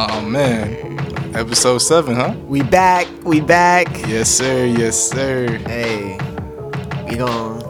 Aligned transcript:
Oh 0.00 0.20
man, 0.20 1.34
episode 1.34 1.78
seven, 1.78 2.14
huh? 2.14 2.32
We 2.46 2.62
back. 2.62 3.08
We 3.24 3.40
back. 3.40 3.88
Yes, 4.06 4.30
sir. 4.30 4.64
Yes, 4.64 4.96
sir. 4.96 5.58
Hey, 5.66 6.16
we 7.10 7.16
gon' 7.16 7.60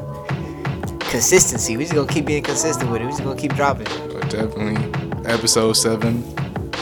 consistency. 1.01 1.79
We 1.79 1.85
just 1.85 1.95
gonna 1.95 2.07
keep 2.07 2.27
being 2.27 2.43
consistent 2.43 2.91
with 2.91 3.01
it. 3.01 3.07
We 3.07 3.13
just 3.13 3.25
gonna 3.25 3.41
keep 3.41 3.55
dropping. 3.55 3.87
But 4.13 4.29
definitely, 4.29 4.77
episode 5.25 5.73
seven, 5.73 6.23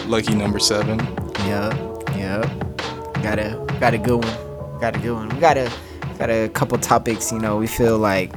lucky 0.09 0.35
number 0.35 0.59
seven. 0.59 0.99
Yep. 1.47 1.75
Yep. 2.17 2.77
Got 3.23 3.39
a 3.39 3.65
got 3.79 3.95
a 3.95 3.99
good 3.99 4.25
one. 4.25 4.81
Got 4.81 4.97
a 4.97 4.99
good 4.99 5.13
one. 5.13 5.29
We 5.29 5.39
got 5.39 5.57
a 5.57 5.73
got 6.19 6.29
a 6.29 6.49
couple 6.49 6.77
topics. 6.79 7.31
You 7.31 7.39
know, 7.39 7.57
we 7.57 7.69
feel 7.69 7.99
like 7.99 8.35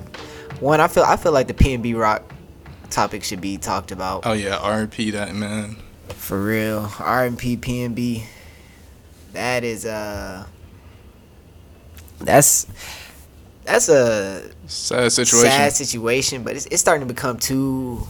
one. 0.60 0.80
I 0.80 0.88
feel 0.88 1.06
I 1.06 1.18
feel 1.18 1.32
like 1.32 1.48
the 1.48 1.56
PnB 1.56 2.00
Rock 2.00 2.22
topic 2.92 3.24
should 3.24 3.42
be 3.42 3.58
talked 3.58 3.92
about. 3.92 4.28
Oh 4.28 4.34
yeah, 4.34 4.58
R&P 4.58 5.10
that 5.10 5.34
man. 5.34 5.76
For 6.20 6.40
real, 6.44 6.92
R 7.00 7.26
and 7.26 7.38
P 7.38 7.58
P 7.58 7.82
and 7.82 7.96
B. 7.96 8.26
That 9.34 9.64
is 9.64 9.86
uh. 9.86 10.46
That's 12.20 12.68
that's 13.64 13.88
a 13.90 14.52
Sad 14.68 15.12
situation. 15.12 15.50
sad 15.50 15.74
situation, 15.74 16.44
but 16.44 16.56
it's, 16.56 16.66
it's 16.68 16.82
starting 16.82 17.08
to 17.08 17.14
become 17.14 17.38
too, 17.38 18.06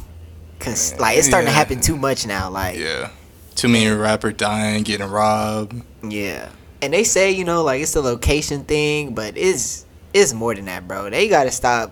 cons- 0.59 0.99
like 0.99 1.17
it's 1.17 1.27
starting 1.27 1.47
to 1.47 1.53
happen 1.53 1.79
too 1.79 1.95
much 1.95 2.25
now. 2.25 2.49
Like 2.49 2.77
Yeah. 2.77 3.11
Too 3.55 3.67
many 3.67 3.89
rapper 3.89 4.31
dying, 4.31 4.83
getting 4.83 5.07
robbed. 5.07 5.81
yeah, 6.01 6.49
and 6.81 6.93
they 6.93 7.03
say 7.03 7.31
you 7.31 7.43
know 7.43 7.61
like 7.63 7.81
it's 7.81 7.95
a 7.95 8.01
location 8.01 8.63
thing, 8.63 9.13
but 9.13 9.37
it's 9.37 9.85
it's 10.13 10.33
more 10.33 10.55
than 10.55 10.65
that, 10.65 10.87
bro. 10.87 11.09
They 11.09 11.27
gotta 11.27 11.51
stop 11.51 11.91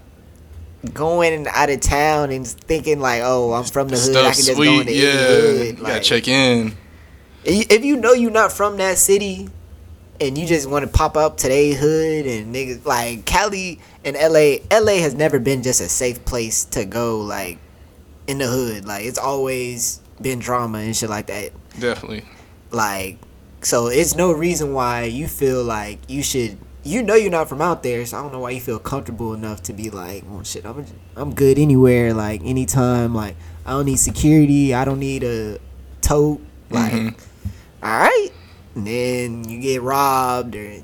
going 0.94 1.48
out 1.48 1.70
of 1.70 1.80
town 1.82 2.32
and 2.32 2.46
thinking 2.48 3.00
like, 3.00 3.22
oh, 3.24 3.54
I'm 3.54 3.64
from 3.66 3.88
the 3.88 3.98
hood, 3.98 4.16
I 4.16 4.22
can 4.34 4.34
just 4.34 4.48
go 4.50 4.56
sweet. 4.56 4.80
into 4.82 4.94
Yeah. 4.94 5.08
any 5.10 5.18
hood. 5.18 5.66
You 5.68 5.74
gotta 5.74 5.94
Like, 5.94 6.04
check 6.04 6.28
in. 6.28 6.76
if 7.44 7.84
you 7.86 7.96
know 7.98 8.14
you're 8.14 8.32
not 8.32 8.52
from 8.52 8.78
that 8.78 8.98
city 8.98 9.50
and 10.20 10.38
you 10.38 10.46
just 10.48 10.70
want 10.70 10.84
to 10.86 10.92
pop 10.92 11.16
up 11.16 11.38
today 11.38 11.74
hood 11.74 12.26
and 12.26 12.54
niggas 12.54 12.86
like 12.86 13.26
Cali 13.26 13.80
and 14.04 14.16
LA 14.16 14.58
LA 14.72 14.98
has 15.02 15.14
never 15.14 15.40
been 15.40 15.64
just 15.64 15.80
a 15.80 15.88
safe 15.88 16.24
place 16.26 16.66
to 16.66 16.86
go 16.86 17.20
like 17.22 17.58
in 18.28 18.40
the 18.40 18.48
hood 18.48 18.86
like 18.86 19.06
it's 19.06 19.20
always 19.20 20.00
been 20.22 20.40
drama 20.40 20.80
and 20.80 20.96
shit 20.98 21.10
like 21.10 21.28
that 21.28 21.52
Definitely. 21.80 22.24
like 22.72 23.18
so 23.62 23.88
it's 23.88 24.16
no 24.16 24.32
reason 24.32 24.74
why 24.74 25.04
you 25.04 25.28
feel 25.28 25.64
like 25.64 26.00
you 26.10 26.24
should 26.24 26.58
you 26.88 27.04
know 27.04 27.16
you're 27.16 27.30
not 27.32 27.50
from 27.50 27.62
out 27.62 27.84
there 27.84 28.06
so 28.06 28.18
I 28.18 28.22
don't 28.22 28.32
know 28.32 28.40
why 28.40 28.52
you 28.52 28.62
feel 28.62 28.80
comfortable 28.80 29.34
enough 29.34 29.62
to 29.64 29.74
be 29.74 29.90
like 29.90 30.24
oh 30.32 30.44
shit 30.44 30.66
I'm 30.66 30.86
I'm 31.16 31.34
good 31.34 31.60
anywhere 31.60 32.14
like 32.14 32.42
anytime 32.44 33.14
like 33.14 33.36
I 33.66 33.72
don't 33.72 33.86
need 33.86 33.98
security 33.98 34.74
I 34.74 34.86
don't 34.86 35.00
need 35.00 35.24
a 35.24 35.60
tote 36.02 36.42
like 36.70 36.94
Mhm. 36.94 37.20
all 37.84 37.90
right 38.00 38.30
and 38.76 38.88
then 38.88 39.50
you 39.50 39.60
get 39.60 39.82
robbed 39.82 40.56
or 40.56 40.78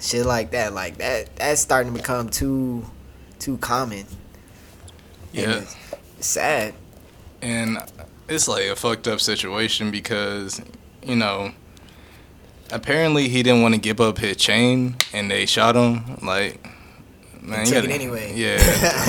shit 0.00 0.26
like 0.26 0.50
that 0.50 0.72
like 0.74 0.98
that 0.98 1.34
that's 1.36 1.60
starting 1.60 1.92
to 1.92 1.98
become 1.98 2.28
too 2.28 2.84
too 3.38 3.56
common 3.58 4.04
Yeah. 5.32 5.58
it's, 5.60 5.76
it's 6.18 6.26
sad 6.26 6.74
And 7.40 7.78
it's 8.28 8.48
like 8.48 8.66
a 8.66 8.76
fucked 8.76 9.08
up 9.08 9.20
situation 9.20 9.90
because, 9.90 10.60
you 11.02 11.16
know, 11.16 11.52
apparently 12.72 13.28
he 13.28 13.42
didn't 13.42 13.62
want 13.62 13.74
to 13.74 13.80
give 13.80 14.00
up 14.00 14.18
his 14.18 14.36
chain 14.36 14.96
and 15.12 15.30
they 15.30 15.46
shot 15.46 15.76
him. 15.76 16.16
Like, 16.22 16.64
man, 17.40 17.66
you 17.66 17.72
gotta- 17.72 17.90
anyway. 17.92 18.32
Yeah, 18.34 18.56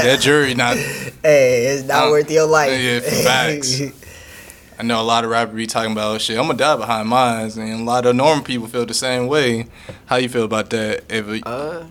that 0.03 0.19
jury 0.21 0.53
not. 0.53 0.77
hey 1.23 1.65
it's 1.67 1.87
not 1.87 2.07
Uh, 2.07 2.11
worth 2.11 2.29
your 2.29 2.45
life 2.45 2.79
yeah, 2.79 2.99
facts. 2.99 3.81
I 4.79 4.83
know 4.83 4.99
a 4.99 5.03
lot 5.03 5.23
of 5.23 5.29
rappers 5.29 5.55
be 5.55 5.67
talking 5.67 5.91
about 5.91 6.19
shit. 6.19 6.37
I'm 6.37 6.47
gonna 6.47 6.57
die 6.57 6.75
behind 6.75 7.07
mine, 7.07 7.51
and 7.57 7.81
a 7.81 7.83
lot 7.83 8.05
of 8.05 8.15
normal 8.15 8.43
people 8.43 8.67
feel 8.67 8.85
the 8.85 8.93
same 8.93 9.27
way. 9.27 9.67
How 10.07 10.15
you 10.17 10.27
feel 10.29 10.43
about 10.45 10.69
that? 10.71 11.03
If 11.09 11.27
it- 11.29 11.43
uh, 11.45 11.83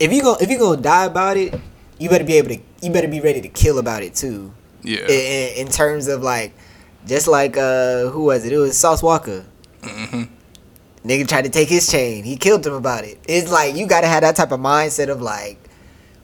if 0.00 0.12
you 0.12 0.22
go 0.22 0.36
if 0.40 0.48
you 0.50 0.58
gonna 0.58 0.80
die 0.80 1.04
about 1.04 1.36
it 1.36 1.54
you 1.98 2.08
better 2.08 2.22
be 2.24 2.34
able 2.38 2.48
to 2.48 2.58
you 2.80 2.92
better 2.92 3.08
be 3.08 3.20
ready 3.20 3.40
to 3.40 3.48
kill 3.48 3.78
about 3.80 4.02
it 4.04 4.14
too 4.14 4.52
yeah, 4.84 5.00
in, 5.08 5.66
in, 5.66 5.72
terms 5.72 6.06
of 6.06 6.22
like 6.22 6.52
just 7.04 7.26
like 7.26 7.56
uh 7.56 8.06
who 8.06 8.22
was 8.22 8.44
it 8.46 8.52
it 8.52 8.58
was 8.58 8.76
Sauce 8.78 9.02
Walka 9.02 9.44
hmm 9.82 10.22
Nigga 11.08 11.26
tried 11.26 11.44
to 11.44 11.50
take 11.50 11.68
his 11.70 11.90
chain. 11.90 12.22
He 12.22 12.36
killed 12.36 12.66
him 12.66 12.74
about 12.74 13.04
it. 13.04 13.18
It's 13.26 13.50
like 13.50 13.74
you 13.74 13.86
gotta 13.86 14.06
have 14.06 14.20
that 14.20 14.36
type 14.36 14.52
of 14.52 14.60
mindset 14.60 15.08
of 15.08 15.22
like, 15.22 15.58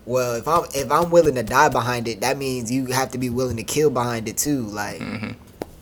well, 0.04 0.34
if 0.34 0.46
I'm 0.46 0.64
if 0.74 0.92
I'm 0.92 1.10
willing 1.10 1.36
to 1.36 1.42
die 1.42 1.70
behind 1.70 2.06
it, 2.06 2.20
that 2.20 2.36
means 2.36 2.70
you 2.70 2.86
have 2.86 3.10
to 3.12 3.18
be 3.18 3.30
willing 3.30 3.56
to 3.56 3.64
kill 3.64 3.88
behind 3.90 4.28
it 4.28 4.36
too. 4.36 4.62
Like, 4.62 4.98
hmm 5.00 5.30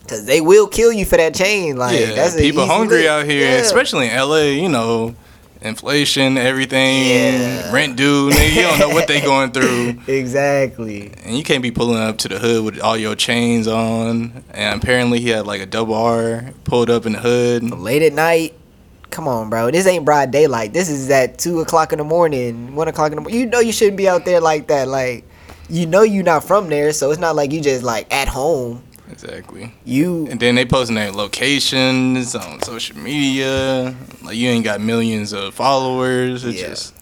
cause 0.08 0.26
they 0.26 0.40
will 0.40 0.66
kill 0.66 0.92
you 0.92 1.04
for 1.04 1.16
that 1.16 1.32
chain. 1.34 1.76
Like, 1.76 1.98
yeah. 1.98 2.12
that's 2.14 2.36
people 2.36 2.66
hungry 2.66 2.98
lick. 3.02 3.06
out 3.08 3.24
here, 3.24 3.48
Yeah. 3.50 3.56
especially 3.56 4.08
in 4.08 4.16
LA. 4.16 4.50
You 4.50 4.68
know, 4.68 5.14
inflation, 5.62 6.36
everything, 6.36 7.06
Yeah. 7.08 7.72
rent 7.72 7.96
due. 7.96 8.30
Nigga, 8.30 8.54
you 8.54 8.62
don't 8.62 8.78
know 8.80 8.88
what 8.90 9.06
they 9.08 9.20
going 9.20 9.50
through. 9.56 9.94
Exactly. 10.06 11.12
And 11.24 11.36
you 11.36 11.44
can't 11.44 11.62
be 11.62 11.70
pulling 11.70 11.98
up 12.02 12.18
to 12.18 12.28
the 12.28 12.38
hood 12.40 12.64
with 12.64 12.80
all 12.80 12.96
your 12.96 13.14
chains 13.14 13.66
on. 13.68 14.42
And 14.50 14.82
apparently 14.82 15.20
he 15.20 15.30
had 15.30 15.46
like 15.46 15.60
a 15.60 15.66
double 15.66 15.94
R 15.94 16.52
pulled 16.64 16.90
up 16.90 17.06
in 17.06 17.12
the 17.12 17.20
hood. 17.20 17.62
Late 17.70 18.02
at 18.02 18.12
night. 18.12 18.54
Come 19.12 19.28
on, 19.28 19.50
bro. 19.50 19.70
This 19.70 19.86
ain't 19.86 20.06
broad 20.06 20.30
daylight. 20.30 20.72
This 20.72 20.88
is 20.88 21.10
at 21.10 21.38
two 21.38 21.60
o'clock 21.60 21.92
in 21.92 21.98
the 21.98 22.04
morning, 22.04 22.74
one 22.74 22.88
o'clock 22.88 23.12
in 23.12 23.16
the 23.16 23.20
morning. 23.20 23.38
You 23.38 23.44
know 23.46 23.60
you 23.60 23.70
shouldn't 23.70 23.98
be 23.98 24.08
out 24.08 24.24
there 24.24 24.40
like 24.40 24.68
that. 24.68 24.88
Like, 24.88 25.24
you 25.68 25.84
know 25.84 26.00
you 26.02 26.22
not 26.22 26.44
from 26.44 26.70
there, 26.70 26.94
so 26.94 27.10
it's 27.10 27.20
not 27.20 27.36
like 27.36 27.52
you 27.52 27.60
just 27.60 27.84
like 27.84 28.10
at 28.12 28.26
home. 28.26 28.82
Exactly. 29.10 29.70
You 29.84 30.26
And 30.30 30.40
then 30.40 30.54
they 30.54 30.64
posting 30.64 30.96
their 30.96 31.12
locations 31.12 32.34
on 32.34 32.62
social 32.62 32.96
media. 32.96 33.94
Like 34.22 34.36
you 34.36 34.48
ain't 34.48 34.64
got 34.64 34.80
millions 34.80 35.34
of 35.34 35.52
followers. 35.52 36.46
It's 36.46 36.58
Yeah. 36.58 36.68
just 36.68 36.94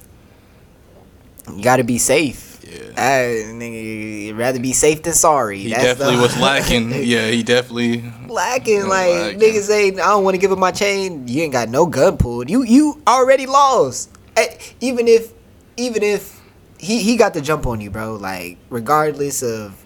you 1.56 1.62
gotta 1.62 1.84
be 1.84 1.98
safe. 1.98 2.49
Yeah. 2.70 2.92
I, 2.96 3.52
nigga, 3.52 4.36
rather 4.36 4.60
be 4.60 4.72
safe 4.72 5.02
than 5.02 5.12
sorry. 5.14 5.58
He 5.58 5.70
That's 5.70 5.82
definitely 5.82 6.16
the- 6.16 6.22
was 6.22 6.36
lacking. 6.38 6.90
Yeah, 7.04 7.28
he 7.28 7.42
definitely. 7.42 8.04
lacking. 8.28 8.86
Like 8.86 9.10
Lacking. 9.10 9.40
niggas 9.40 9.62
say, 9.62 9.88
I 9.88 9.92
don't 9.92 10.24
want 10.24 10.34
to 10.34 10.40
give 10.40 10.52
up 10.52 10.58
my 10.58 10.70
chain. 10.70 11.26
You 11.28 11.42
ain't 11.42 11.52
got 11.52 11.68
no 11.68 11.86
gun 11.86 12.16
pulled. 12.16 12.48
You 12.50 12.62
you 12.62 13.02
already 13.06 13.46
lost. 13.46 14.10
Eh, 14.36 14.56
Even 14.80 15.08
if 15.08 15.32
even 15.76 16.02
if 16.02 16.40
he 16.78 17.02
he 17.02 17.16
got 17.16 17.34
the 17.34 17.40
jump 17.40 17.66
on 17.66 17.80
you, 17.80 17.90
bro. 17.90 18.14
Like 18.16 18.58
regardless 18.70 19.42
of. 19.42 19.76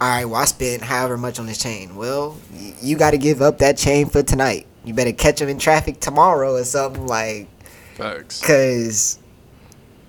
All 0.00 0.08
right, 0.08 0.24
well, 0.24 0.40
I 0.42 0.44
spent 0.44 0.82
however 0.82 1.16
much 1.16 1.38
on 1.38 1.46
this 1.46 1.58
chain. 1.62 1.94
Well, 1.96 2.36
y- 2.52 2.74
you 2.82 2.96
got 2.96 3.12
to 3.12 3.18
give 3.18 3.40
up 3.40 3.58
that 3.58 3.78
chain 3.78 4.08
for 4.08 4.22
tonight. 4.24 4.66
You 4.84 4.92
better 4.92 5.12
catch 5.12 5.40
him 5.40 5.48
in 5.48 5.56
traffic 5.58 6.00
tomorrow 6.00 6.54
or 6.56 6.64
something 6.64 7.06
like, 7.06 7.46
Facts. 7.94 8.42
cause 8.42 9.18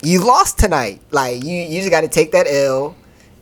you 0.06 0.24
lost 0.24 0.60
tonight. 0.60 1.02
Like 1.12 1.44
you, 1.44 1.54
you 1.54 1.80
just 1.80 1.92
got 1.92 2.02
to 2.02 2.08
take 2.08 2.32
that 2.34 2.48
L 2.48 2.96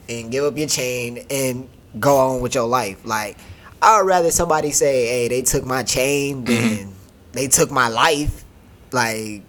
and 0.07 0.31
give 0.31 0.45
up 0.45 0.57
your 0.57 0.67
chain 0.67 1.25
and 1.29 1.69
go 1.99 2.17
on 2.17 2.41
with 2.41 2.55
your 2.55 2.67
life. 2.67 3.05
Like 3.05 3.37
I'd 3.81 4.01
rather 4.01 4.31
somebody 4.31 4.71
say, 4.71 5.07
"Hey, 5.07 5.27
they 5.27 5.41
took 5.41 5.65
my 5.65 5.83
chain," 5.83 6.45
mm-hmm. 6.45 6.75
than 6.75 6.95
they 7.33 7.47
took 7.47 7.69
my 7.69 7.89
life. 7.89 8.45
Like 8.91 9.43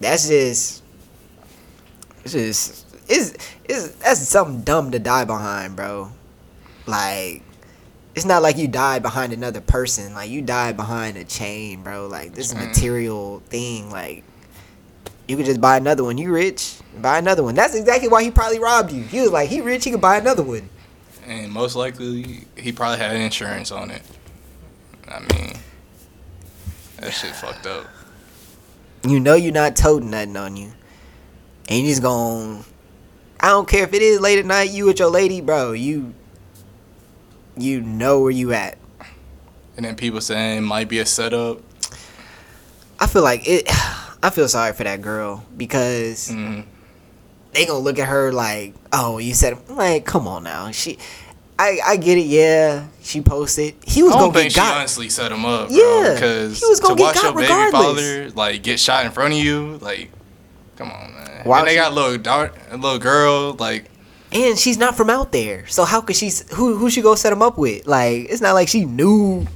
that's 0.00 0.28
just, 0.28 0.82
it's 2.24 2.32
just, 2.32 2.96
it's, 3.08 3.34
it's 3.64 3.88
that's 3.96 4.20
something 4.20 4.62
dumb 4.62 4.90
to 4.90 4.98
die 4.98 5.24
behind, 5.24 5.76
bro. 5.76 6.12
Like. 6.86 7.42
It's 8.12 8.24
not 8.24 8.42
like 8.42 8.58
you 8.58 8.66
died 8.66 9.02
behind 9.02 9.32
another 9.32 9.60
person. 9.60 10.14
Like 10.14 10.30
you 10.30 10.42
died 10.42 10.76
behind 10.76 11.16
a 11.16 11.22
chain, 11.22 11.84
bro. 11.84 12.08
Like 12.08 12.34
this 12.34 12.46
is 12.48 12.54
Chain. 12.54 12.66
material 12.66 13.38
thing. 13.48 13.88
Like 13.88 14.24
you 15.30 15.36
could 15.36 15.46
just 15.46 15.60
buy 15.60 15.76
another 15.76 16.02
one. 16.02 16.18
You 16.18 16.32
rich, 16.32 16.74
buy 17.00 17.18
another 17.18 17.44
one. 17.44 17.54
That's 17.54 17.76
exactly 17.76 18.08
why 18.08 18.24
he 18.24 18.32
probably 18.32 18.58
robbed 18.58 18.90
you. 18.90 19.04
He 19.04 19.20
was 19.20 19.30
like, 19.30 19.48
he 19.48 19.60
rich, 19.60 19.84
he 19.84 19.92
could 19.92 20.00
buy 20.00 20.16
another 20.16 20.42
one. 20.42 20.68
And 21.24 21.52
most 21.52 21.76
likely 21.76 22.46
he 22.56 22.72
probably 22.72 22.98
had 22.98 23.14
insurance 23.14 23.70
on 23.70 23.92
it. 23.92 24.02
I 25.06 25.20
mean, 25.20 25.56
that 26.98 27.12
shit 27.12 27.36
fucked 27.36 27.64
up. 27.66 27.86
You 29.06 29.20
know 29.20 29.36
you're 29.36 29.52
not 29.52 29.76
toting 29.76 30.10
nothing 30.10 30.36
on 30.36 30.56
you, 30.56 30.72
and 31.68 31.86
he's 31.86 32.00
gone. 32.00 32.64
I 33.38 33.50
don't 33.50 33.68
care 33.68 33.84
if 33.84 33.94
it 33.94 34.02
is 34.02 34.20
late 34.20 34.40
at 34.40 34.46
night. 34.46 34.70
You 34.70 34.86
with 34.86 34.98
your 34.98 35.10
lady, 35.10 35.40
bro. 35.40 35.72
You. 35.72 36.12
You 37.56 37.80
know 37.82 38.20
where 38.20 38.32
you 38.32 38.52
at. 38.52 38.78
And 39.76 39.86
then 39.86 39.94
people 39.94 40.20
saying 40.20 40.64
might 40.64 40.88
be 40.88 40.98
a 40.98 41.06
setup. 41.06 41.60
I 42.98 43.06
feel 43.06 43.22
like 43.22 43.46
it. 43.46 43.70
I 44.22 44.30
feel 44.30 44.48
sorry 44.48 44.72
for 44.72 44.84
that 44.84 45.00
girl 45.02 45.44
because 45.56 46.28
Mm, 46.30 46.64
they 47.52 47.66
gonna 47.66 47.78
look 47.78 47.98
at 47.98 48.08
her 48.08 48.32
like, 48.32 48.74
oh, 48.92 49.18
you 49.18 49.34
said 49.34 49.56
like, 49.70 50.04
come 50.04 50.28
on 50.28 50.44
now. 50.44 50.70
She, 50.70 50.98
I, 51.58 51.78
I 51.84 51.96
get 51.96 52.16
it. 52.18 52.26
Yeah, 52.26 52.86
she 53.02 53.20
posted. 53.20 53.74
He 53.86 54.02
was 54.02 54.12
I 54.12 54.14
gonna 54.16 54.26
don't 54.26 54.32
think 54.34 54.44
get 54.46 54.52
she 54.52 54.68
got. 54.68 54.76
honestly 54.78 55.08
set 55.08 55.30
him 55.32 55.44
up, 55.44 55.68
Yeah. 55.70 56.12
Because 56.14 56.58
he 56.60 56.66
was 56.66 56.80
gonna 56.80 56.94
to 56.96 56.98
get 56.98 57.14
watch 57.16 57.22
your 57.22 57.32
baby 57.34 57.42
regardless. 57.44 57.72
father 57.82 58.30
like 58.30 58.62
get 58.62 58.78
shot 58.80 59.04
in 59.06 59.12
front 59.12 59.34
of 59.34 59.40
you, 59.40 59.78
like, 59.82 60.10
come 60.76 60.90
on, 60.90 61.12
man. 61.14 61.42
Why 61.44 61.58
and 61.60 61.68
they 61.68 61.72
she- 61.72 61.76
got 61.76 61.92
a 61.92 61.94
little 61.94 62.18
dark, 62.18 62.54
a 62.70 62.76
little 62.76 62.98
girl, 62.98 63.54
like, 63.58 63.86
and 64.32 64.56
she's 64.58 64.78
not 64.78 64.96
from 64.96 65.10
out 65.10 65.32
there. 65.32 65.66
So 65.66 65.84
how 65.84 66.00
could 66.02 66.14
she? 66.16 66.30
Who 66.54 66.76
who 66.76 66.88
she 66.90 67.02
go 67.02 67.14
set 67.14 67.32
him 67.32 67.42
up 67.42 67.58
with? 67.58 67.86
Like 67.86 68.26
it's 68.30 68.40
not 68.40 68.52
like 68.52 68.68
she 68.68 68.84
knew, 68.84 69.46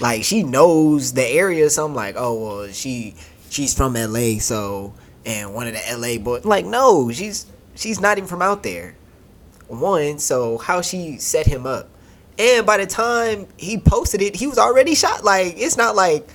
like 0.00 0.22
she 0.24 0.42
knows 0.42 1.12
the 1.14 1.24
area. 1.26 1.70
So 1.70 1.86
I'm 1.86 1.94
like, 1.94 2.14
oh 2.18 2.34
well, 2.34 2.68
she 2.68 3.14
she's 3.50 3.74
from 3.74 3.96
L.A. 3.96 4.38
So 4.38 4.94
and 5.24 5.54
one 5.54 5.66
of 5.66 5.74
the 5.74 5.88
L.A. 5.90 6.18
boys. 6.18 6.44
Like 6.44 6.64
no, 6.64 7.10
she's 7.10 7.46
she's 7.74 8.00
not 8.00 8.18
even 8.18 8.28
from 8.28 8.42
out 8.42 8.62
there. 8.62 8.96
One, 9.68 10.18
so 10.18 10.56
how 10.58 10.80
she 10.80 11.18
set 11.18 11.46
him 11.46 11.66
up, 11.66 11.88
and 12.38 12.64
by 12.64 12.78
the 12.78 12.86
time 12.86 13.46
he 13.58 13.78
posted 13.78 14.22
it, 14.22 14.36
he 14.36 14.46
was 14.46 14.58
already 14.58 14.94
shot. 14.94 15.24
Like 15.24 15.54
it's 15.58 15.76
not 15.76 15.94
like 15.94 16.26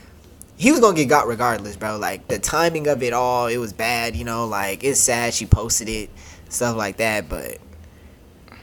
he 0.55 0.71
was 0.71 0.79
gonna 0.79 0.95
get 0.95 1.09
got 1.09 1.27
regardless, 1.27 1.75
bro. 1.75 1.97
Like 1.97 2.27
the 2.27 2.37
timing 2.37 2.87
of 2.87 3.01
it 3.01 3.13
all, 3.13 3.47
it 3.47 3.57
was 3.57 3.73
bad. 3.73 4.15
You 4.15 4.25
know, 4.25 4.45
like 4.45 4.83
it's 4.83 4.99
sad 4.99 5.33
she 5.33 5.45
posted 5.47 5.89
it, 5.89 6.09
stuff 6.49 6.77
like 6.77 6.97
that. 6.97 7.27
But 7.27 7.57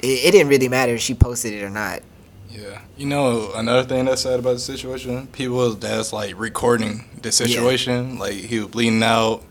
it, 0.02 0.06
it 0.06 0.30
didn't 0.30 0.48
really 0.48 0.68
matter 0.68 0.94
if 0.94 1.00
she 1.00 1.14
posted 1.14 1.52
it 1.52 1.64
or 1.64 1.70
not. 1.70 2.02
Yeah. 2.50 2.80
You 2.96 3.06
know, 3.06 3.52
another 3.54 3.84
thing 3.88 4.04
that's 4.06 4.22
sad 4.22 4.38
about 4.40 4.54
the 4.54 4.58
situation, 4.58 5.28
people 5.28 5.74
that's 5.74 6.12
like 6.12 6.38
recording 6.38 7.04
the 7.22 7.32
situation, 7.32 8.18
like 8.18 8.34
he 8.34 8.58
was 8.58 8.68
bleeding 8.68 9.02
out. 9.02 9.42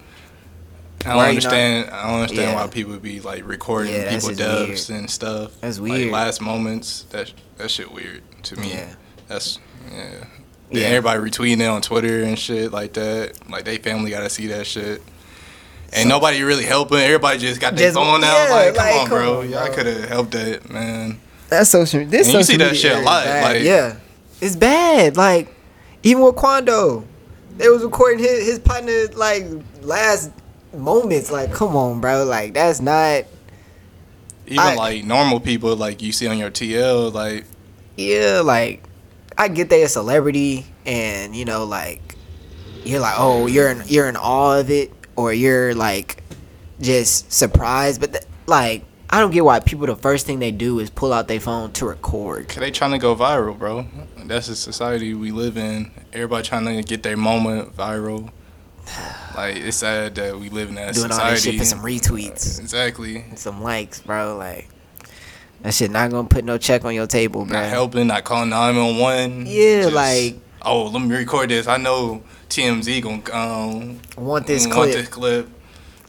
I 1.06 1.10
don't 1.10 1.16
Why 1.16 1.30
you 1.30 1.36
not- 1.40 1.46
understand. 1.46 1.90
I 1.92 2.04
don't 2.04 2.20
understand 2.22 2.52
Yeah. 2.52 2.56
why 2.62 2.68
people 2.68 2.98
be 2.98 3.22
like 3.22 3.48
recording 3.48 3.94
Yeah, 3.94 4.10
people 4.16 4.30
just 4.34 4.40
deaths 4.40 4.90
and 4.90 5.10
stuff. 5.10 5.52
That's 5.62 5.80
Like 5.80 5.92
weird. 5.92 6.12
last 6.12 6.42
moments. 6.42 7.06
That 7.12 7.32
that 7.58 7.72
shit 7.72 7.92
weird 7.94 8.22
to 8.44 8.58
me. 8.60 8.72
Yeah. 8.72 8.90
That's 9.30 9.60
yeah. 9.92 9.98
Yeah. 9.98 10.26
Yeah. 10.72 10.88
Everybody 10.88 11.20
retweeting 11.32 11.62
it 11.62 11.66
on 11.68 11.82
Twitter 11.82 12.24
and 12.24 12.38
shit 12.38 12.72
like 12.74 12.94
that. 12.94 13.50
Like 13.50 13.64
they 13.64 13.78
family 13.78 14.12
got 14.12 14.22
to 14.22 14.30
see 14.30 14.48
that 14.48 14.68
shit. 14.68 15.02
Ain't 15.94 16.10
nobody 16.10 16.44
really 16.44 16.66
helping. 16.66 17.00
Everybody 17.00 17.40
just 17.40 17.60
got 17.62 17.76
their 17.76 17.92
phone 17.94 18.24
out. 18.24 18.48
yeah, 18.50 18.54
like, 18.56 18.76
come 18.76 18.86
like, 18.86 18.96
on, 18.96 19.08
come 19.08 19.18
bro. 19.18 19.40
on, 19.40 19.50
Y'all 19.50 19.74
could 19.74 19.86
have 19.88 20.04
helped 20.10 20.32
that, 20.32 20.70
man. 20.70 21.20
That's 21.50 21.70
social. 21.70 22.06
This 22.06 22.28
And 22.28 22.38
you 22.38 22.44
see 22.44 22.58
that 22.58 22.76
shit 22.78 22.92
a 22.92 23.00
is 23.00 23.06
lot, 23.06 23.26
like- 23.26 23.64
yeah, 23.64 23.98
it's 24.42 24.56
bad. 24.56 25.18
Like 25.18 25.54
even 26.04 26.24
with 26.24 26.36
Quando, 26.36 27.04
they 27.58 27.68
was 27.70 27.84
recording 27.84 28.20
his 28.20 28.46
his 28.46 28.60
partner 28.60 29.08
like 29.16 29.46
last 29.82 30.32
moments. 30.74 31.32
Like 31.32 31.52
come 31.54 31.76
on, 31.76 32.02
bro. 32.02 32.24
Like 32.26 32.54
that's 32.54 32.80
not. 32.82 33.24
Even 34.48 34.60
I- 34.60 34.76
like 34.76 35.04
normal 35.04 35.40
people, 35.40 35.76
like 35.76 36.02
you 36.02 36.12
see 36.12 36.28
on 36.28 36.38
your 36.38 36.50
TL, 36.52 37.14
like 37.14 37.46
yeah, 37.98 38.42
like 38.44 38.84
I 39.38 39.48
get 39.48 39.70
they 39.70 39.84
a 39.84 39.88
celebrity, 39.88 40.66
and 40.86 41.36
you 41.36 41.46
know, 41.46 41.66
like 41.66 42.16
you're 42.84 43.00
like, 43.00 43.16
oh, 43.18 43.46
you're 43.48 43.70
in 43.70 43.84
you're 43.88 44.08
in 44.10 44.16
awe 44.16 44.60
of 44.60 44.70
it, 44.72 44.92
or 45.16 45.34
you're 45.34 45.76
like 45.76 46.24
just 46.82 47.32
surprised. 47.32 48.00
But 48.02 48.14
th- 48.14 48.24
like, 48.48 48.86
I 49.10 49.20
don't 49.20 49.32
get 49.32 49.44
why 49.44 49.60
people 49.60 49.88
the 49.88 49.96
first 49.96 50.26
thing 50.28 50.38
they 50.40 50.52
do 50.52 50.80
is 50.80 50.90
pull 50.92 51.14
out 51.14 51.28
their 51.28 51.40
phone 51.40 51.72
to 51.74 51.88
record. 51.88 52.48
Cause 52.48 52.58
they 52.58 52.70
trying 52.72 52.92
to 52.92 53.00
go 53.00 53.16
viral, 53.16 53.58
bro. 53.58 53.88
That's 54.26 54.48
the 54.48 54.56
society 54.56 55.14
we 55.16 55.32
live 55.32 55.58
in. 55.58 55.92
Everybody 56.14 56.48
trying 56.48 56.66
to 56.66 56.84
get 56.84 57.02
their 57.02 57.18
moment 57.18 57.76
viral. 57.76 58.32
Like 59.36 59.56
it's 59.58 59.78
sad 59.78 60.16
that 60.16 60.38
we 60.40 60.50
live 60.50 60.70
in 60.70 60.76
that 60.76 60.94
Doing 60.94 61.06
all 61.12 61.12
society. 61.18 61.36
that 61.36 61.42
shit 61.42 61.58
for 61.60 61.66
some 61.66 61.80
retweets, 61.80 62.60
exactly. 62.60 63.18
and 63.18 63.38
some 63.40 63.62
likes, 63.64 64.00
bro. 64.02 64.36
Like 64.38 64.68
that 65.62 65.74
shit 65.74 65.90
not 65.92 66.12
gonna 66.12 66.28
put 66.28 66.44
no 66.46 66.58
check 66.58 66.86
on 66.86 66.94
your 66.94 67.08
table, 67.08 67.46
bro. 67.46 67.60
Not 67.60 67.70
helping, 67.70 68.08
not 68.08 68.24
calling 68.24 68.50
nine 68.50 68.76
one 68.76 68.98
one. 68.98 69.46
Yeah, 69.48 69.90
like- 69.92 70.36
oh, 70.64 70.86
let 70.88 71.02
me 71.02 71.16
record 71.16 71.50
this. 71.50 71.68
I 71.68 71.78
know 71.78 72.24
TMZ 72.50 73.02
gonna 73.02 73.34
um 73.36 74.00
Want 74.18 74.46
this 74.48 74.66
want 74.68 74.74
clip? 74.76 74.92
this 74.94 75.08
clip. 75.08 75.50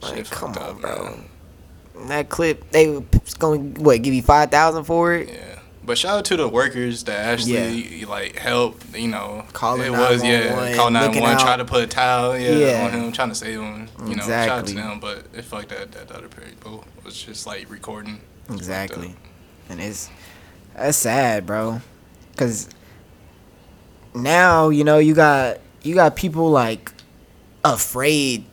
Like, 0.02 0.16
Shit 0.16 0.30
come 0.30 0.52
on, 0.52 0.58
up, 0.58 0.80
bro. 0.80 1.04
man. 1.04 1.24
That 2.08 2.28
clip, 2.28 2.70
they 2.70 2.88
was 2.88 3.34
going 3.38 3.74
what 3.74 4.02
give 4.02 4.14
you 4.14 4.22
five 4.22 4.50
thousand 4.50 4.84
for 4.84 5.14
it? 5.14 5.28
Yeah. 5.28 5.60
But 5.82 5.98
shout 5.98 6.18
out 6.18 6.24
to 6.26 6.36
the 6.36 6.48
workers 6.48 7.04
that 7.04 7.18
actually 7.26 8.04
like 8.04 8.36
help. 8.36 8.82
You 8.96 9.08
know, 9.08 9.44
Calling 9.52 9.86
it 9.86 9.90
was 9.90 10.22
yeah, 10.22 10.74
call 10.76 10.90
nine 10.90 11.18
one, 11.20 11.38
try 11.38 11.56
to 11.56 11.64
put 11.64 11.82
a 11.84 11.86
towel 11.86 12.38
yeah, 12.38 12.50
Yeah. 12.50 12.84
on 12.84 12.92
him, 12.92 13.12
trying 13.12 13.30
to 13.30 13.34
save 13.34 13.58
him. 13.58 13.88
You 14.06 14.16
know, 14.16 14.22
shout 14.22 14.48
out 14.48 14.66
to 14.66 14.74
them. 14.74 15.00
But 15.00 15.26
it 15.34 15.42
fucked 15.42 15.70
that 15.70 15.92
that 15.92 16.12
other 16.12 16.28
people 16.28 16.84
was 17.04 17.20
just 17.20 17.46
like 17.46 17.70
recording. 17.70 18.20
Exactly. 18.50 19.14
And 19.68 19.80
it's 19.80 20.10
that's 20.76 20.96
sad, 20.96 21.46
bro. 21.46 21.80
Cause 22.36 22.68
now, 24.14 24.68
you 24.68 24.84
know, 24.84 24.98
you 24.98 25.14
got 25.14 25.58
you 25.82 25.94
got 25.94 26.14
people 26.16 26.50
like 26.50 26.92
afraid 27.64 28.44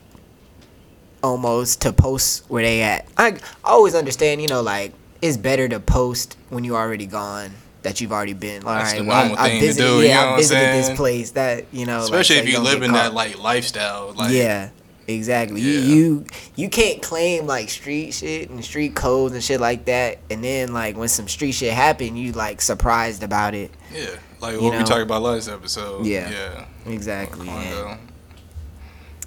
almost 1.23 1.81
to 1.81 1.93
post 1.93 2.43
where 2.49 2.63
they 2.63 2.81
at. 2.81 3.07
I, 3.17 3.27
I 3.63 3.71
always 3.71 3.95
understand, 3.95 4.41
you 4.41 4.47
know, 4.47 4.61
like 4.61 4.93
it's 5.21 5.37
better 5.37 5.67
to 5.69 5.79
post 5.79 6.37
when 6.49 6.63
you're 6.63 6.77
already 6.77 7.05
gone. 7.07 7.51
That 7.83 8.01
you've 8.01 8.11
already 8.11 8.33
been. 8.33 8.65
All 8.65 8.73
That's 8.73 8.91
right, 8.93 9.01
the 9.01 9.07
well, 9.07 9.35
I, 9.37 9.45
I 9.45 9.59
visited, 9.61 9.87
do, 9.87 10.01
yeah, 10.01 10.01
you 10.01 10.09
know 10.29 10.33
I 10.33 10.37
visited 10.37 10.73
this 10.73 10.97
place. 10.97 11.31
That 11.31 11.65
you 11.71 11.85
know, 11.85 11.97
like, 11.99 12.03
Especially 12.05 12.35
so 12.37 12.41
if 12.41 12.47
you 12.49 12.53
you 12.55 12.59
live 12.59 12.81
in 12.83 12.91
that 12.91 13.13
like 13.13 13.39
lifestyle. 13.41 14.11
Like 14.13 14.33
yeah, 14.33 14.71
exactly. 15.07 15.61
You, 15.61 15.71
Yeah. 15.79 15.95
you 15.95 16.25
you 16.57 16.69
can't 16.69 17.01
claim 17.01 17.45
like 17.45 17.69
street 17.69 18.13
shit 18.13 18.49
and 18.49 18.65
street 18.65 18.93
codes 18.93 19.35
and 19.35 19.43
shit 19.43 19.61
like 19.61 19.85
that, 19.85 20.17
and 20.29 20.43
then 20.43 20.73
like 20.73 20.97
when 20.97 21.07
some 21.07 21.29
street 21.29 21.53
shit 21.53 21.71
happen, 21.71 22.17
you 22.17 22.33
like 22.33 22.61
surprised 22.61 23.23
about 23.23 23.53
it. 23.53 23.71
yeah, 23.93 24.07
like 24.41 24.55
You 24.55 24.63
what 24.63 24.73
know? 24.73 24.79
we 24.79 24.83
talked 24.83 25.03
about 25.03 25.21
last 25.21 25.47
episode. 25.47 26.05
Yeah. 26.05 26.29
yeah. 26.29 26.65
Exactly. 26.91 27.47
And, 27.47 27.99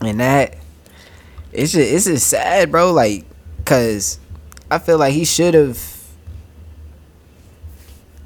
and 0.03 0.21
that 0.21 0.57
it's 1.53 1.73
just 1.73 1.91
it's 1.93 2.05
just 2.07 2.27
sad, 2.29 2.71
bro. 2.71 2.93
Like, 2.93 3.25
cause 3.65 4.19
I 4.71 4.79
feel 4.79 4.99
like 4.99 5.15
he 5.15 5.25
should 5.25 5.55
have. 5.55 5.79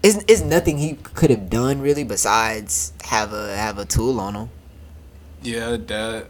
It's, 0.03 0.19
it's 0.29 0.43
nothing 0.43 0.77
he 0.79 0.95
could 0.95 1.31
have 1.31 1.49
done 1.49 1.81
really 1.81 2.05
besides 2.05 2.93
have 3.05 3.33
a 3.33 3.57
have 3.57 3.79
a 3.79 3.85
tool 3.87 4.21
on 4.21 4.35
him. 4.35 4.51
Yeah, 5.43 5.77
that. 5.77 6.27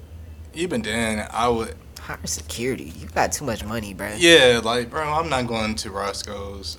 Even 0.54 0.82
then, 0.82 1.26
I 1.32 1.48
would. 1.48 1.74
Hire 1.98 2.18
security. 2.26 2.92
You 2.98 3.08
got 3.08 3.32
too 3.32 3.44
much 3.44 3.64
money, 3.64 3.94
bro. 3.94 4.14
Yeah, 4.16 4.60
like 4.62 4.90
bro, 4.90 5.02
I'm 5.12 5.28
not 5.28 5.46
going 5.48 5.74
to 5.76 5.90
Roscoe's 5.90 6.78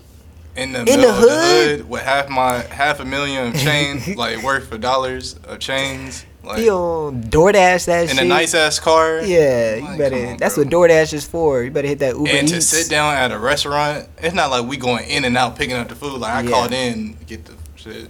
in 0.55 0.71
the 0.71 0.79
In 0.79 0.85
middle 0.85 1.01
the 1.01 1.09
of 1.09 1.15
the 1.21 1.29
hood? 1.29 1.79
hood 1.79 1.89
with 1.89 2.03
half 2.03 2.29
my 2.29 2.59
half 2.59 2.99
a 3.01 3.05
million 3.05 3.47
of 3.47 3.55
chain, 3.59 4.01
like 4.15 4.41
worth 4.43 4.71
of 4.71 4.79
dollars 4.79 5.33
of 5.45 5.59
chains, 5.59 6.25
like 6.45 6.59
He 6.59 6.69
on 6.69 7.23
DoorDash 7.23 7.85
that 7.85 8.09
in 8.09 8.15
shit. 8.15 8.19
a 8.25 8.27
nice 8.27 8.53
ass 8.53 8.79
car. 8.79 9.21
Yeah, 9.21 9.75
you 9.75 9.97
better. 9.97 10.15
on, 10.27 10.37
that's 10.37 10.55
bro. 10.55 10.63
what 10.63 10.71
DoorDash 10.73 11.13
is 11.13 11.25
for. 11.25 11.63
You 11.63 11.71
better 11.71 11.87
hit 11.87 11.99
that 11.99 12.15
Uber 12.15 12.29
And 12.29 12.47
to 12.47 12.57
Eats. 12.57 12.67
sit 12.67 12.89
down 12.89 13.13
at 13.15 13.31
a 13.31 13.37
restaurant, 13.39 14.07
it's 14.19 14.33
not 14.35 14.49
like 14.51 14.65
we 14.65 14.77
going 14.77 15.07
in 15.09 15.25
and 15.25 15.35
out 15.37 15.57
picking 15.57 15.75
up 15.75 15.89
the 15.89 15.95
food. 15.95 16.19
Like 16.21 16.33
I 16.33 16.41
Yeah. 16.41 16.49
called 16.51 16.71
in, 16.71 17.17
get 17.27 17.45
the 17.45 17.53
shit 17.75 18.09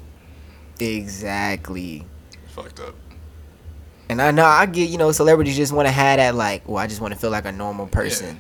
Exactly. 0.80 2.06
fucked 2.50 2.80
up. 2.80 2.96
And 4.10 4.22
I 4.22 4.32
know 4.32 4.46
I 4.46 4.66
get 4.68 4.90
you 4.90 4.98
know 4.98 5.12
celebrities 5.12 5.58
just 5.58 5.74
want 5.74 5.88
to 5.88 5.92
have 5.92 6.18
that 6.18 6.36
like, 6.36 6.68
well, 6.68 6.78
I 6.78 6.88
just 6.88 7.02
want 7.02 7.14
to 7.14 7.20
feel 7.20 7.32
like 7.32 7.46
a 7.46 7.52
normal 7.52 7.88
person. 7.88 8.40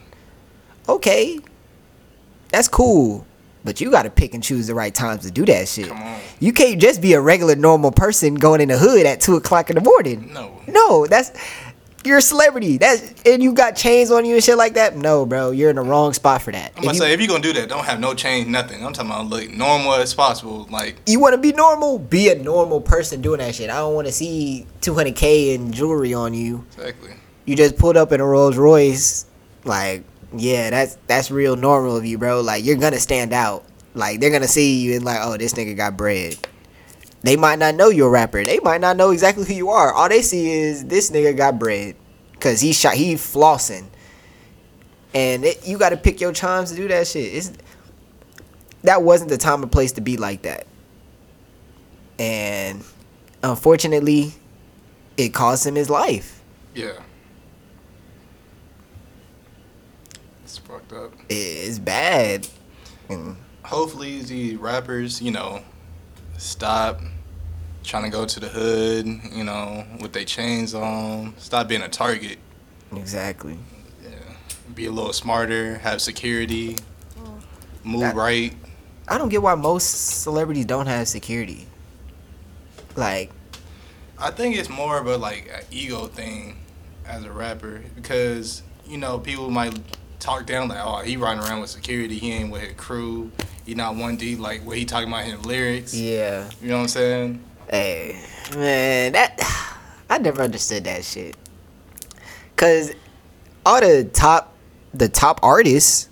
Okay, 0.88 1.40
that's 2.50 2.68
cool, 2.68 3.26
but 3.66 3.82
you 3.82 3.92
got 3.92 4.04
to 4.04 4.10
pick 4.10 4.34
and 4.34 4.42
choose 4.42 4.68
the 4.68 4.76
right 4.76 4.94
times 4.94 5.24
to 5.24 5.32
do 5.32 5.46
that 5.48 5.68
shit. 5.68 5.90
Come 5.90 6.02
on, 6.02 6.22
You 6.40 6.54
can't 6.54 6.80
just 6.80 7.02
be 7.02 7.14
a 7.14 7.20
regular 7.20 7.56
normal 7.56 7.92
person 7.92 8.36
going 8.36 8.62
in 8.62 8.70
the 8.70 8.78
hood 8.78 9.06
at 9.06 9.20
two 9.20 9.36
o'clock 9.36 9.70
in 9.70 9.76
the 9.76 9.82
morning. 9.82 10.32
no. 10.34 10.62
No, 10.68 11.06
that's 11.08 11.32
you're 12.06 12.20
a 12.20 12.22
celebrity. 12.22 12.78
That's 12.78 13.14
and 13.26 13.42
you 13.42 13.52
got 13.54 13.76
chains 13.76 14.12
on 14.12 14.26
you 14.26 14.36
and 14.36 14.44
shit 14.44 14.58
like 14.58 14.76
that. 14.76 14.96
No, 14.96 15.26
bro, 15.26 15.50
you're 15.52 15.72
in 15.72 15.76
the 15.78 15.82
wrong 15.82 16.14
spot 16.14 16.42
for 16.44 16.52
that. 16.52 16.72
I'm 16.78 16.84
gonna 16.84 16.96
say 16.96 17.12
if 17.14 17.20
you're 17.20 17.28
gonna 17.28 17.42
do 17.42 17.54
that, 17.54 17.68
don't 17.68 17.84
have 17.84 18.00
no 18.00 18.14
change, 18.14 18.48
nothing. 18.48 18.86
I'm 18.86 18.94
talking 18.94 19.10
about 19.10 19.26
look 19.28 19.50
normal 19.50 19.94
as 19.96 20.14
possible. 20.14 20.68
Like 20.70 20.98
you 21.08 21.20
want 21.20 21.34
to 21.34 21.40
be 21.40 21.52
normal, 21.52 21.98
be 21.98 22.30
a 22.30 22.36
normal 22.36 22.80
person 22.82 23.22
doing 23.22 23.40
that 23.40 23.56
shit. 23.56 23.70
I 23.72 23.78
don't 23.78 23.96
want 23.96 24.06
to 24.08 24.14
see 24.14 24.68
200k 24.82 25.56
in 25.56 25.72
jewelry 25.72 26.14
on 26.14 26.34
you. 26.36 26.64
exactly. 26.78 27.12
You 27.46 27.56
just 27.56 27.78
pulled 27.78 27.98
up 27.98 28.12
in 28.12 28.22
a 28.22 28.26
Rolls 28.26 28.58
Royce, 28.58 29.26
like 29.64 30.04
yeah, 30.34 30.70
that's 30.70 30.98
that's 31.08 31.32
real 31.32 31.56
normal 31.56 31.98
of 31.98 32.06
you, 32.06 32.18
bro. 32.18 32.42
Like 32.42 32.64
you're 32.66 32.78
gonna 32.78 33.00
stand 33.00 33.34
out. 33.34 33.66
Like 33.94 34.20
they're 34.20 34.32
gonna 34.32 34.48
see 34.48 34.82
you 34.82 34.96
and 34.96 35.06
like, 35.06 35.20
oh, 35.22 35.38
this 35.38 35.54
nigga 35.54 35.76
got 35.76 35.98
bread. 35.98 36.38
They 37.24 37.38
might 37.38 37.58
not 37.58 37.76
know 37.76 37.90
you're 37.90 38.08
a 38.08 38.12
rapper. 38.12 38.44
They 38.46 38.60
might 38.60 38.82
not 38.82 38.98
know 38.98 39.12
exactly 39.12 39.46
who 39.46 39.54
you 39.54 39.70
are. 39.70 39.92
All 39.94 40.08
they 40.08 40.22
see 40.22 40.52
is 40.52 40.86
this 40.86 41.10
nigga 41.10 41.36
got 41.36 41.58
bread, 41.58 41.96
cause 42.40 42.62
he 42.62 42.72
shot, 42.72 42.94
he 42.94 43.16
flossing, 43.16 43.86
and 45.14 45.44
it, 45.44 45.68
you 45.68 45.80
got 45.80 45.90
to 45.90 45.98
pick 45.98 46.22
your 46.22 46.34
chimes 46.34 46.70
to 46.70 46.76
do 46.76 46.88
that 46.88 47.08
shit. 47.08 47.34
It's 47.34 47.52
that 48.84 49.02
wasn't 49.02 49.32
the 49.32 49.38
time 49.38 49.64
or 49.64 49.68
place 49.68 49.94
to 49.94 50.02
be 50.02 50.18
like 50.18 50.44
that, 50.44 50.68
and 52.20 52.84
unfortunately, 53.42 54.34
it 55.18 55.30
cost 55.30 55.66
him 55.66 55.76
his 55.76 55.90
life. 55.90 56.44
Yeah. 56.76 57.00
It's 60.44 60.60
fucked 60.60 60.94
up. 60.94 61.12
It's 61.30 61.80
bad. 61.80 62.48
And 63.10 63.38
Hopefully 63.64 64.22
the 64.22 64.58
rappers, 64.58 65.22
you 65.22 65.32
know, 65.32 65.62
stop 66.38 67.00
trying 67.84 68.04
to 68.04 68.10
go 68.10 68.26
to 68.26 68.40
the 68.40 68.48
hood, 68.48 69.08
you 69.34 69.44
know, 69.44 69.86
with 70.02 70.14
their 70.14 70.24
chains 70.26 70.74
on. 70.74 71.34
Stop 71.38 71.68
being 71.68 71.82
a 71.82 71.90
target. 71.90 72.38
exactly. 72.96 73.58
Yeah. 74.04 74.10
Be 74.76 74.86
a 74.86 74.92
little 74.92 75.14
smarter, 75.14 75.80
have 75.80 76.02
security. 76.02 76.76
Mm. 77.18 77.42
move 77.84 78.02
That- 78.02 78.16
right. 78.16 78.54
I 79.08 79.20
don't 79.20 79.30
get 79.30 79.42
why 79.44 79.54
most 79.54 80.22
celebrities 80.22 80.66
don't 80.66 80.88
have 80.88 81.08
security. 81.08 81.68
Like, 82.96 83.32
I 84.18 84.32
think 84.32 84.56
it's 84.56 84.70
more 84.70 84.98
of 84.98 85.06
a 85.08 85.18
like 85.18 85.48
an 85.54 85.64
ego 85.70 86.08
thing 86.08 86.58
as 87.06 87.24
a 87.24 87.32
rapper 87.32 87.84
because 87.96 88.64
you 88.88 88.98
know 88.98 89.20
people 89.20 89.52
might 89.52 89.78
talk 90.20 90.46
down 90.46 90.68
like, 90.70 90.80
oh, 90.84 90.98
he 91.00 91.18
riding 91.18 91.44
around 91.44 91.62
with 91.62 91.70
security. 91.70 92.18
He 92.18 92.32
ain't 92.32 92.52
with 92.52 92.62
his 92.62 92.74
crew. 92.76 93.32
He 93.66 93.76
not 93.76 93.96
one 93.96 94.16
D 94.16 94.36
like 94.36 94.66
what 94.66 94.78
he 94.78 94.86
talking 94.86 95.08
about 95.08 95.28
in 95.28 95.42
lyrics. 95.42 95.94
yeah, 95.94 96.50
You 96.62 96.70
know 96.70 96.76
what 96.78 96.82
I'm 96.84 96.88
saying? 96.90 97.44
hey, 97.70 98.22
man, 98.56 99.14
that 99.14 99.40
I 100.10 100.18
never 100.20 100.42
understood 100.44 100.84
that 100.84 101.04
shit. 101.04 101.36
Cause 102.56 102.94
all 103.66 103.82
the 103.82 104.04
top, 104.14 104.54
the 104.94 105.10
top 105.10 105.40
artists 105.44 106.10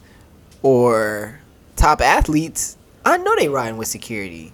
or 0.63 1.39
top 1.75 2.01
athletes, 2.01 2.75
I 3.05 3.17
know 3.17 3.35
they 3.37 3.49
riding 3.49 3.77
with 3.77 3.87
security. 3.87 4.51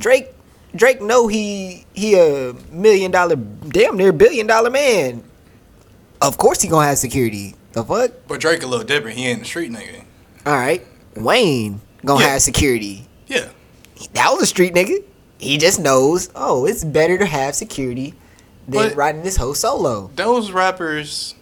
Drake, 0.00 0.28
Drake 0.74 1.00
know 1.00 1.28
he 1.28 1.86
he 1.94 2.14
a 2.18 2.54
million 2.70 3.10
dollar, 3.10 3.36
damn 3.36 3.96
near 3.96 4.12
billion 4.12 4.46
dollar 4.46 4.70
man. 4.70 5.22
Of 6.20 6.36
course 6.36 6.60
he 6.60 6.68
gonna 6.68 6.86
have 6.88 6.98
security. 6.98 7.54
The 7.72 7.84
fuck? 7.84 8.10
But 8.26 8.40
Drake 8.40 8.62
a 8.62 8.66
little 8.66 8.84
different. 8.84 9.18
He 9.18 9.26
ain't 9.26 9.42
a 9.42 9.44
street 9.44 9.70
nigga. 9.70 10.04
All 10.46 10.54
right, 10.54 10.84
Wayne 11.16 11.80
gonna 12.04 12.24
Yeah. 12.24 12.30
have 12.32 12.42
security. 12.42 13.06
Yeah. 13.26 13.46
That 14.14 14.30
was 14.32 14.42
a 14.42 14.46
street 14.46 14.74
nigga. 14.74 15.02
He 15.38 15.58
just 15.58 15.78
knows, 15.80 16.30
oh, 16.34 16.64
it's 16.66 16.84
better 16.84 17.18
to 17.18 17.26
have 17.26 17.54
security 17.54 18.14
than 18.66 18.88
But- 18.90 18.96
riding 18.96 19.22
this 19.22 19.36
whole 19.36 19.54
solo. 19.54 20.10
Those 20.16 20.50
rappers, 20.50 21.34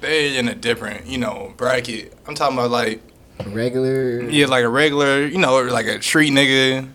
they 0.00 0.36
in 0.36 0.48
a 0.48 0.54
different 0.54 1.06
you 1.06 1.18
know 1.18 1.54
bracket. 1.56 2.12
I'm 2.26 2.34
talking 2.34 2.56
about 2.58 2.70
like 2.70 3.00
Regular. 3.46 4.22
Yeah, 4.30 4.46
like 4.46 4.64
a 4.64 4.68
regular, 4.68 5.26
you 5.26 5.36
know, 5.38 5.60
like 5.62 5.86
a 5.86 6.00
street 6.02 6.32
nigga. 6.32 6.88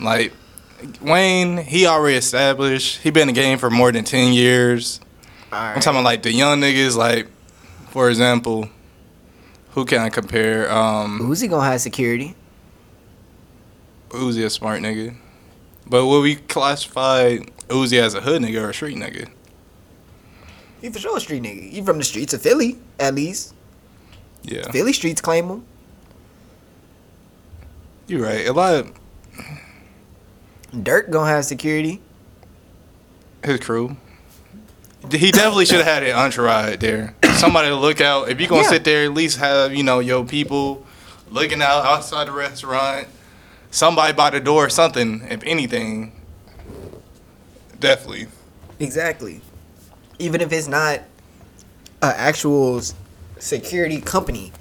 Like 0.00 0.32
Wayne, 1.00 1.56
he 1.58 1.86
already 1.86 2.16
established. 2.16 2.98
He 3.02 3.10
been 3.10 3.28
in 3.28 3.34
the 3.34 3.40
game 3.40 3.58
for 3.58 3.68
more 3.70 3.90
than 3.92 4.04
ten 4.04 4.32
years. 4.32 5.00
I'm 5.50 5.80
talking 5.80 5.98
about 6.00 6.04
like 6.04 6.22
the 6.22 6.32
young 6.32 6.60
niggas. 6.60 6.96
Like, 6.96 7.26
for 7.92 8.08
example, 8.08 8.68
who 9.72 9.84
can 9.84 9.98
I 10.00 10.08
compare? 10.08 10.70
Um, 10.72 11.20
Uzi 11.20 11.48
gonna 11.48 11.64
have 11.64 11.80
security. 11.80 12.34
Uzi 14.08 14.44
a 14.44 14.50
smart 14.50 14.80
nigga, 14.80 15.14
but 15.86 16.06
would 16.06 16.22
we 16.22 16.36
classify 16.36 17.36
Uzi 17.68 17.98
as 18.00 18.14
a 18.14 18.20
hood 18.22 18.42
nigga 18.42 18.62
or 18.62 18.70
a 18.70 18.74
street 18.74 18.96
nigga? 18.96 19.30
He 20.80 20.88
for 20.90 20.98
sure 20.98 21.16
a 21.16 21.20
street 21.20 21.42
nigga. 21.42 21.70
He 21.70 21.82
from 21.82 21.98
the 21.98 22.04
streets 22.04 22.32
of 22.34 22.40
Philly, 22.42 22.78
at 22.98 23.14
least. 23.14 23.54
Yeah, 24.42 24.70
Philly 24.70 24.92
streets 24.92 25.20
claim 25.20 25.46
him. 25.48 25.64
you're 28.08 28.22
right. 28.22 28.46
A 28.48 28.52
lot 28.52 28.74
of 28.74 28.92
Durk 30.74 31.10
gonna 31.10 31.30
have 31.30 31.44
security. 31.44 32.00
his 33.44 33.60
crew. 33.60 33.96
He 35.10 35.30
definitely 35.32 35.66
should 35.66 35.78
have 35.84 35.86
had 35.86 36.02
an 36.04 36.14
entourage 36.16 36.76
there. 36.78 37.14
Somebody 37.42 37.70
to 37.70 37.74
look 37.74 38.00
out. 38.00 38.28
If 38.28 38.38
you're 38.38 38.48
gonna 38.48 38.62
Yeah. 38.62 38.68
sit 38.68 38.84
there, 38.84 39.04
at 39.04 39.14
least 39.14 39.38
have 39.38 39.74
you 39.74 39.82
know 39.82 39.98
your 39.98 40.24
people 40.24 40.86
looking 41.28 41.60
out 41.60 41.84
outside 41.84 42.28
the 42.28 42.30
restaurant. 42.30 43.08
Somebody 43.72 44.12
by 44.12 44.30
the 44.30 44.38
door, 44.38 44.70
something. 44.70 45.26
If 45.28 45.40
anything, 45.44 46.12
definitely. 47.80 48.28
Exactly. 48.78 49.40
Even 50.20 50.40
if 50.40 50.52
it's 50.52 50.68
not 50.68 51.00
an 52.00 52.14
actual 52.16 52.80
security 53.40 54.00
company. 54.00 54.52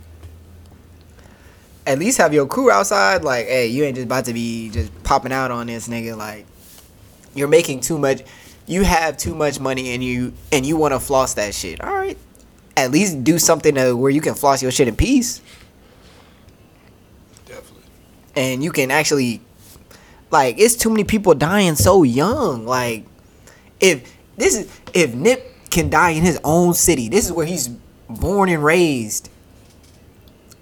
At 1.85 2.00
least 2.00 2.17
have 2.17 2.33
your 2.33 2.47
crew 2.47 2.71
outside. 2.71 3.23
Like, 3.23 3.45
hey, 3.45 3.67
you 3.67 3.83
ain't 3.83 3.93
just 3.95 4.05
about 4.05 4.25
to 4.25 4.33
be 4.33 4.71
just 4.71 5.03
popping 5.03 5.31
out 5.31 5.51
on 5.51 5.67
this 5.67 5.88
nigga. 5.88 6.17
Like, 6.17 6.47
you're 7.35 7.47
making 7.47 7.81
too 7.81 8.00
much. 8.00 8.23
You 8.65 8.81
have 8.85 9.17
too 9.17 9.35
much 9.35 9.59
money, 9.59 9.93
and 9.93 10.03
you 10.03 10.33
and 10.51 10.65
you 10.65 10.77
want 10.77 10.95
to 10.95 11.00
floss 11.00 11.35
that 11.35 11.53
shit. 11.53 11.79
All 11.79 11.93
right, 11.93 12.17
at 12.81 12.91
least 12.91 13.23
do 13.23 13.39
something 13.39 13.75
to 13.75 13.95
where 13.95 14.11
you 14.11 14.21
can 14.21 14.35
floss 14.35 14.61
your 14.61 14.71
shit 14.71 14.88
in 14.88 14.95
peace, 14.95 15.41
Definitely. 17.45 17.83
and 18.35 18.63
you 18.63 18.71
can 18.71 18.91
actually, 18.91 19.41
like, 20.29 20.59
it's 20.59 20.75
too 20.75 20.89
many 20.89 21.03
people 21.03 21.33
dying 21.33 21.75
so 21.75 22.03
young. 22.03 22.65
Like, 22.65 23.05
if 23.79 24.13
this 24.38 24.57
is 24.57 24.79
if 24.93 25.13
Nip 25.13 25.45
can 25.69 25.89
die 25.89 26.11
in 26.11 26.23
his 26.23 26.39
own 26.43 26.73
city, 26.73 27.09
this 27.09 27.25
is 27.25 27.31
where 27.31 27.45
he's 27.45 27.69
born 28.09 28.50
and 28.50 28.63
raised, 28.63 29.29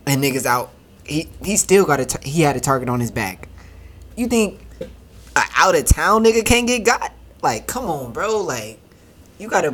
and 0.06 0.24
niggas 0.24 0.46
out, 0.46 0.72
he 1.04 1.30
he 1.44 1.58
still 1.58 1.86
got 1.86 2.00
a 2.00 2.20
he 2.28 2.42
had 2.42 2.56
a 2.56 2.60
target 2.60 2.90
on 2.90 3.00
his 3.00 3.12
back. 3.12 3.48
You 4.16 4.28
think 4.28 4.60
a 5.36 5.44
out 5.56 5.76
of 5.76 5.86
town 5.86 6.24
nigga 6.24 6.46
can't 6.46 6.68
get 6.68 6.84
got? 6.84 7.14
Like, 7.42 7.68
come 7.68 7.86
on, 7.86 8.12
bro. 8.12 8.42
Like, 8.42 8.80
you 9.38 9.48
gotta. 9.48 9.74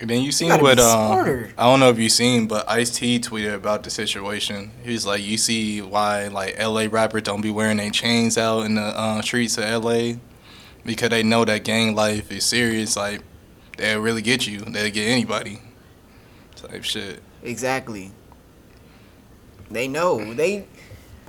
And 0.00 0.08
then 0.08 0.22
you 0.22 0.30
seen 0.30 0.48
gotta 0.48 0.62
what 0.62 0.78
um. 0.78 1.52
I 1.58 1.64
don't 1.64 1.80
know 1.80 1.90
if 1.90 1.98
you 1.98 2.08
seen, 2.08 2.46
but 2.46 2.68
Ice 2.68 2.90
T 2.90 3.18
tweeted 3.18 3.54
about 3.54 3.82
the 3.82 3.90
situation. 3.90 4.70
He's 4.84 5.04
like, 5.04 5.22
you 5.22 5.36
see 5.36 5.82
why 5.82 6.28
like 6.28 6.54
L.A. 6.56 6.88
rappers 6.88 7.22
don't 7.22 7.40
be 7.40 7.50
wearing 7.50 7.78
their 7.78 7.90
chains 7.90 8.38
out 8.38 8.60
in 8.62 8.76
the 8.76 8.82
uh, 8.82 9.20
streets 9.22 9.58
of 9.58 9.64
L.A. 9.64 10.18
because 10.84 11.10
they 11.10 11.24
know 11.24 11.44
that 11.44 11.64
gang 11.64 11.96
life 11.96 12.30
is 12.30 12.44
serious. 12.44 12.96
Like 12.96 13.22
they'll 13.76 14.00
really 14.00 14.22
get 14.22 14.46
you. 14.46 14.60
They'll 14.60 14.90
get 14.90 15.08
anybody. 15.08 15.60
Type 16.54 16.84
shit. 16.84 17.20
Exactly. 17.42 18.12
They 19.70 19.88
know 19.88 20.32
they, 20.34 20.66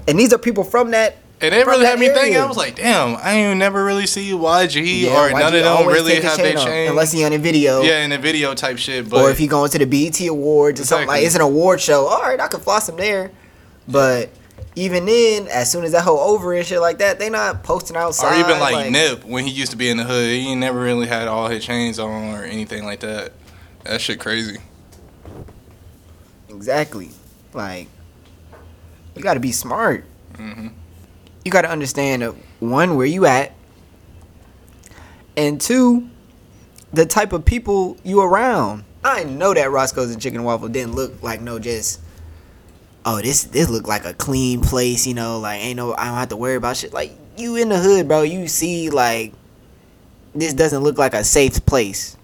and 0.08 0.20
these 0.20 0.32
are 0.32 0.38
people 0.38 0.64
from 0.64 0.92
that. 0.92 1.18
And 1.42 1.56
it 1.56 1.66
really 1.66 1.86
had 1.86 1.98
me 2.00 2.10
thinking. 2.10 2.36
I 2.36 2.46
was 2.46 2.58
like, 2.58 2.76
damn, 2.76 3.16
I 3.16 3.32
ain't 3.32 3.58
never 3.60 3.84
really 3.86 4.08
see 4.08 4.32
YG 4.32 5.04
Yeah, 5.04 5.12
or 5.12 5.32
why 5.32 5.40
none 5.40 5.56
of 5.56 5.64
them 5.64 5.88
really 5.88 6.20
have 6.22 6.36
their 6.38 6.56
chain 6.56 6.90
unless 6.90 7.14
he 7.14 7.24
on 7.24 7.32
a 7.32 7.38
video. 7.38 7.82
yeah, 7.82 8.04
in 8.04 8.12
a 8.12 8.18
video 8.18 8.54
type 8.54 8.78
shit. 8.78 9.10
But 9.10 9.22
or 9.22 9.32
if 9.32 9.38
he 9.38 9.48
going 9.48 9.70
to 9.72 9.78
the 9.78 9.86
BET 9.86 10.20
Awards 10.28 10.82
or 10.82 10.84
something 10.86 11.08
like 11.08 11.24
it's 11.24 11.36
an 11.36 11.42
award 11.42 11.80
show. 11.80 12.08
All 12.08 12.22
right, 12.22 12.40
I 12.40 12.48
could 12.50 12.62
floss 12.62 12.90
him 12.90 12.98
there, 12.98 13.32
but 13.88 14.30
even 14.76 15.06
then, 15.06 15.48
as 15.48 15.72
soon 15.72 15.86
as 15.86 15.94
that 15.94 16.04
whole 16.04 16.20
over 16.20 16.54
and 16.54 16.66
shit 16.66 16.82
like 16.82 16.98
that, 16.98 17.20
they 17.20 17.30
not 17.30 17.64
posting 17.64 17.96
outside. 17.96 18.36
Or 18.36 18.46
even 18.46 18.60
like, 18.60 18.92
Nip 18.92 19.24
when 19.24 19.46
he 19.46 19.52
used 19.52 19.72
to 19.72 19.78
be 19.78 19.90
in 19.90 19.96
the 19.96 20.04
hood, 20.04 20.30
he 20.30 20.54
never 20.56 20.80
really 20.80 21.08
had 21.08 21.30
all 21.30 21.48
his 21.48 21.64
chains 21.64 22.00
on 22.00 22.36
or 22.36 22.44
anything 22.44 22.84
like 22.84 23.00
that. 23.00 23.32
That 23.86 24.02
shit 24.02 24.20
crazy. 24.20 24.58
Exactly, 26.50 27.12
like 27.54 27.88
you 29.16 29.24
got 29.24 29.36
to 29.36 29.40
be 29.40 29.54
smart. 29.54 30.04
hmm 30.36 30.68
You 31.44 31.52
got 31.52 31.62
to 31.62 31.70
understand 31.70 32.24
uh, 32.24 32.34
one 32.60 32.96
where 32.96 33.06
you 33.06 33.26
at, 33.26 33.54
and 35.38 35.60
two, 35.60 36.10
the 36.92 37.06
type 37.06 37.34
of 37.34 37.46
people 37.46 37.98
you 38.04 38.22
around. 38.22 38.84
I 39.04 39.24
know 39.24 39.54
that 39.54 39.72
Roscoe's 39.72 40.12
and 40.12 40.22
Chicken 40.22 40.44
Waffle 40.44 40.68
didn't 40.68 40.94
look 40.96 41.24
like 41.24 41.42
no 41.42 41.60
just. 41.60 42.02
Oh, 43.06 43.22
this 43.22 43.44
this 43.46 43.70
look 43.70 43.88
like 43.88 44.06
a 44.06 44.14
clean 44.14 44.60
place, 44.62 45.08
you 45.08 45.14
know. 45.14 45.40
Like 45.40 45.62
ain't 45.62 45.78
no, 45.78 45.94
I 45.94 46.06
don't 46.06 46.16
have 46.16 46.30
to 46.30 46.36
worry 46.36 46.56
about 46.56 46.76
shit. 46.76 46.94
Like 46.94 47.12
you 47.38 47.56
in 47.56 47.70
the 47.70 47.80
hood, 47.80 48.08
bro. 48.08 48.24
You 48.24 48.48
see, 48.48 48.90
like 48.90 49.34
this 50.36 50.54
doesn't 50.54 50.84
look 50.84 50.98
like 50.98 51.14
a 51.14 51.24
safe 51.24 51.66
place. 51.66 52.18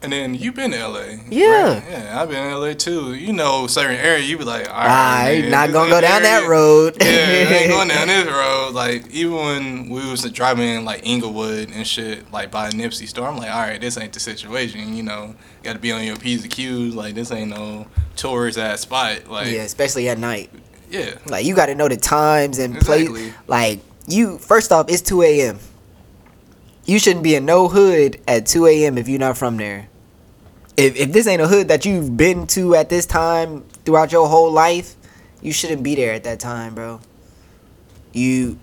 And 0.00 0.12
then 0.12 0.34
you've 0.36 0.54
been 0.54 0.70
to 0.70 0.86
LA. 0.88 1.00
Yeah. 1.28 1.74
right? 1.74 1.84
Yeah, 1.90 2.22
I've 2.22 2.28
been 2.28 2.46
in 2.46 2.52
LA 2.52 2.74
too. 2.74 3.14
You 3.14 3.32
know, 3.32 3.66
certain 3.66 3.96
area, 3.96 4.22
you 4.24 4.38
be 4.38 4.44
like, 4.44 4.68
all 4.68 4.84
right, 4.86 5.44
not 5.48 5.72
gonna 5.72 5.90
go 5.90 5.96
the 5.96 6.02
down 6.02 6.22
that 6.22 6.48
road. 6.48 6.96
Yeah, 7.00 7.06
ain't 7.08 7.68
going 7.70 7.88
down 7.88 8.06
this 8.06 8.26
road. 8.26 8.74
Like 8.74 9.10
even 9.10 9.32
when 9.34 9.88
we 9.90 10.08
was 10.08 10.22
driving 10.30 10.68
in 10.68 10.84
like 10.84 11.04
Inglewood 11.04 11.70
and 11.72 11.84
shit, 11.84 12.30
like 12.32 12.52
by 12.52 12.70
Nipsey 12.70 13.08
store, 13.08 13.26
I'm 13.26 13.36
like, 13.38 13.50
all 13.50 13.60
right, 13.60 13.80
this 13.80 13.98
ain't 13.98 14.12
the 14.12 14.20
situation. 14.20 14.94
You 14.94 15.02
know, 15.02 15.34
got 15.64 15.72
to 15.72 15.78
be 15.80 15.90
on 15.90 16.04
your 16.04 16.16
p's 16.16 16.42
and 16.42 16.52
q's. 16.52 16.94
Like 16.94 17.14
this 17.16 17.32
ain't 17.32 17.50
no 17.50 17.88
tourist 18.14 18.56
ass 18.56 18.82
spot. 18.82 19.26
Like 19.28 19.48
yeah, 19.48 19.62
especially 19.62 20.08
at 20.08 20.18
night. 20.18 20.50
yeah, 20.90 21.16
Like 21.26 21.44
you 21.44 21.56
got 21.56 21.66
to 21.66 21.74
know 21.74 21.88
the 21.88 21.96
times 21.96 22.60
and 22.60 22.78
place. 22.78 23.32
Like 23.48 23.80
you, 24.06 24.38
first 24.38 24.70
off, 24.70 24.88
it's 24.88 25.02
two 25.02 25.22
a.m. 25.22 25.58
You 26.88 26.98
shouldn't 26.98 27.22
be 27.22 27.34
in 27.34 27.44
no 27.44 27.68
hood 27.68 28.18
at 28.26 28.46
two 28.46 28.64
a.m. 28.66 28.96
if 28.96 29.08
you're 29.08 29.18
not 29.18 29.36
from 29.36 29.58
there. 29.58 29.90
If 30.74 30.96
if 30.96 31.12
this 31.12 31.26
ain't 31.26 31.42
a 31.42 31.46
hood 31.46 31.68
that 31.68 31.84
you've 31.84 32.16
been 32.16 32.46
to 32.48 32.74
at 32.74 32.88
this 32.88 33.04
time 33.04 33.64
throughout 33.84 34.10
your 34.10 34.26
whole 34.26 34.50
life, 34.50 34.96
you 35.42 35.52
shouldn't 35.52 35.82
be 35.82 35.94
there 35.94 36.14
at 36.14 36.24
that 36.24 36.40
time, 36.40 36.74
bro. 36.74 37.00
You, 38.14 38.58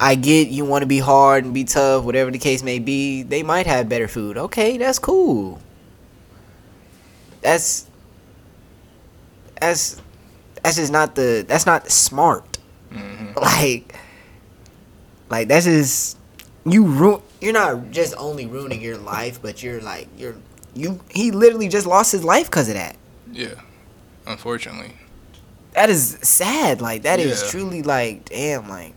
I 0.00 0.16
get 0.16 0.48
you 0.48 0.64
want 0.64 0.82
to 0.82 0.86
be 0.88 0.98
hard 0.98 1.44
and 1.44 1.54
be 1.54 1.62
tough, 1.62 2.02
whatever 2.02 2.32
the 2.32 2.38
case 2.40 2.64
may 2.64 2.80
be. 2.80 3.22
They 3.22 3.44
might 3.44 3.68
have 3.68 3.88
better 3.88 4.08
food. 4.08 4.36
Okay, 4.36 4.76
that's 4.76 4.98
cool. 4.98 5.60
That's 7.42 7.88
that's 9.60 10.02
that's 10.64 10.74
just 10.74 10.90
not 10.90 11.14
the 11.14 11.44
that's 11.46 11.64
not 11.64 11.88
smart. 11.92 12.58
hmm 12.90 13.32
Like 13.36 13.94
like 15.30 15.46
that's 15.46 15.66
just 15.66 16.18
you 16.66 16.86
ruin 16.86 17.22
you're 17.42 17.52
not 17.52 17.90
just 17.90 18.14
only 18.16 18.46
ruining 18.46 18.80
your 18.80 18.96
life, 18.98 19.40
but 19.42 19.62
you're 19.62 19.80
like 19.80 20.08
you're 20.16 20.36
you 20.74 21.00
he 21.10 21.30
literally 21.30 21.68
just 21.68 21.86
lost 21.86 22.12
his 22.12 22.24
life 22.24 22.46
because 22.46 22.68
of 22.68 22.74
that. 22.74 22.96
yeah. 23.32 23.54
Unfortunately, 24.26 24.92
that 25.74 25.90
is 25.90 26.18
sad. 26.22 26.80
Like 26.80 27.02
that 27.02 27.18
is 27.20 27.42
Yeah. 27.42 27.50
truly 27.50 27.82
like 27.82 28.26
damn. 28.26 28.68
Like 28.68 28.94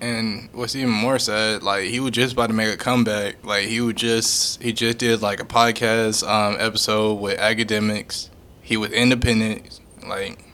And 0.00 0.48
what's 0.52 0.76
even 0.76 0.90
more 0.90 1.18
sad, 1.18 1.62
like 1.62 1.84
he 1.84 2.00
was 2.00 2.10
just 2.12 2.34
about 2.34 2.48
to 2.48 2.52
make 2.52 2.72
a 2.72 2.76
comeback. 2.76 3.44
Like 3.44 3.66
he 3.66 3.80
would 3.80 3.96
just 3.96 4.62
he 4.62 4.72
just 4.72 4.98
did 4.98 5.22
like 5.22 5.40
a 5.40 5.44
podcast 5.46 6.26
um, 6.28 6.56
episode 6.58 7.14
with 7.14 7.38
academics. 7.38 8.28
He 8.60 8.76
was 8.76 8.90
independent. 8.90 9.80
Like 10.06 10.44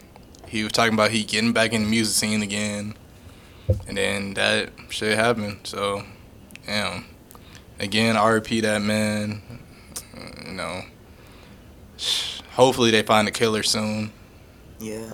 he 0.47 0.63
was 0.63 0.73
talking 0.73 0.95
about 0.95 1.11
he 1.11 1.25
getting 1.25 1.53
back 1.53 1.73
in 1.73 1.83
the 1.83 1.89
music 1.89 2.15
scene 2.15 2.43
again. 2.43 2.95
And 3.87 3.97
then 3.99 4.35
that 4.35 4.71
shit 4.91 5.19
happened. 5.19 5.59
So, 5.65 6.05
damn. 6.69 7.05
Again, 7.81 8.15
RP 8.17 8.61
that 8.63 8.83
man. 8.83 9.41
You 10.47 10.53
know. 10.53 10.83
Hopefully 12.53 12.91
they 12.91 13.03
find 13.03 13.27
the 13.27 13.31
killer 13.33 13.63
soon. 13.63 14.13
yeah. 14.79 15.13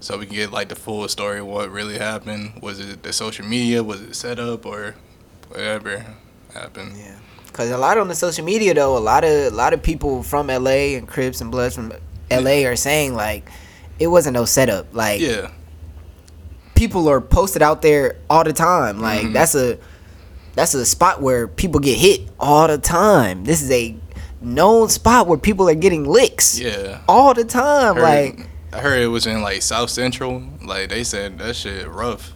so 0.00 0.18
we 0.18 0.26
can 0.26 0.34
get 0.34 0.52
like 0.52 0.68
the 0.68 0.76
full 0.76 1.06
story 1.08 1.40
of 1.40 1.46
what 1.46 1.70
really 1.70 1.98
happened. 1.98 2.62
Was 2.62 2.78
it 2.80 3.02
the 3.02 3.12
social 3.12 3.44
media? 3.46 3.82
Was 3.82 4.00
it 4.02 4.14
set 4.14 4.38
up 4.38 4.64
or 4.66 4.94
whatever 5.48 6.04
happened? 6.54 6.96
Yeah, 6.96 7.16
cause 7.52 7.70
a 7.70 7.78
lot 7.78 7.98
on 7.98 8.08
the 8.08 8.14
social 8.14 8.44
media 8.44 8.72
though, 8.74 8.96
a 8.96 9.00
lot 9.00 9.24
of 9.24 9.30
a 9.30 9.50
lot 9.50 9.72
of 9.72 9.82
people 9.82 10.22
from 10.22 10.46
LA 10.48 10.96
and 10.96 11.08
Crips 11.08 11.40
and 11.40 11.50
Bloods 11.50 11.74
from 11.74 11.92
LA 12.30 12.64
are 12.66 12.76
saying 12.76 13.14
like 13.14 13.48
it 13.98 14.06
wasn't 14.08 14.34
no 14.34 14.44
setup. 14.44 14.94
Like 14.94 15.20
Yeah, 15.20 15.50
people 16.74 17.08
are 17.08 17.20
posted 17.20 17.62
out 17.62 17.82
there 17.82 18.16
all 18.30 18.44
the 18.44 18.52
time. 18.52 19.00
Like 19.00 19.26
Mhm. 19.26 19.32
that's 19.32 19.54
a 19.54 19.78
that's 20.56 20.74
a 20.74 20.84
spot 20.84 21.22
where 21.22 21.46
people 21.46 21.78
get 21.80 21.96
hit 21.98 22.22
all 22.40 22.66
the 22.66 22.78
time. 22.78 23.44
This 23.44 23.62
is 23.62 23.70
a 23.70 23.94
known 24.40 24.88
spot 24.88 25.28
where 25.28 25.38
people 25.38 25.68
are 25.68 25.74
getting 25.74 26.04
licks 26.04 26.58
yeah. 26.58 27.02
all 27.08 27.32
the 27.34 27.44
time. 27.44 27.94
Heard- 27.96 28.02
Like 28.38 28.48
I 28.72 28.80
heard 28.80 29.00
it 29.00 29.06
was 29.06 29.26
in 29.26 29.40
like 29.42 29.62
South 29.62 29.90
Central. 29.90 30.42
Like 30.64 30.88
they 30.88 31.04
said 31.04 31.38
that 31.38 31.54
shit 31.56 31.86
rough. 31.88 32.32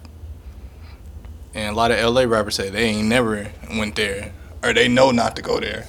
And 1.54 1.74
a 1.74 1.76
lot 1.76 1.90
of 1.90 2.14
LA 2.14 2.22
rappers 2.22 2.54
say 2.54 2.70
they 2.70 2.84
ain't 2.84 3.08
never 3.08 3.50
went 3.76 3.96
there 3.96 4.32
or 4.62 4.72
they 4.72 4.86
know 4.86 5.10
not 5.10 5.34
to 5.36 5.42
go 5.42 5.58
there. 5.58 5.86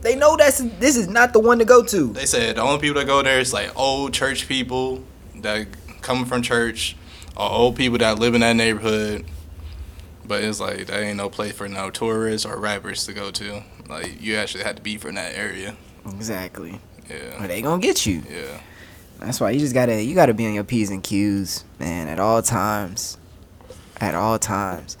they 0.00 0.16
know 0.16 0.36
that's 0.36 0.58
this 0.78 0.96
is 0.96 1.08
not 1.08 1.32
the 1.32 1.38
one 1.38 1.58
to 1.58 1.64
go 1.64 1.82
to. 1.84 2.12
They 2.12 2.26
said 2.26 2.56
the 2.56 2.62
only 2.62 2.80
people 2.80 3.00
that 3.00 3.06
go 3.06 3.22
there 3.22 3.38
is 3.38 3.52
like 3.52 3.70
old 3.78 4.12
church 4.14 4.48
people 4.48 5.04
that 5.36 5.68
come 6.02 6.24
from 6.24 6.42
church 6.42 6.96
or 7.36 7.50
old 7.50 7.76
people 7.76 7.98
that 7.98 8.18
live 8.18 8.34
in 8.34 8.40
that 8.40 8.54
neighborhood. 8.56 9.24
But 10.26 10.42
it's 10.42 10.60
like 10.60 10.86
that 10.86 11.00
ain't 11.00 11.16
no 11.16 11.30
place 11.30 11.52
for 11.52 11.68
no 11.68 11.90
tourists 11.90 12.44
or 12.46 12.58
rappers 12.58 13.06
to 13.06 13.12
go 13.12 13.30
to. 13.32 13.62
Like 13.88 14.20
you 14.20 14.36
actually 14.36 14.64
had 14.64 14.76
to 14.76 14.82
be 14.82 14.96
from 14.96 15.14
that 15.14 15.34
area. 15.36 15.76
Exactly. 16.04 16.80
Yeah. 17.08 17.36
But 17.38 17.48
they 17.48 17.62
gonna 17.62 17.80
get 17.80 18.06
you. 18.06 18.22
Yeah. 18.28 18.60
That's 19.20 19.40
why 19.40 19.50
you 19.50 19.60
just 19.60 19.74
gotta 19.74 20.02
you 20.02 20.14
gotta 20.14 20.34
be 20.34 20.46
on 20.46 20.54
your 20.54 20.64
p's 20.64 20.90
and 20.90 21.02
q's, 21.02 21.64
man, 21.78 22.08
at 22.08 22.18
all 22.18 22.42
times. 22.42 23.18
At 24.00 24.14
all 24.14 24.38
times. 24.38 24.98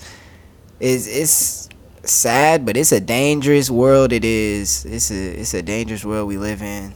Is 0.78 1.06
it's 1.08 1.68
sad, 2.02 2.64
but 2.64 2.76
it's 2.76 2.92
a 2.92 3.00
dangerous 3.00 3.68
world. 3.68 4.12
It 4.12 4.24
is. 4.24 4.84
It's 4.84 5.10
a 5.10 5.40
it's 5.40 5.54
a 5.54 5.62
dangerous 5.62 6.04
world 6.04 6.28
we 6.28 6.38
live 6.38 6.62
in. 6.62 6.94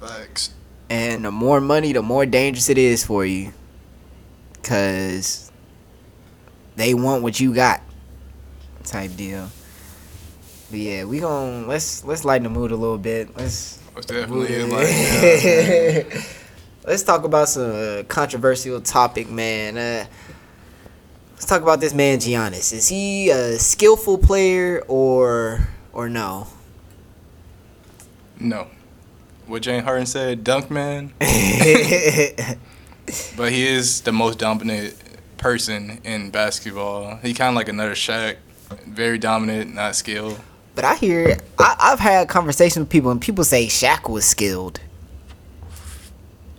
Facts. 0.00 0.54
And 0.90 1.24
the 1.24 1.30
more 1.30 1.60
money, 1.60 1.92
the 1.92 2.02
more 2.02 2.24
dangerous 2.24 2.68
it 2.68 2.78
is 2.78 3.04
for 3.04 3.24
you. 3.24 3.52
Cause 4.62 5.47
they 6.78 6.94
want 6.94 7.22
what 7.22 7.38
you 7.40 7.52
got. 7.54 7.82
Type 8.84 9.14
deal. 9.16 9.50
But 10.70 10.78
yeah, 10.78 11.04
we 11.04 11.20
gon' 11.20 11.66
let's 11.66 12.04
let's 12.04 12.24
lighten 12.24 12.44
the 12.44 12.50
mood 12.50 12.70
a 12.70 12.76
little 12.76 12.98
bit. 12.98 13.36
Let's 13.36 13.78
It's 13.96 14.06
definitely 14.06 14.62
like 14.64 14.86
yeah, 14.88 16.22
Let's 16.86 17.02
talk 17.02 17.24
about 17.24 17.48
some 17.50 17.70
uh, 17.70 18.02
controversial 18.04 18.80
topic, 18.80 19.28
man. 19.28 19.76
Uh, 19.76 20.06
let's 21.32 21.44
talk 21.44 21.60
about 21.60 21.80
this 21.80 21.92
man 21.92 22.18
Giannis. 22.18 22.72
Is 22.72 22.88
he 22.88 23.28
a 23.30 23.58
skillful 23.58 24.16
player 24.16 24.82
or 24.88 25.68
or 25.92 26.08
no? 26.08 26.46
no. 28.38 28.68
What 29.46 29.62
James 29.62 29.84
Harden 29.84 30.06
said, 30.06 30.44
dunk 30.44 30.70
man. 30.70 31.12
But 33.38 33.52
he 33.52 33.66
is 33.66 34.02
the 34.02 34.12
most 34.12 34.38
dominant 34.38 34.94
person 35.38 36.00
in 36.04 36.30
basketball. 36.30 37.16
He 37.16 37.32
kind 37.34 37.50
of 37.50 37.54
like 37.54 37.68
another 37.68 37.94
Shaq. 37.94 38.36
Very 38.86 39.18
dominant, 39.18 39.74
not 39.74 39.96
skilled. 39.96 40.38
but 40.74 40.84
I 40.84 40.94
hear 40.96 41.38
I, 41.58 41.76
I've 41.80 42.00
had 42.00 42.28
conversations 42.28 42.80
with 42.80 42.90
people 42.90 43.10
and 43.10 43.20
people 43.20 43.42
say 43.44 43.66
Shaq 43.66 44.10
was 44.10 44.24
skilled. 44.26 44.80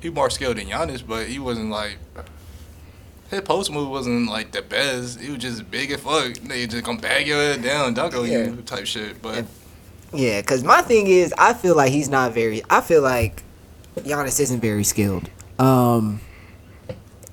He 0.01 0.09
more 0.09 0.29
skilled 0.29 0.57
than 0.57 0.67
Giannis, 0.67 1.05
but 1.05 1.27
he 1.27 1.39
wasn't 1.39 1.69
like 1.69 1.97
his 3.29 3.41
post 3.41 3.71
move 3.71 3.89
wasn't 3.89 4.27
like 4.29 4.51
the 4.51 4.61
best. 4.61 5.19
He 5.19 5.29
was 5.29 5.39
just 5.39 5.69
big 5.69 5.91
as 5.91 5.99
fuck. 6.01 6.33
They 6.35 6.65
just 6.65 6.83
gonna 6.83 6.99
bag 6.99 7.27
your 7.27 7.37
head 7.37 7.61
down, 7.61 7.93
dunk 7.93 8.15
on 8.15 8.25
Yeah. 8.25 8.45
you 8.45 8.55
type 8.65 8.85
shit. 8.87 9.21
But 9.21 9.45
Yeah, 10.13 10.41
because 10.41 10.63
my 10.63 10.81
thing 10.81 11.05
is, 11.07 11.31
I 11.37 11.53
feel 11.53 11.75
like 11.75 11.91
he's 11.91 12.09
not 12.09 12.33
very. 12.33 12.63
I 12.69 12.81
feel 12.81 13.01
like 13.03 13.43
Giannis 13.99 14.39
isn't 14.39 14.61
very 14.61 14.83
skilled. 14.83 15.29
Um, 15.59 16.21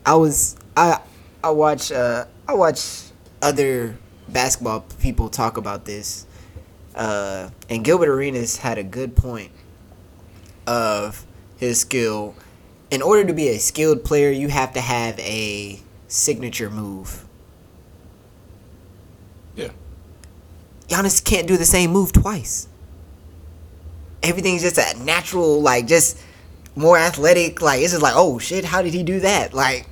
I 0.05 0.17
was 0.17 0.57
I 0.77 1.01
I 1.47 1.51
watch 1.51 1.93
uh 1.93 2.25
I 2.49 2.55
watch 2.55 3.03
other 3.41 3.97
basketball 4.29 4.81
people 5.01 5.29
talk 5.29 5.57
about 5.57 5.85
this, 5.85 6.27
uh, 6.97 7.51
and 7.71 7.85
Gilbert 7.85 8.09
Arenas 8.09 8.57
had 8.57 8.79
a 8.79 8.83
good 8.83 9.15
point 9.15 9.53
of 10.67 11.25
his 11.57 11.79
skill. 11.79 12.35
In 12.91 13.01
order 13.01 13.25
to 13.25 13.33
be 13.33 13.47
a 13.49 13.59
skilled 13.59 14.05
player, 14.05 14.31
you 14.31 14.49
have 14.49 14.73
to 14.73 14.81
have 14.81 15.21
a 15.21 15.79
signature 16.09 16.69
move. 16.69 17.25
Yeah. 19.55 19.71
Giannis 20.89 21.23
can't 21.25 21.47
do 21.47 21.57
the 21.57 21.65
same 21.65 21.93
move 21.93 22.13
twice. 22.13 22.67
Everything's 24.21 24.63
just 24.63 24.79
a 24.79 24.99
natural, 25.05 25.63
like 25.63 25.87
just 25.87 26.21
more 26.75 26.99
athletic. 26.99 27.63
Like 27.63 27.83
it's 27.83 27.93
just 27.93 28.03
like, 28.03 28.15
oh 28.17 28.41
shit, 28.41 28.65
how 28.65 28.83
did 28.83 28.95
he 28.95 29.05
do 29.05 29.21
that? 29.21 29.55
Like, 29.55 29.87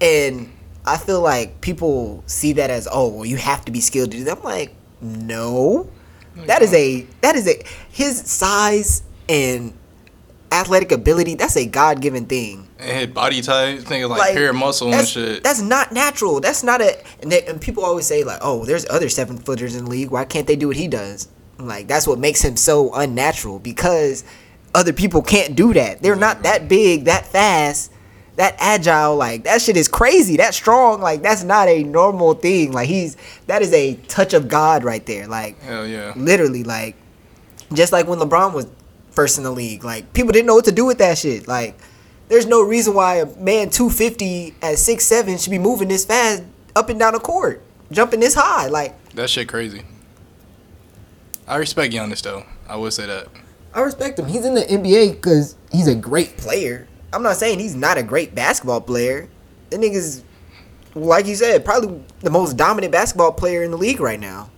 and 0.00 0.52
I 0.88 0.96
feel 0.96 1.20
like 1.20 1.60
people 1.60 2.22
see 2.26 2.54
that 2.54 2.70
as, 2.70 2.88
oh, 2.90 3.08
well, 3.08 3.24
you 3.24 3.36
have 3.36 3.64
to 3.66 3.72
be 3.72 3.80
skilled 3.80 4.10
to 4.12 4.18
do 4.18 4.24
that. 4.24 4.38
I'm 4.38 4.44
like, 4.44 4.74
no, 5.00 5.88
that 6.46 6.62
is 6.62 6.72
a 6.74 7.02
that 7.20 7.36
is 7.36 7.48
a 7.48 7.62
his 7.90 8.18
size 8.20 9.02
and 9.28 9.72
athletic 10.50 10.92
ability. 10.92 11.34
That's 11.34 11.56
a 11.56 11.66
God 11.66 12.00
given 12.00 12.26
thing. 12.26 12.68
and 12.78 12.96
his 12.98 13.06
body 13.08 13.42
type, 13.42 13.80
thinking 13.80 14.08
like, 14.08 14.18
Like, 14.20 14.34
pure 14.36 14.52
muscle 14.52 14.92
and 14.94 15.06
shit. 15.06 15.42
that's 15.44 15.60
not 15.60 15.92
natural. 15.92 16.40
That's 16.40 16.62
not 16.62 16.80
a. 16.80 16.98
And, 17.22 17.30
they, 17.30 17.44
and 17.46 17.60
people 17.60 17.84
always 17.84 18.06
say 18.06 18.24
like, 18.24 18.38
"Oh, 18.40 18.64
there's 18.64 18.88
other 18.88 19.08
seven 19.08 19.36
footers 19.38 19.74
in 19.76 19.84
the 19.84 19.90
league. 19.90 20.10
Why 20.10 20.24
can't 20.24 20.46
they 20.46 20.56
do 20.56 20.68
what 20.68 20.76
he 20.76 20.88
does?" 20.88 21.28
I'm 21.58 21.66
like 21.66 21.88
that's 21.88 22.06
what 22.06 22.18
makes 22.20 22.40
him 22.42 22.56
so 22.56 22.94
unnatural 22.94 23.58
because 23.58 24.22
other 24.74 24.92
people 24.92 25.22
can't 25.22 25.56
do 25.56 25.74
that. 25.74 26.02
They're 26.02 26.14
not 26.16 26.42
that 26.44 26.68
big, 26.68 27.04
that 27.06 27.26
fast, 27.26 27.90
that 28.38 28.56
agile. 28.58 29.14
Like 29.16 29.44
that 29.44 29.60
shit 29.60 29.76
is 29.76 29.86
crazy. 29.86 30.38
That 30.38 30.54
strong. 30.54 31.00
Like 31.00 31.22
that's 31.22 31.44
not 31.44 31.68
a 31.68 31.84
normal 31.84 32.34
thing. 32.34 32.72
Like 32.72 32.88
he's 32.88 33.16
that 33.46 33.62
is 33.62 33.72
a 33.72 33.94
touch 34.08 34.32
of 34.32 34.48
God 34.48 34.82
right 34.82 35.04
there. 35.06 35.28
Like 35.28 35.60
Hell 35.60 35.86
yeah. 35.86 36.12
literally 36.16 36.64
like 36.64 36.96
just 37.72 37.92
like 37.92 38.08
when 38.08 38.18
LeBron 38.18 38.54
was 38.54 38.66
first 39.10 39.36
in 39.36 39.44
the 39.44 39.50
league 39.50 39.82
like 39.84 40.12
people 40.12 40.32
didn't 40.32 40.46
know 40.46 40.54
what 40.54 40.64
to 40.64 40.72
do 40.72 40.84
with 40.84 40.98
that 40.98 41.18
shit 41.18 41.48
like 41.48 41.76
there's 42.28 42.46
no 42.46 42.62
reason 42.62 42.94
why 42.94 43.16
a 43.16 43.26
man 43.36 43.68
250 43.68 44.54
at 44.62 44.76
6'7 44.76 45.42
should 45.42 45.50
be 45.50 45.58
moving 45.58 45.88
this 45.88 46.04
fast 46.04 46.44
up 46.76 46.88
and 46.88 46.98
down 47.00 47.14
the 47.14 47.18
court 47.18 47.60
jumping 47.90 48.20
this 48.20 48.34
high 48.34 48.68
like 48.68 48.94
That 49.14 49.28
shit 49.28 49.48
crazy. 49.48 49.82
I 51.48 51.56
respect 51.56 51.92
Giannis 51.92 52.22
though. 52.22 52.44
I 52.68 52.76
would 52.76 52.92
say 52.92 53.06
that. 53.06 53.26
I 53.74 53.80
respect 53.80 54.18
him 54.18 54.26
he's 54.26 54.44
in 54.44 54.54
the 54.54 54.62
NBA 54.62 55.12
because 55.14 55.56
he's 55.72 55.88
a 55.88 55.94
great 55.94 56.36
player 56.36 56.87
I'm 57.12 57.22
not 57.22 57.36
saying 57.36 57.58
he's 57.60 57.74
not 57.74 57.98
a 57.98 58.02
great 58.02 58.34
basketball 58.34 58.80
player 58.80 59.28
the 59.70 59.76
nigga's 59.76 60.22
like 60.94 61.26
you 61.26 61.34
said 61.34 61.64
probably 61.64 62.02
the 62.20 62.30
most 62.30 62.56
dominant 62.56 62.92
basketball 62.92 63.32
player 63.32 63.62
in 63.62 63.70
the 63.70 63.76
league 63.76 64.00
right 64.00 64.18
now 64.20 64.50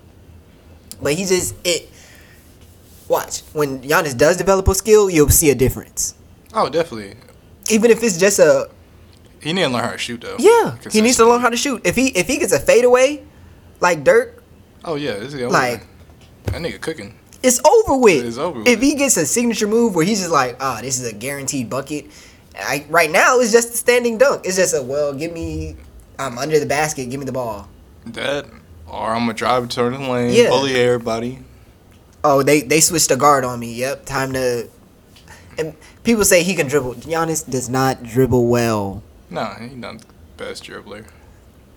but 1.03 1.15
he 1.15 1.25
just 1.25 1.55
it 1.65 1.89
watch 3.09 3.41
when 3.53 3.81
Giannis 3.83 4.17
does 4.17 4.37
develop 4.37 4.69
a 4.69 4.75
skill 4.75 5.11
you'll 5.11 5.29
see 5.31 5.51
a 5.51 5.55
difference 5.55 6.15
Oh, 6.53 6.69
definitely. 6.69 7.15
even 7.71 7.91
if 7.93 8.03
it's 8.03 8.19
just 8.19 8.39
a 8.41 8.69
He 9.41 9.53
need 9.53 9.63
to 9.63 9.69
learn 9.69 9.85
how 9.85 9.93
to 9.93 9.99
shoot 9.99 10.21
though. 10.21 10.37
yeah, 10.39 10.77
he 10.91 11.01
needs 11.01 11.17
to 11.19 11.25
learn 11.27 11.41
how 11.41 11.49
to 11.49 11.57
shoot. 11.57 11.81
If 11.85 11.95
he 11.95 12.09
if 12.09 12.27
he 12.27 12.39
gets 12.39 12.53
a 12.53 12.59
fadeaway, 12.59 13.23
like 13.81 14.03
Dirk, 14.03 14.43
Oh 14.85 14.97
yeah, 14.97 15.15
this 15.15 15.33
is. 15.35 15.41
Like- 15.43 15.87
that 16.47 16.55
nigga 16.61 16.81
cooking. 16.81 17.15
it's 17.43 17.61
over 17.65 17.97
with. 17.97 18.25
It's 18.25 18.37
over 18.39 18.63
If 18.67 18.81
he 18.81 18.97
gets 18.97 19.17
a 19.17 19.25
signature 19.27 19.69
move 19.69 19.95
where 19.95 20.05
he's 20.05 20.19
just 20.19 20.33
like, 20.33 20.57
ah, 20.61 20.81
this 20.83 20.99
is 20.99 21.07
a 21.07 21.15
guaranteed 21.15 21.71
bucket. 21.71 22.07
I, 22.61 22.85
right 22.89 23.11
now, 23.11 23.39
it's 23.41 23.53
just 23.53 23.75
a 23.75 23.77
standing 23.77 24.19
dunk. 24.19 24.47
It's 24.47 24.57
just 24.57 24.75
a 24.75 24.83
well, 24.83 25.13
give 25.13 25.33
me, 25.33 25.77
I'm 26.19 26.39
under 26.39 26.59
the 26.59 26.67
basket, 26.67 27.11
give 27.11 27.21
me 27.21 27.27
the 27.27 27.33
ball. 27.33 27.69
That 28.07 28.47
or 28.89 29.11
I'm 29.15 29.21
gonna 29.21 29.35
drive 29.35 29.69
to 29.71 29.83
the 29.85 29.99
lane, 29.99 30.33
Yeah. 30.35 30.49
bully 30.49 30.75
everybody. 30.75 31.39
Oh, 32.25 32.43
they 32.43 32.61
they 32.61 32.81
switched 32.81 33.09
the 33.09 33.17
guard 33.17 33.45
on 33.45 33.61
me. 33.61 33.73
Yep, 33.75 34.05
time 34.05 34.33
to. 34.35 34.69
And 35.59 35.75
people 36.05 36.25
say 36.25 36.43
he 36.43 36.55
can 36.55 36.67
dribble. 36.69 36.95
Giannis 36.97 37.49
does 37.49 37.69
not 37.69 38.03
dribble 38.03 38.47
well. 38.49 39.03
Nah, 39.31 39.59
he's 39.59 39.73
not 39.77 39.99
the 40.01 40.07
best 40.37 40.65
dribbler. 40.65 41.07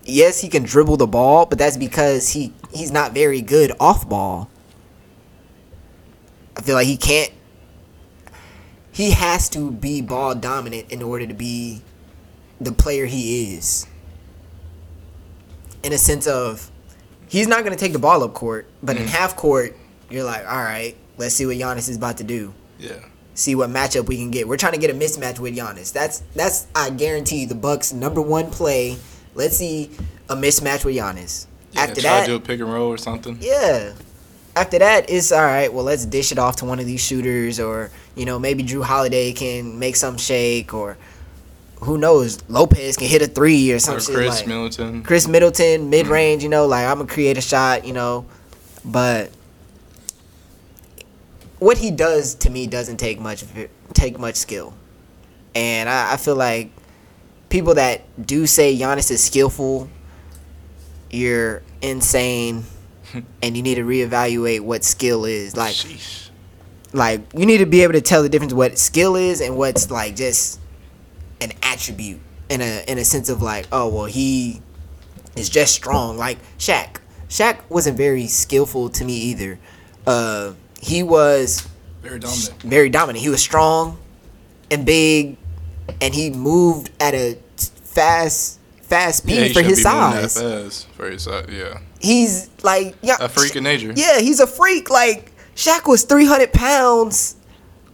Yes, 0.04 0.40
he 0.40 0.48
can 0.48 0.64
dribble 0.64 0.96
the 0.98 1.06
ball, 1.06 1.46
but 1.46 1.58
that's 1.58 1.76
because 1.76 2.30
he 2.30 2.52
he's 2.72 2.90
not 2.90 3.12
very 3.12 3.40
good 3.40 3.72
off 3.80 4.08
ball. 4.08 4.50
I 6.56 6.62
feel 6.62 6.74
like 6.74 6.86
he 6.86 6.96
can't. 6.96 7.30
He 8.94 9.10
has 9.10 9.48
to 9.50 9.72
be 9.72 10.00
ball 10.00 10.36
dominant 10.36 10.92
in 10.92 11.02
order 11.02 11.26
to 11.26 11.34
be 11.34 11.82
the 12.60 12.70
player 12.70 13.06
he 13.06 13.56
is. 13.56 13.88
In 15.82 15.92
a 15.92 15.98
sense 15.98 16.28
of, 16.28 16.70
he's 17.28 17.48
not 17.48 17.64
going 17.64 17.76
to 17.76 17.78
take 17.78 17.92
the 17.92 17.98
ball 17.98 18.22
up 18.22 18.34
court, 18.34 18.68
but 18.84 18.96
in 18.96 19.02
mm. 19.02 19.08
half 19.08 19.34
court, 19.34 19.76
you're 20.10 20.22
like, 20.22 20.46
all 20.46 20.62
right, 20.62 20.96
let's 21.16 21.34
see 21.34 21.44
what 21.44 21.56
Giannis 21.56 21.88
is 21.88 21.96
about 21.96 22.18
to 22.18 22.24
do. 22.24 22.54
Yeah. 22.78 23.00
See 23.34 23.56
what 23.56 23.68
matchup 23.68 24.06
we 24.06 24.16
can 24.16 24.30
get. 24.30 24.46
We're 24.46 24.56
trying 24.56 24.74
to 24.74 24.78
get 24.78 24.90
a 24.90 24.94
mismatch 24.94 25.40
with 25.40 25.56
Giannis. 25.56 25.92
That's 25.92 26.20
that's 26.36 26.68
I 26.72 26.90
guarantee 26.90 27.40
you 27.40 27.46
the 27.48 27.56
Bucks' 27.56 27.92
number 27.92 28.22
one 28.22 28.48
play. 28.48 28.96
Let's 29.34 29.56
see 29.56 29.90
a 30.28 30.36
mismatch 30.36 30.84
with 30.84 30.94
Giannis. 30.94 31.48
yeah 31.72 31.80
After 31.80 32.00
try 32.00 32.10
that, 32.10 32.26
to 32.26 32.30
do 32.30 32.36
a 32.36 32.40
pick 32.40 32.60
and 32.60 32.72
roll 32.72 32.90
or 32.90 32.96
something. 32.96 33.38
yeah. 33.40 33.92
After 34.56 34.78
that, 34.78 35.10
it's 35.10 35.32
all 35.32 35.42
right. 35.42 35.72
Well, 35.72 35.84
let's 35.84 36.06
dish 36.06 36.30
it 36.30 36.38
off 36.38 36.56
to 36.56 36.64
one 36.64 36.78
of 36.78 36.86
these 36.86 37.00
shooters, 37.04 37.58
or 37.58 37.90
you 38.14 38.24
know, 38.24 38.38
maybe 38.38 38.62
Jrue 38.62 38.84
Holiday 38.84 39.32
can 39.32 39.78
make 39.78 39.96
some 39.96 40.16
shake, 40.16 40.72
or 40.72 40.96
who 41.80 41.98
knows, 41.98 42.38
Lopez 42.48 42.96
can 42.96 43.08
hit 43.08 43.20
a 43.22 43.26
three 43.26 43.72
or 43.72 43.78
some 43.78 43.96
Or 43.96 44.00
shit 44.00 44.14
Khris 44.14 44.38
like 44.38 44.46
Middleton. 44.46 45.02
Khris 45.02 45.26
Middleton, 45.26 45.80
mm-hmm. 45.82 45.90
mid 45.90 46.06
range. 46.06 46.42
You 46.42 46.48
know, 46.48 46.66
like 46.66 46.86
I'm 46.86 46.98
gonna 46.98 47.10
create 47.10 47.36
a 47.36 47.40
shot. 47.40 47.84
You 47.84 47.92
know, 47.92 48.26
but 48.84 49.30
what 51.58 51.78
he 51.78 51.90
does 51.90 52.34
to 52.36 52.50
me 52.50 52.66
doesn't 52.66 52.98
take 52.98 53.18
much 53.18 53.44
take 53.92 54.18
much 54.18 54.36
skill, 54.36 54.74
and 55.54 55.88
I, 55.88 56.12
I 56.12 56.16
feel 56.16 56.36
like 56.36 56.70
people 57.48 57.74
that 57.74 58.02
do 58.26 58.46
say 58.46 58.76
Giannis 58.76 59.10
is 59.10 59.22
skillful, 59.22 59.88
you're 61.10 61.62
insane, 61.82 62.64
and 63.42 63.56
you 63.56 63.62
need 63.62 63.76
to 63.76 63.84
reevaluate 63.84 64.60
what 64.60 64.84
skill 64.84 65.24
is. 65.24 65.56
Like, 65.56 65.76
like 66.92 67.20
you 67.34 67.46
need 67.46 67.58
to 67.58 67.66
be 67.66 67.82
able 67.82 67.92
to 67.94 68.00
tell 68.00 68.22
the 68.22 68.28
difference 68.28 68.52
what 68.52 68.78
skill 68.78 69.16
is 69.16 69.40
and 69.40 69.56
what's 69.56 69.90
like 69.90 70.16
just 70.16 70.60
an 71.40 71.52
attribute 71.62 72.20
in 72.48 72.60
a 72.60 72.84
in 72.88 72.98
a 72.98 73.04
sense 73.04 73.28
of 73.28 73.42
like, 73.42 73.66
oh 73.72 73.88
well, 73.88 74.04
he 74.06 74.60
is 75.36 75.48
just 75.48 75.74
strong. 75.74 76.16
Like 76.16 76.38
Shaq, 76.58 76.96
Shaq 77.28 77.58
wasn't 77.68 77.96
very 77.96 78.26
skillful 78.26 78.88
to 78.90 79.04
me 79.04 79.14
either. 79.14 79.58
Uh, 80.06 80.52
he 80.80 81.02
was 81.02 81.66
Very 82.02 82.18
dominant. 82.20 82.62
very 82.62 82.88
dominant. 82.90 83.22
He 83.22 83.30
was 83.30 83.40
strong 83.40 83.98
and 84.70 84.84
big, 84.86 85.36
and 86.00 86.14
he 86.14 86.30
moved 86.30 86.90
at 87.00 87.14
a 87.14 87.38
fast 87.84 88.58
fast 88.82 89.18
speed 89.18 89.48
Yeah, 89.48 89.52
for 89.54 89.62
his 89.62 89.82
be 89.82 89.88
moving 89.90 90.10
that 90.22 90.30
size. 90.30 90.42
fast 90.84 90.88
for 90.90 91.10
his 91.10 91.22
size. 91.22 91.46
Yeah. 91.50 91.78
He's 92.04 92.50
like 92.62 92.96
yeah, 93.02 93.16
A 93.20 93.28
freak 93.28 93.56
in 93.56 93.64
nature. 93.64 93.92
yeah, 93.96 94.18
he's 94.20 94.40
a 94.40 94.46
freak. 94.46 94.90
Like 94.90 95.32
Shaq 95.56 95.86
was 95.88 96.04
three 96.04 96.26
hundred 96.26 96.52
pounds, 96.52 97.36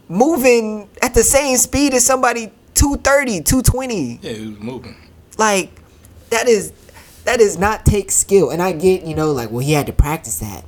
moving 0.09 0.89
at 1.03 1.15
the 1.15 1.23
same 1.23 1.57
speed 1.57 1.95
as 1.95 2.05
somebody 2.05 2.53
230, 2.75 3.43
220. 3.43 4.19
Yeah, 4.23 4.33
he 4.33 4.47
was 4.49 4.59
moving. 4.59 4.97
Like 5.39 5.71
that 6.31 6.49
is 6.49 6.73
that 7.25 7.39
does 7.39 7.59
not 7.59 7.85
take 7.85 8.11
skill. 8.11 8.51
And 8.51 8.63
I 8.63 8.73
get, 8.73 9.03
you 9.05 9.15
know, 9.15 9.33
like 9.33 9.51
well 9.51 9.61
he 9.61 9.73
had 9.73 9.87
to 9.87 9.93
practice 9.93 10.39
that. 10.41 10.65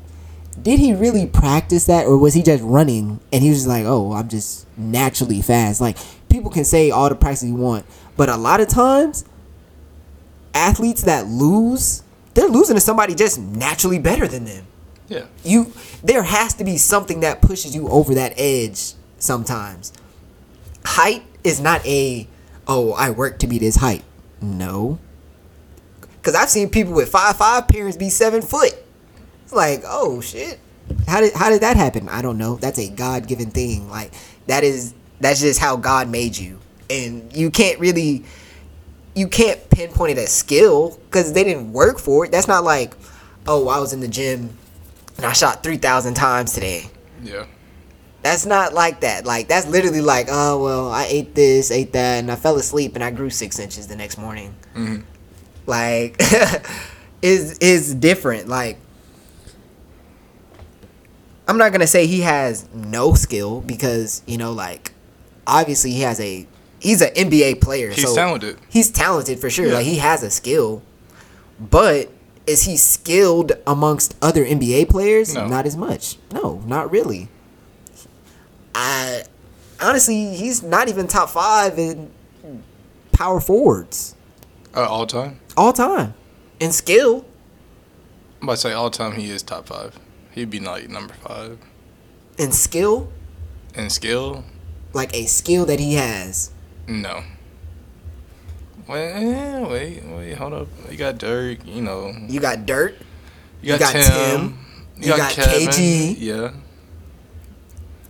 Did 0.61 0.79
he 0.79 0.93
really 0.93 1.27
practice 1.27 1.87
that 1.87 2.07
or 2.07 2.19
was 2.19 2.35
he 2.35 2.43
just 2.43 2.63
running 2.63 3.21
and 3.33 3.43
he 3.43 3.49
was 3.49 3.59
just 3.61 3.69
like, 3.69 3.85
"Oh, 3.87 4.13
I'm 4.13 4.29
just 4.29 4.67
naturally 4.77 5.41
fast." 5.41 5.81
Like 5.81 5.97
people 6.29 6.51
can 6.51 6.65
say 6.65 6.91
all 6.91 7.09
the 7.09 7.15
practice 7.15 7.45
you 7.45 7.55
want, 7.55 7.87
but 8.17 8.29
a 8.29 8.37
lot 8.37 8.61
of 8.61 8.69
times 8.69 9.25
athletes 10.55 11.03
that 11.03 11.27
lose, 11.27 12.03
they're 12.35 12.49
losing 12.49 12.77
to 12.77 12.81
somebody 12.81 13.15
just 13.15 13.39
naturally 13.39 13.99
better 13.99 14.27
than 14.27 14.45
them. 14.45 14.67
Yeah. 15.09 15.27
you 15.45 15.73
there 16.03 16.23
has 16.23 16.55
to 16.55 16.65
be 16.65 16.79
something 16.79 17.21
that 17.21 17.43
pushes 17.43 17.75
you 17.75 17.89
over 17.89 18.15
that 18.15 18.33
edge 18.37 18.95
sometimes. 19.19 19.93
Height 20.85 21.23
is 21.45 21.61
not 21.61 21.85
a 21.87 22.27
oh 22.67 22.93
i 22.93 23.11
work 23.11 23.39
to 23.41 23.47
be 23.47 23.59
this 23.59 23.77
height. 23.77 24.05
No. 24.41 24.99
Because 26.01 26.35
i've 26.35 26.49
seen 26.49 26.71
people 26.71 26.95
with 26.95 27.11
five 27.11 27.37
five 27.37 27.69
parents 27.69 27.97
be 27.97 28.09
seven 28.09 28.41
foot. 28.41 28.73
It's 29.45 29.53
like 29.53 29.83
oh 29.87 30.21
shit. 30.21 30.59
How 31.07 31.21
did 31.21 31.35
how 31.35 31.51
did 31.51 31.61
that 31.63 31.77
happen? 31.77 32.09
I 32.09 32.23
don't 32.23 32.39
know. 32.39 32.57
That's 32.57 32.79
a 32.79 32.89
god-given 32.89 33.51
thing. 33.51 33.91
Like 33.91 34.13
that 34.47 34.65
is 34.65 34.95
that's 35.21 35.41
just 35.41 35.61
how 35.61 35.77
god 35.77 36.09
made 36.09 36.37
you. 36.37 36.59
And 36.89 37.35
you 37.37 37.51
can't 37.51 37.79
really 37.79 38.25
you 39.15 39.29
can't 39.29 39.69
pinpoint 39.71 40.13
it 40.13 40.19
as 40.19 40.31
skill 40.31 40.99
because 41.07 41.33
they 41.33 41.45
didn't 41.45 41.73
work 41.73 41.99
for 41.99 42.25
it 42.25 42.33
that's 42.33 42.49
not 42.49 42.65
like 42.65 42.95
oh 43.47 43.69
i 43.69 43.79
was 43.79 43.93
in 43.93 44.01
the 44.01 44.09
gym 44.09 44.57
and 45.17 45.27
I 45.27 45.33
shot 45.33 45.63
3,000 45.63 46.15
times 46.15 46.53
today. 46.53 46.91
Yeah. 47.23 47.47
That's 48.23 48.47
not 48.47 48.73
like 48.73 49.01
that. 49.01 49.25
Like, 49.25 49.49
that's 49.49 49.67
literally 49.67 50.01
like, 50.01 50.27
oh, 50.31 50.63
well, 50.63 50.91
I 50.91 51.07
ate 51.09 51.35
this, 51.35 51.71
ate 51.71 51.93
that, 51.93 52.19
and 52.19 52.31
I 52.31 52.37
fell 52.37 52.57
asleep 52.57 52.95
and 52.95 53.03
I 53.03 53.11
grew 53.11 53.31
six 53.31 53.59
inches 53.59 53.89
the 53.89 53.97
next 53.97 54.17
morning. 54.19 54.55
Mhm. 54.75 55.05
Like, 55.67 56.21
is 57.23 57.59
is 57.59 57.95
different. 57.95 58.49
Like, 58.49 58.79
I'm 61.49 61.59
not 61.59 61.71
going 61.71 61.81
to 61.81 61.87
say 61.87 62.07
he 62.07 62.21
has 62.21 62.69
no 62.73 63.15
skill 63.15 63.61
because, 63.61 64.23
you 64.27 64.39
know, 64.39 64.53
like, 64.53 64.93
obviously 65.47 65.91
he 65.93 66.01
has 66.03 66.21
a, 66.21 66.47
he's 66.83 67.01
an 67.01 67.15
NBA 67.15 67.61
player. 67.61 67.91
He's 67.91 68.03
so 68.03 68.15
talented. 68.15 68.59
He's 68.69 68.91
talented 68.91 69.39
for 69.41 69.49
sure. 69.49 69.67
Yeah. 69.69 69.75
Like, 69.75 69.87
he 69.87 69.97
has 69.99 70.23
a 70.23 70.31
skill. 70.31 70.83
But 71.61 72.11
is 72.47 72.65
he 72.65 72.77
skilled 72.77 73.53
amongst 73.67 74.17
other 74.21 74.45
NBA 74.45 74.89
players? 74.91 75.35
No. 75.35 75.47
Not 75.47 75.65
as 75.67 75.77
much. 75.77 76.17
No, 76.33 76.63
not 76.67 76.91
really. 76.91 77.29
I 78.75 79.23
honestly, 79.81 80.35
he's 80.35 80.63
not 80.63 80.89
even 80.89 81.07
top 81.07 81.31
five 81.31 81.79
in 81.79 82.11
power 83.13 83.41
forwards 83.41 84.15
Uh, 84.75 84.81
all 84.89 85.07
time. 85.07 85.39
all 85.57 85.73
time 85.73 86.15
in 86.59 86.73
skill. 86.73 87.25
I'm 88.41 88.49
about 88.49 88.55
to 88.55 88.61
say 88.61 88.73
all 88.73 88.91
time 88.91 89.13
he 89.13 89.31
is 89.31 89.43
top 89.43 89.67
five. 89.67 89.99
He'd 90.33 90.51
be 90.51 90.59
like 90.61 90.89
number 90.89 91.15
five. 91.15 91.59
In 92.39 92.51
skill, 92.53 93.13
In 93.75 93.91
skill, 93.91 94.45
like 94.95 95.15
a 95.15 95.27
skill 95.27 95.67
that 95.67 95.79
he 95.79 95.95
has. 95.95 96.51
No. 96.87 97.23
Wait, 98.89 99.11
eh, 99.13 99.61
wait, 99.61 100.05
wait, 100.05 100.35
hold 100.35 100.53
up. 100.53 100.69
You 100.91 100.97
got 100.97 101.19
Dirk, 101.19 101.65
you 101.65 101.83
know. 101.83 102.13
You 102.29 102.41
got 102.41 102.67
Dirk. 102.67 102.95
You 103.63 103.79
got, 103.79 103.81
got 103.81 103.93
Tim. 103.93 104.05
Tim. 104.05 104.59
You, 104.97 105.13
You 105.13 105.17
got, 105.17 105.37
got. 105.37 105.49
KG. 105.49 106.17
Yeah. 106.19 106.51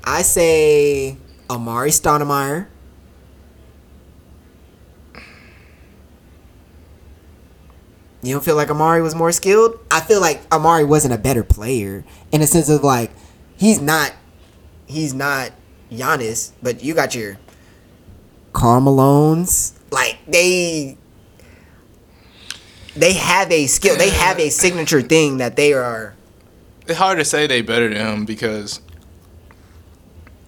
I 0.04 0.22
say 0.22 1.16
Amar'e 1.48 1.88
Stoudemire. 1.88 2.66
You 8.22 8.35
don't 8.35 8.44
feel 8.44 8.56
like 8.56 8.68
Amar'e 8.68 9.02
was 9.02 9.14
more 9.14 9.32
skilled? 9.32 9.78
I 9.90 10.00
feel 10.00 10.20
like 10.20 10.40
Amari 10.52 10.85
wasn't 10.85 11.12
a 11.14 11.18
better 11.18 11.42
player 11.42 12.04
in 12.30 12.40
a 12.40 12.46
sense 12.46 12.68
of 12.68 12.85
like 12.85 13.11
he's 13.56 13.80
not 13.80 14.12
he's 14.87 15.12
not 15.12 15.50
Giannis, 15.90 16.52
but 16.62 16.85
you 16.85 16.94
got 16.94 17.14
your 17.16 17.38
Carmelones. 18.52 19.72
Like 19.90 20.18
they 20.26 20.96
they 22.96 23.14
have 23.14 23.50
a 23.50 23.66
skill. 23.66 23.96
They 23.96 24.10
have 24.10 24.38
a 24.38 24.50
signature 24.50 25.02
thing 25.02 25.38
that 25.38 25.56
they 25.56 25.72
are 25.72 26.14
It's 26.86 26.98
hard 26.98 27.18
to 27.18 27.24
say 27.24 27.46
they 27.46 27.62
better 27.62 27.88
than 27.88 27.96
him 27.98 28.24
because, 28.26 28.80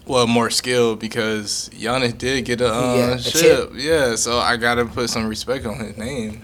well, 0.06 0.26
more 0.26 0.50
skill 0.50 0.96
because 0.96 1.70
Giannis 1.72 2.16
did 2.18 2.44
get 2.44 2.60
a, 2.60 2.72
uh, 2.72 2.94
Yeah, 2.96 3.14
a 3.14 3.18
chip. 3.18 3.32
chip. 3.32 3.70
Yeah, 3.76 4.16
so 4.16 4.38
I 4.38 4.56
gotta 4.56 4.84
put 4.84 5.08
some 5.10 5.26
respect 5.26 5.64
on 5.66 5.78
his 5.78 5.96
name. 5.96 6.42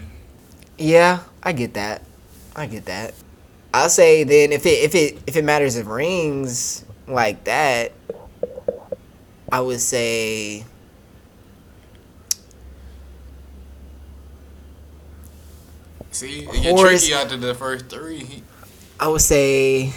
Yeah, 0.77 1.19
I 1.43 1.51
get 1.53 1.75
that. 1.75 2.01
I 2.55 2.65
get 2.65 2.85
that. 2.85 3.13
I'll 3.73 3.89
say 3.89 4.23
then 4.23 4.51
if 4.51 4.65
it 4.65 4.83
if 4.83 4.95
it 4.95 5.19
if 5.27 5.35
it 5.37 5.43
matters 5.45 5.77
of 5.77 5.87
rings 5.87 6.83
like 7.07 7.43
that, 7.45 7.91
I 9.51 9.61
would 9.61 9.79
say 9.81 10.65
See, 16.11 16.41
it 16.43 16.61
get 16.61 16.75
Horace- 16.75 17.07
tricky 17.07 17.13
after 17.21 17.37
the 17.37 17.55
first 17.55 17.87
three. 17.89 18.43
I 18.99 19.07
would 19.07 19.21
say 19.21 19.91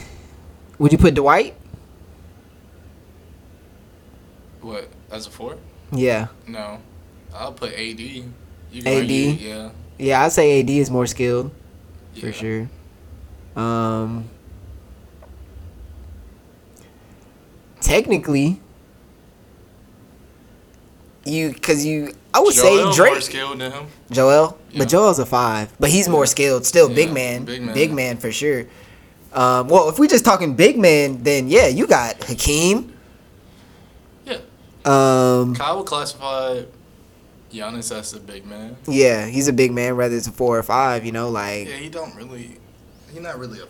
would 0.79 0.93
you 0.93 0.99
put 0.99 1.15
Dwight? 1.15 1.55
what 4.61 4.89
as 5.11 5.27
a 5.27 5.31
four? 5.31 5.57
Yeah. 5.93 6.29
No, 6.49 6.79
I'll 7.35 7.53
put 7.53 7.75
AD. 7.75 8.01
You 8.01 8.25
AD? 8.87 8.87
argue, 8.87 9.17
yeah, 9.39 9.71
Yeah, 9.99 10.25
I'd 10.25 10.33
say 10.33 10.61
AD 10.61 10.71
is 10.71 10.91
more 10.91 11.07
skilled 11.07 11.51
for 12.19 12.33
sure. 12.33 12.69
Um 13.57 14.25
technically 17.81 18.59
you 21.27 21.53
because 21.53 21.85
you 21.85 22.15
I 22.35 22.41
would 22.41 22.53
Joel 22.55 22.93
say 22.93 22.97
Drake 22.97 23.13
more 23.13 23.21
skilled 23.21 23.61
than 23.61 23.71
him. 23.73 23.87
Joel, 24.11 24.59
Yeah. 24.71 24.79
but 24.81 24.89
Joel's 24.89 25.19
a 25.21 25.25
five, 25.27 25.73
but 25.79 25.89
he's 25.91 26.09
more 26.09 26.27
skilled. 26.27 26.67
Still, 26.67 26.89
big 26.89 27.13
man, 27.13 27.45
big 27.45 27.63
man. 27.63 27.75
big 27.75 27.93
man 27.93 28.17
for 28.19 28.33
sure. 28.33 28.67
Um, 29.33 29.69
well, 29.69 29.89
if 29.89 29.99
we're 29.99 30.09
just 30.09 30.25
talking 30.25 30.55
big 30.55 30.77
man, 30.79 31.23
then 31.23 31.49
yeah, 31.49 31.69
you 31.69 31.87
got 31.87 32.23
Hakeem. 32.25 32.93
Yeah. 34.27 34.39
Um, 34.85 35.55
Kyle 35.55 35.79
would 35.79 35.87
classify 35.87 36.63
Giannis 37.53 37.95
as 37.97 38.13
a 38.15 38.21
big 38.21 38.45
man. 38.47 38.77
yeah, 38.87 39.27
he's 39.27 39.49
a 39.49 39.53
big 39.53 39.73
man, 39.73 39.97
whether 39.97 40.17
it's 40.17 40.27
a 40.27 40.33
four 40.33 40.59
or 40.59 40.63
five. 40.63 41.05
You 41.05 41.13
know, 41.13 41.31
like 41.31 41.69
Yeah, 41.69 41.77
he 41.77 41.89
don't 41.89 42.15
really. 42.17 42.59
He's 43.13 43.23
not 43.23 43.39
really 43.39 43.61
a 43.61 43.67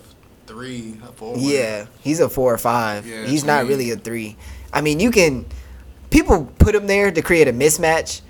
three, 0.47 0.97
a 1.07 1.11
four. 1.11 1.35
Yeah, 1.37 1.85
he's 2.01 2.19
a 2.19 2.29
four 2.29 2.51
or 2.53 2.57
five. 2.57 3.05
Yeah, 3.05 3.25
he's 3.25 3.43
not 3.43 3.67
really 3.67 3.91
a 3.91 3.95
three. 3.95 4.37
I 4.73 4.81
mean, 4.81 4.99
you 4.99 5.11
can 5.11 5.45
people 6.09 6.51
put 6.57 6.73
him 6.75 6.87
there 6.87 7.11
to 7.11 7.21
create 7.21 7.47
a 7.47 7.53
mismatch, 7.53 8.21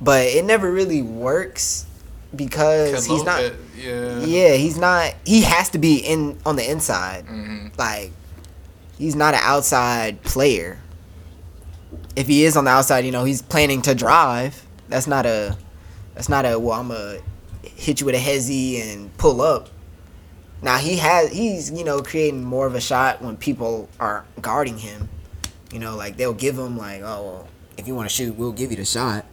but 0.00 0.26
it 0.26 0.44
never 0.44 0.70
really 0.70 1.02
works 1.02 1.86
because 2.34 3.06
he's 3.06 3.24
not. 3.24 3.40
Yeah. 3.76 4.20
Yeah, 4.20 4.54
he's 4.54 4.76
not. 4.78 5.14
He 5.24 5.42
has 5.42 5.70
to 5.70 5.78
be 5.78 5.96
in 5.98 6.38
on 6.44 6.56
the 6.56 6.68
inside. 6.70 7.24
hmm 7.26 7.68
Like, 7.78 8.12
he's 8.98 9.14
not 9.16 9.34
an 9.34 9.40
outside 9.42 10.22
player. 10.22 10.78
If 12.16 12.26
he 12.26 12.44
is 12.44 12.56
on 12.56 12.64
the 12.64 12.70
outside, 12.70 13.04
you 13.04 13.12
know, 13.12 13.24
he's 13.24 13.40
planning 13.42 13.80
to 13.82 13.94
drive. 13.94 14.64
That's 14.88 15.06
not 15.06 15.26
a. 15.26 15.56
That's 16.14 16.28
not 16.28 16.44
a. 16.44 16.58
Well, 16.58 16.78
I'm 16.78 16.88
gonna 16.88 17.18
hit 17.62 18.00
you 18.00 18.06
with 18.06 18.14
a 18.14 18.18
hezzy 18.18 18.80
and 18.80 19.16
pull 19.16 19.40
up. 19.40 19.68
Now 20.60 20.78
he 20.78 20.96
has. 20.96 21.30
He's 21.30 21.70
you 21.70 21.84
know 21.84 22.02
creating 22.02 22.42
more 22.44 22.66
of 22.66 22.74
a 22.74 22.80
shot 22.80 23.22
when 23.22 23.36
people 23.36 23.88
are 24.00 24.24
guarding 24.42 24.78
him. 24.78 25.08
You 25.72 25.78
know, 25.78 25.96
like 25.96 26.16
they'll 26.16 26.34
give 26.34 26.58
him 26.58 26.76
like, 26.76 27.02
oh, 27.02 27.22
well, 27.22 27.48
if 27.76 27.86
you 27.86 27.94
want 27.94 28.08
to 28.08 28.14
shoot, 28.14 28.34
we'll 28.36 28.52
give 28.52 28.70
you 28.70 28.76
the 28.76 28.84
shot. 28.84 29.24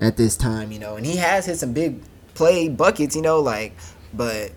At 0.00 0.16
this 0.16 0.36
time, 0.36 0.70
you 0.70 0.78
know, 0.78 0.96
and 0.96 1.04
he 1.04 1.16
has 1.16 1.46
hit 1.46 1.58
some 1.58 1.72
big 1.72 2.00
play 2.34 2.68
buckets, 2.68 3.16
you 3.16 3.22
know, 3.22 3.40
like, 3.40 3.76
but 4.14 4.52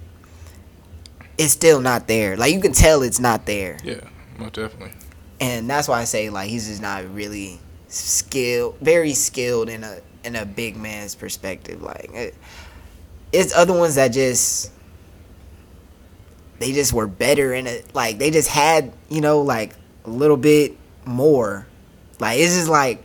it's 1.38 1.52
still 1.54 1.82
not 1.82 2.08
there. 2.08 2.38
Like 2.38 2.54
you 2.54 2.62
can 2.62 2.74
tell 2.74 3.02
it's 3.02 3.20
not 3.20 3.46
there, 3.48 3.78
Yeah, 3.84 4.02
most 4.38 4.54
definitely. 4.54 4.92
and 5.40 5.68
that's 5.68 5.88
why 5.88 6.00
I 6.00 6.04
say 6.04 6.30
like 6.30 6.50
he's 6.50 6.68
just 6.68 6.82
not 6.82 7.12
really 7.14 7.60
skilled, 7.88 8.78
very 8.82 9.14
skilled 9.14 9.68
in 9.70 9.84
a 9.84 10.00
in 10.24 10.36
a 10.36 10.46
big 10.46 10.78
man's 10.78 11.16
perspective. 11.16 11.82
Like 11.82 12.12
it, 12.14 12.36
it's 13.32 13.56
other 13.56 13.74
ones 13.74 13.96
that 13.96 14.10
just 14.10 14.72
they 16.60 16.72
just 16.72 16.94
were 16.94 17.08
better 17.08 17.54
in 17.56 17.66
it. 17.66 17.96
Like 17.96 18.20
they 18.20 18.30
just 18.30 18.50
had 18.50 18.94
you 19.10 19.22
know 19.22 19.42
like 19.42 19.74
a 20.06 20.10
little 20.12 20.38
bit 20.38 20.78
more. 21.06 21.66
Like 22.20 22.38
it's 22.40 22.54
just 22.56 22.70
like 22.70 23.04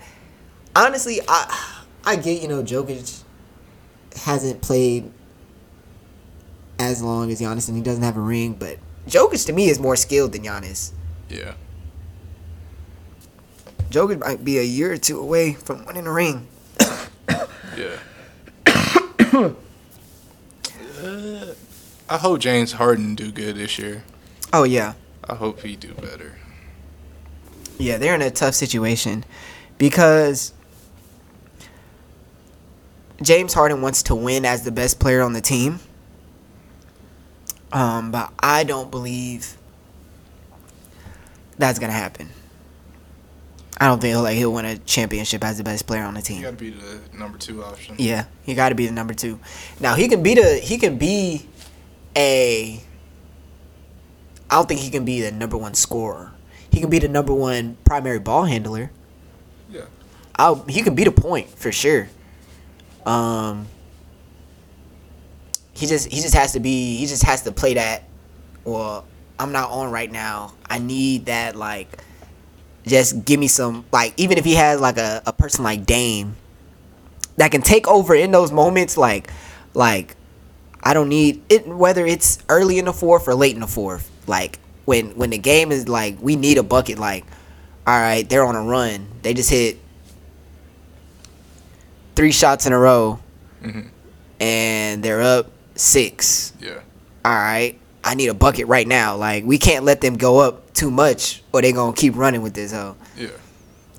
honestly, 0.75 1.21
I 1.27 1.73
I 2.07 2.17
get 2.17 2.41
you 2.41 2.49
know 2.49 2.63
Jokic 2.63 3.23
hasn't 4.25 4.63
played 4.63 5.11
as 6.79 7.03
long 7.03 7.31
as 7.31 7.41
Giannis 7.41 7.69
and 7.69 7.77
he 7.77 7.83
doesn't 7.83 8.03
have 8.03 8.17
a 8.17 8.21
ring, 8.21 8.55
but 8.55 8.79
Jokic 9.09 9.45
to 9.47 9.53
me 9.53 9.69
is 9.69 9.79
more 9.79 9.97
skilled 9.97 10.33
than 10.33 10.43
Giannis. 10.45 10.93
Yeah. 11.29 11.55
Jokic 13.91 14.21
might 14.21 14.45
be 14.45 14.59
a 14.59 14.63
year 14.63 14.93
or 14.93 14.97
two 14.97 15.19
away 15.21 15.53
from 15.55 15.85
winning 15.87 16.07
a 16.07 16.13
ring. 16.13 16.47
Yeah. 17.77 17.97
Uh, 19.37 19.53
I 22.09 22.17
hope 22.17 22.41
James 22.41 22.73
Harden 22.73 23.15
do 23.15 23.31
good 23.31 23.57
this 23.57 23.79
year. 23.79 24.03
Oh 24.53 24.63
yeah, 24.65 24.95
I 25.29 25.35
hope 25.35 25.61
he 25.61 25.77
do 25.77 25.93
better. 25.93 26.37
yeah, 27.79 27.99
they're 27.99 28.15
in 28.15 28.23
a 28.23 28.31
tough 28.31 28.55
situation 28.55 29.25
because 29.77 30.55
James 33.23 33.55
Harden 33.55 33.83
wants 33.83 34.03
to 34.05 34.15
win 34.15 34.45
as 34.45 34.63
the 34.63 34.73
best 34.73 35.01
player 35.01 35.23
on 35.23 35.33
the 35.33 35.41
team. 35.41 35.81
Um, 37.73 38.11
but 38.11 38.33
I 38.39 38.65
don't 38.65 38.91
believe 38.91 39.57
that's 41.59 41.79
gonna 41.79 41.93
happen. 41.93 42.31
I 43.79 43.89
don't 43.89 44.01
think 44.01 44.13
he'll 44.13 44.23
like 44.23 44.37
he'll 44.37 44.53
win 44.53 44.65
a 44.65 44.79
championship 44.79 45.45
as 45.45 45.59
the 45.59 45.65
best 45.65 45.87
player 45.87 46.03
on 46.03 46.15
the 46.15 46.23
team. 46.23 46.39
You 46.39 46.45
got 46.45 46.51
to 46.53 46.57
be 46.57 46.71
the 46.71 47.01
number 47.13 47.37
two 47.37 47.63
option. 47.63 47.97
Yeah, 47.99 48.25
he 48.43 48.55
got 48.55 48.71
to 48.71 48.75
be 48.75 48.87
the 48.87 48.93
number 48.93 49.13
two. 49.13 49.39
Now 49.81 49.95
he 49.95 50.09
can 50.09 50.23
be 50.23 50.35
the 50.35 50.59
he 50.63 50.79
can 50.79 50.97
be 50.97 51.47
a. 52.17 52.81
I 54.49 54.55
don't 54.55 54.69
think 54.69 54.81
he 54.81 54.91
can 54.91 55.05
be 55.05 55.21
the 55.21 55.31
number 55.31 55.59
one 55.59 55.75
scorer. 55.75 56.33
He 56.71 56.81
can 56.81 56.89
be 56.89 56.99
the 56.99 57.09
number 57.09 57.35
one 57.35 57.77
primary 57.85 58.19
ball 58.19 58.45
handler. 58.45 58.91
Yeah. 59.71 59.87
I'll, 60.37 60.65
he 60.69 60.83
can 60.83 60.95
be 60.95 61.05
the 61.05 61.11
point 61.11 61.49
for 61.51 61.73
sure. 61.73 62.09
Um. 63.07 63.69
He 65.77 65.87
just 65.87 66.11
he 66.11 66.23
just 66.23 66.35
has 66.35 66.53
to 66.53 66.61
be 66.61 66.97
he 66.97 67.07
just 67.07 67.23
has 67.25 67.43
to 67.43 67.53
play 67.53 67.75
that. 67.75 68.05
Well, 68.65 69.05
I'm 69.39 69.53
not 69.53 69.71
on 69.71 69.91
right 69.91 70.11
now. 70.11 70.55
I 70.69 70.79
need 70.79 71.27
that 71.27 71.55
like. 71.55 72.03
Just 72.87 73.25
give 73.25 73.39
me 73.39 73.47
some 73.49 73.85
like 73.93 74.15
even 74.17 74.39
if 74.39 74.45
he 74.45 74.55
has 74.55 74.81
like 74.81 74.97
a, 74.97 75.23
a 75.27 75.33
person 75.33 75.65
like 75.65 75.85
Dame 75.85 76.37
that 77.37 77.51
can 77.51 77.61
take 77.61 77.87
over 77.89 78.15
in 78.15 78.31
those 78.31 78.53
moments 78.53 78.97
like 78.97 79.31
like 79.75 80.17
I 80.83 80.95
don't 80.95 81.09
need 81.09 81.43
it 81.51 81.67
whether 81.67 82.07
it's 82.07 82.39
early 82.49 82.79
in 82.79 82.87
the 82.87 82.93
fourth 82.93 83.29
or 83.29 83.35
late 83.35 83.55
in 83.55 83.61
the 83.61 83.67
fourth. 83.67 84.11
Like 84.27 84.59
when 84.87 85.11
when 85.17 85.31
the 85.31 85.39
game 85.39 85.73
is 85.73 85.89
like 85.89 86.17
we 86.23 86.37
need 86.37 86.57
a 86.57 86.63
bucket 86.63 86.99
like 86.99 87.27
all 87.87 88.01
right, 88.01 88.27
they're 88.29 88.45
on 88.45 88.57
a 88.57 88.63
run. 88.63 89.09
They 89.23 89.35
just 89.35 89.51
hit 89.51 89.79
three 92.17 92.33
shots 92.33 92.67
in 92.67 92.73
a 92.73 92.79
row 92.79 93.21
Mhm. 93.63 93.87
and 94.41 95.03
they're 95.03 95.23
up 95.23 95.51
6. 95.77 96.53
Yeah. 96.61 96.81
All 97.25 97.33
right. 97.35 97.79
I 98.03 98.15
need 98.15 98.29
a 98.29 98.35
bucket 98.35 98.67
right 98.67 98.87
now. 98.89 99.17
Like 99.17 99.45
we 99.45 99.59
can't 99.59 99.85
let 99.85 100.01
them 100.01 100.17
go 100.17 100.39
up 100.39 100.73
too 100.75 100.91
much 100.91 101.43
or 101.53 101.63
they're 101.63 101.73
going 101.73 101.95
to 101.95 102.01
keep 102.01 102.17
running 102.17 102.43
with 102.43 102.55
this 102.55 102.73
hoe. 102.73 102.97
Yeah. 103.17 103.29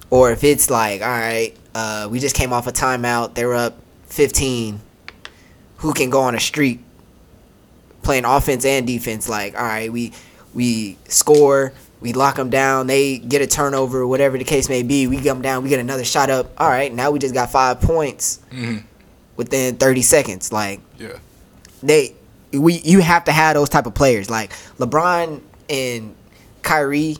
Or 0.10 0.32
if 0.32 0.44
it's 0.44 0.70
like, 0.70 1.02
all 1.02 1.08
right, 1.08 1.54
uh, 1.76 2.08
we 2.10 2.20
just 2.20 2.36
came 2.36 2.54
off 2.54 2.66
a 2.68 2.72
timeout, 2.72 3.34
they're 3.36 3.54
up 3.54 3.78
15. 4.08 4.80
Who 5.78 5.94
can 5.94 6.10
go 6.10 6.22
on 6.22 6.34
a 6.34 6.40
streak 6.40 6.80
playing 8.02 8.26
offense 8.26 8.64
and 8.66 8.88
defense? 8.88 9.28
Like, 9.30 9.56
all 9.60 9.66
right, 9.66 9.92
we 9.92 10.14
we 10.54 10.98
score, 11.08 11.74
we 12.00 12.14
lock 12.14 12.36
them 12.36 12.50
down, 12.50 12.88
they 12.88 13.18
get 13.18 13.42
a 13.42 13.48
turnover, 13.48 14.06
whatever 14.06 14.38
the 14.38 14.44
case 14.44 14.70
may 14.70 14.84
be. 14.84 15.08
We 15.08 15.16
get 15.18 15.34
them 15.34 15.42
down, 15.42 15.64
we 15.64 15.70
get 15.70 15.80
another 15.80 16.04
shot 16.06 16.30
up. 16.30 16.52
All 16.58 16.70
right, 16.70 16.94
now 16.94 17.12
we 17.12 17.20
just 17.20 17.34
got 17.34 17.50
five 17.52 17.82
points 17.82 18.40
hmm 18.52 18.78
within 19.36 19.76
30 19.78 20.02
seconds. 20.02 20.52
Like, 20.52 20.80
Yeah. 20.98 21.18
they 21.84 22.16
we 22.54 22.76
you 22.80 23.02
have 23.02 23.26
to 23.26 23.32
have 23.32 23.56
those 23.56 23.70
type 23.70 23.86
of 23.86 23.94
players 23.94 24.30
like 24.30 24.52
LeBron 24.80 25.42
and 25.70 26.16
Kyrie. 26.64 27.18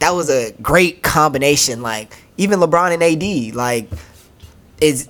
That 0.00 0.10
was 0.14 0.30
a 0.30 0.52
great 0.62 1.02
combination. 1.02 1.80
Like 1.82 2.16
even 2.36 2.58
LeBron 2.60 2.92
and 2.94 3.02
AD, 3.02 3.54
like 3.54 3.88
is 4.80 5.08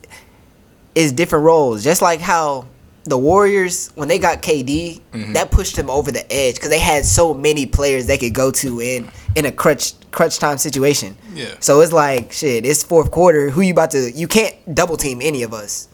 is 0.94 1.12
different 1.12 1.44
roles. 1.44 1.82
Just 1.84 2.02
like 2.02 2.20
how 2.20 2.66
the 3.04 3.18
Warriors 3.18 3.90
when 3.96 4.08
they 4.08 4.18
got 4.18 4.40
KD, 4.42 5.00
Mhm. 5.12 5.34
that 5.34 5.50
pushed 5.50 5.76
them 5.76 5.90
over 5.90 6.10
the 6.10 6.24
edge 6.32 6.54
because 6.54 6.70
they 6.70 6.78
had 6.78 7.04
so 7.04 7.34
many 7.34 7.66
players 7.66 8.06
they 8.06 8.16
could 8.18 8.32
go 8.34 8.50
to 8.50 8.80
in 8.80 9.08
in 9.34 9.44
a 9.46 9.52
crutch 9.52 9.92
crutch 10.10 10.38
time 10.38 10.58
situation. 10.58 11.16
Yeah. 11.34 11.46
So 11.60 11.80
it's 11.80 11.92
like 11.92 12.32
shit. 12.32 12.64
It's 12.64 12.82
fourth 12.82 13.10
quarter. 13.10 13.50
Who 13.50 13.60
you 13.60 13.72
about 13.72 13.90
to? 13.92 14.10
You 14.12 14.26
can't 14.28 14.54
double 14.74 14.96
team 14.96 15.20
any 15.22 15.42
of 15.42 15.52
us. 15.52 15.88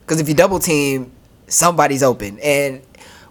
Because 0.00 0.20
if 0.20 0.28
you 0.28 0.34
double 0.34 0.58
team, 0.58 1.10
somebody's 1.48 2.02
open, 2.02 2.38
and 2.40 2.80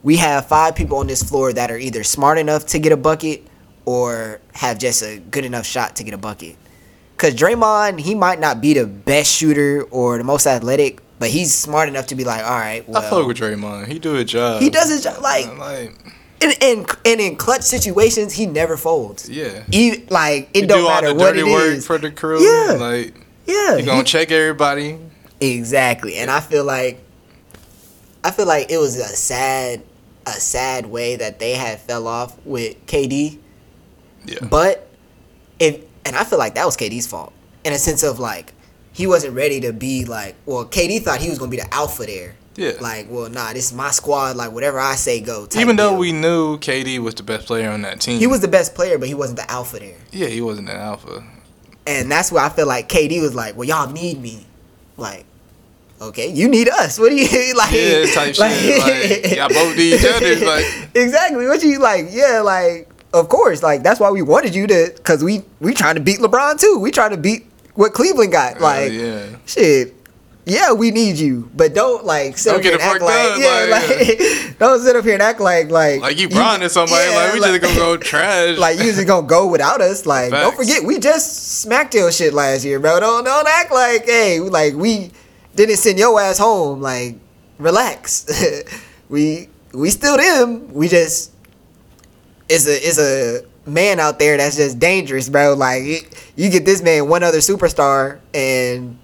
we 0.04 0.18
have 0.18 0.48
five 0.48 0.76
people 0.76 0.98
on 1.00 1.08
this 1.08 1.24
floor 1.24 1.54
that 1.54 1.72
are 1.72 1.78
either 1.78 2.04
smart 2.04 2.38
enough 2.38 2.66
to 2.68 2.80
get 2.80 2.92
a 2.92 2.98
bucket 2.98 3.46
or 3.86 4.40
have 4.54 4.78
just 4.78 5.02
a 5.02 5.18
good 5.18 5.46
enough 5.46 5.66
shot 5.66 5.96
to 5.96 6.04
get 6.04 6.14
a 6.14 6.18
bucket. 6.18 6.56
Because 7.16 7.34
Draymond, 7.34 8.00
he 8.00 8.14
might 8.14 8.40
not 8.40 8.62
be 8.62 8.74
the 8.74 8.86
best 8.86 9.32
shooter 9.32 9.84
or 9.90 10.18
the 10.20 10.24
most 10.24 10.46
athletic, 10.46 11.00
but 11.20 11.30
he's 11.30 11.54
smart 11.54 11.90
enough 11.90 12.08
to 12.08 12.16
be 12.16 12.24
like, 12.24 12.44
all 12.44 12.58
right, 12.60 12.88
well, 12.88 13.04
I 13.04 13.10
fuck 13.10 13.26
with 13.28 13.38
Draymond. 13.38 13.88
He 13.88 14.00
do 14.00 14.16
a 14.18 14.24
job. 14.24 14.62
he 14.62 14.70
does 14.70 14.90
his 14.90 15.04
job. 15.04 15.22
Like, 15.22 15.58
like 15.58 16.14
and, 16.42 16.54
and, 16.62 16.86
and 17.06 17.20
in 17.22 17.36
clutch 17.36 17.64
situations, 17.64 18.34
he 18.34 18.46
never 18.46 18.78
folds. 18.78 19.28
yeah. 19.30 19.64
Even, 19.72 20.06
like, 20.10 20.50
it 20.54 20.62
He 20.62 20.68
don't 20.68 20.80
do 20.82 20.88
all 20.88 20.94
matter 21.02 21.08
the 21.08 21.16
what 21.16 21.34
dirty 21.36 21.40
it 21.50 21.52
work 21.52 21.74
is. 21.78 21.88
for 21.88 21.98
the 21.98 22.12
crew. 22.12 22.40
Yeah. 22.42 22.74
Like 22.74 23.16
yeah, 23.48 23.78
he 23.78 23.84
gonna 23.84 24.00
he- 24.00 24.04
check 24.04 24.32
everybody. 24.32 25.00
Exactly. 25.40 26.16
And 26.18 26.30
I 26.30 26.40
feel 26.42 26.64
like 26.66 27.00
I 28.24 28.32
feel 28.32 28.46
like 28.48 28.72
it 28.72 28.78
was 28.78 28.96
a 28.98 29.04
sad 29.06 29.84
a 30.26 30.32
sad 30.32 30.86
way 30.88 31.16
that 31.16 31.40
they 31.40 31.54
had 31.54 31.80
fell 31.80 32.08
off 32.08 32.38
with 32.46 32.86
KD. 32.88 33.40
Yeah. 34.26 34.40
But 34.50 34.88
if 35.60 35.82
and 36.06 36.16
I 36.16 36.24
feel 36.24 36.40
like 36.40 36.56
that 36.56 36.66
was 36.66 36.76
KD's 36.76 37.08
fault. 37.08 37.34
In 37.64 37.74
a 37.74 37.78
sense 37.78 38.04
of 38.04 38.20
like 38.20 38.54
he 38.98 39.06
wasn't 39.06 39.36
ready 39.36 39.60
to 39.62 39.72
be 39.72 40.06
like 40.06 40.34
well, 40.48 40.66
KD 40.66 41.04
thought 41.04 41.20
he 41.22 41.30
was 41.30 41.38
gonna 41.38 41.52
be 41.52 41.58
the 41.58 41.72
alpha 41.74 42.04
there. 42.08 42.36
Yeah. 42.56 42.72
Like, 42.82 43.06
well, 43.08 43.30
nah, 43.30 43.54
this 43.54 43.68
is 43.68 43.74
my 43.74 43.92
squad, 43.92 44.36
like 44.36 44.52
whatever 44.52 44.80
I 44.80 44.96
say 44.96 45.22
go. 45.22 45.48
Even 45.56 45.76
though 45.76 45.92
deal. 45.92 46.00
we 46.00 46.12
knew 46.12 46.58
KD 46.58 46.98
was 46.98 47.14
the 47.14 47.22
best 47.22 47.46
player 47.46 47.70
on 47.70 47.84
that 47.84 48.02
team. 48.02 48.18
he 48.18 48.26
was 48.26 48.42
the 48.42 48.48
best 48.48 48.74
player, 48.74 48.98
but 48.98 49.08
he 49.08 49.14
wasn't 49.14 49.38
the 49.38 49.50
alpha 49.52 49.78
there. 49.78 49.96
Yeah, 50.12 50.26
he 50.30 50.42
wasn't 50.42 50.70
an 50.70 50.78
alpha. 50.78 51.24
and 51.86 52.12
that's 52.12 52.32
where 52.32 52.44
I 52.44 52.50
feel 52.50 52.66
like 52.66 52.90
KD 52.90 53.22
was 53.22 53.36
like, 53.36 53.56
"Well, 53.56 53.68
y'all 53.68 53.92
need 53.92 54.20
me." 54.20 54.48
Like, 54.98 55.26
okay, 56.02 56.32
you 56.32 56.48
need 56.48 56.68
us. 56.68 56.98
What 56.98 57.10
do 57.10 57.16
you 57.16 57.56
like? 57.56 57.72
Yeah, 57.72 58.06
type 58.12 58.34
shit. 58.34 58.40
Like, 58.40 59.38
y'all 59.38 59.50
both 59.50 59.78
need 59.78 59.94
each 59.94 60.06
other. 60.06 60.44
Like, 60.44 60.66
exactly. 60.96 61.46
What 61.46 61.62
you 61.62 61.78
like? 61.78 62.08
Yeah, 62.10 62.42
like 62.44 62.90
of 63.14 63.30
course. 63.30 63.62
Like 63.62 63.84
that's 63.84 64.00
why 64.00 64.10
we 64.10 64.24
wanted 64.24 64.56
you 64.56 64.66
to, 64.66 64.90
cause 65.04 65.24
we 65.24 65.44
we 65.60 65.76
trying 65.76 65.94
to 65.94 66.02
beat 66.02 66.18
LeBron 66.20 66.60
too. 66.60 66.80
We 66.80 66.90
trying 66.90 67.12
to 67.12 67.18
beat 67.18 67.46
what 67.78 67.94
Cleveland 67.94 68.32
got. 68.32 68.58
uh, 68.58 68.64
Like 68.64 68.92
yeah. 68.92 69.38
shit. 69.46 69.94
Yeah, 70.50 70.72
we 70.72 70.92
need 70.92 71.18
you, 71.18 71.52
but 71.54 71.74
don't 71.74 72.06
like 72.06 72.38
sit 72.38 72.52
Don't 72.52 72.60
up 72.60 72.64
here 72.64 72.78
get 72.78 72.82
and 72.82 72.90
act 72.90 73.02
like 73.02 73.32
up, 73.34 73.38
yeah, 73.38 73.68
like, 73.70 74.20
like 74.20 74.58
don't 74.60 74.80
sit 74.82 74.96
up 74.96 75.04
here 75.04 75.14
and 75.14 75.22
act 75.22 75.42
like 75.42 75.70
like 75.70 76.00
Like 76.00 76.18
you 76.18 76.30
to 76.30 76.70
somebody, 76.70 77.10
yeah, 77.12 77.18
like 77.18 77.34
we 77.34 77.40
just 77.42 77.62
gonna 77.62 77.76
go 77.76 77.98
trash. 78.12 78.58
like 78.58 78.78
you 78.78 78.86
just 78.86 79.06
gonna 79.06 79.28
go 79.28 79.48
without 79.48 79.82
us. 79.82 80.06
Like 80.06 80.32
don't 80.32 80.56
forget 80.56 80.84
we 80.86 81.00
just 81.00 81.60
smacked 81.60 81.94
your 81.96 82.14
shit 82.14 82.34
last 82.34 82.64
year, 82.64 82.80
bro. 82.80 83.00
Don't 83.02 83.26
don't 83.26 83.46
act 83.48 83.72
like 83.74 84.06
hey 84.06 84.40
like 84.40 84.74
we 84.74 85.12
didn't 85.56 85.76
send 85.78 86.00
your 86.00 86.20
ass 86.22 86.38
home. 86.38 86.80
Like 86.82 87.18
relax. 87.58 88.26
we 89.10 89.50
we 89.74 89.90
still 89.90 90.16
them. 90.16 90.74
We 90.74 90.88
just 90.88 91.34
it's 92.48 92.66
a 92.68 92.76
it's 92.88 93.00
a 93.00 93.44
man 93.68 94.00
out 94.00 94.20
there 94.20 94.38
that's 94.38 94.56
just 94.56 94.80
dangerous, 94.80 95.30
bro. 95.30 95.54
Like 95.54 95.84
you 96.36 96.50
get 96.50 96.66
this 96.66 96.82
man 96.82 97.08
one 97.10 97.24
other 97.24 97.40
superstar 97.40 98.20
and 98.34 98.98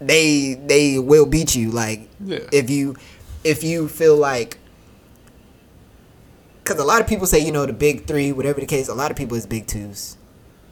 they 0.00 0.54
they 0.54 0.98
will 0.98 1.26
beat 1.26 1.54
you. 1.54 1.70
Like 1.70 2.08
Yeah. 2.24 2.38
if 2.52 2.70
you 2.70 2.96
if 3.44 3.62
you 3.64 3.88
feel 3.88 4.16
like 4.16 4.58
because 6.62 6.78
a 6.78 6.84
lot 6.84 7.00
of 7.00 7.06
people 7.06 7.26
say 7.26 7.38
you 7.40 7.52
know 7.52 7.66
the 7.66 7.72
big 7.72 8.06
three, 8.06 8.32
whatever 8.32 8.60
the 8.60 8.66
case. 8.66 8.88
A 8.88 8.94
lot 8.94 9.10
of 9.10 9.16
people 9.16 9.36
is 9.36 9.46
big 9.46 9.66
twos. 9.66 10.16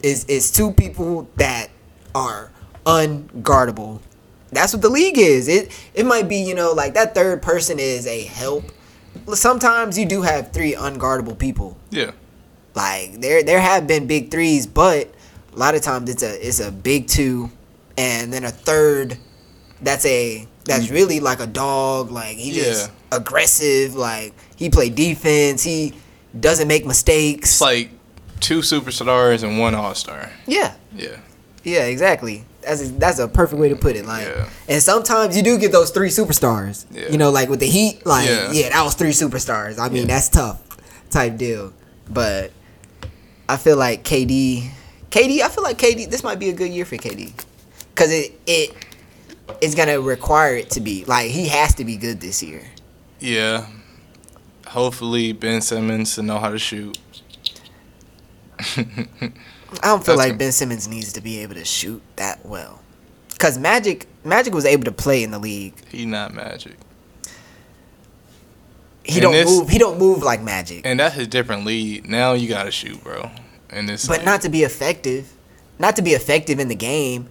Is 0.03 0.25
is 0.27 0.51
two 0.51 0.73
people 0.73 1.29
that 1.37 1.69
are 2.15 2.51
unguardable. 2.87 4.01
That's 4.53 4.73
what 4.73 4.83
the 4.83 4.89
league 4.89 5.19
is. 5.19 5.47
It 5.49 5.71
it 5.95 6.07
might 6.07 6.29
be 6.29 6.37
you 6.37 6.55
know 6.55 6.73
like 6.73 6.95
that 6.95 7.15
third 7.15 7.43
person 7.43 7.79
is 7.79 8.07
a 8.07 8.23
help. 8.25 8.65
Sometimes 9.35 9.99
you 9.99 10.07
do 10.07 10.23
have 10.23 10.53
three 10.53 10.73
unguardable 10.75 11.37
people. 11.39 11.77
yeah. 11.91 12.13
Like 12.75 13.21
there 13.21 13.43
there 13.43 13.61
have 13.61 13.87
been 13.87 14.07
big 14.07 14.31
threes, 14.31 14.67
but 14.67 15.13
a 15.53 15.57
lot 15.57 15.75
of 15.75 15.83
times 15.83 16.09
it's 16.09 16.23
a 16.23 16.47
it's 16.47 16.61
a 16.61 16.71
big 16.71 17.07
two, 17.07 17.51
and 17.97 18.33
then 18.33 18.45
a 18.45 18.51
third 18.51 19.19
that's 19.83 20.05
a 20.07 20.47
that's 20.65 20.87
mm. 20.87 20.93
really 20.93 21.21
like 21.21 21.41
a 21.41 21.47
dog. 21.47 22.11
Like 22.11 22.37
he 22.37 22.53
just 22.53 22.91
aggressive. 23.11 23.95
Like 23.95 24.35
he 24.57 24.71
play 24.71 24.91
defense. 24.91 25.63
He 25.63 25.95
doesn't 26.39 26.69
make 26.69 26.87
mistakes. 26.87 27.51
It's 27.53 27.61
like 27.61 27.91
two 28.41 28.61
superstars 28.61 29.43
and 29.43 29.59
one 29.59 29.75
all 29.75 29.95
star. 29.95 30.31
yeah, 30.47 30.75
Yeah. 30.95 31.17
yeah, 31.65 31.85
exactly. 31.85 32.45
That's 32.63 32.83
a, 32.83 32.89
that's 32.93 33.19
a 33.19 33.29
perfect 33.29 33.61
way 33.61 33.69
to 33.71 33.77
put 33.77 33.97
it. 33.97 34.07
Like, 34.07 34.27
Yeah. 34.27 34.49
and 34.69 34.83
sometimes 34.83 35.37
you 35.37 35.43
do 35.43 35.59
get 35.59 35.73
those 35.73 35.91
three 35.91 36.09
superstars. 36.09 36.85
Yeah. 36.91 37.09
You 37.11 37.19
know, 37.19 37.31
like 37.31 37.49
with 37.49 37.61
the 37.61 37.67
Heat. 37.67 38.05
Like, 38.07 38.29
Yeah. 38.29 38.53
yeah, 38.53 38.69
that 38.71 38.83
was 38.83 38.95
three 38.95 39.11
superstars. 39.11 39.79
I 39.79 39.89
mean, 39.89 40.03
Yeah. 40.03 40.15
that's 40.15 40.29
tough 40.29 40.61
type 41.11 41.37
deal. 41.37 41.73
But 42.09 42.53
I 43.51 43.57
feel 43.57 43.77
like 43.77 44.05
KD, 44.05 44.71
KD. 45.11 45.41
I 45.41 45.49
feel 45.49 45.65
like 45.65 45.77
KD. 45.77 46.09
This 46.09 46.23
might 46.23 46.39
be 46.39 46.51
a 46.51 46.53
good 46.53 46.71
year 46.71 46.85
for 46.85 46.97
KD, 46.97 47.33
because 47.93 48.13
it 48.13 48.41
it 48.47 48.75
is 49.61 49.75
gonna 49.75 50.01
require 50.01 50.55
it 50.55 50.71
to 50.71 50.81
be 50.81 51.05
like 51.07 51.31
he 51.31 51.49
has 51.49 51.75
to 51.75 51.85
be 51.85 51.97
good 51.97 52.21
this 52.21 52.43
year. 52.43 52.63
Yeah. 53.19 53.67
Hopefully 54.69 55.33
Ben 55.33 55.61
Simmons 55.61 56.15
to 56.15 56.23
know 56.23 56.39
how 56.39 56.51
to 56.51 56.59
shoot. 56.59 56.97
I 58.61 58.77
don't 59.83 60.05
feel 60.05 60.17
That's 60.17 60.31
like. 60.31 60.39
Ben 60.39 60.53
Simmons 60.53 60.87
needs 60.87 61.13
to 61.15 61.21
be 61.21 61.41
able 61.41 61.55
to 61.55 61.65
shoot 61.65 62.03
that 62.17 62.47
well. 62.47 62.81
Cause 63.39 63.59
Magic, 63.59 64.07
Magic 64.25 64.55
was 64.55 64.65
able 64.65 64.85
to 64.85 64.93
play 64.93 65.25
in 65.25 65.33
the 65.33 65.39
league. 65.41 65.75
he 65.89 66.07
not 66.07 66.35
magic. 66.35 66.77
He 69.05 69.15
And 69.15 69.23
don't 69.23 69.33
this- 69.33 69.47
move. 69.47 69.69
He 69.69 69.79
don't 69.79 69.99
move 69.99 70.23
like 70.23 70.43
Magic. 70.43 70.83
And 70.85 71.01
that's 71.01 71.17
a 71.17 71.27
different 71.27 71.65
lead. 71.65 72.09
Now 72.09 72.35
you 72.35 72.49
gotta 72.49 72.71
shoot, 72.71 73.03
bro. 73.03 73.31
And 73.71 73.89
this 73.89 74.07
but 74.07 74.25
not 74.25 74.43
to 74.43 74.49
be 74.49 74.63
effective, 74.63 75.33
not 75.79 75.97
to 75.97 76.03
be 76.03 76.11
effective 76.13 76.59
in 76.61 76.69
the 76.69 76.75
game. 76.75 77.29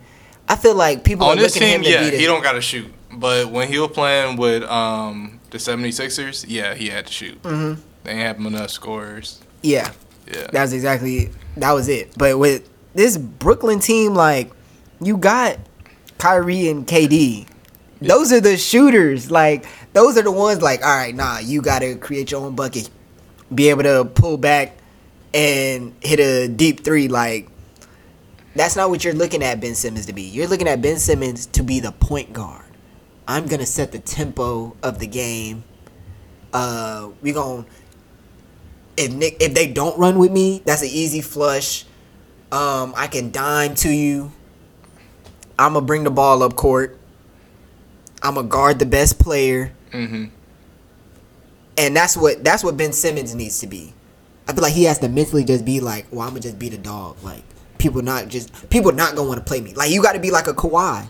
I 0.47 0.55
feel 0.55 0.73
like 0.75 1.03
people 1.03 1.27
on 1.27 1.37
this 1.37 1.53
looking 1.55 1.69
at 1.69 1.75
him 1.75 1.83
team, 1.83 1.91
yeah, 1.91 2.09
he 2.09 2.25
don't 2.25 2.41
gotta 2.41 2.61
shoot. 2.61 2.91
But 3.11 3.49
when 3.51 3.67
he 3.67 3.77
was 3.79 3.91
playing 3.91 4.37
with 4.37 4.63
um 4.63 5.39
the 5.51 5.57
76ers, 5.59 6.45
yeah, 6.47 6.73
he 6.75 6.89
had 6.89 7.07
to 7.07 7.13
shoot. 7.13 7.41
Mhm. 7.43 7.77
They 8.03 8.11
ain't 8.11 8.21
have 8.21 8.39
enough 8.39 8.69
scorers. 8.71 9.39
Yeah, 9.61 9.91
Yeah. 10.27 10.47
that 10.51 10.61
was 10.61 10.73
exactly 10.73 11.29
that 11.57 11.71
was 11.73 11.87
it. 11.89 12.13
But 12.17 12.39
with 12.39 12.63
this 12.95 13.17
Brooklyn 13.17 13.79
team, 13.79 14.15
like 14.15 14.49
you 15.01 15.17
got 15.17 15.57
Kyrie 16.17 16.67
and 16.69 16.87
KD. 16.87 17.45
Those 18.01 18.31
are 18.31 18.39
the 18.39 18.57
shooters. 18.57 19.29
Like 19.29 19.65
those 19.93 20.17
are 20.17 20.21
the 20.21 20.31
ones. 20.31 20.61
Like 20.61 20.83
all 20.83 20.95
right, 20.95 21.13
nah, 21.13 21.39
you 21.39 21.61
gotta 21.61 21.95
create 21.95 22.31
your 22.31 22.41
own 22.41 22.55
bucket, 22.55 22.89
be 23.53 23.69
able 23.69 23.83
to 23.83 24.05
pull 24.05 24.37
back 24.37 24.77
and 25.33 25.93
hit 26.01 26.19
a 26.19 26.47
deep 26.47 26.83
three. 26.83 27.07
Like 27.07 27.49
that's 28.55 28.75
not 28.75 28.89
what 28.89 29.03
you're 29.03 29.13
looking 29.13 29.43
at 29.43 29.59
Ben 29.59 29.75
Simmons 29.75 30.05
to 30.07 30.13
be. 30.13 30.23
You're 30.23 30.47
looking 30.47 30.67
at 30.67 30.81
Ben 30.81 30.97
Simmons 30.97 31.45
to 31.47 31.63
be 31.63 31.79
the 31.79 31.91
point 31.91 32.33
guard. 32.33 32.65
I'm 33.27 33.47
gonna 33.47 33.65
set 33.65 33.91
the 33.91 33.99
tempo 33.99 34.75
of 34.81 34.99
the 34.99 35.07
game. 35.07 35.63
Uh, 36.51 37.09
we 37.21 37.31
gonna 37.31 37.65
if 38.97 39.13
Nick 39.13 39.37
if 39.39 39.53
they 39.53 39.67
don't 39.67 39.97
run 39.97 40.17
with 40.19 40.31
me, 40.31 40.61
that's 40.65 40.81
an 40.81 40.89
easy 40.91 41.21
flush. 41.21 41.85
Um, 42.51 42.93
I 42.97 43.07
can 43.07 43.31
dime 43.31 43.75
to 43.75 43.89
you. 43.89 44.31
I'm 45.57 45.73
gonna 45.73 45.85
bring 45.85 46.03
the 46.03 46.11
ball 46.11 46.43
up 46.43 46.55
court. 46.55 46.98
I'm 48.21 48.35
gonna 48.35 48.47
guard 48.47 48.79
the 48.79 48.85
best 48.85 49.19
player, 49.19 49.71
hmm 49.91 50.25
and 51.77 51.95
that's 51.95 52.17
what 52.17 52.43
that's 52.43 52.63
what 52.63 52.75
Ben 52.77 52.91
Simmons 52.93 53.33
needs 53.35 53.59
to 53.59 53.67
be. 53.67 53.93
I 54.47 54.53
feel 54.53 54.63
like 54.63 54.73
he 54.73 54.83
has 54.85 54.99
to 54.99 55.09
mentally 55.09 55.43
just 55.43 55.63
be 55.63 55.79
like, 55.79 56.07
well, 56.11 56.21
I'm 56.21 56.29
gonna 56.29 56.41
just 56.41 56.59
be 56.59 56.69
the 56.69 56.77
dog. 56.77 57.17
Like 57.23 57.43
people 57.77 58.01
not 58.01 58.27
just 58.27 58.69
people 58.69 58.91
not 58.91 59.15
gonna 59.15 59.27
want 59.27 59.39
to 59.39 59.45
play 59.45 59.61
me. 59.61 59.73
Like 59.73 59.91
you 59.91 60.01
got 60.01 60.13
to 60.13 60.19
be 60.19 60.31
like 60.31 60.47
a 60.47 60.53
Kawhi. 60.53 61.07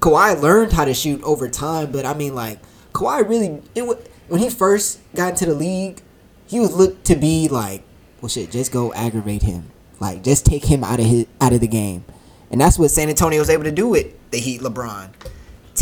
Kawhi 0.00 0.40
learned 0.40 0.72
how 0.72 0.84
to 0.84 0.94
shoot 0.94 1.22
over 1.22 1.48
time, 1.48 1.90
but 1.92 2.06
I 2.06 2.14
mean 2.14 2.34
like 2.34 2.58
Kawhi 2.92 3.28
really 3.28 3.62
it 3.74 3.82
wa- 3.86 3.96
when 4.28 4.40
he 4.40 4.48
first 4.48 5.00
got 5.14 5.30
into 5.30 5.46
the 5.46 5.54
league, 5.54 6.00
he 6.46 6.58
was 6.60 6.74
looked 6.74 7.04
to 7.06 7.16
be 7.16 7.48
like, 7.48 7.82
well 8.20 8.28
shit, 8.28 8.50
just 8.50 8.72
go 8.72 8.92
aggravate 8.94 9.42
him. 9.42 9.70
Like 10.00 10.22
just 10.22 10.46
take 10.46 10.64
him 10.64 10.84
out 10.84 11.00
of 11.00 11.06
his 11.06 11.26
out 11.40 11.52
of 11.52 11.60
the 11.60 11.66
game. 11.68 12.04
And 12.50 12.60
that's 12.60 12.78
what 12.78 12.90
San 12.92 13.08
Antonio 13.08 13.40
was 13.40 13.50
able 13.50 13.64
to 13.64 13.72
do 13.72 13.88
with 13.88 14.06
the 14.30 14.38
Heat 14.38 14.60
LeBron. 14.60 15.10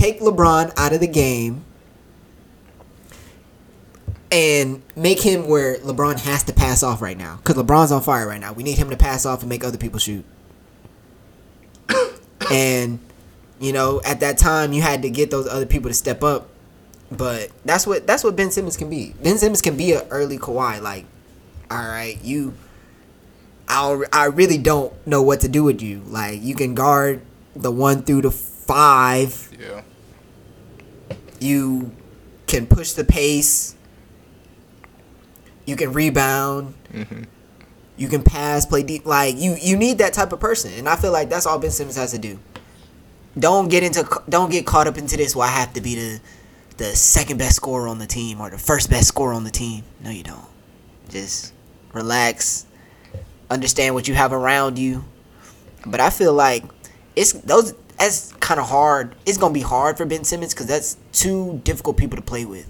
Take 0.05 0.21
LeBron 0.21 0.71
out 0.77 0.93
of 0.93 1.01
the 1.01 1.07
game 1.07 1.65
and 4.31 4.83
make 4.95 5.23
him 5.23 5.49
where 5.49 5.79
LeBron 5.79 6.21
has 6.21 6.43
to 6.43 6.53
pass 6.53 6.83
off 6.83 7.01
right 7.01 7.17
now. 7.17 7.37
Because 7.39 7.57
LeBron's 7.57 7.91
on 7.91 8.03
fire 8.03 8.29
right 8.29 8.39
now. 8.39 8.53
We 8.53 8.65
need 8.65 8.77
him 8.77 8.91
to 8.91 8.99
pass 8.99 9.25
off 9.25 9.41
and 9.41 9.49
make 9.49 9.65
other 9.65 9.79
people 9.79 9.99
shoot. 9.99 10.27
and, 12.51 12.99
you 13.59 13.73
know, 13.73 14.03
at 14.05 14.21
that 14.21 14.37
time 14.37 14.75
you 14.75 14.83
had 14.83 15.01
to 15.01 15.09
get 15.09 15.31
those 15.31 15.49
other 15.49 15.65
people 15.65 15.89
to 15.89 15.95
step 15.95 16.23
up. 16.23 16.51
But 17.11 17.49
that's 17.65 17.87
what 17.87 18.07
that's 18.07 18.23
what 18.23 18.37
Ben 18.37 18.51
Simmons 18.51 18.77
can 18.77 18.91
be. 18.91 19.15
Ben 19.23 19.39
Simmons 19.39 19.63
can 19.63 19.75
be 19.75 19.95
an 19.95 20.03
early 20.11 20.37
Kawhi. 20.37 20.83
Like, 20.83 21.07
all 21.71 21.79
right, 21.79 22.23
you 22.23 22.53
I 23.69 24.03
I 24.13 24.27
really 24.27 24.59
don't 24.59 24.93
know 25.07 25.23
what 25.23 25.41
to 25.41 25.49
do 25.49 25.65
with 25.65 25.81
you. 25.81 26.03
Like 26.05 26.43
you 26.43 26.55
can 26.55 26.75
guard 26.75 27.23
the 27.57 27.71
one 27.71 28.03
through 28.03 28.21
the 28.21 28.31
five. 28.31 29.51
Yeah. 29.59 29.81
You 31.45 31.93
can 32.47 32.67
push 32.67 32.93
the 32.93 33.05
pace. 33.05 33.75
You 35.67 35.77
can 35.77 35.93
rebound. 35.93 36.75
hmm 36.91 37.25
You 37.99 38.09
can 38.09 38.23
pass, 38.23 38.65
play 38.65 38.83
deep. 38.83 39.05
Like 39.05 39.37
you, 39.37 39.57
you 39.61 39.77
need 39.77 39.99
that 39.99 40.15
type 40.15 40.33
of 40.33 40.41
person, 40.41 40.73
and 40.73 40.89
I 40.89 40.97
feel 40.97 41.13
like 41.13 41.29
that's 41.29 41.45
all 41.45 41.59
Ben 41.59 41.71
Simmons 41.71 41.97
has 41.97 42.13
to 42.13 42.19
do. 42.19 42.39
Don't 43.39 43.69
get 43.69 43.83
into, 43.83 44.09
don't 44.29 44.51
get 44.51 44.65
caught 44.65 44.87
up 44.87 44.97
into 44.97 45.17
this. 45.19 45.37
Where 45.37 45.47
I 45.47 45.51
have 45.51 45.75
to 45.75 45.83
be 45.83 45.95
the, 45.95 46.21
the 46.79 46.97
second 46.97 47.37
best 47.39 47.57
scorer 47.57 47.89
on 47.89 47.99
the 47.99 48.07
team 48.07 48.41
or 48.41 48.49
the 48.49 48.59
first 48.59 48.89
best 48.89 49.09
scorer 49.09 49.35
on 49.35 49.45
the 49.45 49.51
team. 49.51 49.85
No, 50.01 50.11
you 50.11 50.23
don't. 50.23 50.49
Just 51.11 51.53
relax. 51.93 52.65
Understand 53.51 53.95
what 53.95 54.09
you 54.09 54.15
have 54.15 54.33
around 54.33 54.79
you. 54.79 55.05
But 55.85 56.01
I 56.01 56.09
feel 56.09 56.33
like 56.33 56.65
it's 57.17 57.33
those. 57.33 57.75
That's 57.99 58.33
kind 58.35 58.59
of 58.61 58.69
hard. 58.69 59.15
It's 59.27 59.39
gonna 59.39 59.55
be 59.55 59.61
hard 59.61 59.97
for 59.97 60.05
Ben 60.05 60.25
Simmons 60.25 60.53
because 60.53 60.67
that's 60.67 60.97
two 61.13 61.61
difficult 61.65 61.97
people 61.97 62.17
to 62.17 62.23
play 62.23 62.45
with. 62.45 62.69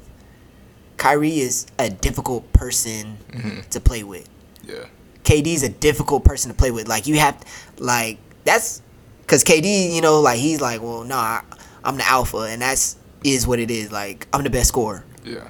Kyrie 0.96 1.40
is 1.40 1.66
a 1.78 1.90
difficult 1.90 2.52
person 2.52 3.18
Mhm. 3.32 3.68
to 3.70 3.80
play 3.80 4.02
with. 4.04 4.28
Yeah. 4.66 4.84
KD's 5.24 5.62
a 5.62 5.68
difficult 5.68 6.24
person 6.24 6.50
to 6.50 6.56
play 6.56 6.70
with. 6.70 6.86
Like 6.88 7.06
you 7.06 7.18
have, 7.18 7.42
like 7.78 8.18
that's 8.44 8.82
because 9.22 9.42
KD, 9.42 9.94
you 9.94 10.00
know, 10.02 10.20
like 10.20 10.38
he's 10.38 10.60
like, 10.60 10.82
well, 10.82 11.02
no, 11.04 11.16
I, 11.16 11.42
I'm 11.82 11.96
the 11.96 12.06
alpha, 12.06 12.38
and 12.50 12.60
that's 12.62 12.96
is 13.24 13.46
what 13.46 13.58
it 13.58 13.70
is. 13.70 13.90
Like 13.90 14.28
I'm 14.32 14.44
the 14.44 14.50
best 14.50 14.68
scorer. 14.68 15.04
Yeah. 15.24 15.48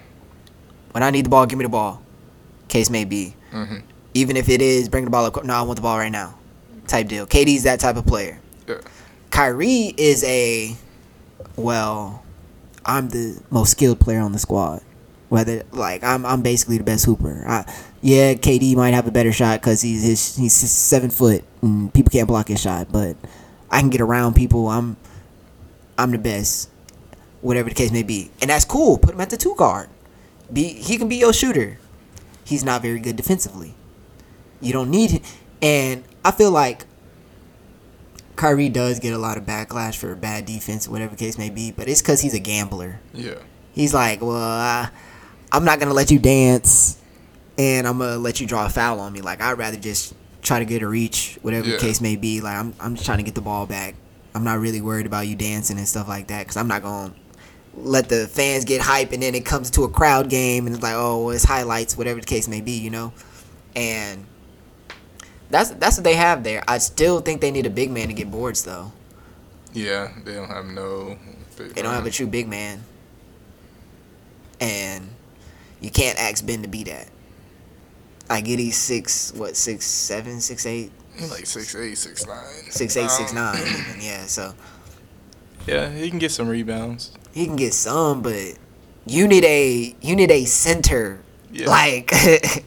When 0.93 1.03
I 1.03 1.11
need 1.11 1.27
the 1.27 1.29
ball, 1.31 1.45
give 1.47 1.59
me 1.59 1.64
the 1.64 1.68
ball. 1.68 2.01
Case 2.68 2.89
may 2.89 3.05
be. 3.05 3.35
hmm 3.51 3.79
Even 4.14 4.37
if 4.37 4.49
it 4.49 4.62
is 4.62 4.89
bring 4.89 5.05
the 5.05 5.11
ball 5.11 5.25
up. 5.27 5.45
No, 5.45 5.55
I 5.55 5.62
want 5.62 5.77
the 5.77 5.83
ball 5.83 5.99
right 5.99 6.12
now. 6.12 6.39
type 6.87 7.09
deal. 7.09 7.27
KD's 7.27 7.62
that 7.64 7.81
type 7.81 7.97
of 7.97 8.05
player. 8.07 8.39
Yeah. 8.68 8.77
Kyrie 9.35 9.93
is 9.97 10.22
a 10.22 10.76
well, 11.57 12.22
I'm 12.87 13.09
the 13.09 13.43
most 13.51 13.72
skilled 13.72 13.99
player 13.99 14.20
on 14.20 14.30
the 14.30 14.39
squad. 14.39 14.80
Whether 15.28 15.64
like 15.72 16.05
I'm, 16.05 16.24
I'm 16.24 16.41
basically 16.41 16.78
the 16.78 16.85
best 16.85 17.05
hooper. 17.05 17.43
I, 17.45 17.64
yeah, 18.01 18.35
KD 18.35 18.76
might 18.76 18.95
have 18.95 19.09
a 19.09 19.11
better 19.11 19.32
shot 19.32 19.61
because 19.61 19.82
he's 19.82 20.05
his, 20.05 20.37
he's 20.37 20.53
seven 20.53 21.11
foot 21.11 21.43
and 21.62 21.93
people 21.93 22.12
can't 22.12 22.28
block 22.28 22.47
his 22.47 22.61
shot. 22.61 22.93
But 22.93 23.16
I 23.72 23.80
can 23.80 23.91
get 23.91 24.01
around 24.01 24.35
people. 24.35 24.68
I'm 24.68 24.97
I'm 25.99 26.12
the 26.12 26.18
best, 26.18 26.70
whatever 27.41 27.68
the 27.68 27.74
case 27.74 27.91
may 27.91 28.05
be, 28.05 28.30
and 28.41 28.51
that's 28.51 28.64
cool. 28.64 28.99
Put 28.99 29.14
him 29.14 29.20
at 29.20 29.30
the 29.30 29.37
two 29.37 29.57
guard. 29.57 29.89
Be 30.53 30.74
he 30.74 30.97
can 30.97 31.09
be 31.09 31.16
your 31.16 31.32
shooter. 31.32 31.80
He's 32.45 32.62
not 32.62 32.82
very 32.82 33.01
good 33.01 33.16
defensively. 33.16 33.74
You 34.61 34.72
don't 34.72 34.93
need 34.93 35.11
him, 35.11 35.22
and 35.61 36.05
I 36.24 36.30
feel 36.30 36.53
like 36.53 36.87
Kyrie 38.37 38.68
does 38.68 38.99
get 39.01 39.12
a 39.14 39.18
lot 39.18 39.37
of 39.37 39.45
backlash 39.45 39.97
for 39.97 40.14
bad 40.16 40.45
defense, 40.47 40.89
whatever 40.89 41.11
the 41.12 41.16
case 41.16 41.39
may 41.39 41.51
be, 41.51 41.70
but 41.70 41.89
it's 41.89 42.03
because 42.03 42.20
he's 42.20 42.35
a 42.35 42.39
gambler. 42.41 42.99
Yeah. 43.12 43.35
He's 43.72 43.95
like, 43.95 44.20
well, 44.20 44.37
I, 44.37 44.91
I'm 45.53 45.64
not 45.64 45.78
gonna 45.80 45.95
let 45.95 46.11
you 46.11 46.18
dance, 46.18 46.99
and 47.59 47.87
I'm 47.87 47.99
gonna 47.99 48.18
let 48.18 48.41
you 48.41 48.47
draw 48.47 48.66
a 48.66 48.68
foul 48.68 49.01
on 49.01 49.12
me. 49.12 49.20
Like 49.20 49.41
I'd 49.41 49.59
rather 49.59 49.76
just 49.76 50.14
try 50.43 50.59
to 50.59 50.64
get 50.64 50.82
a 50.82 50.89
reach, 50.89 51.39
whatever 51.43 51.66
Yeah. 51.68 51.76
the 51.76 51.80
case 51.80 52.01
may 52.01 52.16
be. 52.16 52.41
Like 52.41 52.57
I'm, 52.57 52.74
I'm 52.80 52.95
just 52.95 53.07
trying 53.07 53.18
to 53.18 53.24
get 53.24 53.35
the 53.35 53.41
ball 53.41 53.66
back. 53.66 53.95
I'm 54.35 54.45
not 54.45 54.59
really 54.59 54.80
worried 54.80 55.07
about 55.07 55.26
you 55.28 55.37
dancing 55.37 55.78
and 55.78 55.87
stuff 55.87 56.09
like 56.09 56.26
that, 56.28 56.41
because 56.41 56.57
I'm 56.57 56.68
not 56.68 56.82
gonna 56.82 57.14
let 57.76 58.09
the 58.09 58.26
fans 58.28 58.64
get 58.64 58.80
hype, 58.80 59.12
and 59.12 59.22
then 59.22 59.35
it 59.35 59.45
comes 59.45 59.70
to 59.72 59.85
a 59.85 59.89
crowd 59.89 60.28
game, 60.28 60.66
and 60.66 60.74
it's 60.74 60.82
like, 60.82 60.95
oh, 60.97 61.24
well, 61.26 61.30
it's 61.35 61.45
highlights, 61.45 61.97
whatever 61.97 62.20
the 62.20 62.26
case 62.26 62.49
may 62.49 62.61
be, 62.61 62.72
you 62.72 62.91
know, 62.91 63.12
and. 63.76 64.26
That's 65.51 65.70
that's 65.70 65.97
what 65.97 66.05
they 66.05 66.14
have 66.14 66.42
there. 66.45 66.62
I 66.66 66.78
still 66.78 67.20
think 67.20 67.40
they 67.40 67.51
need 67.51 67.66
a 67.66 67.70
big 67.70 67.90
man 67.90 68.09
to 68.09 68.14
get 68.14 68.30
boards 68.30 68.64
though. 68.64 68.92
Yeah. 69.72 70.12
They 70.24 70.34
don't 70.34 70.49
have 70.49 70.66
no. 70.66 71.18
They 71.57 71.82
don't 71.82 71.95
have 71.95 72.07
a 72.07 72.11
true 72.11 72.26
big 72.26 72.49
man. 72.49 72.82
And 74.61 75.09
you 75.80 75.90
can't 75.90 76.18
ask 76.18 76.45
Ben 76.45 76.62
to 76.62 76.68
be 76.68 76.84
that. 76.84 77.09
I 78.30 78.40
get 78.40 78.59
he's 78.59 78.76
six, 78.78 79.32
what, 79.34 79.55
six, 79.57 79.84
seven, 79.84 80.40
six, 80.40 80.64
eight, 80.66 80.90
He's 81.16 81.30
like 81.30 81.45
six 81.47 81.74
eight, 81.76 81.97
six 81.99 82.26
nine. 82.26 82.45
six, 82.70 82.97
eight, 82.97 83.11
six, 83.11 83.30
Um, 83.30 83.36
nine. 83.36 83.62
yeah, 84.01 84.24
so 84.26 84.55
Yeah, 85.66 85.90
he 85.90 86.09
can 86.09 86.18
get 86.18 86.30
some 86.32 86.49
rebounds. 86.49 87.12
he 87.32 87.45
can 87.47 87.57
get 87.57 87.74
some, 87.74 88.22
but 88.22 88.55
you 89.07 89.28
need 89.28 89.45
a 89.45 89.95
you 90.01 90.16
need 90.16 90.30
a 90.30 90.45
center. 90.47 91.20
Yeah. 91.53 91.68
Like 91.68 92.11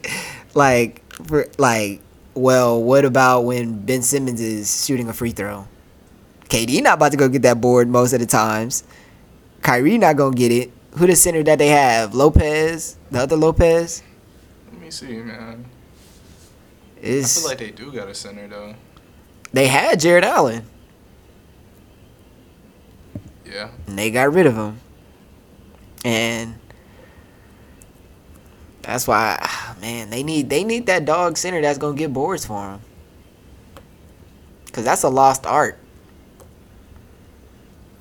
like 0.54 1.02
for, 1.26 1.46
like 1.58 2.00
well, 2.38 2.82
what 2.82 3.04
about 3.04 3.42
when 3.42 3.84
Ben 3.84 4.02
Simmons 4.02 4.40
is 4.40 4.84
shooting 4.86 5.08
a 5.08 5.12
free 5.12 5.30
throw? 5.32 5.66
KD 6.48 6.82
not 6.82 6.94
about 6.94 7.10
to 7.12 7.18
go 7.18 7.28
get 7.28 7.42
that 7.42 7.60
board 7.60 7.88
most 7.88 8.12
of 8.12 8.20
the 8.20 8.26
times. 8.26 8.84
Kyrie 9.62 9.98
not 9.98 10.16
gonna 10.16 10.34
get 10.34 10.50
it. 10.52 10.70
Who 10.96 11.06
the 11.06 11.14
center 11.16 11.42
that 11.42 11.58
they 11.58 11.68
have? 11.68 12.14
Lopez, 12.14 12.96
the 13.10 13.20
other 13.20 13.36
Lopez 13.36 14.02
Let 14.72 14.80
me 14.80 14.90
see, 14.90 15.16
man. 15.18 15.66
I 17.00 17.22
feel 17.22 17.44
like 17.44 17.58
they 17.58 17.70
do 17.70 17.92
got 17.92 18.08
a 18.08 18.14
center 18.14 18.48
though. 18.48 18.74
they 19.52 19.66
had 19.68 20.00
Jarrett 20.00 20.24
Allen, 20.24 20.64
Yeah. 23.44 23.68
and 23.86 23.98
they 23.98 24.10
got 24.10 24.32
rid 24.32 24.46
of 24.46 24.56
him, 24.56 24.80
and 26.04 26.54
that's 28.82 29.06
why, 29.06 29.36
man, 29.80 30.10
they 30.10 30.22
need 30.22 30.50
they 30.50 30.64
need 30.64 30.86
that 30.86 31.04
dog 31.04 31.36
center 31.36 31.60
that's 31.60 31.78
gonna 31.78 31.96
get 31.96 32.12
boards 32.12 32.46
for 32.46 32.60
them. 32.60 32.80
Cause 34.72 34.84
that's 34.84 35.02
a 35.02 35.08
lost 35.08 35.46
art. 35.46 35.78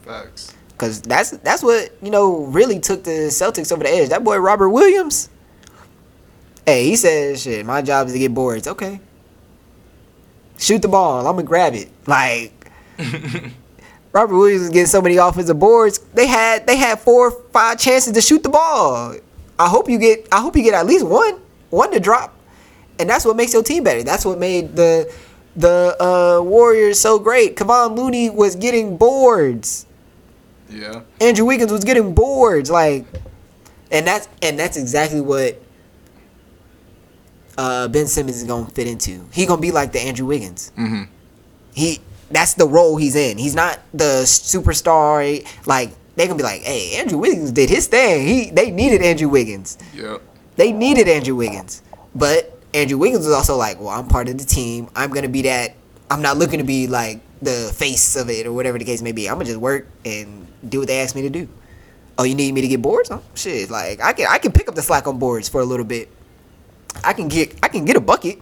Facts. 0.03 0.53
Cause 0.77 1.01
that's 1.01 1.31
that's 1.31 1.63
what 1.63 1.91
you 2.01 2.11
know 2.11 2.45
really 2.45 2.79
took 2.79 3.03
the 3.03 3.29
Celtics 3.29 3.71
over 3.71 3.83
the 3.83 3.89
edge. 3.89 4.09
That 4.09 4.23
boy 4.23 4.37
Robert 4.37 4.69
Williams. 4.69 5.29
Hey, 6.65 6.85
he 6.85 6.95
said, 6.95 7.39
"Shit, 7.39 7.65
my 7.65 7.81
job 7.81 8.07
is 8.07 8.13
to 8.13 8.19
get 8.19 8.33
boards." 8.33 8.67
Okay. 8.67 8.99
Shoot 10.59 10.81
the 10.81 10.87
ball. 10.87 11.25
I'm 11.25 11.35
gonna 11.35 11.43
grab 11.43 11.73
it. 11.73 11.89
Like 12.05 12.71
Robert 14.11 14.35
Williams 14.35 14.61
was 14.61 14.69
getting 14.69 14.87
so 14.87 15.01
many 15.01 15.17
offensive 15.17 15.57
boards. 15.57 15.99
They 16.13 16.27
had 16.27 16.67
they 16.67 16.77
had 16.77 16.99
four 16.99 17.29
or 17.29 17.43
five 17.51 17.79
chances 17.79 18.13
to 18.13 18.21
shoot 18.21 18.43
the 18.43 18.49
ball. 18.49 19.15
I 19.57 19.69
hope 19.69 19.89
you 19.89 19.97
get 19.97 20.27
I 20.31 20.41
hope 20.41 20.55
you 20.55 20.63
get 20.63 20.73
at 20.73 20.85
least 20.85 21.05
one 21.05 21.39
one 21.77 21.91
to 21.91 21.99
drop, 21.99 22.35
and 22.99 23.09
that's 23.09 23.23
what 23.23 23.35
makes 23.37 23.53
your 23.53 23.63
team 23.63 23.83
better. 23.83 24.03
That's 24.03 24.25
what 24.25 24.37
made 24.39 24.75
the 24.75 25.13
the 25.55 25.95
uh, 26.01 26.41
Warriors 26.43 26.99
so 26.99 27.17
great. 27.19 27.55
Kevon 27.55 27.95
Looney 27.97 28.29
was 28.29 28.55
getting 28.55 28.97
boards. 28.97 29.85
yeah. 30.69 31.01
Andrew 31.21 31.45
Wiggins 31.45 31.71
was 31.71 31.83
getting 31.83 32.13
boards, 32.13 32.69
like, 32.69 33.05
and 33.91 34.05
that's 34.05 34.27
and 34.41 34.59
that's 34.59 34.77
exactly 34.77 35.21
what 35.21 35.61
uh, 37.57 37.87
Ben 37.87 38.07
Simmons 38.07 38.37
is 38.37 38.43
gonna 38.43 38.69
fit 38.69 38.87
into. 38.87 39.25
He 39.33 39.45
gonna 39.45 39.61
be 39.61 39.71
like 39.71 39.91
the 39.91 39.99
Andrew 39.99 40.25
Wiggins. 40.27 40.71
Mm-hmm. 40.77 41.03
He 41.73 41.99
that's 42.29 42.53
the 42.55 42.67
role 42.67 42.97
he's 42.97 43.15
in. 43.15 43.37
He's 43.37 43.55
not 43.55 43.79
the 43.93 44.23
superstar. 44.25 45.45
Like 45.65 45.91
they 46.15 46.25
gonna 46.27 46.37
be 46.37 46.43
like, 46.43 46.61
hey, 46.61 46.97
Andrew 46.99 47.17
Wiggins 47.17 47.51
did 47.51 47.69
his 47.69 47.87
thing. 47.87 48.27
He 48.27 48.51
they 48.51 48.69
needed 48.71 49.01
Andrew 49.01 49.29
Wiggins. 49.29 49.77
Yep. 49.95 50.21
They 50.57 50.71
needed 50.71 51.07
Andrew 51.07 51.35
Wiggins, 51.35 51.81
but 52.13 52.59
Andrew 52.73 52.97
Wiggins 52.97 53.25
was 53.25 53.33
also 53.33 53.55
like, 53.55 53.79
well, 53.79 53.89
I'm 53.89 54.07
part 54.07 54.27
of 54.27 54.37
the 54.37 54.45
team. 54.45 54.89
I'm 54.95 55.11
gonna 55.11 55.29
be 55.29 55.43
that. 55.43 55.75
I'm 56.11 56.21
not 56.21 56.37
looking 56.37 56.59
to 56.59 56.65
be 56.65 56.87
like 56.87 57.21
the 57.41 57.71
face 57.75 58.15
of 58.15 58.29
it 58.29 58.45
or 58.45 58.51
whatever 58.51 58.77
the 58.77 58.85
case 58.85 59.01
may 59.01 59.11
be. 59.11 59.29
I'm 59.29 59.35
gonna 59.35 59.45
just 59.45 59.59
work 59.59 59.87
and 60.03 60.47
do 60.67 60.79
what 60.79 60.87
they 60.87 60.99
ask 60.99 61.15
me 61.15 61.21
to 61.21 61.29
do. 61.29 61.47
Oh, 62.17 62.23
you 62.23 62.33
need 62.35 62.53
me 62.53 62.61
to 62.61 62.67
get 62.67 62.81
boards? 62.81 63.11
Oh, 63.11 63.21
shit, 63.35 63.69
like 63.69 64.01
I 64.01 64.13
can 64.13 64.27
I 64.29 64.39
can 64.39 64.51
pick 64.51 64.67
up 64.67 64.75
the 64.75 64.81
slack 64.81 65.07
on 65.07 65.19
boards 65.19 65.47
for 65.47 65.61
a 65.61 65.65
little 65.65 65.85
bit. 65.85 66.09
I 67.03 67.13
can 67.13 67.27
get 67.27 67.55
I 67.63 67.67
can 67.67 67.85
get 67.85 67.95
a 67.95 68.01
bucket, 68.01 68.39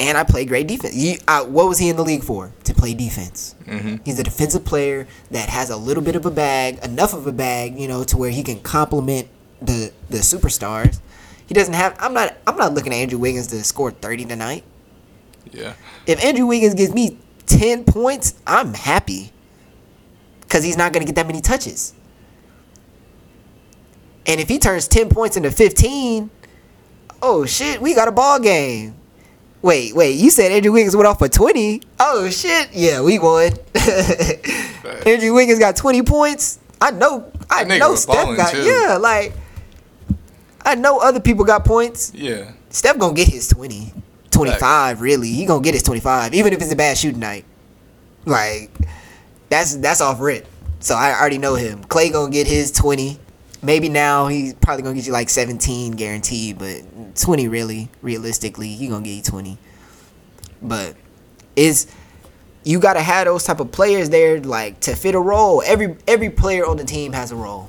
and 0.00 0.18
I 0.18 0.24
play 0.24 0.44
great 0.44 0.66
defense. 0.66 0.96
You, 0.96 1.18
I, 1.28 1.42
what 1.42 1.68
was 1.68 1.78
he 1.78 1.88
in 1.88 1.96
the 1.96 2.04
league 2.04 2.24
for? 2.24 2.52
To 2.64 2.74
play 2.74 2.94
defense. 2.94 3.54
Mm-hmm. 3.66 3.96
He's 4.04 4.18
a 4.18 4.24
defensive 4.24 4.64
player 4.64 5.06
that 5.30 5.48
has 5.48 5.70
a 5.70 5.76
little 5.76 6.02
bit 6.02 6.16
of 6.16 6.26
a 6.26 6.30
bag, 6.30 6.84
enough 6.84 7.14
of 7.14 7.26
a 7.26 7.32
bag, 7.32 7.78
you 7.78 7.86
know, 7.86 8.02
to 8.04 8.16
where 8.16 8.30
he 8.30 8.42
can 8.42 8.58
complement 8.60 9.28
the 9.60 9.92
the 10.10 10.18
superstars. 10.18 11.00
He 11.46 11.54
doesn't 11.54 11.74
have. 11.74 11.96
I'm 11.98 12.14
not. 12.14 12.36
I'm 12.46 12.56
not 12.56 12.74
looking 12.74 12.92
at 12.92 12.96
Andrew 12.96 13.18
Wiggins 13.18 13.48
to 13.48 13.62
score 13.64 13.90
30 13.90 14.24
tonight. 14.26 14.64
Yeah. 15.52 15.74
If 16.06 16.22
Andrew 16.24 16.46
Wiggins 16.46 16.74
gives 16.74 16.94
me 16.94 17.18
10 17.46 17.84
points, 17.84 18.34
I'm 18.46 18.74
happy. 18.74 19.30
Cause 20.48 20.62
he's 20.62 20.76
not 20.76 20.92
gonna 20.92 21.04
get 21.04 21.16
that 21.16 21.26
many 21.26 21.40
touches. 21.40 21.94
And 24.26 24.40
if 24.40 24.48
he 24.48 24.58
turns 24.58 24.88
10 24.88 25.08
points 25.08 25.36
into 25.36 25.50
15, 25.50 26.30
oh 27.22 27.44
shit, 27.44 27.80
we 27.80 27.94
got 27.94 28.08
a 28.08 28.12
ball 28.12 28.38
game. 28.38 28.94
Wait, 29.62 29.94
wait, 29.94 30.12
you 30.12 30.30
said 30.30 30.52
Andrew 30.52 30.72
Wiggins 30.72 30.94
went 30.94 31.06
off 31.06 31.18
for 31.18 31.28
20? 31.28 31.80
Oh 31.98 32.28
shit, 32.30 32.68
yeah, 32.72 33.00
we 33.00 33.18
won. 33.18 33.52
Andrew 35.06 35.34
Wiggins 35.34 35.58
got 35.58 35.76
20 35.76 36.02
points. 36.02 36.60
I 36.80 36.90
know, 36.90 37.32
I 37.50 37.64
know 37.64 37.94
Steph 37.94 38.36
got, 38.36 38.52
too. 38.52 38.62
yeah, 38.62 38.98
like, 39.00 39.32
I 40.64 40.74
know 40.74 40.98
other 40.98 41.20
people 41.20 41.44
got 41.44 41.64
points. 41.64 42.12
Yeah. 42.14 42.52
Steph 42.70 42.98
gonna 42.98 43.14
get 43.14 43.28
his 43.28 43.48
20, 43.48 43.92
25, 44.30 45.00
really. 45.00 45.28
He 45.28 45.46
gonna 45.46 45.62
get 45.62 45.74
his 45.74 45.82
25, 45.82 46.34
even 46.34 46.52
if 46.52 46.60
it's 46.60 46.72
a 46.72 46.76
bad 46.76 46.96
shooting 46.96 47.20
night. 47.20 47.44
Like, 48.24 48.70
that's 49.48 49.76
that's 49.76 50.00
off 50.00 50.20
rip. 50.20 50.46
So 50.80 50.94
I 50.94 51.18
already 51.18 51.38
know 51.38 51.54
him. 51.54 51.84
Clay 51.84 52.10
gonna 52.10 52.30
get 52.30 52.46
his 52.46 52.70
20. 52.72 53.18
Maybe 53.62 53.88
now 53.88 54.26
he's 54.26 54.54
probably 54.54 54.82
gonna 54.82 54.96
get 54.96 55.06
you 55.06 55.12
like 55.12 55.30
17 55.30 55.92
guaranteed, 55.92 56.58
but 56.58 57.16
20 57.16 57.48
really, 57.48 57.88
realistically, 58.02 58.68
he 58.68 58.88
gonna 58.88 59.04
get 59.04 59.12
you 59.12 59.22
20. 59.22 59.58
But 60.60 60.96
it's 61.56 61.86
you 62.64 62.80
gotta 62.80 63.00
have 63.00 63.26
those 63.26 63.44
type 63.44 63.60
of 63.60 63.70
players 63.70 64.10
there 64.10 64.40
like 64.40 64.80
to 64.80 64.96
fit 64.96 65.14
a 65.14 65.20
role. 65.20 65.62
Every 65.64 65.96
every 66.08 66.30
player 66.30 66.66
on 66.66 66.76
the 66.76 66.84
team 66.84 67.12
has 67.12 67.30
a 67.30 67.36
role. 67.36 67.68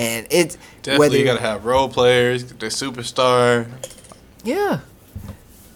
And 0.00 0.26
it's 0.30 0.56
Definitely 0.82 1.18
you 1.18 1.24
gotta 1.26 1.40
have 1.42 1.64
role 1.66 1.88
players, 1.88 2.44
the 2.44 2.66
superstar, 2.66 3.66
Yeah. 4.44 4.80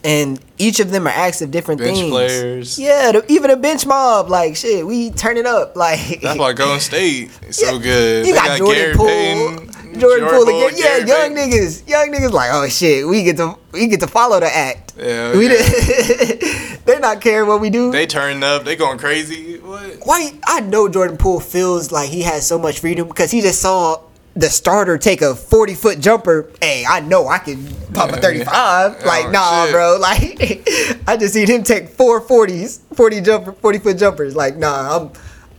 And 0.03 0.39
each 0.59 0.81
of 0.81 0.91
them 0.91 1.07
are 1.07 1.11
acts 1.11 1.41
of 1.41 1.51
different 1.51 1.81
bench 1.81 1.97
things. 1.97 2.11
players. 2.11 2.79
Yeah, 2.79 3.13
the, 3.13 3.25
even 3.33 3.51
a 3.51 3.57
bench 3.57 3.87
mob, 3.87 4.29
like 4.29 4.55
shit, 4.55 4.87
we 4.87 5.11
turn 5.11 5.37
it 5.39 5.47
up. 5.47 5.77
Like 5.77 6.21
That's 6.21 6.39
why 6.39 6.53
Golden 6.63 6.81
State 6.81 7.31
is 7.49 7.57
so 7.57 7.79
good. 7.79 8.27
You 8.27 8.33
They 8.35 8.39
got, 8.39 8.59
Jordan 8.59 8.75
Gary 8.83 8.95
Poole, 8.95 9.07
Payton, 9.07 10.01
Jordan 10.01 10.29
Poole, 10.29 10.49
again. 10.49 10.73
yeah, 10.77 11.05
Gary 11.05 11.09
young 11.09 11.35
Payton. 11.35 11.51
niggas, 11.53 11.89
young 11.89 12.13
niggas, 12.13 12.33
like 12.33 12.51
oh 12.53 12.69
shit, 12.69 13.07
we 13.09 13.23
get 13.25 13.37
to 13.39 13.57
we 13.73 13.87
get 13.87 14.01
to 14.01 14.07
follow 14.07 14.41
the 14.41 14.55
act. 14.55 14.93
Yeah, 14.99 15.33
oh, 15.35 15.39
We 15.39 15.49
yeah. 15.49 15.57
did- 15.69 16.81
They're 16.85 17.01
not 17.01 17.23
caring 17.23 17.49
what 17.49 17.63
we 17.63 17.71
do. 17.71 17.91
They 17.91 18.07
turned 18.07 18.45
up. 18.45 18.65
They 18.65 18.77
going 18.77 18.99
crazy. 18.99 19.57
What? 19.59 20.01
Why? 20.05 20.33
I 20.47 20.61
know 20.61 20.87
Jordan 20.87 21.17
Poole 21.17 21.41
feels 21.41 21.91
like 21.91 22.11
he 22.11 22.21
has 22.23 22.47
so 22.47 22.59
much 22.59 22.81
freedom 22.81 23.09
because 23.09 23.31
he 23.31 23.41
just 23.41 23.63
saw 23.63 24.03
the 24.37 24.49
starter 24.51 24.99
take 24.99 25.23
a 25.23 25.35
40 25.35 25.75
foot 25.75 26.01
jumper, 26.01 26.51
hey, 26.61 26.85
I 26.89 27.01
know 27.01 27.29
I 27.29 27.39
can 27.39 27.65
pop 27.93 28.11
a 28.11 28.17
35. 28.17 29.05
Like, 29.05 29.31
nah, 29.31 29.65
shit. 29.65 29.73
bro. 29.73 29.99
Like, 30.05 30.69
I 31.07 31.17
just 31.17 31.35
seen 31.35 31.47
him 31.47 31.63
take 31.63 31.89
four 31.89 32.21
40s, 32.21 32.81
40 32.95 33.21
jumper, 33.21 33.53
40 33.53 33.79
foot 33.79 33.99
jumpers. 33.99 34.35
Like, 34.37 34.57
nah, 34.57 34.97
I'm 34.97 35.13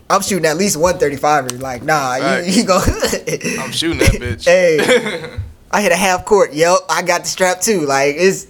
I'm 0.10 0.22
shooting 0.22 0.46
at 0.46 0.58
least 0.58 0.78
one 0.78 0.96
35er. 1.00 1.60
Like, 1.60 1.84
nah, 1.84 2.16
you, 2.16 2.52
you 2.52 2.64
go. 2.66 2.78
I'm 2.78 3.72
shooting 3.72 4.00
that 4.00 4.12
bitch. 4.12 4.46
Hey, 4.46 5.40
I 5.72 5.82
hit 5.82 5.92
a 5.92 5.96
half 5.96 6.26
court. 6.26 6.54
Yep, 6.54 6.78
I 6.90 7.02
got 7.02 7.22
the 7.22 7.28
strap 7.28 7.62
too. 7.62 7.82
Like, 7.82 8.16
it's 8.18 8.48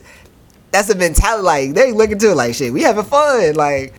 that's 0.72 0.90
a 0.90 0.96
mentality. 0.96 1.44
Like, 1.44 1.74
they 1.74 1.92
looking 1.94 2.18
to 2.20 2.32
it 2.32 2.36
like, 2.36 2.56
shit, 2.56 2.74
we 2.74 2.82
having 2.82 3.06
fun. 3.06 3.54
Like, 3.56 3.94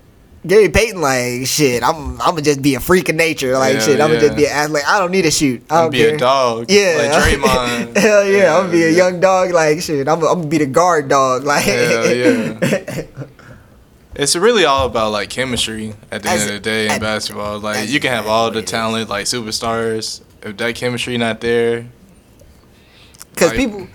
Gary 0.47 0.69
Payton, 0.69 1.01
like, 1.01 1.47
shit, 1.47 1.83
I'm 1.83 2.13
I'm 2.21 2.31
gonna 2.31 2.43
just 2.43 2.63
be 2.63 2.75
a 2.75 2.81
freak 2.81 3.09
of 3.09 3.17
nature. 3.17 3.53
Like, 3.59 3.75
Yeah, 3.75 3.81
shit, 3.81 4.01
I'm 4.01 4.09
gonna 4.11 4.21
just 4.21 4.37
be 4.37 4.47
an 4.47 4.53
athlete. 4.53 4.85
I 4.87 4.99
don't 4.99 5.11
need 5.11 5.23
to 5.23 5.31
shoot. 5.31 5.63
I 5.71 5.77
I'm 5.79 5.83
don't 5.85 5.91
be 5.93 5.99
care. 5.99 6.15
a 6.15 6.19
dog. 6.19 6.67
Yeah, 6.71 6.97
Like 6.99 7.11
Draymond. 7.41 7.97
Hell 7.97 8.25
yeah, 8.27 8.55
I'm 8.57 8.61
gonna 8.67 8.73
be 8.73 8.85
a 8.85 8.91
young 8.91 9.21
dog. 9.21 9.51
Like 9.53 9.81
shit, 9.81 10.07
I'm, 10.09 10.19
I'm 10.23 10.39
gonna 10.39 10.47
be 10.47 10.59
the 10.59 10.67
guard 10.67 11.09
dog. 11.09 11.45
Like 11.45 11.65
Hell 11.65 12.15
yeah. 12.15 13.03
It's 14.19 14.35
really 14.35 14.65
all 14.65 14.87
about 14.87 15.13
like 15.13 15.29
chemistry 15.29 15.93
at 16.11 16.23
the 16.23 16.31
end 16.31 16.43
of 16.45 16.49
the 16.49 16.59
day 16.61 16.89
in 16.95 16.99
basketball. 17.01 17.61
Like 17.61 17.91
you 17.91 18.01
can 18.01 18.11
have 18.13 18.27
all 18.27 18.51
the 18.51 18.63
talent, 18.63 19.11
like 19.11 19.27
superstars. 19.27 20.23
If 20.43 20.57
that 20.57 20.75
chemistry 20.75 21.19
not 21.19 21.41
there, 21.43 21.87
Because 23.35 23.51
Like- 23.51 23.59
people 23.59 23.89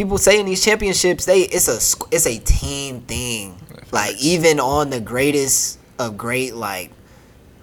people 0.00 0.16
say 0.16 0.40
in 0.40 0.46
these 0.46 0.64
championships, 0.64 1.26
they 1.26 1.42
it's 1.42 1.68
a 1.68 2.06
it's 2.10 2.26
a 2.26 2.38
team 2.38 3.02
thing. 3.02 3.54
Like 3.92 4.16
even 4.18 4.58
on 4.58 4.88
the 4.88 4.98
greatest 5.00 5.78
of 5.98 6.16
great, 6.16 6.54
like 6.54 6.90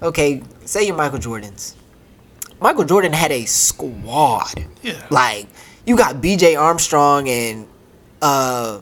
okay, 0.03 0.43
say 0.63 0.85
you're 0.85 0.95
Michael 0.95 1.17
Jordan's. 1.17 1.75
Michael 2.61 2.83
Jordan 2.85 3.11
had 3.11 3.31
a 3.31 3.45
squad. 3.45 4.53
yeah, 4.83 5.03
Like 5.09 5.47
you 5.87 5.97
got 5.97 6.21
B.J. 6.21 6.55
Armstrong 6.55 7.27
and 7.27 7.67
uh 8.21 8.81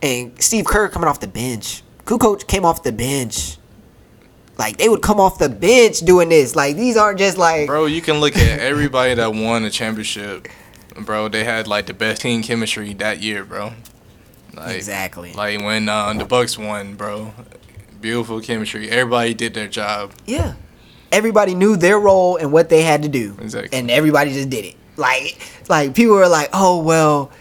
and 0.00 0.40
Steve 0.40 0.64
Kerr 0.64 0.88
coming 0.88 1.08
off 1.08 1.18
the 1.18 1.26
bench. 1.26 1.82
Kukoc 2.04 2.46
came 2.46 2.64
off 2.64 2.84
the 2.84 2.92
bench. 2.92 3.58
Like 4.56 4.76
they 4.76 4.88
would 4.88 5.02
come 5.02 5.18
off 5.18 5.38
the 5.40 5.48
bench 5.48 5.98
doing 6.00 6.28
this. 6.28 6.54
Like 6.54 6.76
these 6.76 6.96
aren't 6.96 7.18
just 7.18 7.38
like 7.38 7.66
bro, 7.66 7.86
you 7.86 8.00
can 8.02 8.20
look 8.20 8.36
at 8.36 8.60
everybody 8.60 9.14
that 9.14 9.34
won 9.34 9.64
a 9.64 9.70
championship. 9.70 10.46
Bro, 10.96 11.28
they 11.28 11.44
had 11.44 11.66
like 11.66 11.86
the 11.86 11.94
best 11.94 12.22
team 12.22 12.42
chemistry 12.42 12.94
that 12.94 13.20
year, 13.20 13.44
bro. 13.44 13.72
Like, 14.54 14.76
exactly. 14.76 15.32
Like 15.32 15.60
when 15.60 15.88
uh, 15.88 16.12
the 16.12 16.24
Bucks 16.24 16.56
won, 16.56 16.94
bro. 16.94 17.32
Beautiful 18.00 18.40
chemistry. 18.40 18.88
Everybody 18.90 19.34
did 19.34 19.54
their 19.54 19.66
job. 19.68 20.12
Yeah. 20.26 20.54
Everybody 21.10 21.54
knew 21.54 21.76
their 21.76 21.98
role 21.98 22.36
and 22.36 22.52
what 22.52 22.68
they 22.68 22.82
had 22.82 23.02
to 23.02 23.08
do. 23.08 23.36
Exactly. 23.40 23.76
And 23.76 23.90
everybody 23.90 24.32
just 24.32 24.50
did 24.50 24.64
it. 24.64 24.76
Like 24.96 25.38
like 25.68 25.94
people 25.94 26.14
were 26.14 26.28
like, 26.28 26.50
"Oh, 26.52 26.82
well, 26.82 27.32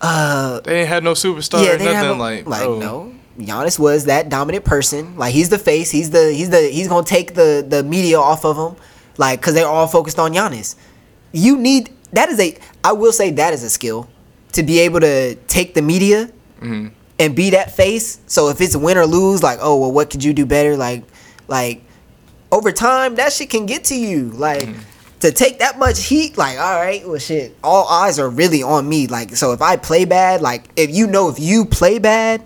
uh 0.00 0.60
They 0.60 0.80
ain't 0.80 0.88
had 0.88 1.04
no 1.04 1.12
superstar 1.12 1.64
yeah, 1.64 1.72
or 1.72 1.76
they 1.78 1.92
nothing. 1.92 2.18
like, 2.18 2.46
like 2.46 2.62
bro. 2.62 2.78
no. 2.78 3.14
Giannis 3.38 3.78
was 3.78 4.04
that 4.04 4.28
dominant 4.28 4.64
person. 4.64 5.16
Like 5.16 5.34
he's 5.34 5.48
the 5.48 5.58
face. 5.58 5.90
He's 5.90 6.10
the 6.10 6.32
he's 6.32 6.50
the 6.50 6.62
he's 6.68 6.88
going 6.88 7.04
to 7.04 7.08
take 7.10 7.34
the 7.34 7.64
the 7.66 7.82
media 7.82 8.18
off 8.18 8.44
of 8.44 8.56
him 8.56 8.80
like 9.18 9.42
cuz 9.42 9.54
they're 9.54 9.66
all 9.66 9.86
focused 9.88 10.18
on 10.18 10.32
Giannis. 10.32 10.76
You 11.32 11.56
need 11.56 11.90
that 12.14 12.28
is 12.28 12.40
a 12.40 12.56
I 12.82 12.92
will 12.92 13.12
say 13.12 13.30
that 13.32 13.52
is 13.52 13.62
a 13.62 13.70
skill 13.70 14.08
to 14.52 14.62
be 14.62 14.80
able 14.80 15.00
to 15.00 15.34
take 15.46 15.74
the 15.74 15.82
media 15.82 16.30
Mhm. 16.62 16.92
and 17.18 17.34
be 17.34 17.50
that 17.50 17.74
face. 17.76 18.18
So 18.26 18.48
if 18.48 18.60
it's 18.60 18.76
win 18.76 18.96
or 18.98 19.06
lose, 19.06 19.42
like, 19.42 19.58
oh 19.60 19.76
well, 19.80 19.92
what 19.92 20.10
could 20.10 20.22
you 20.24 20.32
do 20.32 20.46
better? 20.46 20.76
Like, 20.76 21.04
like 21.48 21.82
over 22.52 22.70
time, 22.72 23.16
that 23.16 23.32
shit 23.32 23.50
can 23.50 23.66
get 23.66 23.84
to 23.84 23.94
you. 23.96 24.30
Like 24.30 24.62
Mm-hmm. 24.62 24.80
to 25.20 25.32
take 25.32 25.58
that 25.58 25.78
much 25.78 26.04
heat, 26.04 26.36
like, 26.38 26.58
all 26.58 26.76
right, 26.80 27.06
well, 27.08 27.18
shit, 27.18 27.56
all 27.64 27.88
eyes 27.88 28.18
are 28.18 28.28
really 28.28 28.62
on 28.62 28.88
me. 28.88 29.06
Like, 29.06 29.34
so 29.36 29.52
if 29.52 29.60
I 29.62 29.76
play 29.76 30.04
bad, 30.04 30.40
like, 30.42 30.68
if 30.76 30.90
you 30.94 31.06
know 31.06 31.28
if 31.28 31.38
you 31.40 31.64
play 31.64 31.98
bad, 31.98 32.42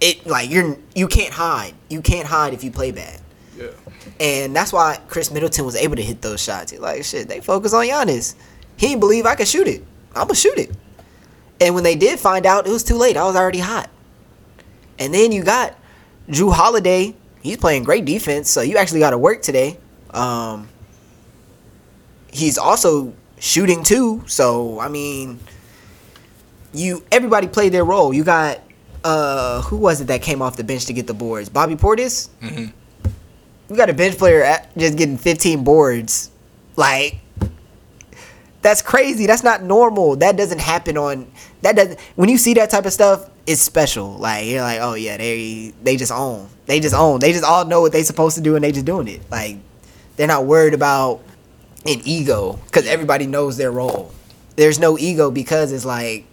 it 0.00 0.26
like 0.26 0.50
you're 0.50 0.76
you 0.94 1.06
can't 1.08 1.32
hide. 1.32 1.74
You 1.88 2.00
can't 2.02 2.26
hide 2.26 2.52
if 2.54 2.64
you 2.64 2.70
play 2.70 2.90
bad. 2.90 3.20
And 4.20 4.54
that's 4.54 4.72
why 4.72 5.00
Khris 5.08 5.30
Middleton 5.30 5.64
was 5.64 5.74
able 5.76 5.96
to 5.96 6.02
hit 6.02 6.22
those 6.22 6.40
shots. 6.40 6.72
Like, 6.78 7.04
shit, 7.04 7.28
they 7.28 7.40
focus 7.40 7.72
on 7.74 7.84
Giannis. 7.86 8.34
He 8.76 8.94
believe 8.96 9.26
I 9.26 9.34
could 9.34 9.48
shoot 9.48 9.66
it. 9.66 9.82
I'm 10.14 10.22
gonna 10.28 10.34
shoot 10.34 10.56
it. 10.58 10.70
And 11.60 11.74
when 11.74 11.84
they 11.84 11.96
did 11.96 12.18
find 12.20 12.46
out, 12.46 12.66
it 12.66 12.70
was 12.70 12.84
too 12.84 12.96
late. 12.96 13.16
I 13.16 13.24
was 13.24 13.36
already 13.36 13.58
hot. 13.58 13.90
And 14.98 15.12
then 15.12 15.32
you 15.32 15.42
got 15.42 15.74
Jrue 16.28 16.52
Holiday. 16.52 17.14
He's 17.42 17.56
playing 17.56 17.84
great 17.84 18.04
defense, 18.04 18.48
so 18.50 18.60
you 18.62 18.76
actually 18.76 19.00
got 19.00 19.10
to 19.10 19.18
work 19.18 19.42
today. 19.42 19.78
Um, 20.10 20.68
he's 22.32 22.56
also 22.58 23.12
shooting 23.38 23.82
too. 23.82 24.22
So 24.26 24.78
I 24.80 24.88
mean, 24.88 25.40
you 26.72 27.02
everybody 27.12 27.48
played 27.48 27.72
their 27.72 27.84
role. 27.84 28.14
You 28.14 28.24
got 28.24 28.60
uh, 29.02 29.60
who 29.62 29.76
was 29.76 30.00
it 30.00 30.06
that 30.06 30.22
came 30.22 30.40
off 30.40 30.56
the 30.56 30.64
bench 30.64 30.86
to 30.86 30.92
get 30.92 31.06
the 31.06 31.14
boards? 31.14 31.48
Bobby 31.48 31.74
Portis. 31.76 32.28
Mhm. 32.40 32.72
You 33.68 33.76
got 33.76 33.88
a 33.88 33.94
bench 33.94 34.18
player 34.18 34.58
just 34.76 34.96
getting 34.98 35.16
15 35.16 35.64
boards. 35.64 36.30
Like 36.76 37.18
that's 38.62 38.82
crazy. 38.82 39.26
That's 39.26 39.42
not 39.42 39.62
normal. 39.62 40.16
That 40.16 40.36
doesn't 40.36 40.60
happen 40.60 40.96
on 40.96 41.30
that 41.62 41.76
doesn't 41.76 42.00
when 42.16 42.28
you 42.28 42.38
see 42.38 42.54
that 42.54 42.70
type 42.70 42.86
of 42.86 42.92
stuff, 42.92 43.28
it's 43.46 43.60
special. 43.60 44.16
Like 44.16 44.46
you're 44.46 44.62
like, 44.62 44.80
"Oh 44.80 44.94
yeah, 44.94 45.16
they 45.16 45.72
they 45.82 45.96
just 45.96 46.12
own. 46.12 46.48
They 46.66 46.80
just 46.80 46.94
own. 46.94 47.20
They 47.20 47.32
just 47.32 47.44
all 47.44 47.64
know 47.66 47.80
what 47.80 47.92
they're 47.92 48.04
supposed 48.04 48.36
to 48.36 48.42
do 48.42 48.54
and 48.56 48.64
they 48.64 48.72
just 48.72 48.86
doing 48.86 49.08
it." 49.08 49.20
Like 49.30 49.58
they're 50.16 50.26
not 50.26 50.46
worried 50.46 50.74
about 50.74 51.20
an 51.86 52.00
ego 52.04 52.58
cuz 52.72 52.86
everybody 52.86 53.26
knows 53.26 53.56
their 53.56 53.70
role. 53.70 54.12
There's 54.56 54.78
no 54.78 54.98
ego 54.98 55.30
because 55.30 55.72
it's 55.72 55.84
like 55.84 56.24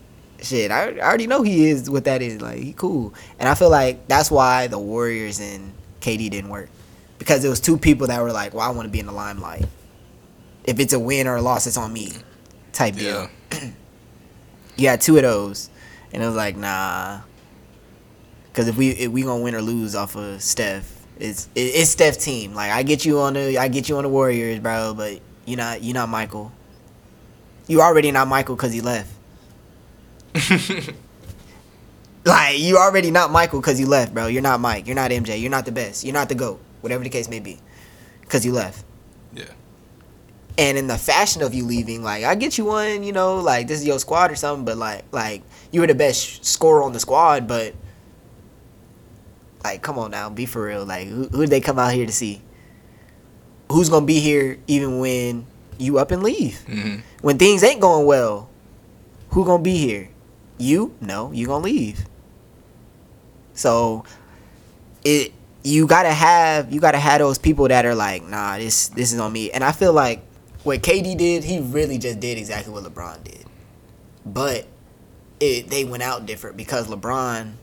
shit, 0.41 0.71
I, 0.71 0.97
I 0.97 0.99
already 0.99 1.27
know 1.27 1.43
he 1.43 1.69
is 1.69 1.89
what 1.89 2.05
that 2.05 2.21
is. 2.21 2.41
Like 2.41 2.59
he 2.59 2.73
cool. 2.73 3.13
And 3.39 3.47
I 3.47 3.55
feel 3.55 3.69
like 3.69 4.07
that's 4.07 4.31
why 4.31 4.67
the 4.67 4.79
Warriors 4.79 5.39
and 5.39 5.73
KD 6.01 6.29
didn't 6.29 6.49
work. 6.49 6.69
Because 7.21 7.45
it 7.45 7.49
was 7.49 7.59
two 7.59 7.77
people 7.77 8.07
that 8.07 8.19
were 8.19 8.31
like, 8.31 8.55
"Well, 8.55 8.67
I 8.67 8.71
want 8.71 8.87
to 8.87 8.91
be 8.91 8.99
in 8.99 9.05
the 9.05 9.11
limelight." 9.11 9.65
if 10.63 10.79
it's 10.79 10.93
a 10.93 10.99
win 10.99 11.27
or 11.27 11.35
a 11.35 11.41
loss, 11.41 11.67
it's 11.67 11.77
on 11.77 11.91
me, 11.91 12.11
type 12.71 12.95
deal. 12.95 13.29
Yeah. 13.51 13.69
You 14.77 14.87
had 14.87 15.01
two 15.01 15.17
of 15.17 15.23
those, 15.23 15.69
and 16.11 16.23
it 16.23 16.25
was 16.25 16.35
like, 16.35 16.55
nah. 16.55 17.19
Because 18.45 18.67
if 18.67 18.77
we 18.77 18.91
if 18.91 19.11
we 19.11 19.21
gonna 19.21 19.43
win 19.43 19.53
or 19.53 19.61
lose 19.61 19.95
off 19.95 20.15
of 20.15 20.41
Steph, 20.41 20.91
it's 21.19 21.49
it, 21.53 21.59
it's 21.59 21.91
Steph 21.91 22.17
team. 22.17 22.55
Like 22.55 22.71
I 22.71 22.81
get 22.81 23.05
you 23.05 23.19
on 23.19 23.33
the 23.33 23.59
I 23.59 23.67
get 23.67 23.89
you 23.89 23.97
on 23.97 24.03
the 24.03 24.09
Warriors, 24.09 24.59
bro, 24.59 24.95
but 24.95 25.19
you're 25.45 25.57
not 25.57 25.83
you're 25.83 25.93
not 25.93 26.09
Michael. 26.09 26.51
You 27.67 27.81
already 27.81 28.11
not 28.11 28.27
Michael 28.27 28.55
because 28.55 28.73
he 28.73 28.81
left. 28.81 29.13
Like 32.23 32.59
you 32.59 32.77
already 32.77 33.09
not 33.09 33.31
Michael 33.31 33.59
because 33.59 33.79
you 33.79 33.87
left, 33.87 34.13
bro. 34.13 34.27
You're 34.27 34.43
not 34.43 34.59
Mike. 34.59 34.85
You're 34.85 34.95
not 34.95 35.09
MJ. 35.09 35.41
You're 35.41 35.49
not 35.49 35.65
the 35.65 35.71
best. 35.71 36.03
You're 36.03 36.13
not 36.13 36.29
the 36.29 36.35
goat. 36.35 36.61
Whatever 36.81 37.03
the 37.03 37.09
case 37.09 37.29
may 37.29 37.39
be, 37.39 37.59
because 38.21 38.45
you 38.45 38.51
left. 38.51 38.83
Yeah. 39.33 39.45
And 40.57 40.77
in 40.77 40.87
the 40.87 40.97
fashion 40.97 41.41
of 41.41 41.53
you 41.53 41.65
leaving, 41.65 42.03
like 42.03 42.23
I 42.23 42.35
get 42.35 42.57
you 42.57 42.65
one, 42.65 43.03
you 43.03 43.13
know, 43.13 43.37
like 43.37 43.67
this 43.67 43.79
is 43.79 43.87
your 43.87 43.99
squad 43.99 44.31
or 44.31 44.35
something, 44.35 44.65
but 44.65 44.77
like 44.77 45.05
like 45.11 45.43
you 45.71 45.81
were 45.81 45.87
the 45.87 45.95
best 45.95 46.43
scorer 46.45 46.83
on 46.83 46.91
the 46.93 46.99
squad, 46.99 47.47
but 47.47 47.73
like 49.63 49.81
come 49.81 49.97
on 49.97 50.11
now, 50.11 50.29
be 50.29 50.45
for 50.45 50.65
real. 50.65 50.85
Like 50.85 51.07
who 51.07 51.27
who 51.29 51.41
did 51.41 51.49
they 51.49 51.61
come 51.61 51.79
out 51.79 51.93
here 51.93 52.05
to 52.05 52.11
see? 52.11 52.41
Who's 53.71 53.89
gonna 53.89 54.05
be 54.05 54.19
here 54.19 54.59
even 54.67 54.99
when 54.99 55.47
you 55.77 55.97
up 55.97 56.11
and 56.11 56.21
leave? 56.21 56.59
hmm 56.63 56.97
When 57.21 57.37
things 57.37 57.63
ain't 57.63 57.79
going 57.79 58.05
well, 58.05 58.49
who 59.29 59.45
gonna 59.45 59.63
be 59.63 59.77
here? 59.77 60.09
You? 60.57 60.93
No, 60.99 61.31
you 61.31 61.47
gonna 61.47 61.63
leave. 61.63 62.05
So 63.53 64.03
it 65.03 65.31
you 65.63 65.87
gotta 65.87 66.13
have 66.13 66.71
you 66.71 66.79
gotta 66.79 66.99
have 66.99 67.19
those 67.19 67.37
people 67.37 67.67
that 67.67 67.85
are 67.85 67.95
like, 67.95 68.23
nah, 68.23 68.57
this 68.57 68.89
this 68.89 69.13
is 69.13 69.19
on 69.19 69.31
me. 69.31 69.51
And 69.51 69.63
I 69.63 69.71
feel 69.71 69.93
like 69.93 70.23
what 70.63 70.81
KD 70.81 71.17
did, 71.17 71.43
he 71.43 71.59
really 71.59 71.97
just 71.97 72.19
did 72.19 72.37
exactly 72.37 72.73
what 72.73 72.83
LeBron 72.83 73.23
did. 73.23 73.45
But 74.25 74.67
it 75.39 75.69
they 75.69 75.85
went 75.85 76.03
out 76.03 76.25
different 76.25 76.57
because 76.57 76.87
LeBron 76.87 77.53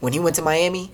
when 0.00 0.12
he 0.12 0.18
went 0.18 0.36
to 0.36 0.42
Miami 0.42 0.90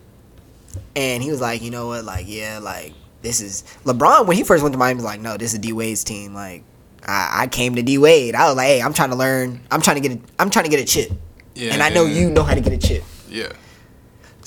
and 0.95 1.23
he 1.23 1.31
was 1.31 1.41
like, 1.41 1.63
you 1.63 1.71
know 1.71 1.87
what, 1.89 2.05
like, 2.05 2.27
yeah, 2.29 2.59
like 2.63 2.93
this 3.23 3.41
is 3.41 3.65
LeBron 3.85 4.27
when 4.27 4.37
he 4.37 4.45
first 4.45 4.63
went 4.63 4.73
to 4.73 4.79
Miami 4.79 4.97
was 4.97 5.05
like, 5.05 5.21
no, 5.21 5.37
this 5.37 5.53
is 5.53 5.59
D 5.59 5.73
Wade's 5.73 6.05
team. 6.05 6.35
Like 6.35 6.63
I, 7.07 7.43
I 7.43 7.47
came 7.47 7.75
to 7.75 7.83
D 7.83 7.99
Wade. 7.99 8.35
I 8.35 8.47
was 8.49 8.57
like, 8.57 8.67
hey, 8.67 8.83
I'm 8.83 8.93
trying 8.93 9.11
to 9.11 9.17
learn. 9.17 9.61
I'm 9.71 9.81
trying 9.81 10.01
to 10.01 10.09
get 10.09 10.19
a, 10.19 10.21
I'm 10.39 10.51
trying 10.51 10.65
to 10.65 10.71
get 10.71 10.81
a 10.81 10.85
chip. 10.85 11.13
Yeah. 11.55 11.73
and 11.73 11.83
I 11.83 11.89
know 11.89 12.05
you 12.05 12.31
know 12.31 12.45
how 12.45 12.55
to 12.55 12.61
get 12.61 12.73
a 12.73 12.79
chip. 12.79 13.03
Yeah. 13.29 13.53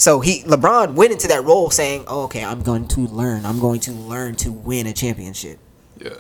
So 0.02 0.20
he 0.20 0.42
LeBron 0.42 0.96
went 0.96 1.12
into 1.12 1.28
that 1.28 1.44
role 1.44 1.70
saying, 1.70 2.06
oh, 2.08 2.24
"Okay, 2.24 2.44
I'm 2.44 2.64
going 2.64 2.88
to 2.88 3.02
learn. 3.02 3.46
I'm 3.46 3.60
going 3.60 3.80
to 3.82 3.92
learn 3.92 4.34
to 4.38 4.52
win 4.52 4.88
a 4.88 4.94
championship." 4.94 5.60
Yeah. 6.00 6.18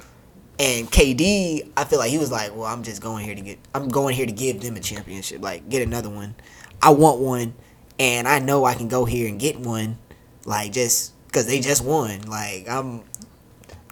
And 0.59 0.85
KD, 0.91 1.71
I 1.75 1.85
feel 1.85 1.97
like 1.97 2.11
he 2.11 2.19
was 2.19 2.31
like, 2.31 2.55
"Well, 2.55 2.65
I'm 2.65 2.83
just 2.83 3.01
going 3.01 3.25
here 3.25 3.33
to 3.33 3.41
get. 3.41 3.57
I'm 3.73 3.89
going 3.89 4.15
here 4.15 4.27
to 4.27 4.31
give 4.31 4.61
them 4.61 4.75
a 4.75 4.79
championship. 4.81 5.41
Like, 5.41 5.67
get 5.67 5.81
another 5.81 6.11
one. 6.11 6.35
I 6.79 6.91
want 6.91 7.21
one, 7.21 7.55
and 7.97 8.27
I 8.27 8.37
know 8.37 8.65
I 8.65 8.75
can 8.75 8.87
go 8.87 9.05
here 9.05 9.27
and 9.27 9.39
get 9.39 9.59
one. 9.59 9.97
Like, 10.45 10.73
just 10.73 11.13
because 11.25 11.47
they 11.47 11.59
just 11.59 11.83
won. 11.83 12.21
Like, 12.27 12.69
I'm. 12.69 13.01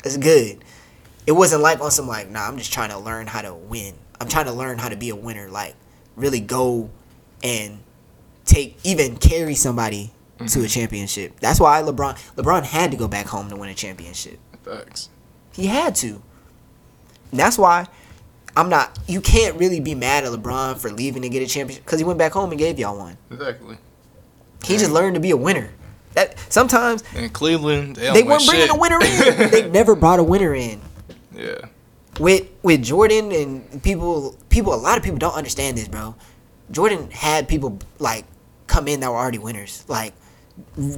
It's 0.06 0.18
good." 0.18 0.64
it 1.26 1.34
wasn't 1.34 1.62
like 1.62 1.80
on 1.80 1.92
some 1.92 2.08
like, 2.08 2.30
nah, 2.30 2.48
I'm 2.48 2.58
just 2.58 2.74
trying 2.74 2.90
to 2.90 2.98
learn 2.98 3.28
how 3.28 3.42
to 3.42 3.54
win. 3.54 3.94
I'm 4.22 4.28
trying 4.28 4.46
to 4.46 4.52
learn 4.52 4.78
how 4.78 4.90
to 4.90 4.96
be 4.96 5.10
a 5.10 5.16
winner. 5.16 5.48
Like 5.50 5.76
really 6.16 6.40
go 6.40 6.90
and 7.44 7.80
take 8.50 8.78
even 8.84 9.18
carry 9.18 9.56
somebody 9.56 10.12
to 10.38 10.43
a 10.43 10.47
mm-hmm. 10.47 10.66
championship. 10.66 11.39
That's 11.39 11.60
why 11.60 11.82
LeBron 11.82 12.36
LeBron 12.36 12.64
had 12.64 12.91
to 12.91 12.97
go 12.97 13.08
back 13.08 13.28
home 13.28 13.50
to 13.50 13.56
win 13.56 13.70
a 13.70 13.74
championship. 13.74 14.39
Facts. 14.64 15.10
He 15.54 15.68
had 15.68 15.95
to. 15.95 16.22
And 17.32 17.39
that's 17.39 17.58
why 17.58 17.88
I'm 18.56 18.70
not. 18.70 18.97
You 19.08 19.22
can't 19.22 19.56
really 19.58 19.80
be 19.80 19.95
mad 19.95 20.24
at 20.24 20.32
LeBron 20.32 20.78
for 20.80 20.91
leaving 20.91 21.22
to 21.22 21.30
get 21.30 21.43
a 21.43 21.47
championship 21.47 21.86
because 21.86 22.00
he 22.00 22.06
went 22.06 22.18
back 22.18 22.32
home 22.32 22.52
and 22.52 22.60
gave 22.60 22.80
y'all 22.80 22.97
one. 22.97 23.18
Exactly. 23.32 23.78
He 24.66 24.78
just 24.78 24.91
learned 24.91 25.16
to 25.16 25.22
be 25.22 25.32
a 25.32 25.38
winner. 25.38 25.72
That 26.14 26.38
sometimes 26.52 27.04
In 27.14 27.30
Cleveland, 27.30 27.95
they, 27.95 28.12
they 28.12 28.24
weren't 28.24 28.45
bringing 28.45 28.68
shit. 28.68 28.76
a 28.76 28.80
winner 28.80 29.00
in. 29.02 29.52
they 29.52 29.70
never 29.70 29.95
brought 29.95 30.20
a 30.20 30.24
winner 30.24 30.56
in. 30.56 30.82
yeah. 31.36 31.66
With 32.20 32.47
with 32.64 32.84
Jordan 32.84 33.32
and 33.32 33.84
people, 33.84 34.36
people, 34.50 34.74
a 34.74 34.76
lot 34.76 34.97
of 34.97 35.04
people 35.04 35.20
don't 35.20 35.36
understand 35.36 35.78
this, 35.78 35.88
bro. 35.88 36.16
Jordan 36.72 37.10
had 37.12 37.47
people 37.47 37.80
like 38.00 38.26
come 38.70 38.88
in 38.88 39.01
that 39.01 39.09
were 39.09 39.17
already 39.17 39.39
winners. 39.39 39.84
Like 39.88 40.13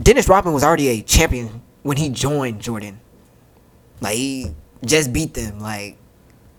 Dennis 0.04 0.28
Rodman 0.28 0.54
was 0.54 0.64
already 0.64 0.90
a 0.90 1.02
champion 1.02 1.62
when 1.82 1.98
he 1.98 2.10
joined 2.10 2.62
Jordan. 2.62 3.00
Like 4.02 4.16
he 4.16 4.54
just 4.86 5.12
beat 5.12 5.34
them. 5.34 5.60
Like 5.60 5.98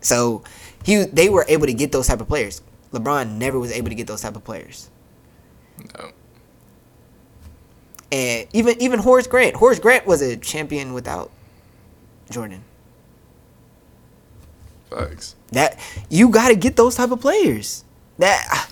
so, 0.01 0.43
he 0.83 1.05
they 1.05 1.29
were 1.29 1.45
able 1.47 1.67
to 1.67 1.73
get 1.73 1.91
those 1.91 2.07
type 2.07 2.19
of 2.19 2.27
players. 2.27 2.61
LeBron 2.91 3.37
never 3.37 3.57
was 3.59 3.71
able 3.71 3.89
to 3.89 3.95
get 3.95 4.07
those 4.07 4.21
type 4.21 4.35
of 4.35 4.43
players. 4.43 4.89
No. 5.97 6.11
And 8.11 8.47
even 8.53 8.81
even 8.81 8.99
Horace 8.99 9.27
Grant, 9.27 9.55
Horace 9.55 9.79
Grant 9.79 10.05
was 10.05 10.21
a 10.21 10.37
champion 10.37 10.93
without 10.93 11.31
Jordan. 12.29 12.63
Facts. 14.89 15.35
That 15.51 15.79
you 16.09 16.29
got 16.29 16.49
to 16.49 16.55
get 16.55 16.75
those 16.75 16.95
type 16.95 17.11
of 17.11 17.21
players. 17.21 17.83
That 18.19 18.69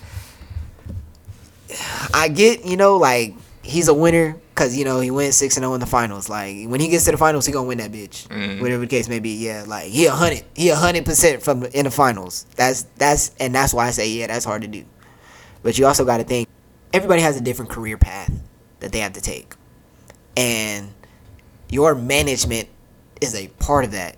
I 2.14 2.28
get, 2.28 2.64
you 2.64 2.76
know, 2.76 2.96
like 2.96 3.34
he's 3.62 3.88
a 3.88 3.94
winner 3.94 4.36
because 4.54 4.76
you 4.76 4.84
know 4.84 5.00
he 5.00 5.10
went 5.10 5.34
six 5.34 5.56
and 5.56 5.62
zero 5.64 5.74
in 5.74 5.80
the 5.80 5.86
finals. 5.86 6.28
Like 6.28 6.66
when 6.66 6.80
he 6.80 6.88
gets 6.88 7.04
to 7.06 7.10
the 7.12 7.16
finals, 7.16 7.46
he 7.46 7.52
gonna 7.52 7.66
win 7.68 7.78
that 7.78 7.92
bitch. 7.92 8.28
Mhm. 8.28 8.60
Whatever 8.60 8.80
the 8.82 8.86
case 8.88 9.08
may 9.08 9.18
be, 9.20 9.30
yeah. 9.44 9.64
Like 9.66 9.84
he 9.86 10.06
a 10.06 10.12
hundred, 10.12 10.44
he 10.54 10.68
a 10.70 10.76
hundred 10.76 11.04
percent 11.04 11.42
from 11.42 11.64
in 11.64 11.84
the 11.84 11.90
finals. 11.90 12.46
That's 12.56 12.82
that's 12.96 13.30
and 13.40 13.54
that's 13.54 13.72
why 13.72 13.86
I 13.86 13.90
say 13.90 14.10
yeah, 14.10 14.26
that's 14.26 14.44
hard 14.44 14.62
to 14.62 14.68
do. 14.68 14.84
But 15.62 15.78
you 15.78 15.86
also 15.86 16.04
got 16.04 16.18
to 16.18 16.24
think 16.24 16.48
everybody 16.92 17.22
has 17.22 17.36
a 17.36 17.40
different 17.40 17.70
career 17.70 17.96
path 17.96 18.32
that 18.80 18.90
they 18.92 18.98
have 18.98 19.12
to 19.14 19.20
take, 19.20 19.54
and 20.36 20.92
your 21.70 21.94
management 21.94 22.68
is 23.20 23.34
a 23.34 23.48
part 23.58 23.84
of 23.84 23.92
that. 23.92 24.16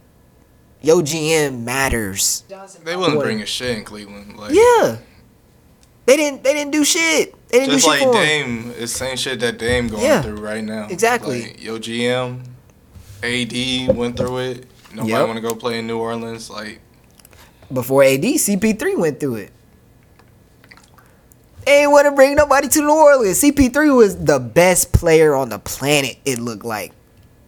Your 0.80 1.03
GM 1.03 1.61
matters. 1.64 2.45
They 2.84 2.97
wouldn't 2.97 3.20
bring 3.20 3.40
a 3.40 3.47
shit 3.47 3.78
in 3.78 3.84
Cleveland. 3.84 4.36
Like, 4.36 4.53
Yeah. 4.53 4.97
They 6.07 6.16
didn't. 6.16 6.44
They 6.44 6.52
didn't 6.52 6.72
do 6.72 6.84
shit. 6.84 7.34
They 7.48 7.61
didn't 7.61 7.72
Just 7.72 7.84
do 7.84 7.90
like 7.90 8.00
shit 8.00 8.09
for 8.12 8.18
him. 8.18 8.62
Dame, 8.62 8.74
it's 8.78 8.92
same 8.92 9.16
shit 9.16 9.40
that 9.40 9.59
Dame 9.59 9.88
going 9.88 10.02
Yeah. 10.02 10.22
through 10.22 10.36
right 10.36 10.62
now. 10.62 10.86
Exactly. 10.90 11.42
Like, 11.42 11.62
yo, 11.62 11.78
GM, 11.78 12.40
AD 13.22 13.88
went 13.96 14.16
through 14.16 14.38
it. 14.38 14.66
Nobody 14.92 15.12
Yep. 15.12 15.26
want 15.26 15.36
to 15.36 15.40
go 15.42 15.55
play 15.55 15.78
in 15.78 15.86
New 15.86 15.98
Orleans. 15.98 16.50
Like, 16.50 16.80
Before 17.72 18.02
AD, 18.05 18.38
CP3 18.38 18.94
went 18.96 19.18
through 19.20 19.36
it. 19.36 19.50
They 21.64 21.82
ain't 21.82 21.90
want 21.92 22.05
to 22.05 22.11
bring 22.11 22.34
nobody 22.34 22.68
to 22.68 22.80
New 22.80 22.92
Orleans. 22.94 23.38
CP3 23.40 23.96
was 23.96 24.16
the 24.16 24.38
best 24.38 24.92
player 24.92 25.34
on 25.34 25.48
the 25.48 25.59
planet. 25.59 26.16
It 26.26 26.38
looked 26.38 26.64
like, 26.64 26.92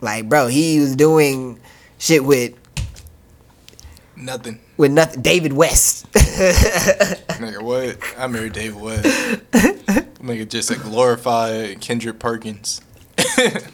like 0.01 0.29
bro, 0.29 0.47
he 0.47 0.81
was 0.81 0.97
doing 0.97 1.61
shit 1.99 2.25
with 2.25 2.55
nothing. 4.17 4.61
with 4.77 4.93
nothing. 4.93 5.23
David 5.23 5.53
West. 5.53 6.11
Nigga, 6.13 7.63
what? 7.63 7.99
I 8.19 8.27
married 8.27 8.53
David 8.53 8.81
West. 8.81 9.05
Nigga, 9.05 10.49
just 10.49 10.71
a 10.71 10.77
glorified 10.77 11.81
Kendrick 11.81 12.19
Perkins. 12.19 12.81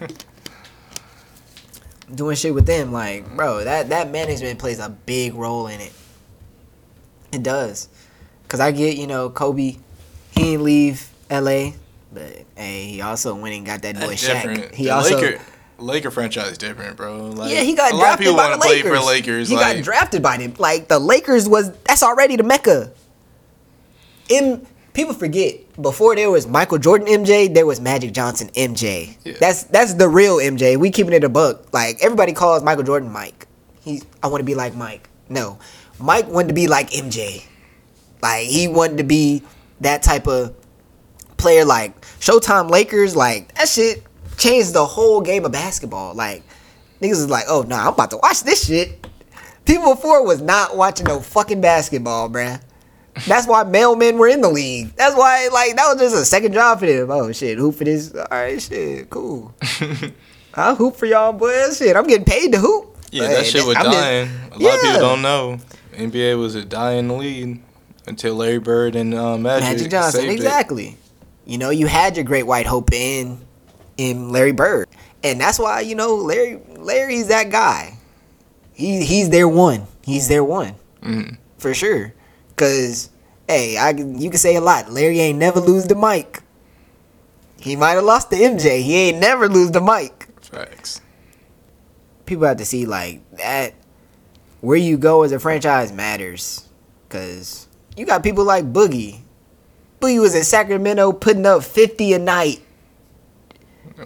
doing 2.14 2.36
shit 2.36 2.54
with 2.54 2.66
them. 2.66 2.92
Like, 2.92 3.34
bro, 3.36 3.64
that 3.64 3.88
that 3.88 4.10
management 4.10 4.58
plays 4.58 4.78
a 4.78 4.88
big 4.88 5.34
role 5.34 5.66
in 5.66 5.80
it. 5.80 5.92
It 7.32 7.42
does, 7.42 7.88
cause 8.48 8.60
I 8.60 8.72
get 8.72 8.96
you 8.96 9.06
know 9.06 9.30
Kobe, 9.30 9.62
he 9.62 9.78
didn't 10.34 10.64
leave 10.64 11.08
L.A., 11.30 11.74
but 12.12 12.44
hey, 12.56 12.88
he 12.88 13.00
also 13.00 13.34
went 13.34 13.54
and 13.54 13.64
got 13.64 13.80
that 13.82 13.94
boy 13.94 14.08
That's 14.08 14.22
Shaq. 14.22 14.42
different. 14.42 14.74
He 14.74 14.84
the 14.84 14.90
also 14.90 15.16
Laker, 15.18 15.40
Laker 15.82 16.10
franchise 16.10 16.56
different, 16.58 16.96
bro. 16.96 17.26
Like, 17.26 17.52
yeah, 17.52 17.62
he 17.62 17.74
got 17.74 17.92
a 17.92 17.96
lot 17.96 18.14
of 18.14 18.20
drafted 18.20 18.26
people 18.26 18.36
by 18.36 18.44
the 18.44 18.50
wanna 18.50 18.62
play 18.62 18.82
for 18.82 18.98
Lakers. 19.00 19.48
He 19.48 19.56
like, 19.56 19.76
got 19.76 19.84
drafted 19.84 20.22
by 20.22 20.36
them. 20.36 20.54
Like 20.58 20.88
the 20.88 20.98
Lakers 20.98 21.48
was 21.48 21.72
that's 21.84 22.02
already 22.02 22.36
the 22.36 22.42
mecca. 22.42 22.92
In 24.28 24.66
people 24.92 25.14
forget 25.14 25.60
before 25.80 26.14
there 26.14 26.30
was 26.30 26.46
Michael 26.46 26.78
Jordan 26.78 27.06
MJ, 27.06 27.52
there 27.52 27.66
was 27.66 27.80
Magic 27.80 28.12
Johnson 28.12 28.48
MJ. 28.50 29.16
Yeah. 29.24 29.34
That's 29.40 29.64
that's 29.64 29.94
the 29.94 30.08
real 30.08 30.36
MJ. 30.36 30.76
We 30.76 30.90
keeping 30.90 31.12
it 31.12 31.24
a 31.24 31.28
buck. 31.28 31.72
Like 31.72 32.02
everybody 32.02 32.32
calls 32.32 32.62
Michael 32.62 32.84
Jordan 32.84 33.10
Mike. 33.10 33.46
He 33.82 34.02
I 34.22 34.28
want 34.28 34.40
to 34.40 34.44
be 34.44 34.54
like 34.54 34.74
Mike. 34.74 35.08
No, 35.28 35.58
Mike 35.98 36.28
wanted 36.28 36.48
to 36.48 36.54
be 36.54 36.68
like 36.68 36.90
MJ. 36.90 37.44
Like 38.22 38.46
he 38.46 38.68
wanted 38.68 38.98
to 38.98 39.04
be 39.04 39.42
that 39.80 40.02
type 40.02 40.26
of 40.28 40.54
player. 41.36 41.64
Like 41.64 42.00
Showtime 42.20 42.70
Lakers. 42.70 43.16
Like 43.16 43.54
that 43.56 43.68
shit 43.68 44.04
changed 44.36 44.72
the 44.74 44.84
whole 44.86 45.20
game 45.20 45.44
of 45.44 45.52
basketball. 45.52 46.14
Like 46.14 46.42
niggas 47.00 47.12
is 47.12 47.30
like, 47.30 47.44
oh 47.48 47.62
no, 47.62 47.76
I'm 47.76 47.88
about 47.94 48.10
to 48.10 48.16
watch 48.18 48.42
this 48.42 48.66
shit. 48.66 49.06
People 49.64 49.94
before 49.94 50.24
was 50.26 50.40
not 50.42 50.76
watching 50.76 51.06
no 51.06 51.20
fucking 51.20 51.60
basketball, 51.60 52.28
bruh. 52.28 52.60
That's 53.26 53.46
why 53.46 53.62
mailmen 53.64 54.16
were 54.16 54.26
in 54.28 54.40
the 54.40 54.48
league. 54.48 54.96
That's 54.96 55.14
why, 55.14 55.48
like, 55.52 55.76
that 55.76 55.86
was 55.92 56.00
just 56.00 56.16
a 56.16 56.24
second 56.24 56.54
job 56.54 56.80
for 56.80 56.86
them. 56.86 57.10
Oh 57.10 57.30
shit, 57.30 57.58
hoop 57.58 57.74
for 57.76 57.84
this. 57.84 58.14
All 58.14 58.26
right, 58.30 58.60
shit, 58.60 59.10
cool. 59.10 59.54
I'll 60.54 60.74
hoop 60.74 60.96
for 60.96 61.06
y'all, 61.06 61.32
boys. 61.32 61.76
Shit, 61.78 61.94
I'm 61.96 62.06
getting 62.06 62.24
paid 62.24 62.52
to 62.52 62.58
hoop. 62.58 62.96
yeah, 63.10 63.28
that 63.28 63.46
shit 63.46 63.64
was 63.64 63.76
I'm 63.76 63.84
just- 63.84 63.98
dying. 63.98 64.28
a 64.52 64.58
lot 64.58 64.74
of 64.74 64.80
people 64.80 65.00
don't 65.00 65.22
know. 65.22 65.58
NBA 65.92 66.38
was 66.38 66.54
a 66.54 66.64
dying 66.64 67.18
lead 67.18 67.60
until 68.06 68.34
Larry 68.34 68.58
Bird 68.58 68.96
and 68.96 69.14
uh, 69.14 69.36
Magic, 69.36 69.68
Magic 69.68 69.90
Johnson, 69.90 70.20
saved 70.22 70.32
it. 70.32 70.36
exactly. 70.36 70.96
You 71.44 71.58
know, 71.58 71.68
you 71.70 71.86
had 71.86 72.16
your 72.16 72.24
great 72.24 72.44
white 72.46 72.66
hope 72.66 72.92
in 72.92 73.38
in 73.96 74.30
Larry 74.30 74.52
Bird, 74.52 74.88
and 75.22 75.40
that's 75.40 75.58
why 75.58 75.80
you 75.80 75.94
know 75.94 76.14
Larry. 76.16 76.60
Larry's 76.76 77.28
that 77.28 77.50
guy. 77.50 77.96
He 78.72 79.04
he's 79.04 79.30
their 79.30 79.46
one. 79.48 79.86
He's 80.02 80.28
their 80.28 80.42
one 80.42 80.74
Mhm. 81.02 81.36
for 81.58 81.74
sure. 81.74 82.12
Cause 82.56 83.10
hey, 83.48 83.76
I 83.76 83.90
you 83.90 84.30
can 84.30 84.38
say 84.38 84.56
a 84.56 84.60
lot. 84.60 84.90
Larry 84.90 85.20
ain't 85.20 85.38
never 85.38 85.60
lose 85.60 85.84
the 85.86 85.94
mic. 85.94 86.40
He 87.60 87.76
might 87.76 87.92
have 87.92 88.04
lost 88.04 88.30
the 88.30 88.36
MJ. 88.36 88.82
He 88.82 88.96
ain't 88.96 89.18
never 89.20 89.48
lose 89.48 89.70
the 89.70 89.80
mic. 89.80 90.28
Facts. 90.42 91.00
People 92.26 92.46
have 92.46 92.56
to 92.56 92.64
see 92.64 92.86
like 92.86 93.20
that. 93.36 93.74
Where 94.60 94.76
you 94.76 94.96
go 94.96 95.22
as 95.22 95.32
a 95.32 95.38
franchise 95.38 95.92
matters. 95.92 96.68
Cause 97.08 97.68
you 97.96 98.06
got 98.06 98.22
people 98.22 98.44
like 98.44 98.72
Boogie. 98.72 99.20
Boogie 100.00 100.20
was 100.20 100.34
in 100.34 100.42
Sacramento 100.44 101.12
putting 101.12 101.46
up 101.46 101.62
fifty 101.62 102.12
a 102.14 102.18
night. 102.18 102.60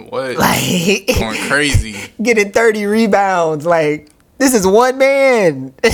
What? 0.09 0.36
Like 0.38 1.07
Going 1.18 1.40
crazy. 1.49 1.97
getting 2.22 2.53
30 2.53 2.86
rebounds. 2.86 3.64
Like, 3.66 4.09
this 4.38 4.55
is 4.55 4.66
one 4.66 4.99
man. 4.99 5.74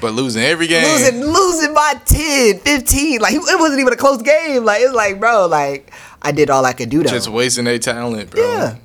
But 0.00 0.14
losing 0.14 0.42
every 0.42 0.66
game. 0.66 0.82
losing 0.82 1.20
losing 1.22 1.74
by 1.74 1.92
10, 2.06 2.60
15. 2.60 3.20
Like, 3.20 3.34
it 3.34 3.60
wasn't 3.60 3.80
even 3.80 3.92
a 3.92 3.96
close 3.96 4.22
game. 4.22 4.64
Like, 4.64 4.80
it's 4.80 4.94
like, 4.94 5.20
bro, 5.20 5.46
like, 5.46 5.92
I 6.22 6.32
did 6.32 6.48
all 6.48 6.64
I 6.64 6.72
could 6.72 6.88
do, 6.88 7.02
though. 7.02 7.10
Just 7.10 7.28
wasting 7.28 7.66
their 7.66 7.78
talent, 7.78 8.30
bro. 8.30 8.40
yeah. 8.42 8.76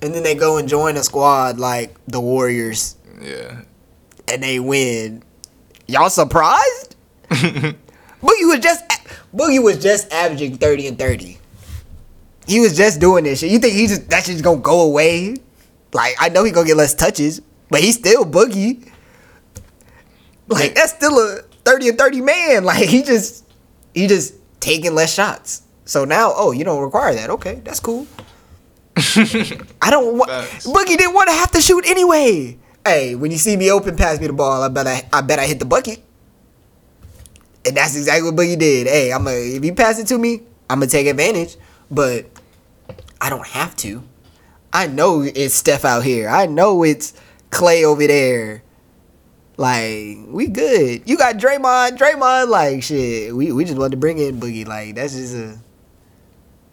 And 0.00 0.14
then 0.14 0.22
they 0.22 0.34
go 0.34 0.56
and 0.56 0.66
join 0.68 0.96
a 0.96 1.02
squad 1.02 1.58
like 1.58 1.94
the 2.06 2.18
Warriors 2.20 2.96
Yeah. 3.20 3.60
and 4.26 4.42
they 4.42 4.58
win. 4.58 5.22
Y'all 5.86 6.08
surprised? 6.08 6.96
Boogie 8.22 8.48
was 8.48 8.60
just 8.60 8.84
Boogie 9.34 9.62
was 9.62 9.82
just 9.82 10.12
averaging 10.12 10.56
30 10.56 10.88
and 10.88 10.98
30. 10.98 11.38
He 12.46 12.60
was 12.60 12.76
just 12.76 13.00
doing 13.00 13.24
this 13.24 13.40
shit. 13.40 13.50
You 13.50 13.58
think 13.58 13.74
he 13.74 13.86
just 13.86 14.08
that 14.10 14.24
shit's 14.24 14.42
gonna 14.42 14.60
go 14.60 14.80
away? 14.82 15.36
Like 15.92 16.14
I 16.18 16.28
know 16.28 16.44
he 16.44 16.50
gonna 16.50 16.66
get 16.66 16.76
less 16.76 16.94
touches, 16.94 17.40
but 17.68 17.80
he's 17.80 17.96
still 17.96 18.24
Boogie. 18.24 18.90
Like 20.48 20.74
that's 20.74 20.92
still 20.92 21.18
a 21.18 21.42
30 21.64 21.90
and 21.90 21.98
30 21.98 22.20
man. 22.22 22.64
Like 22.68 22.88
he 22.88 23.02
just 23.02 23.44
he 23.94 24.06
just 24.06 24.34
taking 24.60 24.94
less 24.94 25.12
shots. 25.12 25.62
So 25.84 26.04
now, 26.04 26.32
oh, 26.34 26.52
you 26.52 26.64
don't 26.64 26.82
require 26.82 27.14
that. 27.14 27.30
Okay, 27.30 27.62
that's 27.64 27.80
cool. 27.80 28.06
I 28.96 29.90
don't 29.90 30.18
want 30.18 30.30
Boogie 30.30 30.96
didn't 30.98 31.14
want 31.14 31.28
to 31.28 31.34
have 31.34 31.50
to 31.52 31.60
shoot 31.60 31.86
anyway. 31.86 32.58
Hey, 32.84 33.14
when 33.14 33.30
you 33.30 33.38
see 33.38 33.56
me 33.56 33.70
open, 33.70 33.96
pass 33.96 34.20
me 34.20 34.26
the 34.26 34.32
ball. 34.32 34.62
I 34.62 34.68
bet 34.68 34.86
I, 34.86 35.08
I 35.12 35.20
bet 35.20 35.38
I 35.38 35.46
hit 35.46 35.58
the 35.58 35.64
bucket. 35.64 36.02
And 37.66 37.76
that's 37.76 37.96
exactly 37.96 38.30
what 38.30 38.36
Boogie 38.38 38.58
did. 38.58 38.86
Hey, 38.86 39.12
I'm 39.12 39.26
a 39.26 39.56
if 39.56 39.64
you 39.64 39.74
pass 39.74 39.98
it 39.98 40.06
to 40.08 40.18
me, 40.18 40.42
I'm 40.70 40.80
gonna 40.80 40.90
take 40.90 41.06
advantage. 41.06 41.56
But 41.90 42.26
I 43.20 43.30
don't 43.30 43.46
have 43.46 43.76
to. 43.76 44.02
I 44.72 44.86
know 44.86 45.22
it's 45.22 45.54
Steph 45.54 45.84
out 45.84 46.04
here. 46.04 46.28
I 46.28 46.46
know 46.46 46.82
it's 46.82 47.14
Clay 47.50 47.84
over 47.84 48.06
there. 48.06 48.62
Like 49.56 50.18
we 50.28 50.46
good. 50.46 51.02
You 51.08 51.16
got 51.16 51.36
Draymond. 51.36 51.98
Draymond, 51.98 52.48
like 52.48 52.82
shit. 52.82 53.34
We 53.34 53.50
we 53.52 53.64
just 53.64 53.76
wanted 53.76 53.92
to 53.92 53.96
bring 53.96 54.18
in 54.18 54.38
Boogie. 54.38 54.66
Like 54.66 54.94
that's 54.94 55.14
just 55.14 55.34
a 55.34 55.58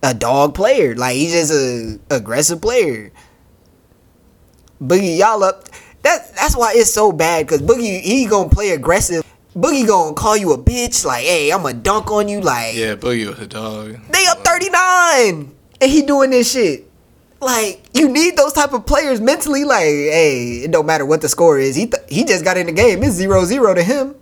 a 0.03 0.13
dog 0.13 0.53
player. 0.53 0.95
Like 0.95 1.15
he's 1.15 1.33
just 1.33 1.51
a 1.51 1.99
aggressive 2.15 2.61
player. 2.61 3.11
Boogie, 4.81 5.17
y'all 5.17 5.43
up. 5.43 5.67
That 6.03 6.35
that's 6.35 6.55
why 6.55 6.73
it's 6.75 6.93
so 6.93 7.11
bad. 7.11 7.47
Cause 7.47 7.61
Boogie 7.61 8.01
he 8.01 8.25
gonna 8.27 8.49
play 8.49 8.69
aggressive. 8.69 9.23
Boogie 9.55 9.87
gonna 9.87 10.13
call 10.13 10.35
you 10.35 10.51
a 10.53 10.57
bitch. 10.57 11.05
Like 11.05 11.23
hey, 11.25 11.51
I'm 11.51 11.61
gonna 11.61 11.75
dunk 11.75 12.11
on 12.11 12.27
you. 12.27 12.41
Like 12.41 12.75
Yeah, 12.75 12.95
Boogie 12.95 13.27
was 13.27 13.39
a 13.39 13.47
dog. 13.47 13.97
they 14.11 14.25
up 14.27 14.39
39 14.39 15.55
and 15.81 15.91
he 15.91 16.01
doing 16.01 16.29
this 16.31 16.51
shit. 16.51 16.89
Like 17.41 17.83
you 17.93 18.09
need 18.09 18.35
those 18.37 18.53
type 18.53 18.73
of 18.73 18.85
players 18.85 19.21
mentally. 19.21 19.63
Like, 19.63 19.83
hey, 19.83 20.61
it 20.65 20.71
don't 20.71 20.85
matter 20.85 21.05
what 21.05 21.21
the 21.21 21.29
score 21.29 21.57
is. 21.59 21.75
He 21.75 21.87
th- 21.87 22.03
he 22.09 22.23
just 22.25 22.43
got 22.43 22.57
in 22.57 22.65
the 22.65 22.71
game. 22.73 23.01
It's 23.03 23.19
0-0 23.19 23.75
to 23.75 23.83
him. 23.83 24.15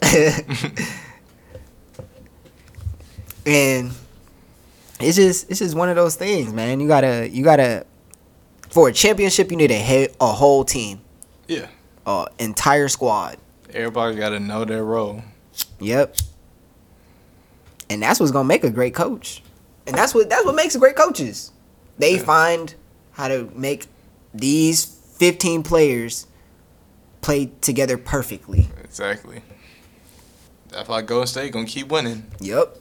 and 3.46 3.90
it's 5.00 5.16
just 5.16 5.50
it's 5.50 5.58
just 5.60 5.74
one 5.74 5.88
of 5.88 5.96
those 5.96 6.16
things, 6.16 6.52
man. 6.52 6.80
You 6.80 6.88
gotta 6.88 7.28
you 7.30 7.44
gotta 7.44 7.84
for 8.70 8.88
a 8.88 8.92
championship 8.92 9.50
you 9.50 9.56
need 9.56 9.70
a 9.70 9.74
he- 9.78 10.08
a 10.20 10.26
whole 10.26 10.64
team, 10.64 11.00
Yeah. 11.48 11.66
a 12.06 12.26
entire 12.38 12.88
squad. 12.88 13.36
Everybody 13.74 14.16
got 14.16 14.30
to 14.30 14.40
know 14.40 14.64
their 14.64 14.84
role. 14.84 15.22
Yep. 15.80 16.16
And 17.90 18.02
that's 18.02 18.18
what's 18.18 18.32
gonna 18.32 18.48
make 18.48 18.64
a 18.64 18.70
great 18.70 18.94
coach. 18.94 19.42
And 19.86 19.94
that's 19.96 20.14
what 20.14 20.30
that's 20.30 20.44
what 20.44 20.54
makes 20.54 20.74
great 20.76 20.96
coaches. 20.96 21.52
They 21.98 22.16
Yeah. 22.16 22.22
find 22.22 22.74
how 23.12 23.28
to 23.28 23.50
make 23.54 23.86
these 24.32 24.84
15 24.84 25.62
players 25.62 26.26
play 27.20 27.50
together 27.60 27.98
perfectly. 27.98 28.68
Exactly. 28.82 29.42
That's 30.70 30.88
why 30.88 31.02
Golden 31.02 31.26
State 31.26 31.52
gonna 31.52 31.66
keep 31.66 31.88
winning. 31.88 32.24
Yep. 32.40 32.78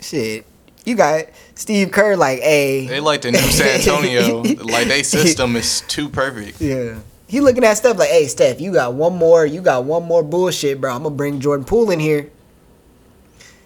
Shit. 0.00 0.46
You 0.84 0.94
got 0.96 1.26
Steve 1.54 1.92
Kerr 1.92 2.16
like, 2.16 2.40
hey. 2.40 2.86
They 2.86 3.00
like 3.00 3.22
the 3.22 3.32
new 3.32 3.38
San 3.38 3.80
Antonio. 3.80 4.42
like 4.64 4.88
they 4.88 5.02
system 5.02 5.54
is 5.62 5.82
too 5.82 6.08
perfect. 6.08 6.60
Yeah. 6.60 6.96
He 7.30 7.40
looking 7.40 7.62
at 7.62 7.74
stuff 7.74 7.96
like, 7.96 8.08
hey, 8.08 8.26
Steph, 8.26 8.60
you 8.60 8.72
got 8.72 8.94
one 8.94 9.14
more, 9.16 9.46
you 9.46 9.60
got 9.60 9.84
one 9.84 10.02
more 10.02 10.20
bullshit, 10.24 10.80
bro. 10.80 10.92
I'm 10.92 11.04
gonna 11.04 11.14
bring 11.14 11.38
Jordan 11.38 11.64
Poole 11.64 11.92
in 11.92 12.00
here. 12.00 12.28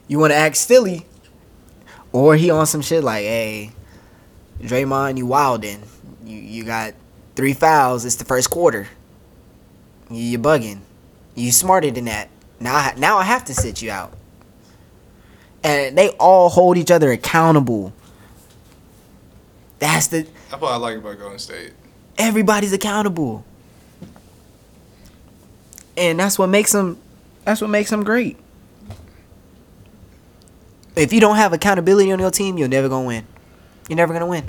You 0.07 0.19
wanna 0.19 0.35
act 0.35 0.57
silly. 0.59 1.07
Or 2.13 2.37
he 2.37 2.51
on 2.51 2.67
some 2.67 2.83
shit 2.83 3.03
like, 3.03 3.25
hey, 3.25 3.73
Draymond, 4.61 5.17
you 5.17 5.27
wildin'. 5.27 5.81
You 6.27 6.37
you 6.37 6.65
got 6.65 6.93
three 7.37 7.55
fouls, 7.55 8.05
it's 8.05 8.17
the 8.17 8.27
first 8.27 8.51
quarter. 8.51 8.87
You 10.11 10.21
you 10.21 10.39
bugging. 10.39 10.81
You 11.35 11.51
smarter 11.51 11.91
than 11.91 12.05
that. 12.05 12.29
Now 12.61 12.75
I, 12.77 12.95
now 12.99 13.17
I 13.17 13.25
have 13.25 13.47
to 13.47 13.55
sit 13.55 13.81
you 13.81 13.91
out. 13.91 14.13
And 15.63 15.97
they 15.97 16.11
all 16.11 16.51
hold 16.51 16.77
each 16.77 16.91
other 16.91 17.11
accountable. 17.13 17.95
That's 19.79 20.09
the 20.09 20.27
That's 20.51 20.61
what 20.61 20.71
I 20.71 20.77
like 20.77 20.99
about 20.99 21.19
Golden 21.19 21.39
State. 21.39 21.73
everybody's 22.19 22.75
accountable 22.75 23.43
and 25.97 26.19
that's 26.19 26.39
what 26.39 26.49
makes 26.49 26.73
them 26.73 26.99
that's 27.45 27.61
what 27.61 27.71
makes 27.71 27.91
them 27.91 28.05
great. 28.05 28.37
If 30.97 31.13
you 31.13 31.21
don't 31.21 31.37
have 31.37 31.53
accountability 31.53 32.13
on 32.13 32.19
your 32.19 32.31
team 32.31 32.57
you're 32.59 32.69
never 32.69 32.89
gonna 32.89 33.07
win. 33.07 33.27
You're 33.89 33.97
never 33.97 34.13
gonna 34.13 34.27
win. 34.27 34.45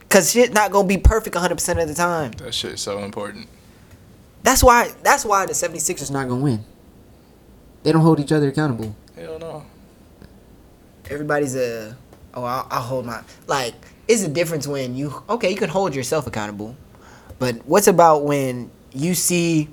Because 0.00 0.32
shit 0.32 0.52
not 0.52 0.70
gonna 0.72 0.88
be 0.88 0.96
perfect 0.98 1.36
100% 1.36 1.82
of 1.82 1.88
the 1.88 1.94
time. 1.94 2.32
That 2.32 2.54
shit's 2.54 2.82
so 2.82 2.98
important. 2.98 3.46
that's 4.42 4.62
why 4.62 4.90
that's 5.02 5.24
why 5.24 5.46
the 5.46 5.52
76ers 5.52 6.10
not 6.10 6.28
gonna 6.28 6.42
win. 6.42 6.64
They 7.82 7.92
don't 7.92 8.02
hold 8.02 8.20
each 8.20 8.32
other 8.32 8.48
accountable. 8.48 8.94
Hell 9.16 9.38
no. 9.38 9.64
everybody's 11.10 11.56
a 11.56 11.96
oh 12.34 12.44
I'll, 12.44 12.66
I'll 12.70 12.82
hold 12.82 13.06
my 13.06 13.22
like 13.46 13.74
it's 14.08 14.22
a 14.22 14.28
difference 14.28 14.66
when 14.66 14.94
you 14.96 15.12
okay 15.28 15.50
you 15.50 15.56
can 15.56 15.68
hold 15.68 15.94
yourself 15.94 16.26
accountable 16.26 16.74
but 17.38 17.56
what's 17.66 17.86
about 17.88 18.24
when 18.24 18.70
you 18.92 19.14
see 19.14 19.68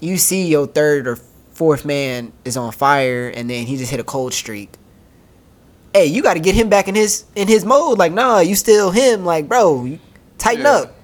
you 0.00 0.16
see 0.16 0.46
your 0.48 0.66
third 0.66 1.06
or 1.06 1.16
fourth 1.52 1.84
man 1.84 2.32
is 2.44 2.56
on 2.56 2.72
fire 2.72 3.28
and 3.28 3.50
then 3.50 3.66
he 3.66 3.76
just 3.76 3.90
hit 3.90 4.00
a 4.00 4.04
cold 4.04 4.32
streak 4.32 4.70
hey 5.92 6.06
you 6.06 6.22
got 6.22 6.34
to 6.34 6.40
get 6.40 6.54
him 6.54 6.68
back 6.68 6.88
in 6.88 6.94
his 6.94 7.24
in 7.34 7.48
his 7.48 7.64
mode 7.64 7.98
like 7.98 8.12
nah 8.12 8.38
you 8.40 8.54
still 8.54 8.90
him 8.90 9.24
like 9.24 9.48
bro 9.48 9.84
you 9.84 9.98
tighten 10.38 10.62
Yeah. 10.64 10.72
up 10.72 10.94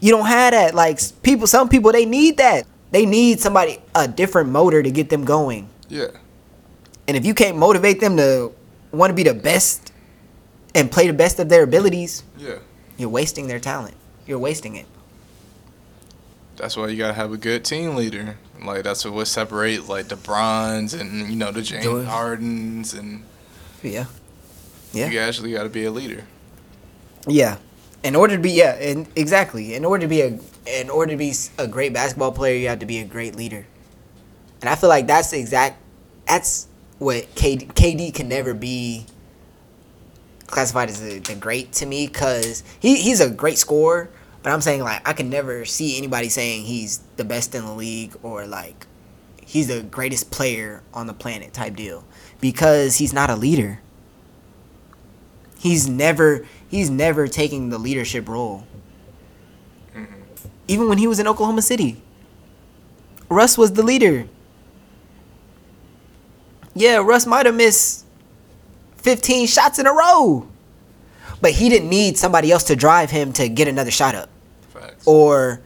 you 0.00 0.10
don't 0.10 0.26
have 0.26 0.52
that 0.52 0.74
like 0.74 1.00
people 1.22 1.46
some 1.46 1.68
people 1.68 1.92
they 1.92 2.06
need 2.06 2.36
that 2.38 2.66
they 2.90 3.04
need 3.04 3.40
somebody 3.40 3.78
a 3.94 4.08
different 4.08 4.48
motor 4.50 4.82
to 4.82 4.90
get 4.90 5.10
them 5.10 5.24
going 5.24 5.68
Yeah. 5.88 6.06
and 7.06 7.16
if 7.16 7.26
you 7.26 7.34
can't 7.34 7.56
motivate 7.58 8.00
them 8.00 8.16
to 8.16 8.52
want 8.92 9.10
to 9.10 9.14
be 9.14 9.22
the 9.24 9.34
best 9.34 9.92
and 10.74 10.90
play 10.90 11.06
the 11.06 11.12
best 11.12 11.38
of 11.40 11.48
their 11.48 11.64
abilities, 11.64 12.22
Yeah. 12.38 12.58
you're 12.96 13.08
wasting 13.08 13.48
their 13.48 13.58
talent. 13.58 13.94
You're 14.26 14.38
wasting 14.38 14.76
it. 14.76 14.86
That's 16.58 16.76
why 16.76 16.88
you 16.88 16.98
gotta 16.98 17.14
have 17.14 17.32
a 17.32 17.36
good 17.36 17.64
team 17.64 17.94
leader. 17.94 18.36
Like 18.62 18.82
that's 18.82 19.04
what 19.04 19.14
what 19.14 19.28
separate 19.28 19.88
like 19.88 20.08
the 20.08 20.16
Bronze 20.16 20.92
and 20.92 21.30
you 21.30 21.36
know 21.36 21.52
the 21.52 21.62
James. 21.62 22.06
Hardens 22.06 22.94
and 22.94 23.24
Yeah. 23.82 24.06
Yeah. 24.92 25.08
you 25.10 25.18
actually 25.20 25.52
gotta 25.52 25.68
be 25.68 25.84
a 25.84 25.90
leader. 25.90 26.24
Yeah. 27.26 27.58
In 28.02 28.16
order 28.16 28.36
to 28.36 28.42
be 28.42 28.50
yeah, 28.50 28.74
and 28.74 29.06
exactly. 29.16 29.74
In 29.74 29.84
order 29.84 30.02
to 30.02 30.08
be 30.08 30.20
a 30.22 30.38
in 30.66 30.90
order 30.90 31.12
to 31.12 31.16
be 31.16 31.32
a 31.58 31.66
great 31.66 31.92
basketball 31.92 32.32
player, 32.32 32.56
you 32.56 32.68
have 32.68 32.80
to 32.80 32.86
be 32.86 32.98
a 32.98 33.04
great 33.04 33.36
leader. 33.36 33.66
And 34.60 34.68
I 34.68 34.74
feel 34.74 34.88
like 34.88 35.06
that's 35.06 35.30
the 35.30 35.38
exact 35.38 35.78
that's 36.26 36.66
what 36.98 37.32
KD, 37.36 37.68
KD 37.68 38.12
can 38.14 38.28
never 38.28 38.54
be 38.54 39.06
classified 40.46 40.88
as 40.88 41.00
the, 41.00 41.18
the 41.20 41.34
great 41.34 41.72
to 41.74 41.86
me 41.86 42.08
cuz 42.08 42.64
he 42.80 42.96
he's 42.96 43.20
a 43.20 43.30
great 43.30 43.58
scorer, 43.58 44.10
but 44.42 44.52
I'm 44.52 44.60
saying 44.60 44.82
like 44.82 45.06
I 45.08 45.12
can 45.12 45.30
never 45.30 45.64
see 45.64 45.98
anybody 45.98 46.28
saying 46.28 46.64
he's 46.64 46.98
the 47.16 47.24
best 47.24 47.54
in 47.54 47.64
the 47.64 47.72
league 47.72 48.14
or 48.22 48.46
like 48.46 48.86
he's 49.44 49.68
the 49.68 49.82
greatest 49.82 50.30
player 50.30 50.82
on 50.92 51.06
the 51.06 51.14
planet 51.14 51.52
type 51.52 51.74
deal 51.76 52.04
because 52.40 52.96
he's 52.96 53.12
not 53.12 53.30
a 53.30 53.36
leader. 53.36 53.80
He's 55.58 55.88
never 55.88 56.46
he's 56.68 56.90
never 56.90 57.26
taking 57.26 57.70
the 57.70 57.78
leadership 57.78 58.28
role. 58.28 58.66
Mm-hmm. 59.94 60.48
Even 60.68 60.88
when 60.88 60.98
he 60.98 61.06
was 61.06 61.18
in 61.18 61.26
Oklahoma 61.26 61.62
City. 61.62 62.02
Russ 63.30 63.58
was 63.58 63.74
the 63.74 63.82
leader. 63.82 64.26
Yeah, 66.74 66.98
Russ 66.98 67.26
might 67.26 67.44
have 67.44 67.54
missed 67.54 68.06
15 68.98 69.46
shots 69.46 69.78
in 69.78 69.86
a 69.86 69.92
row. 69.92 70.48
But 71.40 71.52
he 71.52 71.68
didn't 71.68 71.88
need 71.88 72.18
somebody 72.18 72.50
else 72.50 72.64
to 72.64 72.76
drive 72.76 73.10
him 73.10 73.32
to 73.34 73.48
get 73.48 73.68
another 73.68 73.90
shot 73.90 74.14
up. 74.14 74.28
Facts. 74.70 75.06
Or 75.06 75.60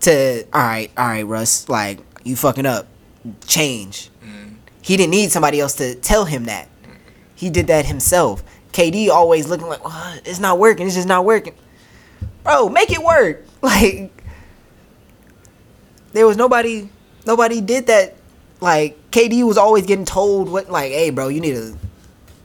to, 0.00 0.44
all 0.52 0.60
right, 0.60 0.90
all 0.96 1.06
right, 1.06 1.26
Russ, 1.26 1.68
like, 1.68 2.00
you 2.24 2.36
fucking 2.36 2.66
up. 2.66 2.86
Change. 3.46 4.10
Mm-hmm. 4.22 4.54
He 4.82 4.96
didn't 4.98 5.12
need 5.12 5.32
somebody 5.32 5.60
else 5.60 5.74
to 5.76 5.94
tell 5.94 6.26
him 6.26 6.44
that. 6.44 6.68
He 7.34 7.50
did 7.50 7.66
that 7.68 7.86
himself. 7.86 8.44
KD 8.72 9.08
always 9.08 9.48
looking 9.48 9.66
like, 9.66 9.80
"Oh, 9.84 10.16
it's 10.24 10.40
not 10.40 10.58
working. 10.58 10.86
It's 10.86 10.94
just 10.94 11.08
not 11.08 11.24
working. 11.24 11.54
Bro, 12.42 12.70
make 12.70 12.90
it 12.90 13.02
work. 13.02 13.44
Like, 13.64 14.12
there 16.12 16.26
was 16.26 16.36
nobody, 16.36 16.90
nobody 17.24 17.62
did 17.62 17.86
that. 17.86 18.14
Like, 18.60 19.10
KD 19.10 19.42
was 19.46 19.56
always 19.56 19.86
getting 19.86 20.04
told 20.04 20.50
what, 20.50 20.70
like, 20.70 20.92
hey, 20.92 21.08
bro, 21.08 21.28
you 21.28 21.40
need 21.40 21.54
to 21.54 21.78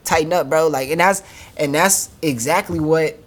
tighten 0.10 0.34
up, 0.34 0.50
bro. 0.50 0.68
Like, 0.68 0.90
and 0.90 1.00
that's 1.00 1.24
and 1.58 1.74
that's 1.74 2.10
exactly 2.22 2.80
what 2.80 3.18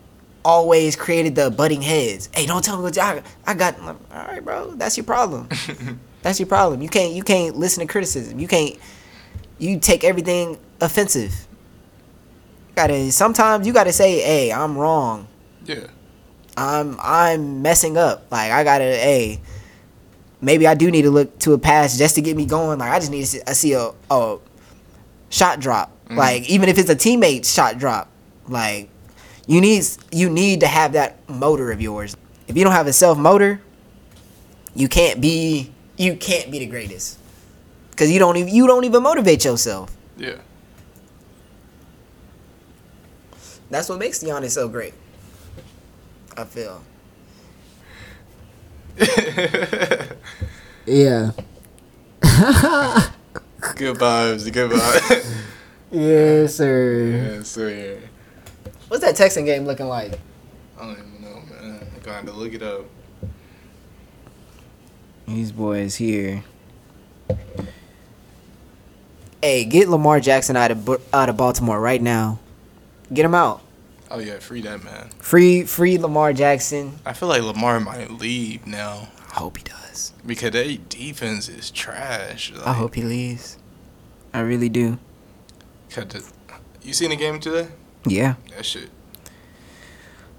always 0.45 0.97
created 0.97 1.37
the 1.37 1.51
butting 1.51 1.83
heads. 1.83 2.29
Hey, 2.35 2.47
don't 2.47 2.65
tell 2.65 2.77
me 2.77 2.83
what 2.83 2.99
I, 2.99 3.23
I 3.47 3.55
got. 3.55 3.79
All 3.81 3.97
right, 4.11 4.45
bro, 4.45 4.73
that's 4.73 4.97
your 4.97 5.05
problem. 5.05 5.49
that's 6.23 6.41
your 6.41 6.49
problem. 6.49 6.83
You 6.83 6.89
can't 6.89 7.15
you 7.15 7.23
can't 7.23 7.57
listen 7.57 7.87
to 7.87 7.91
criticism. 7.91 8.39
You 8.39 8.49
can't 8.49 8.77
you 9.59 9.79
take 9.79 10.05
everything 10.05 10.59
offensive. 10.81 11.47
Gotta 12.75 13.13
sometimes 13.13 13.67
you 13.67 13.73
gotta 13.73 13.93
say, 13.93 14.21
hey, 14.21 14.53
I'm 14.53 14.77
wrong. 14.77 15.29
Yeah. 15.65 15.87
I'm 16.57 16.99
I'm 17.01 17.63
messing 17.63 17.97
up. 17.97 18.27
Like 18.31 18.51
I 18.51 18.65
gotta, 18.65 18.85
hey, 18.85 19.41
maybe 20.41 20.67
I 20.67 20.75
do 20.75 20.91
need 20.91 21.03
to 21.03 21.11
look 21.11 21.39
to 21.41 21.53
a 21.53 21.59
pass 21.59 21.97
just 21.97 22.17
to 22.17 22.23
get 22.23 22.37
me 22.37 22.45
going. 22.45 22.79
Like 22.81 22.91
I 22.91 22.99
just 22.99 23.11
need 23.11 23.21
to 23.21 23.27
see, 23.27 23.41
I 23.47 23.53
see 23.53 23.73
a, 23.75 23.91
a 24.11 24.39
shot 25.31 25.61
drop. 25.61 25.91
Mm-hmm. 26.13 26.19
Like 26.19 26.49
even 26.51 26.69
if 26.69 26.79
it's 26.79 26.91
a 26.91 26.97
teammate 26.97 27.51
shot 27.51 27.79
drop, 27.79 28.09
like 28.47 28.91
you 29.47 29.61
need 29.61 29.83
you 30.11 30.29
need 30.29 30.61
to 30.61 30.67
have 30.67 30.93
that 30.93 31.27
motor 31.29 31.73
of 31.73 31.81
yours. 31.81 32.17
If 32.47 32.57
you 32.57 32.65
don't 32.65 32.75
have 32.75 32.87
a 32.87 32.93
self 32.93 33.17
motor, 33.17 33.61
you 34.75 34.89
can't 34.89 35.21
be 35.21 35.73
you 35.97 36.17
can't 36.17 36.51
be 36.51 36.59
the 36.59 36.67
greatest 36.67 37.19
because 37.91 38.11
you 38.11 38.19
don't 38.19 38.37
even 38.37 38.55
you 38.55 38.67
don't 38.67 38.85
even 38.85 39.03
motivate 39.03 39.45
yourself. 39.45 39.97
Yeah. 40.19 40.37
That's 43.71 43.89
what 43.89 43.99
makes 43.99 44.23
Giannis 44.23 44.51
so 44.51 44.69
great. 44.69 44.93
I 46.37 46.45
feel. 46.45 46.83
Yeah. 50.85 51.31
good 53.77 53.97
vibes, 53.97 54.53
good 54.53 54.71
vibes. 54.71 55.37
Yes, 55.93 56.55
sir. 56.57 57.35
yeah, 57.37 57.43
so 57.43 57.67
yeah. 57.67 57.95
What's 58.89 59.05
that 59.05 59.15
Texan 59.17 59.45
game 59.45 59.67
looking 59.67 59.87
like? 59.89 60.19
I 60.81 60.87
don't 60.87 60.93
even 60.93 61.21
know, 61.23 61.43
man. 61.51 61.87
I'm 61.95 62.01
going 62.03 62.27
to 62.27 62.33
look 62.33 62.55
it 62.55 62.63
up. 62.63 62.87
These 65.27 65.53
boys 65.53 65.95
here. 65.97 66.45
Hey, 69.43 69.65
get 69.65 69.89
Lamar 69.89 70.21
Jackson 70.21 70.57
out 70.57 70.71
of 70.71 70.89
out 71.13 71.29
of 71.29 71.37
Baltimore 71.37 71.81
right 71.81 72.01
now. 72.01 72.39
Get 73.13 73.25
him 73.25 73.35
out. 73.35 73.63
Oh 74.11 74.19
yeah, 74.19 74.39
free 74.39 74.61
that 74.63 74.83
man. 74.85 75.09
Free 75.19 75.65
free 75.65 75.99
Lamar 75.99 76.33
Jackson. 76.33 76.99
I 77.05 77.13
feel 77.13 77.29
like 77.29 77.43
Lamar 77.43 77.81
might 77.81 78.11
leave 78.11 78.67
now 78.67 79.09
I 79.31 79.39
hope 79.39 79.57
he 79.59 79.65
does. 79.65 80.13
because 80.25 80.51
their 80.53 80.77
defense 80.77 81.49
is 81.49 81.71
trash. 81.71 82.53
Like, 82.53 82.67
I 82.67 82.73
hope 82.75 82.95
he 82.95 83.03
leaves. 83.03 83.59
I 84.35 84.41
really 84.41 84.69
do. 84.69 84.99
The- 85.95 86.25
you 86.83 86.93
seen 86.93 87.11
the 87.11 87.17
game 87.17 87.39
today? 87.41 87.69
Yeah. 88.07 88.35
That 88.57 88.65
shit. 88.67 88.91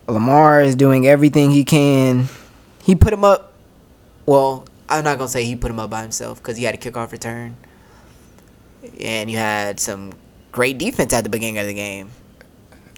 Lamar 0.08 0.62
is 0.62 0.76
doing 0.76 1.08
everything 1.08 1.52
he 1.52 1.64
can. 1.64 2.28
He 2.84 2.96
put 2.96 3.14
him 3.14 3.24
up. 3.24 3.54
Well, 4.26 4.66
I'm 4.90 5.04
not 5.04 5.18
gonna 5.18 5.30
say 5.30 5.46
he 5.46 5.56
put 5.56 5.72
him 5.72 5.80
up 5.80 5.90
by 5.90 6.02
himself 6.02 6.40
because 6.42 6.58
he 6.58 6.66
had 6.66 6.76
a 6.76 6.78
kickoff 6.78 7.12
return, 7.12 7.56
and 9.00 9.32
you 9.32 9.38
had 9.38 9.80
some 9.80 10.14
great 10.52 10.78
defense 10.78 11.14
at 11.14 11.24
the 11.24 11.30
beginning 11.30 11.58
of 11.58 11.68
the 11.68 11.74
game. 11.74 12.10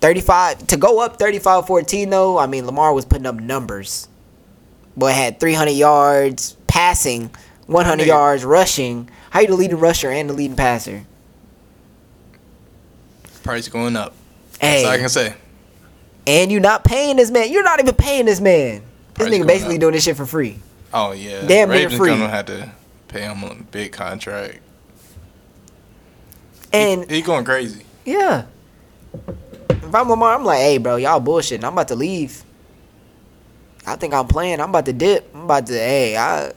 35 0.02 0.68
to 0.68 0.78
go 0.78 1.00
up 1.00 1.18
35-14 1.20 2.10
though. 2.10 2.38
I 2.38 2.48
mean, 2.48 2.66
Lamar 2.66 2.94
was 2.94 3.06
putting 3.06 3.26
up 3.26 3.36
numbers. 3.36 4.08
Boy 4.98 5.12
had 5.12 5.40
300 5.40 5.72
yards 5.72 6.58
passing, 6.68 7.30
100 7.68 8.08
yards 8.08 8.44
rushing. 8.44 9.10
How 9.30 9.42
you 9.42 9.48
the 9.48 9.56
leading 9.56 9.80
rusher 9.80 10.10
and 10.10 10.30
the 10.30 10.34
leading 10.34 10.56
passer? 10.58 11.04
Price 13.46 13.68
going 13.70 13.96
up. 13.96 14.14
Hey, 14.60 14.84
That's 14.84 14.86
all 14.86 14.92
I 14.92 14.98
can 14.98 15.10
say. 15.10 15.36
and 16.26 16.52
you're 16.52 16.62
not 16.62 16.84
paying 16.84 17.18
this 17.18 17.30
man. 17.30 17.52
You're 17.52 17.64
not 17.64 17.80
even 17.80 17.94
paying 17.94 18.26
this 18.26 18.42
man. 18.42 18.82
This 19.14 19.30
nigga 19.30 19.46
basically 19.46 19.76
up. 19.76 19.82
doing 19.82 19.94
this 19.94 20.04
shit 20.04 20.18
for 20.18 20.26
free. 20.26 20.60
Oh 20.94 21.12
yeah. 21.12 21.46
Damn 21.46 21.70
Ravens 21.70 21.96
free. 21.96 22.10
gonna 22.10 22.28
have 22.28 22.48
to 22.48 22.72
pay 23.08 23.22
him 23.22 23.44
a 23.44 23.56
big 23.56 23.92
contract. 23.92 24.60
And 26.74 27.10
he, 27.10 27.18
he 27.18 27.22
going 27.22 27.46
crazy. 27.46 27.86
yeah, 28.04 28.46
if 29.70 29.94
I'm 29.96 30.10
Lamar, 30.10 30.34
I'm 30.36 30.44
like, 30.44 30.60
hey, 30.60 30.78
bro, 30.80 30.96
y'all 30.96 31.22
bullshitting. 31.22 31.64
I'm 31.64 31.74
about 31.74 31.88
to 31.90 31.96
leave. 31.96 32.44
I 33.86 33.96
think 33.96 34.14
I'm 34.14 34.28
playing. 34.28 34.60
I'm 34.60 34.70
about 34.70 34.86
to 34.88 34.94
dip. 34.94 35.30
I'm 35.36 35.44
about 35.44 35.68
to, 35.68 35.74
hey, 35.74 36.18
I 36.18 36.52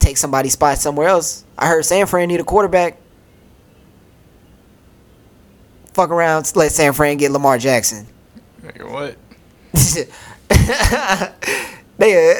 take 0.00 0.16
somebody's 0.16 0.54
spot 0.54 0.78
somewhere 0.78 1.06
else. 1.06 1.44
I 1.56 1.68
heard 1.68 1.84
San 1.84 2.06
Fran 2.06 2.28
need 2.28 2.40
a 2.40 2.44
quarterback. 2.44 2.98
Fuck 5.94 6.10
around, 6.10 6.50
let 6.56 6.72
San 6.72 6.92
Fran 6.92 7.16
get 7.18 7.30
Lamar 7.32 7.58
Jackson. 7.58 8.06
Nigga, 8.62 8.90
what? 8.90 9.16
they, 11.98 12.34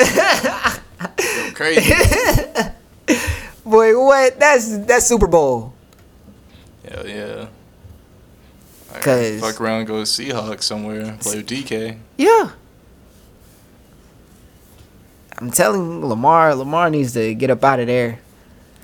Crazy. 1.54 1.92
boy, 3.64 3.98
what? 4.04 4.38
That's 4.38 4.76
that's 4.78 5.06
Super 5.06 5.26
Bowl. 5.26 5.74
Hell 6.88 7.06
yeah. 7.08 7.46
'Cause- 9.00 9.40
fuck 9.40 9.60
around, 9.60 9.78
and 9.80 9.88
go 9.88 9.96
to 9.96 10.02
Seahawks 10.02 10.64
somewhere, 10.64 11.16
play 11.20 11.36
with 11.36 11.46
DK. 11.46 11.96
Yeah. 12.18 12.50
I'm 15.38 15.50
telling 15.50 16.04
Lamar, 16.06 16.54
Lamar 16.54 16.90
needs 16.90 17.14
to 17.14 17.34
get 17.34 17.50
up 17.50 17.64
out 17.64 17.80
of 17.80 17.86
there. 17.86 18.20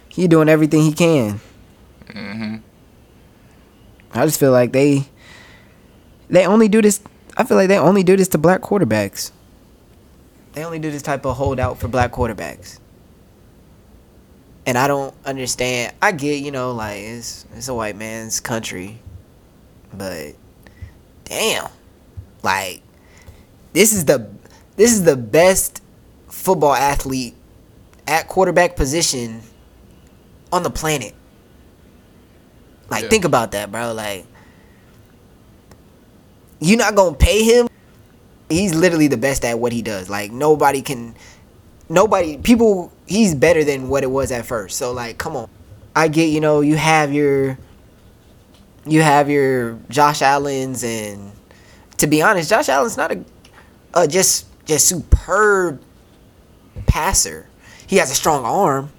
He 0.09 0.27
doing 0.27 0.49
everything 0.49 0.81
he 0.83 0.93
can. 0.93 1.41
hmm 2.11 2.57
I 4.13 4.25
just 4.25 4.41
feel 4.41 4.53
like 4.53 4.73
they 4.73 5.09
they 6.29 6.47
only 6.47 6.69
do 6.69 6.83
this 6.83 7.01
I 7.39 7.45
feel 7.45 7.57
like 7.57 7.69
they 7.69 7.79
only 7.79 8.03
do 8.03 8.17
this 8.17 8.27
to 8.29 8.39
black 8.39 8.63
quarterbacks. 8.63 9.31
They 10.55 10.65
only 10.65 10.81
do 10.81 10.91
this 10.91 11.03
type 11.03 11.25
of 11.25 11.37
holdout 11.37 11.79
for 11.79 11.87
black 11.87 12.11
quarterbacks. 12.11 12.81
And 14.67 14.77
I 14.77 14.89
don't 14.89 15.15
understand. 15.25 15.95
I 16.03 16.11
get, 16.11 16.43
you 16.43 16.51
know, 16.51 16.73
like 16.73 16.99
it's 16.99 17.47
it's 17.55 17.69
a 17.69 17.75
white 17.75 17.95
man's 17.95 18.41
country. 18.41 18.99
But 19.95 20.35
damn. 21.25 21.69
Like 22.43 22.83
this 23.73 23.93
is 23.93 24.05
the 24.05 24.29
this 24.75 24.93
is 24.93 25.05
the 25.05 25.17
best 25.17 25.81
football 26.29 26.75
athlete 26.75 27.37
at 28.09 28.27
quarterback 28.27 28.75
position 28.75 29.43
on 30.53 30.65
the 30.65 30.71
planet. 30.71 31.15
Like 32.91 33.05
Yeah. 33.05 33.09
think 33.11 33.25
about 33.25 33.53
that, 33.53 33.71
bro. 33.71 33.93
Like 33.93 34.27
you're 36.61 36.79
not 36.79 36.95
gonna 36.95 37.17
pay 37.17 37.43
him. 37.45 37.69
He's 38.49 38.75
literally 38.75 39.09
the 39.09 39.17
best 39.17 39.45
at 39.45 39.59
what 39.59 39.73
he 39.73 39.83
does. 39.83 40.09
Like 40.09 40.33
nobody 40.33 40.83
can 40.83 41.15
nobody 41.89 42.39
people 42.39 42.93
he's 43.07 43.35
better 43.35 43.65
than 43.65 43.89
what 43.89 44.03
it 44.03 44.11
was 44.11 44.33
at 44.33 44.47
first. 44.47 44.79
So 44.79 44.93
like 44.93 45.19
come 45.19 45.37
on. 45.37 45.49
I 45.95 46.07
get, 46.07 46.27
you 46.27 46.41
know, 46.41 46.61
you 46.61 46.77
have 46.77 47.13
your 47.13 47.59
you 48.87 49.03
have 49.03 49.29
your 49.29 49.79
Josh 49.91 50.23
Allen's 50.23 50.85
and 50.85 51.33
to 51.99 52.07
be 52.07 52.23
honest, 52.23 52.49
Josh 52.49 52.69
Allen's 52.69 52.97
not 52.97 53.13
a, 53.13 53.25
a 53.95 54.07
just 54.09 54.47
just 54.65 54.87
superb 54.87 55.81
passer. 56.87 57.47
He 57.87 57.97
has 57.97 58.11
a 58.11 58.15
strong 58.15 58.45
arm. 58.45 58.91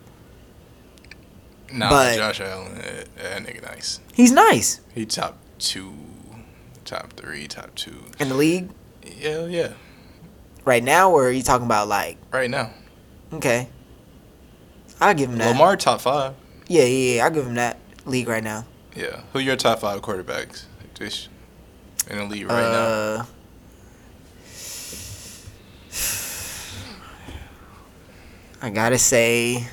Nah, 1.72 1.90
But- 1.90 2.16
Josh 2.18 2.42
Allen, 2.42 2.76
that, 2.76 3.16
that 3.16 3.44
nigga 3.44 3.62
nice. 3.64 4.00
He's 4.14 4.32
nice 4.32 4.80
He 4.94 5.06
top 5.06 5.38
two, 5.60 5.94
top 6.86 7.14
three, 7.14 7.48
top 7.48 7.76
two. 7.76 8.06
in 8.20 8.30
the 8.30 8.36
league 8.36 8.70
Yeah, 9.20 9.46
yeah. 9.46 9.74
right 10.66 10.84
now, 10.84 11.12
or 11.12 11.28
are 11.28 11.32
you 11.32 11.44
talking 11.44 11.66
about 11.66 11.88
like 11.88 12.18
Right 12.32 12.50
now, 12.50 12.72
okay? 13.34 13.70
I'll 15.02 15.14
give 15.14 15.30
him 15.30 15.38
that. 15.38 15.52
Lamar 15.52 15.78
top 15.78 16.02
five. 16.02 16.34
Yeah, 16.68 16.84
yeah, 16.84 17.16
yeah. 17.16 17.24
I'll 17.26 17.32
give 17.32 17.46
him 17.48 17.56
that 17.56 17.78
league 18.06 18.28
right 18.28 18.44
now. 18.44 18.66
Yeah. 18.96 19.22
Who 19.34 19.40
your 19.40 19.56
top 19.56 19.80
five 19.80 20.02
quarterbacks? 20.02 20.66
In 22.10 22.18
the 22.18 22.26
league 22.26 22.46
right 22.50 22.62
now. 22.62 22.78
uh, 22.80 23.26
I 28.62 28.70
gotta 28.70 28.98
say 28.98 29.66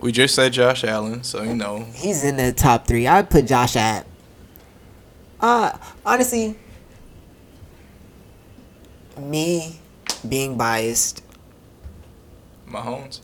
We 0.00 0.12
just 0.12 0.34
said 0.34 0.52
Josh 0.52 0.84
Allen, 0.84 1.24
so 1.24 1.42
you 1.42 1.56
know. 1.56 1.84
he's 1.94 2.22
in 2.22 2.36
the 2.36 2.52
top 2.52 2.86
three. 2.86 3.06
I'd 3.06 3.28
put 3.28 3.46
Josh 3.46 3.74
at. 3.74 4.06
Uh, 5.40 5.76
honestly, 6.06 6.56
me 9.18 9.80
being 10.28 10.56
biased, 10.56 11.22
Mahomes. 12.68 13.20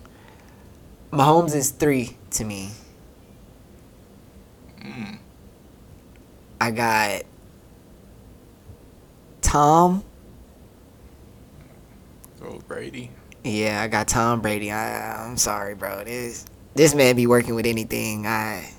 Mahomes 1.13 1.55
is 1.55 1.71
three 1.71 2.17
to 2.31 2.45
me. 2.45 2.71
Mm. 4.81 5.19
I 6.61 6.71
got 6.73 7.23
Tom. 9.43 10.03
Oh, 12.43 12.59
Brady. 12.67 13.11
Yeah, 13.45 13.81
I 13.81 13.89
got 13.89 14.09
Tom 14.09 14.41
Brady. 14.41 14.73
I, 14.73 15.25
I'm 15.25 15.37
sorry, 15.37 15.75
bro. 15.75 16.03
This 16.05 16.47
this 16.75 16.95
man 16.95 17.17
be 17.17 17.27
working 17.27 17.55
with 17.55 17.67
anything. 17.67 18.27
I 18.27 18.71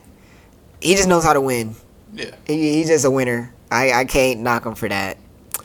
he 0.82 0.96
just 0.96 1.08
knows 1.08 1.24
how 1.24 1.34
to 1.34 1.42
win. 1.42 1.76
Yeah, 2.14 2.36
He, 2.46 2.74
he's 2.76 2.88
just 2.88 3.06
a 3.06 3.12
winner. 3.12 3.54
I, 3.72 3.92
I 3.92 4.06
can't 4.06 4.42
knock 4.42 4.66
him 4.66 4.76
for 4.76 4.88
that. 4.88 5.18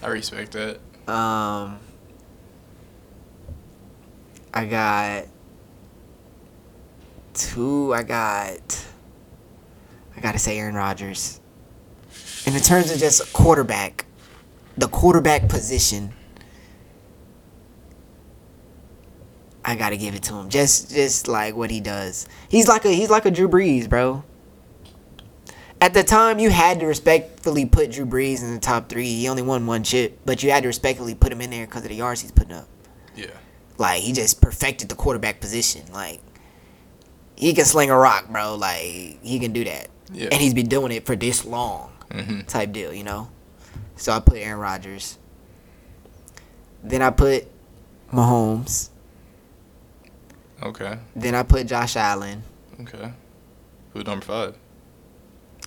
I 0.03 0.09
respect 0.09 0.53
that. 0.53 0.76
Um, 1.12 1.78
I 4.55 4.64
got 4.64 5.24
two. 7.35 7.93
I 7.95 8.03
got. 8.03 8.87
I 10.16 10.20
gotta 10.20 10.39
say 10.39 10.59
Aaron 10.59 10.74
Rodgers. 10.74 11.41
And 12.47 12.55
in 12.55 12.62
terms 12.62 12.91
of 12.91 12.99
just 12.99 13.33
quarterback, 13.33 14.07
the 14.76 14.89
quarterback 14.89 15.49
position, 15.49 16.12
I 19.70 19.76
gotta 19.76 19.96
give 19.96 20.14
it 20.14 20.22
to 20.24 20.34
him. 20.34 20.48
Just, 20.48 20.90
just 20.90 21.28
like 21.28 21.54
what 21.56 21.70
he 21.70 21.80
does. 21.80 22.28
He's 22.48 22.68
like 22.68 22.84
a, 22.84 22.88
he's 22.90 23.10
like 23.10 23.24
a 23.26 23.30
Drew 23.30 23.48
Brees, 23.48 23.88
bro. 23.88 24.24
At 25.80 25.94
the 25.94 26.02
time, 26.04 26.38
you 26.38 26.50
had 26.50 26.80
to 26.80 26.86
respectfully 26.86 27.64
put 27.64 27.92
Drew 27.92 28.04
Brees 28.04 28.42
in 28.42 28.52
the 28.52 28.60
top 28.60 28.90
three. 28.90 29.08
He 29.14 29.28
only 29.28 29.40
won 29.42 29.66
one 29.66 29.82
chip, 29.82 30.18
but 30.26 30.42
you 30.42 30.50
had 30.50 30.64
to 30.64 30.66
respectfully 30.66 31.14
put 31.14 31.32
him 31.32 31.40
in 31.40 31.48
there 31.50 31.64
because 31.66 31.82
of 31.84 31.88
the 31.88 31.94
yards 31.94 32.20
he's 32.20 32.32
putting 32.32 32.52
up. 32.52 32.68
Yeah. 33.16 33.28
Like 33.78 34.02
he 34.02 34.12
just 34.12 34.42
perfected 34.42 34.90
the 34.90 34.94
quarterback 34.94 35.40
position. 35.40 35.82
Like 35.90 36.20
he 37.34 37.54
can 37.54 37.64
sling 37.64 37.88
a 37.90 37.96
rock, 37.96 38.28
bro. 38.28 38.56
Like 38.56 38.82
he 39.22 39.38
can 39.40 39.52
do 39.52 39.64
that, 39.64 39.88
Yeah. 40.12 40.28
and 40.30 40.34
he's 40.42 40.52
been 40.52 40.68
doing 40.68 40.92
it 40.92 41.06
for 41.06 41.16
this 41.16 41.46
long, 41.46 41.90
hmm 42.12 42.40
type 42.42 42.72
deal, 42.72 42.92
you 42.92 43.04
know. 43.04 43.30
So 43.96 44.12
I 44.12 44.20
put 44.20 44.36
Aaron 44.36 44.60
Rodgers. 44.60 45.16
Then 46.82 47.00
I 47.00 47.08
put 47.08 47.46
Mahomes. 48.12 48.89
Okay. 50.62 50.98
Then 51.16 51.34
I 51.34 51.42
put 51.42 51.66
Josh 51.66 51.96
Allen. 51.96 52.42
Okay. 52.80 53.12
Who 53.92 54.02
number 54.02 54.24
five? 54.24 54.56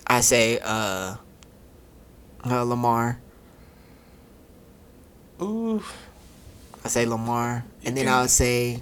I 0.05 0.21
say 0.21 0.59
uh, 0.63 1.15
uh 2.45 2.63
Lamar. 2.63 3.19
Ooh. 5.41 5.83
I 6.85 6.87
say 6.89 7.05
Lamar. 7.05 7.65
And 7.85 7.97
then 7.97 8.05
can- 8.05 8.13
I'll 8.13 8.27
say 8.27 8.81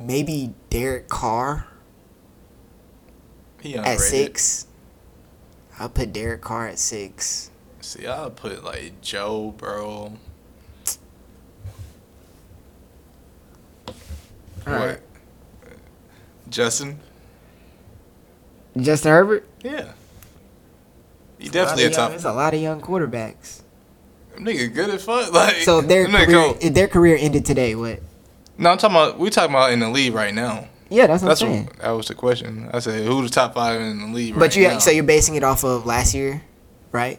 maybe 0.00 0.52
Derek 0.68 1.08
Carr 1.08 1.66
He 3.60 3.76
at 3.76 3.98
six. 4.00 4.66
I'll 5.78 5.88
put 5.88 6.12
Derek 6.12 6.42
Carr 6.42 6.68
at 6.68 6.78
six. 6.78 7.49
See, 7.80 8.06
I'll 8.06 8.30
put 8.30 8.62
like 8.62 9.00
Joe, 9.00 9.54
bro. 9.56 10.12
All 14.66 14.72
right. 14.74 14.98
Justin? 16.48 17.00
Justin 18.76 19.10
Herbert. 19.12 19.48
Yeah. 19.62 19.92
He 21.38 21.48
definitely 21.48 21.84
a 21.84 21.86
There's 21.86 21.96
top. 21.96 22.10
There's 22.10 22.24
a 22.24 22.32
lot 22.32 22.52
of 22.54 22.60
young 22.60 22.80
quarterbacks. 22.80 23.62
Nigga 24.36 24.72
good 24.72 24.90
as 24.90 25.02
fuck. 25.04 25.32
Like 25.32 25.56
So 25.56 25.78
if 25.80 25.88
their 25.88 26.06
career, 26.08 26.26
go- 26.26 26.58
if 26.60 26.74
their 26.74 26.88
career 26.88 27.16
ended 27.18 27.44
today, 27.46 27.74
what? 27.74 28.00
No, 28.58 28.70
I'm 28.70 28.78
talking 28.78 28.96
about 28.96 29.18
we 29.18 29.30
talking 29.30 29.54
about 29.54 29.72
in 29.72 29.80
the 29.80 29.88
league 29.88 30.12
right 30.12 30.34
now. 30.34 30.68
Yeah, 30.90 31.06
that's 31.06 31.22
what 31.22 31.28
That's 31.28 31.42
I'm 31.42 31.48
saying. 31.48 31.66
what 31.66 31.78
that 31.78 31.90
was 31.92 32.08
the 32.08 32.14
question. 32.14 32.68
I 32.72 32.80
said 32.80 33.04
who 33.06 33.22
the 33.22 33.28
top 33.28 33.54
five 33.54 33.80
in 33.80 33.98
the 34.00 34.06
league 34.14 34.34
right 34.34 34.40
now. 34.40 34.46
but 34.46 34.56
you 34.56 34.68
now? 34.68 34.78
so 34.78 34.90
you're 34.90 35.04
basing 35.04 35.36
it 35.36 35.42
off 35.44 35.64
of 35.64 35.86
last 35.86 36.14
year, 36.14 36.42
right? 36.92 37.18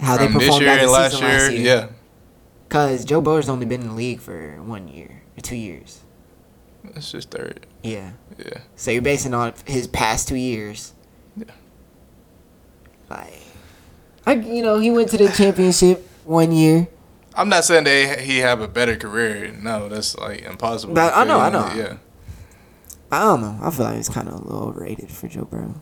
How 0.00 0.16
From 0.16 0.32
they 0.32 0.38
this 0.38 0.48
performed 0.48 0.62
year 0.62 0.70
and 0.72 0.80
the 0.88 0.90
last 0.92 1.12
season 1.12 1.26
year, 1.28 1.38
last 1.38 1.52
year. 1.52 1.60
yeah. 1.62 1.86
Cause 2.68 3.04
Joe 3.04 3.20
Burrow's 3.20 3.48
only 3.48 3.64
been 3.66 3.80
in 3.82 3.88
the 3.88 3.94
league 3.94 4.20
for 4.20 4.60
one 4.62 4.88
year 4.88 5.22
or 5.36 5.40
two 5.40 5.56
years. 5.56 6.02
It's 6.94 7.10
just 7.12 7.30
third. 7.30 7.66
Yeah. 7.82 8.12
Yeah. 8.38 8.58
So 8.76 8.90
you're 8.90 9.02
basing 9.02 9.34
on 9.34 9.54
his 9.66 9.86
past 9.86 10.28
two 10.28 10.36
years. 10.36 10.92
Yeah. 11.36 11.44
Like, 13.08 13.40
I 14.26 14.32
you 14.34 14.62
know 14.62 14.78
he 14.78 14.90
went 14.90 15.08
to 15.10 15.16
the 15.16 15.28
championship 15.28 16.08
one 16.24 16.52
year. 16.52 16.88
I'm 17.34 17.48
not 17.48 17.64
saying 17.64 17.84
that 17.84 18.20
he 18.20 18.38
have 18.38 18.60
a 18.60 18.68
better 18.68 18.96
career. 18.96 19.52
No, 19.60 19.88
that's 19.88 20.16
like 20.16 20.42
impossible. 20.42 20.94
But 20.94 21.14
I 21.14 21.24
know, 21.24 21.38
I 21.38 21.50
know. 21.50 21.70
Yeah. 21.74 21.96
I 23.12 23.20
don't 23.20 23.40
know. 23.40 23.58
I 23.62 23.70
feel 23.70 23.84
like 23.86 23.98
it's 23.98 24.08
kind 24.08 24.26
of 24.28 24.34
a 24.34 24.38
little 24.38 24.64
overrated 24.68 25.10
for 25.10 25.28
Joe 25.28 25.44
Burrow. 25.44 25.80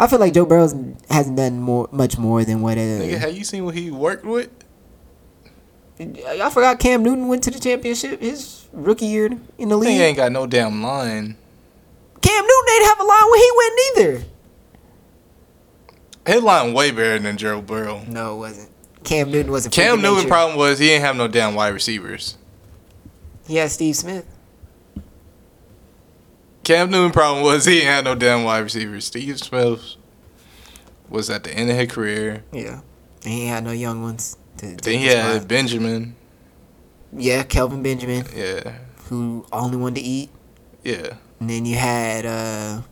I 0.00 0.06
feel 0.06 0.18
like 0.18 0.32
Joe 0.32 0.46
Burrow 0.46 0.66
hasn't 1.10 1.36
done 1.36 1.60
more, 1.60 1.86
much 1.92 2.16
more 2.16 2.42
than 2.42 2.62
what. 2.62 2.78
Nigga, 2.78 3.18
have 3.18 3.36
you 3.36 3.44
seen 3.44 3.66
what 3.66 3.74
he 3.74 3.90
worked 3.90 4.24
with? 4.24 4.48
I 6.00 6.48
forgot 6.48 6.78
Cam 6.78 7.02
Newton 7.02 7.28
went 7.28 7.42
to 7.44 7.50
the 7.50 7.60
championship 7.60 8.22
his 8.22 8.66
rookie 8.72 9.04
year 9.04 9.26
in 9.58 9.68
the 9.68 9.76
league. 9.76 9.90
He 9.90 10.02
ain't 10.02 10.16
got 10.16 10.32
no 10.32 10.46
damn 10.46 10.82
line. 10.82 11.36
Cam 12.22 12.44
Newton 12.44 12.64
didn't 12.66 12.88
have 12.88 13.00
a 13.00 13.04
line 13.04 13.30
when 13.30 13.40
he 13.40 13.50
went 13.56 13.80
neither. 13.98 14.24
His 16.32 16.42
line 16.42 16.72
way 16.72 16.90
better 16.92 17.18
than 17.18 17.36
Joe 17.36 17.60
Burrow. 17.60 18.02
No, 18.08 18.36
it 18.36 18.38
wasn't. 18.38 18.70
Cam 19.04 19.30
Newton 19.30 19.52
was 19.52 19.66
a 19.66 19.70
Cam 19.70 19.84
freak 19.84 19.98
of 19.98 20.02
Newton 20.02 20.16
nature. 20.16 20.28
problem 20.28 20.58
was 20.58 20.78
he 20.78 20.90
ain't 20.90 21.04
have 21.04 21.16
no 21.16 21.28
damn 21.28 21.54
wide 21.54 21.74
receivers. 21.74 22.38
He 23.46 23.56
had 23.56 23.70
Steve 23.70 23.96
Smith. 23.96 24.24
Cam 26.70 26.90
Newton 26.90 27.10
problem 27.10 27.42
was 27.44 27.64
he 27.64 27.80
had 27.80 28.04
no 28.04 28.14
damn 28.14 28.44
wide 28.44 28.60
receivers. 28.60 29.04
Steve 29.04 29.38
Smith 29.40 29.96
was 31.08 31.28
at 31.28 31.42
the 31.42 31.52
end 31.52 31.68
of 31.68 31.76
his 31.76 31.90
career. 31.90 32.44
Yeah, 32.52 32.80
and 33.24 33.32
he 33.32 33.46
had 33.46 33.64
no 33.64 33.72
young 33.72 34.02
ones. 34.02 34.36
To 34.58 34.66
Then 34.76 34.98
he 35.00 35.06
had. 35.06 35.48
Benjamin. 35.48 36.14
yeah, 37.12 37.42
Kelvin 37.42 37.82
Benjamin, 37.82 38.24
Yeah. 38.34 38.74
who 39.08 39.44
only 39.52 39.76
wanted 39.78 39.96
to 39.96 40.06
eat. 40.06 40.30
Yeah. 40.84 41.14
And 41.40 41.50
then 41.50 41.64
you 41.66 41.74
had 41.76 42.24
uh, 42.24 42.82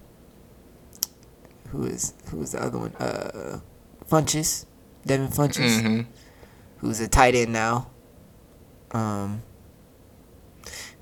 who 1.68 1.85
is 1.85 2.14
who 2.31 2.39
was 2.39 2.53
the 2.53 2.62
other 2.62 2.79
one? 2.79 2.93
Uh, 2.97 3.61
Funchess, 4.11 4.64
Devin 5.07 5.29
Funchess, 5.29 5.81
hmm 5.83 6.01
who's 6.79 6.99
a 7.01 7.07
tight 7.09 7.35
end 7.37 7.53
now. 7.53 7.91
Um, 8.91 9.43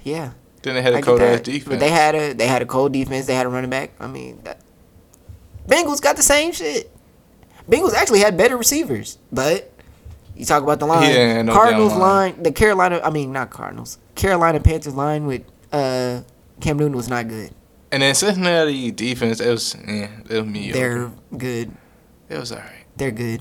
yeah, 0.03 0.33
Then 0.67 0.75
they 0.75 0.83
had 0.83 0.95
a 0.95 1.01
cold 1.01 1.23
ass 1.23 1.41
defense. 1.43 1.69
But 1.69 1.79
they 1.79 1.91
had 1.91 2.15
a 2.17 2.33
they 2.33 2.49
had 2.49 2.61
a 2.61 2.67
cold 2.67 2.93
defense. 2.93 3.27
They 3.27 3.35
had 3.37 3.47
a 3.47 3.49
running 3.49 3.71
back. 3.71 3.93
I 4.01 4.09
mean, 4.09 4.41
that, 4.43 4.61
Bengals 5.69 6.03
got 6.03 6.17
the 6.17 6.23
same 6.25 6.53
shit. 6.53 6.91
Bengals 7.71 7.95
actually 7.95 8.19
had 8.19 8.37
better 8.37 8.57
receivers, 8.57 9.19
but 9.33 9.73
you 10.35 10.45
talk 10.45 10.65
about 10.65 10.81
the 10.81 10.87
line. 10.87 11.09
Yeah, 11.09 11.43
no 11.43 11.53
Cardinals 11.53 11.93
line. 11.93 12.01
line. 12.35 12.43
the 12.43 12.51
Carolina. 12.51 13.01
I 13.03 13.11
mean, 13.11 13.33
not 13.33 13.51
Cardinals. 13.51 13.99
Carolina 14.17 14.59
Panthers 14.59 14.95
line 14.95 15.27
with 15.27 15.43
uh 15.73 16.23
Cam 16.61 16.79
Newton 16.79 16.97
was 16.97 17.09
not 17.09 17.29
good. 17.29 17.53
and 17.93 18.03
then 18.03 18.15
Cincinnati 18.17 18.91
defense, 18.91 19.41
it 19.41 19.51
was 19.51 19.77
yeah, 19.87 20.09
it 20.29 20.43
was 20.43 20.45
mediocre. 20.47 20.79
They're 20.79 21.39
good. 21.39 21.71
It 22.29 22.39
was 22.39 22.51
alright. 22.51 22.87
They're 22.97 23.13
good. 23.13 23.41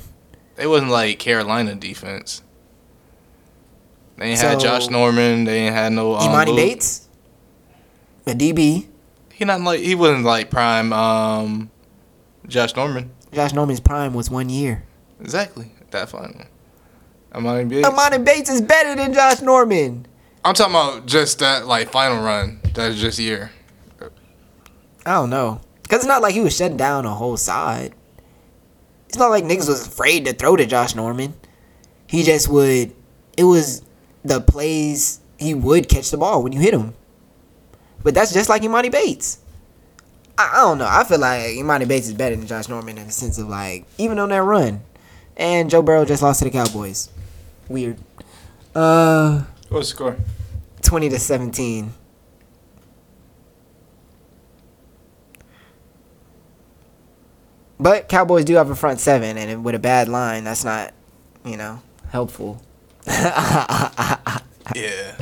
It 0.58 0.68
wasn't 0.68 0.92
like 0.92 1.18
Carolina 1.18 1.74
defense. 1.74 2.44
They 4.18 4.28
ain't 4.28 4.40
had 4.40 4.60
Josh 4.60 4.90
Norman. 4.90 5.44
They 5.44 5.66
ain't 5.66 5.76
had 5.76 5.92
no. 5.92 6.16
Um, 6.16 6.30
Imani 6.30 6.52
Lil- 6.52 6.56
Bates, 6.68 7.05
a 8.28 8.32
DB. 8.32 8.88
He 9.34 9.46
not 9.46 9.62
like 9.62 9.82
he 9.82 9.96
wasn't 9.96 10.24
like 10.24 10.50
prime. 10.50 10.94
Um, 10.94 11.70
Josh 12.48 12.76
Norman. 12.76 13.12
Josh 13.34 13.54
Norman's 13.54 13.80
prime 13.80 14.14
was 14.14 14.30
one 14.30 14.50
year. 14.50 14.84
Exactly. 15.20 15.72
That 15.92 16.10
fine. 16.10 16.48
Imani 17.36 17.66
Bates. 17.66 17.88
Imani 17.88 18.20
Bates 18.20 18.50
is 18.50 18.62
better 18.62 18.96
than 18.96 19.14
Josh 19.14 19.42
Norman. 19.42 20.08
I'm 20.44 20.54
talking 20.54 20.74
about 20.74 21.06
just 21.06 21.40
that 21.40 21.68
like 21.68 21.90
final 21.90 22.24
run. 22.24 22.62
That's 22.74 22.96
just 22.96 23.20
year. 23.20 23.52
I 25.06 25.14
don't 25.14 25.30
know. 25.30 25.62
Because 25.84 26.00
it's 26.00 26.08
not 26.08 26.22
like 26.22 26.34
he 26.34 26.42
was 26.42 26.56
shutting 26.56 26.78
down 26.78 27.06
a 27.06 27.14
whole 27.14 27.38
side. 27.38 27.94
It's 29.08 29.18
not 29.18 29.30
like 29.30 29.44
niggas 29.44 29.68
was 29.68 29.86
afraid 29.86 30.26
to 30.26 30.34
throw 30.34 30.56
to 30.56 30.66
Josh 30.66 30.96
Norman. 30.96 31.36
He 32.08 32.24
just 32.24 32.48
would. 32.50 32.94
It 33.38 33.44
was 33.44 33.84
the 34.24 34.42
plays 34.42 35.20
he 35.38 35.54
would 35.54 35.90
catch 35.90 36.10
the 36.12 36.18
ball 36.18 36.42
when 36.42 36.54
you 36.54 36.60
hit 36.60 36.74
him. 36.74 36.96
But 38.06 38.14
that's 38.14 38.32
just 38.32 38.50
like 38.50 38.62
Imani 38.62 38.90
Bates. 38.90 39.40
I, 40.38 40.52
I 40.54 40.62
don't 40.62 40.78
know. 40.78 40.88
I 40.88 41.04
feel 41.06 41.18
like 41.18 41.50
Imani 41.56 41.86
Bates 41.86 42.06
is 42.08 42.14
better 42.14 42.36
than 42.36 42.46
Josh 42.46 42.70
Norman 42.70 43.00
in 43.00 43.08
the 43.08 43.12
sense 43.12 43.40
of 43.40 43.50
like 43.50 43.86
even 43.98 44.20
on 44.20 44.30
that 44.30 44.44
run. 44.44 44.84
And 45.36 45.72
Joe 45.72 45.82
Burrow 45.82 46.06
just 46.06 46.22
lost 46.22 46.38
to 46.40 46.46
the 46.46 46.52
Cowboys. 46.52 47.10
Weird. 47.68 47.98
Uh, 48.76 49.46
What's 49.70 49.90
the 49.90 49.96
score? 49.96 50.18
twenty 50.84 51.10
to 51.10 51.18
seventeen. 51.18 51.94
But 57.80 58.08
Cowboys 58.08 58.46
do 58.46 58.54
have 58.54 58.70
a 58.70 58.76
front 58.76 59.00
seven, 59.00 59.40
and 59.40 59.66
with 59.66 59.74
a 59.74 59.80
bad 59.80 60.08
line, 60.08 60.44
that's 60.44 60.64
not, 60.64 60.94
you 61.44 61.58
know, 61.58 61.82
helpful. 62.10 62.62
Yeah. 64.74 65.16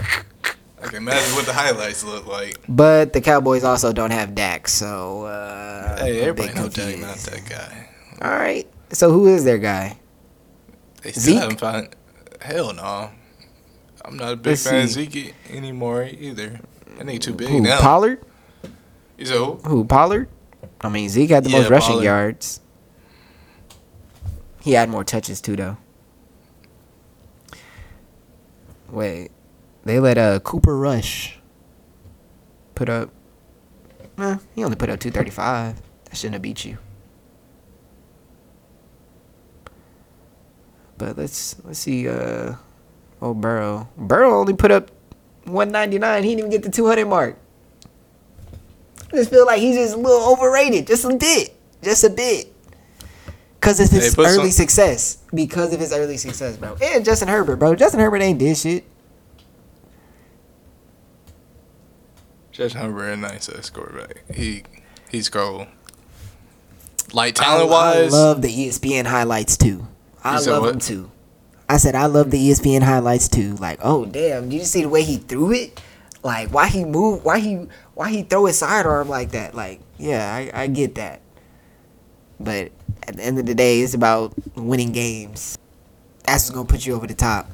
I 0.94 0.98
imagine 0.98 1.36
what 1.36 1.46
the 1.46 1.54
highlights 1.54 2.04
look 2.04 2.28
like. 2.28 2.58
But 2.70 3.14
the 3.14 3.22
Cowboys 3.22 3.64
also 3.64 3.92
don't 3.94 4.12
have 4.12 4.36
Dak, 4.36 4.68
so 4.68 5.24
uh, 5.24 5.98
Hey, 5.98 6.22
everybody 6.22 6.54
know 6.54 6.70
Dak 6.70 7.00
not 7.00 7.16
that 7.18 7.50
guy. 7.50 7.90
All 8.22 8.32
right, 8.32 8.68
so 8.92 9.12
who 9.12 9.28
is 9.28 9.44
their 9.44 9.58
guy? 9.58 9.98
They 11.02 11.12
still 11.12 11.24
Zeke? 11.24 11.40
haven't 11.42 11.60
found. 11.60 11.90
Hell 12.42 12.74
no. 12.74 13.10
I'm 14.06 14.18
not 14.18 14.34
a 14.34 14.36
big 14.36 14.52
Let's 14.52 14.64
fan 14.70 14.84
of. 14.84 14.90
Zeke 14.90 15.34
anymore 15.50 16.04
either. 16.04 16.60
That 16.98 17.08
nigga 17.08 17.20
too 17.22 17.34
big 17.34 17.48
Who 17.50 17.62
now. 17.62 17.80
Pollard? 17.80 18.24
He's 19.18 19.32
old. 19.32 19.66
Who 19.66 19.86
Pollard? 19.86 20.30
I 20.82 20.90
mean, 20.90 21.10
Zeke 21.10 21.32
had 21.32 21.44
the 21.44 21.50
Yeah, 21.50 21.60
most 21.62 21.70
rushing 21.72 21.90
Pollard. 21.94 22.04
yards. 22.04 22.60
He 24.62 24.74
had 24.74 24.90
more 24.90 25.04
touches 25.04 25.42
too, 25.42 25.56
though. 25.56 25.78
Wait, 28.90 29.32
they 29.86 30.00
let 30.00 30.18
uh 30.18 30.40
Cooper 30.40 30.78
Rush 30.78 31.40
put 32.76 32.90
up. 32.90 33.10
Eh, 34.18 34.38
he 34.56 34.64
only 34.64 34.76
put 34.76 34.90
up 34.90 35.00
two 35.00 35.12
thirty 35.12 35.32
five. 35.32 35.82
That 36.06 36.18
shouldn't 36.18 36.34
have 36.36 36.42
beat 36.42 36.66
you. 36.66 36.78
But 40.98 41.18
let's 41.18 41.56
let's 41.64 41.80
see. 41.80 42.08
Uh, 42.08 42.56
oh 43.22 43.34
Burrow. 43.34 43.90
Burrow 43.98 44.40
only 44.40 44.54
put 44.54 44.72
up 44.72 44.92
one 45.46 45.72
ninety 45.72 46.00
nine. 46.00 46.24
He 46.24 46.30
didn't 46.30 46.40
even 46.40 46.52
get 46.52 46.64
the 46.64 46.72
two 46.72 46.88
hundred 46.88 47.08
mark. 47.08 47.38
I 49.12 49.18
just 49.18 49.30
feel 49.30 49.46
like 49.46 49.60
he's 49.60 49.76
just 49.76 49.96
a 49.96 49.98
little 49.98 50.32
overrated, 50.32 50.88
just 50.88 51.06
a 51.06 51.16
bit, 51.16 51.56
just 51.84 52.04
a 52.04 52.10
bit. 52.10 52.52
Cause 53.62 53.80
of 53.80 53.90
his 53.90 54.18
early 54.18 54.50
some- 54.50 54.52
success. 54.52 55.20
Because 55.34 55.74
of 55.74 55.80
his 55.80 55.94
early 55.94 56.18
success, 56.18 56.58
bro. 56.58 56.76
And 56.82 57.06
Justin 57.06 57.28
Herbert, 57.30 57.58
bro. 57.58 57.76
Justin 57.76 58.00
Herbert 58.02 58.22
ain't 58.22 58.40
did 58.40 58.58
shit. 58.58 58.84
Justin 62.54 62.82
Herbert 62.82 63.10
a 63.10 63.18
nice 63.18 63.50
ass 63.50 63.72
quarterback. 63.72 64.24
He 64.32 64.64
he's 65.10 65.28
cool. 65.28 65.68
Like 67.12 67.34
talent 67.34 67.70
wise, 67.70 68.14
I 68.14 68.18
love 68.18 68.44
the 68.44 68.48
ESPN 68.48 69.08
highlights 69.08 69.58
too. 69.58 69.88
I 70.24 70.40
love 70.40 70.62
what? 70.62 70.72
them 70.72 70.80
too. 70.80 71.12
I 71.68 71.78
said 71.78 71.96
I 71.96 72.06
love 72.06 72.30
the 72.30 72.38
ESPN 72.38 72.84
highlights 72.84 73.28
too. 73.28 73.56
Like, 73.56 73.80
oh 73.82 74.06
damn, 74.06 74.50
did 74.50 74.58
you 74.58 74.66
see 74.66 74.84
the 74.84 74.90
way 74.90 75.04
he 75.04 75.18
threw 75.18 75.52
it? 75.52 75.82
Like, 76.22 76.54
why 76.54 76.68
he 76.68 76.86
moved? 76.86 77.26
Why 77.26 77.40
he 77.40 77.68
why 77.96 78.12
he 78.12 78.22
throw 78.22 78.46
his 78.46 78.60
sidearm 78.60 79.10
like 79.10 79.32
that? 79.32 79.56
Like, 79.56 79.82
yeah, 79.98 80.34
I, 80.34 80.64
I 80.64 80.68
get 80.68 80.96
that. 80.96 81.22
But 82.40 82.72
at 83.08 83.18
the 83.18 83.24
end 83.24 83.40
of 83.40 83.48
the 83.48 83.56
day, 83.56 83.82
it's 83.82 83.96
about 83.96 84.34
winning 84.56 84.92
games. 84.92 85.58
That's 86.24 86.46
what's 86.46 86.52
gonna 86.52 86.68
put 86.68 86.86
you 86.86 86.94
over 86.94 87.08
the 87.08 87.16
top. 87.16 87.50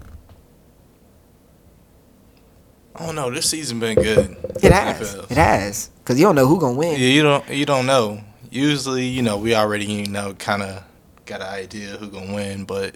I 2.99 3.05
don't 3.05 3.15
know. 3.15 3.31
This 3.31 3.49
season 3.49 3.79
been 3.79 3.95
good. 3.95 4.35
It 4.61 4.71
has. 4.73 5.15
It 5.15 5.37
has. 5.37 5.89
Cause 6.03 6.19
you 6.19 6.25
don't 6.25 6.35
know 6.35 6.47
who 6.47 6.59
gonna 6.59 6.77
win. 6.77 6.93
Yeah, 6.99 7.07
you 7.07 7.23
don't 7.23 7.47
you 7.49 7.65
don't 7.65 7.85
know. 7.85 8.21
Usually, 8.51 9.05
you 9.05 9.21
know, 9.21 9.37
we 9.37 9.55
already 9.55 9.85
you 9.85 10.07
know 10.07 10.33
kind 10.33 10.63
of 10.63 10.83
got 11.25 11.41
an 11.41 11.47
idea 11.47 11.97
who 11.97 12.09
gonna 12.09 12.33
win, 12.33 12.65
but 12.65 12.95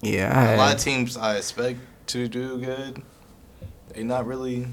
Yeah, 0.00 0.54
a 0.54 0.56
lot 0.56 0.74
of 0.74 0.80
teams 0.80 1.16
I 1.16 1.36
expect 1.36 1.80
to 2.08 2.28
do 2.28 2.58
good, 2.58 3.02
they 3.88 4.04
not 4.04 4.26
really 4.26 4.66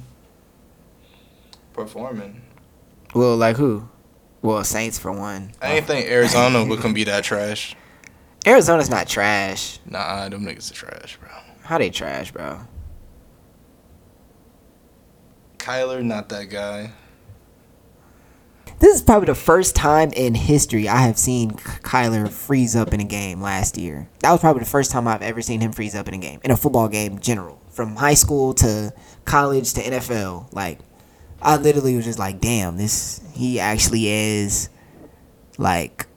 performing. 1.73 2.41
Well, 3.13 3.35
like 3.35 3.57
who? 3.57 3.89
Well, 4.41 4.63
Saints 4.63 4.97
for 4.97 5.11
one. 5.11 5.51
I 5.61 5.73
ain't 5.73 5.85
think 5.85 6.07
Arizona 6.09 6.63
would 6.63 6.79
can 6.79 6.93
be 6.93 7.03
that 7.03 7.23
trash. 7.23 7.75
Arizona's 8.45 8.89
not 8.89 9.07
trash. 9.07 9.79
Nah, 9.85 10.29
them 10.29 10.45
niggas 10.45 10.71
are 10.71 10.75
trash, 10.75 11.17
bro. 11.17 11.29
How 11.63 11.77
they 11.77 11.89
trash, 11.89 12.31
bro? 12.31 12.61
Kyler, 15.61 16.03
not 16.03 16.29
that 16.29 16.49
guy. 16.49 16.91
This 18.79 18.95
is 18.95 19.01
probably 19.03 19.27
the 19.27 19.35
first 19.35 19.75
time 19.75 20.11
in 20.13 20.33
history 20.33 20.89
I 20.89 21.01
have 21.01 21.19
seen 21.19 21.51
Kyler 21.51 22.27
freeze 22.27 22.75
up 22.75 22.95
in 22.95 22.99
a 22.99 23.03
game 23.03 23.39
last 23.39 23.77
year. 23.77 24.09
That 24.19 24.31
was 24.31 24.39
probably 24.39 24.61
the 24.61 24.69
first 24.69 24.91
time 24.91 25.07
I've 25.07 25.21
ever 25.21 25.43
seen 25.43 25.61
him 25.61 25.71
freeze 25.71 25.93
up 25.93 26.07
in 26.07 26.15
a 26.15 26.17
game, 26.17 26.39
in 26.43 26.49
a 26.49 26.57
football 26.57 26.87
game, 26.87 27.19
general, 27.19 27.61
from 27.69 27.95
high 27.95 28.15
school 28.15 28.55
to 28.55 28.91
college 29.25 29.73
to 29.73 29.81
NFL. 29.81 30.51
Like, 30.51 30.79
I 31.43 31.57
literally 31.57 31.95
was 31.95 32.05
just 32.05 32.17
like, 32.17 32.39
damn, 32.39 32.77
this 32.77 33.21
he 33.33 33.59
actually 33.59 34.07
is 34.07 34.69
like, 35.59 36.07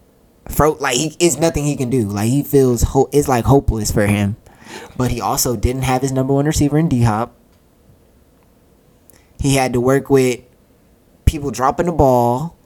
fro 0.48 0.72
like 0.72 0.96
he 0.96 1.14
is 1.20 1.38
nothing 1.38 1.64
he 1.64 1.76
can 1.76 1.90
do. 1.90 2.04
Like 2.04 2.30
he 2.30 2.42
feels 2.42 2.80
ho- 2.82 3.10
it's 3.12 3.28
like 3.28 3.44
hopeless 3.44 3.90
for 3.90 4.06
him. 4.06 4.36
But 4.96 5.10
he 5.10 5.20
also 5.20 5.54
didn't 5.54 5.82
have 5.82 6.00
his 6.00 6.12
number 6.12 6.32
one 6.32 6.46
receiver 6.46 6.78
in 6.78 6.88
D 6.88 7.02
Hop. 7.02 7.36
He 9.44 9.56
had 9.56 9.74
to 9.74 9.80
work 9.80 10.08
with 10.08 10.40
people 11.26 11.50
dropping 11.50 11.84
the 11.84 11.92
ball, 11.92 12.56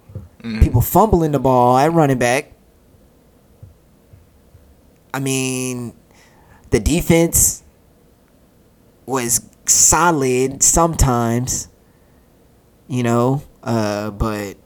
Mhm. 0.44 0.62
people 0.62 0.80
fumbling 0.80 1.32
the 1.32 1.40
ball 1.40 1.76
at 1.76 1.92
running 1.92 2.18
back. 2.18 2.52
I 5.12 5.18
mean, 5.18 5.92
the 6.70 6.78
defense 6.78 7.64
was 9.06 9.40
solid 9.66 10.62
sometimes, 10.62 11.66
you 12.86 13.02
know, 13.02 13.42
uh, 13.64 14.12
but 14.12 14.56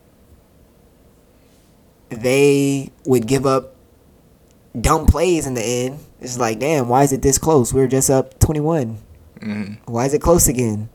they 2.11 2.91
would 3.07 3.27
give 3.27 3.47
up 3.47 3.75
dumb 4.79 5.07
plays 5.07 5.47
in 5.47 5.55
the 5.55 5.63
end. 5.65 5.99
It's 6.21 6.39
like, 6.39 6.59
damn, 6.59 6.91
why 6.91 7.05
is 7.05 7.13
it 7.13 7.23
this 7.23 7.39
close? 7.39 7.73
We 7.73 7.81
were 7.81 7.87
just 7.89 8.11
up 8.11 8.39
21. 8.39 8.99
Mhm. 9.41 9.79
Why 9.87 10.05
is 10.05 10.13
it 10.13 10.21
close 10.21 10.47
again? 10.47 10.91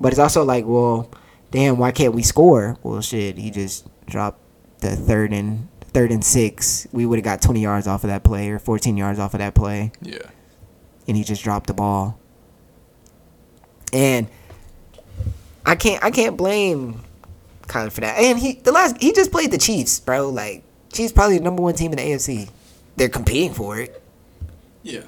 But 0.00 0.12
it's 0.12 0.18
also 0.18 0.44
like, 0.44 0.64
well, 0.66 1.10
damn, 1.50 1.78
why 1.78 1.90
can't 1.90 2.14
we 2.14 2.22
score? 2.22 2.76
Well, 2.82 3.00
shit, 3.00 3.38
he 3.38 3.50
just 3.50 3.86
dropped 4.06 4.40
the 4.80 4.94
third 4.94 5.32
and 5.32 5.68
third 5.92 6.12
and 6.12 6.24
six. 6.24 6.86
We 6.92 7.04
would 7.06 7.18
have 7.18 7.24
got 7.24 7.42
20 7.42 7.60
yards 7.60 7.86
off 7.86 8.04
of 8.04 8.08
that 8.10 8.22
play 8.22 8.50
or 8.50 8.58
14 8.58 8.96
yards 8.96 9.18
off 9.18 9.34
of 9.34 9.38
that 9.38 9.54
play, 9.54 9.90
Yeah. 10.02 10.18
and 11.08 11.16
he 11.16 11.24
just 11.24 11.42
dropped 11.42 11.66
the 11.66 11.74
ball. 11.74 12.18
And 13.92 14.28
I 15.64 15.74
can't, 15.76 16.02
I 16.04 16.10
can't 16.10 16.36
blame 16.36 17.02
Kyler 17.62 17.90
for 17.90 18.02
that. 18.02 18.18
And 18.18 18.38
he, 18.38 18.54
the 18.54 18.72
last, 18.72 19.00
he 19.00 19.12
just 19.12 19.32
played 19.32 19.50
the 19.50 19.58
Chiefs, 19.58 19.98
bro. 20.00 20.28
Like 20.28 20.62
Chiefs 20.92 21.12
probably 21.12 21.38
the 21.38 21.44
number 21.44 21.62
one 21.62 21.74
team 21.74 21.92
in 21.92 21.96
the 21.96 22.02
AFC. 22.04 22.48
They're 22.96 23.08
competing 23.08 23.54
for 23.54 23.78
it. 23.80 24.02
Yeah. 24.82 25.02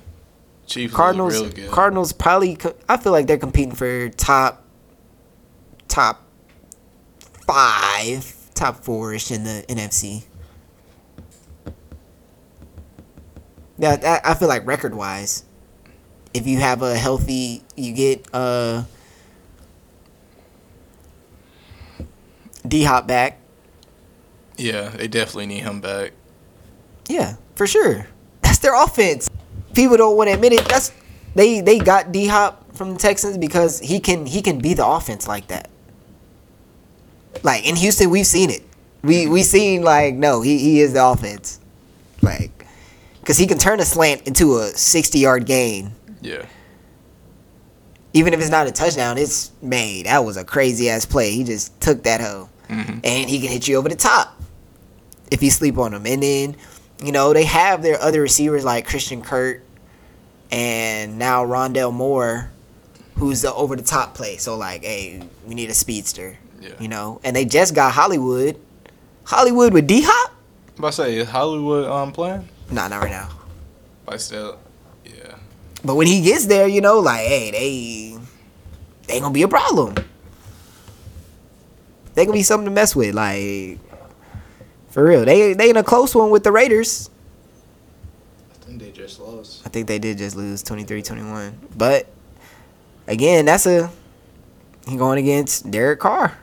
Chiefs 0.66 0.94
Cardinals 0.94 1.32
Cardinals 1.34 1.56
real 1.56 1.66
good. 1.66 1.74
Cardinals 1.74 2.12
probably 2.12 2.58
I 2.88 2.96
feel 2.96 3.12
like 3.12 3.26
they're 3.26 3.38
competing 3.38 3.74
for 3.74 4.08
top 4.10 4.64
top 5.90 6.22
5, 7.46 8.36
top 8.54 8.82
4ish 8.82 9.30
in 9.30 9.44
the 9.44 9.64
NFC. 9.68 10.24
Yeah, 13.78 14.20
I 14.24 14.34
feel 14.34 14.48
like 14.48 14.66
record-wise 14.66 15.44
if 16.32 16.46
you 16.46 16.58
have 16.58 16.82
a 16.82 16.96
healthy 16.96 17.62
you 17.76 17.92
get 17.92 18.26
uh 18.32 18.84
D-Hop 22.66 23.06
back. 23.06 23.40
yeah, 24.56 24.90
they 24.90 25.08
definitely 25.08 25.46
need 25.46 25.60
him 25.60 25.80
back. 25.80 26.12
Yeah, 27.08 27.36
for 27.56 27.66
sure. 27.66 28.06
That's 28.42 28.58
their 28.58 28.80
offense. 28.80 29.28
People 29.74 29.96
don't 29.96 30.16
want 30.16 30.28
to 30.28 30.34
admit 30.34 30.52
it. 30.52 30.64
That's 30.66 30.92
they 31.34 31.60
they 31.60 31.78
got 31.78 32.12
D 32.12 32.26
Hop 32.26 32.76
from 32.76 32.92
the 32.92 32.98
Texans 32.98 33.38
because 33.38 33.80
he 33.80 33.98
can 33.98 34.26
he 34.26 34.42
can 34.42 34.58
be 34.58 34.74
the 34.74 34.86
offense 34.86 35.26
like 35.26 35.48
that. 35.48 35.70
Like 37.42 37.66
in 37.66 37.76
Houston, 37.76 38.10
we've 38.10 38.26
seen 38.26 38.50
it. 38.50 38.62
We 39.02 39.26
we 39.26 39.42
seen 39.42 39.82
like 39.82 40.14
no, 40.14 40.42
he 40.42 40.58
he 40.58 40.80
is 40.80 40.92
the 40.92 41.04
offense. 41.04 41.58
Like, 42.22 42.66
cause 43.24 43.38
he 43.38 43.46
can 43.46 43.56
turn 43.58 43.80
a 43.80 43.84
slant 43.84 44.26
into 44.26 44.58
a 44.58 44.66
sixty 44.68 45.20
yard 45.20 45.46
gain. 45.46 45.92
Yeah. 46.20 46.44
Even 48.12 48.34
if 48.34 48.40
it's 48.40 48.50
not 48.50 48.66
a 48.66 48.72
touchdown, 48.72 49.16
it's 49.18 49.52
made. 49.62 50.06
That 50.06 50.24
was 50.24 50.36
a 50.36 50.44
crazy 50.44 50.90
ass 50.90 51.06
play. 51.06 51.30
He 51.30 51.44
just 51.44 51.80
took 51.80 52.02
that 52.02 52.20
hoe 52.20 52.48
hmm 52.68 52.98
and 53.02 53.28
he 53.28 53.40
can 53.40 53.48
hit 53.48 53.66
you 53.66 53.76
over 53.76 53.88
the 53.88 53.96
top 53.96 54.40
if 55.30 55.42
you 55.42 55.50
sleep 55.50 55.78
on 55.78 55.94
him. 55.94 56.06
And 56.06 56.22
then, 56.22 56.56
you 57.02 57.12
know, 57.12 57.32
they 57.32 57.44
have 57.44 57.82
their 57.82 58.00
other 58.00 58.20
receivers 58.20 58.64
like 58.64 58.86
Christian 58.86 59.22
Kirk 59.22 59.62
and 60.50 61.18
now 61.18 61.44
Rondale 61.44 61.92
Moore, 61.92 62.50
who's 63.16 63.42
the 63.42 63.52
over 63.54 63.76
the 63.76 63.82
top 63.82 64.14
play. 64.14 64.36
So 64.36 64.56
like, 64.56 64.82
hey, 64.84 65.22
we 65.46 65.54
need 65.54 65.70
a 65.70 65.74
speedster, 65.74 66.36
Yeah. 66.60 66.70
you 66.78 66.88
know. 66.88 67.20
And 67.24 67.34
they 67.34 67.44
just 67.44 67.74
got 67.74 67.92
Hollywood, 67.92 68.60
Hollywood 69.24 69.72
with 69.72 69.86
D 69.86 70.02
Hop. 70.04 70.34
To 70.80 70.92
say, 70.92 71.16
is 71.16 71.28
Hollywood 71.28 71.88
um 71.88 72.12
playing? 72.12 72.48
Nah, 72.70 72.88
not 72.88 73.02
right 73.02 73.10
now. 73.10 73.28
But 74.06 74.20
still, 74.20 74.58
yeah. 75.04 75.36
But 75.84 75.94
when 75.96 76.06
he 76.06 76.20
gets 76.22 76.46
there, 76.46 76.66
you 76.66 76.80
know, 76.80 77.00
like, 77.00 77.26
hey, 77.26 77.50
they 77.50 78.18
they 79.06 79.20
gonna 79.20 79.34
be 79.34 79.42
a 79.42 79.48
problem. 79.48 79.94
They 82.14 82.24
gonna 82.24 82.36
be 82.36 82.42
something 82.42 82.66
to 82.66 82.70
mess 82.70 82.94
with, 82.96 83.14
like 83.14 83.78
for 84.90 85.04
real. 85.04 85.24
They 85.24 85.54
they 85.54 85.70
in 85.70 85.76
a 85.76 85.82
close 85.84 86.14
one 86.14 86.30
with 86.30 86.44
the 86.44 86.52
Raiders. 86.52 87.10
I 88.50 88.64
think 88.64 88.80
they 88.80 88.90
just 88.90 89.20
lost. 89.20 89.62
I 89.66 89.68
think 89.68 89.86
they 89.86 89.98
did 89.98 90.18
just 90.18 90.36
lose 90.36 90.62
23-21. 90.62 91.52
But 91.76 92.08
again, 93.06 93.44
that's 93.44 93.66
a 93.66 93.90
he 94.88 94.96
going 94.96 95.18
against 95.18 95.70
Derek 95.70 96.00
Carr. 96.00 96.36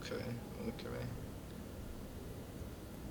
Okay. 0.00 0.14
Okay. 0.68 1.04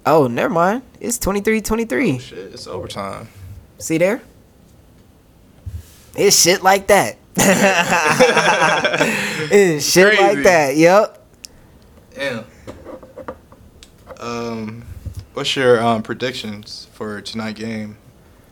Oh, 0.10 0.28
never 0.28 0.54
mind. 0.54 0.84
It's 1.02 1.20
23-23. 1.20 2.22
Shit, 2.22 2.38
it's 2.38 2.66
overtime. 2.66 3.28
See 3.78 3.98
there? 3.98 4.22
It's 6.16 6.42
shit 6.42 6.64
like 6.64 6.88
that. 6.88 7.18
it's 9.52 9.92
shit 9.92 10.18
like 10.18 10.44
that. 10.44 10.78
Yep. 10.78 11.28
Damn. 12.16 12.46
Um, 14.18 14.86
what's 15.34 15.56
your 15.58 15.84
um 15.84 16.02
predictions 16.04 16.88
for 16.94 17.22
tonight 17.22 17.58
game? 17.58 17.98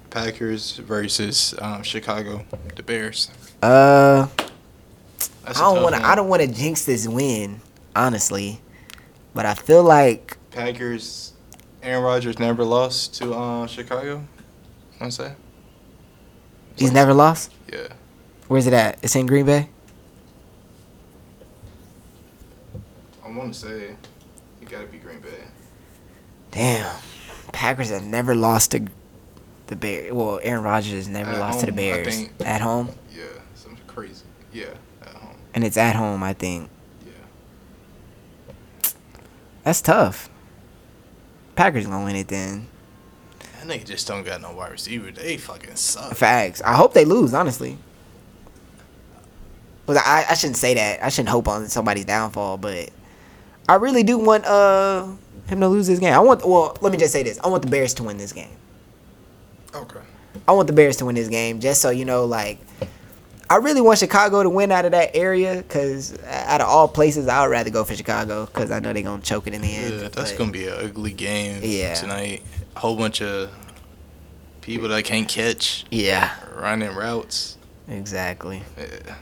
Packers 0.10 0.77
versus 0.77 1.56
um, 1.60 1.84
Chicago, 1.84 2.45
the 2.76 2.84
Bears. 2.84 3.32
Uh, 3.64 4.27
I 5.45 5.53
don't 5.53 5.82
want 5.82 5.95
to. 5.95 6.06
I 6.06 6.15
don't 6.15 6.27
want 6.27 6.41
to 6.41 6.48
jinx 6.48 6.86
this 6.86 7.07
win, 7.07 7.61
honestly. 7.95 8.60
But 9.34 9.45
I 9.45 9.53
feel 9.53 9.84
like 9.84 10.38
Packers. 10.52 11.34
Aaron 11.86 12.03
Rodgers 12.03 12.40
never 12.40 12.64
lost 12.64 13.14
to 13.16 13.34
uh, 13.34 13.68
Chicago. 13.68 14.24
Want 14.99 15.12
to 15.14 15.24
say? 15.24 15.34
he's 16.76 16.91
never 16.91 17.14
lost. 17.14 17.52
Yeah. 17.72 17.88
Where's 18.48 18.68
it 18.68 18.74
at? 18.74 18.99
It's 19.03 19.16
in 19.16 19.26
Green 19.28 19.45
Bay. 19.45 19.70
I 23.24 23.30
want 23.32 23.53
to 23.53 23.60
say 23.60 23.95
it 24.62 24.70
got 24.70 24.82
to 24.82 24.88
be 24.88 24.98
Green 24.98 25.20
Bay. 25.20 25.44
Damn, 26.52 26.95
Packers 27.52 27.90
have 27.91 28.03
never 28.03 28.34
lost 28.36 28.72
to 28.72 28.86
the 29.68 29.76
Bears. 29.76 30.12
Well, 30.14 30.40
Aaron 30.41 30.64
Rodgers 30.64 30.94
has 30.94 31.07
never 31.07 31.32
At 31.32 31.40
lost 31.40 31.60
to 31.62 31.66
the 31.68 31.72
Bears 31.72 32.16
think. 32.16 32.32
at 32.45 32.62
home. 32.62 32.90
Yeah, 33.16 33.24
something 33.56 33.80
crazy. 33.88 34.24
Yeah, 34.53 34.66
at 35.02 35.10
home. 35.16 35.36
and 35.53 35.64
it's 35.64 35.78
at 35.78 35.95
home. 35.95 36.24
I 36.24 36.34
think 36.34 36.70
Yeah. 37.06 38.90
that's 39.64 39.82
tough. 39.82 40.30
Packers 41.56 41.88
gonna 41.88 42.03
win 42.03 42.15
it 42.15 42.27
then. 42.27 42.68
That 43.40 43.68
nigga 43.68 43.86
just 43.86 44.07
don't 44.07 44.26
got 44.26 44.41
no 44.41 44.53
wide 44.53 44.72
receiver. 44.72 45.11
They 45.11 45.38
fucking 45.38 45.76
suck. 45.76 46.14
Facts. 46.15 46.61
I 46.61 46.76
hope 46.76 46.94
they 46.94 47.06
lose. 47.06 47.34
Honestly. 47.34 47.77
But 49.86 49.98
I, 49.98 50.26
I 50.30 50.34
shouldn't 50.34 50.57
say 50.57 50.73
that. 50.73 51.03
I 51.03 51.10
shouldn't 51.10 51.30
hope 51.30 51.48
on 51.48 51.68
somebody's 51.68 52.06
downfall. 52.06 52.57
But 52.57 52.90
I 53.69 53.76
really 53.76 54.03
do 54.03 54.18
want 54.18 54.45
uh 54.45 55.07
him 55.48 55.60
to 55.60 55.68
lose 55.68 55.88
this 55.88 55.99
game. 55.99 56.14
I 56.14 56.19
want. 56.19 56.48
Well, 56.48 56.77
let 56.82 56.91
me 56.91 56.98
just 56.98 57.14
say 57.14 57.23
this. 57.23 57.40
I 57.44 57.48
want 57.48 57.64
the 57.64 57.69
Bears 57.69 57.94
to 57.95 58.03
win 58.03 58.18
this 58.18 58.34
game. 58.34 58.49
Okay. 59.73 59.99
I 60.48 60.52
want 60.52 60.68
the 60.68 60.73
Bears 60.73 60.98
to 60.98 61.06
win 61.06 61.15
this 61.15 61.30
game, 61.30 61.60
just 61.60 61.82
so 61.82 61.90
you 61.90 62.06
know, 62.06 62.26
like. 62.26 62.60
I 63.50 63.58
really 63.58 63.82
want 63.82 64.00
Chicago 64.00 64.42
to 64.42 64.50
win 64.50 64.72
out 64.72 64.86
of 64.86 64.92
that 64.92 65.16
area 65.16 65.58
because 65.58 66.18
out 66.26 66.62
of 66.62 66.68
all 66.68 66.88
places, 66.88 67.28
I 67.28 67.42
would 67.44 67.52
rather 67.52 67.70
go 67.70 67.84
for 67.84 67.96
Chicago 67.96 68.46
because 68.48 68.72
I 68.72 68.80
know 68.80 68.92
they're 68.92 69.04
gonna 69.04 69.22
choke 69.22 69.46
it 69.48 69.54
in 69.54 69.62
the 69.62 69.68
end. 69.76 69.94
Yeah, 69.94 70.08
that's 70.10 70.32
But- 70.32 70.38
gonna 70.38 70.52
be 70.52 70.68
an 70.68 70.74
ugly 70.84 71.12
game 71.12 71.60
Yeah. 71.62 71.94
tonight. 71.94 72.42
A 72.76 72.80
whole 72.80 72.96
bunch 72.96 73.22
of 73.22 73.50
people 74.62 74.90
that 74.90 75.04
can't 75.04 75.28
catch 75.28 75.86
Yeah, 75.92 76.32
running 76.58 76.94
routes. 76.96 77.58
exactly. 77.88 78.64
Yeah. 78.78 79.14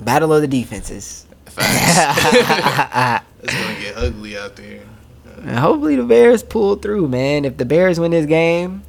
Battle 0.00 0.32
of 0.32 0.42
the 0.42 0.48
defenses. 0.48 1.26
Facts. 1.46 3.22
it's 3.42 3.52
gonna 3.54 3.80
get 3.80 3.96
ugly 3.96 4.38
out 4.38 4.54
there. 4.56 4.80
And 5.42 5.58
hopefully 5.58 5.96
the 5.96 6.04
Bears 6.04 6.42
pull 6.42 6.76
through, 6.76 7.08
man. 7.08 7.44
If 7.44 7.56
the 7.56 7.64
Bears 7.64 7.98
win 7.98 8.12
this 8.12 8.26
game, 8.26 8.82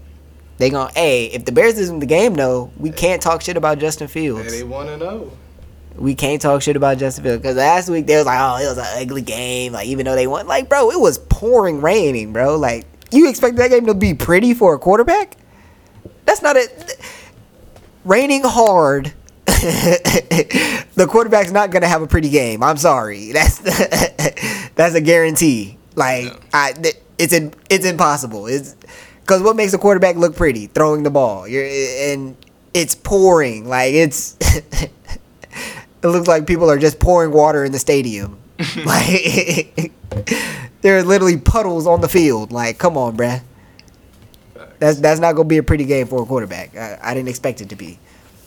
they 0.58 0.70
gonna. 0.70 0.92
Hey, 0.94 1.26
if 1.28 1.46
the 1.46 1.52
Bears 1.52 1.76
lose 1.78 1.90
the 1.90 2.06
game, 2.06 2.34
though, 2.34 2.72
we 2.78 2.90
can't 2.92 3.22
talk 3.22 3.42
shit 3.42 3.58
about 3.58 3.80
Justin 3.80 4.08
Hey, 4.08 4.14
Fields. 4.14 4.52
they 4.52 4.64
want 4.64 4.90
to 4.90 4.98
know. 4.98 5.32
We 5.96 6.14
can't 6.14 6.42
talk 6.42 6.62
shit 6.62 6.76
about 6.76 6.98
Justin 7.00 7.24
Fields 7.24 7.42
because 7.42 7.56
last 7.58 7.90
week 7.90 8.06
they 8.06 8.18
was 8.18 8.26
like, 8.28 8.40
oh, 8.40 8.64
it 8.64 8.68
was 8.68 8.78
an 8.78 8.86
ugly 9.02 9.22
game. 9.24 9.74
Like 9.74 9.88
even 9.88 10.06
though 10.06 10.16
they 10.16 10.28
won, 10.28 10.46
like 10.48 10.70
bro, 10.70 10.92
it 10.92 11.00
was 11.00 11.18
pouring 11.18 11.82
raining, 11.82 12.34
bro. 12.34 12.56
Like 12.58 12.86
you 13.12 13.28
expect 13.30 13.56
that 13.58 13.70
game 13.70 13.86
to 13.88 13.94
be 13.96 14.14
pretty 14.14 14.54
for 14.54 14.76
a 14.76 14.80
quarterback? 14.80 15.38
That's 16.26 16.42
not 16.42 16.56
it. 16.56 17.00
raining 18.06 18.44
hard. 18.44 19.14
the 19.48 21.08
quarterback's 21.10 21.52
not 21.52 21.72
gonna 21.72 21.88
have 21.88 22.02
a 22.02 22.08
pretty 22.08 22.30
game. 22.30 22.62
I'm 22.62 22.78
sorry. 22.78 23.32
That's 23.34 23.58
that's 24.76 24.94
a 24.96 25.02
guarantee. 25.02 25.78
Like 25.96 26.26
Yeah. 26.26 26.36
I, 26.54 26.74
it's 27.18 27.34
in, 27.34 27.54
it's 27.70 27.86
impossible. 27.86 28.46
It's 28.46 28.76
because 29.28 29.42
what 29.42 29.58
makes 29.58 29.74
a 29.74 29.78
quarterback 29.78 30.16
look 30.16 30.38
pretty? 30.38 30.68
Throwing 30.68 31.04
the 31.04 31.10
ball. 31.10 31.46
You're 31.48 31.66
and 31.66 32.38
it's 32.74 32.96
pouring. 32.96 33.68
Like 33.68 33.94
it's. 33.94 34.38
it 34.42 34.92
looks 36.02 36.30
like 36.30 36.48
people 36.48 36.72
are 36.72 36.80
just 36.80 36.98
pouring 36.98 37.32
water 37.32 37.66
in 37.66 37.74
the 37.74 37.80
stadium. 37.80 38.40
like 38.86 39.92
there 40.82 40.98
are 40.98 41.04
literally 41.04 41.38
puddles 41.38 41.86
on 41.86 42.00
the 42.00 42.08
field. 42.08 42.54
Like, 42.54 42.78
come 42.78 42.98
on, 42.98 43.18
bruh. 43.18 43.42
That's 44.80 45.00
that's 45.00 45.20
not 45.20 45.34
gonna 45.34 45.50
be 45.50 45.58
a 45.58 45.64
pretty 45.64 45.84
game 45.84 46.08
for 46.08 46.24
a 46.24 46.26
quarterback. 46.26 46.78
I, 46.78 46.98
I 47.02 47.14
didn't 47.14 47.28
expect 47.28 47.60
it 47.60 47.70
to 47.70 47.76
be, 47.76 48.00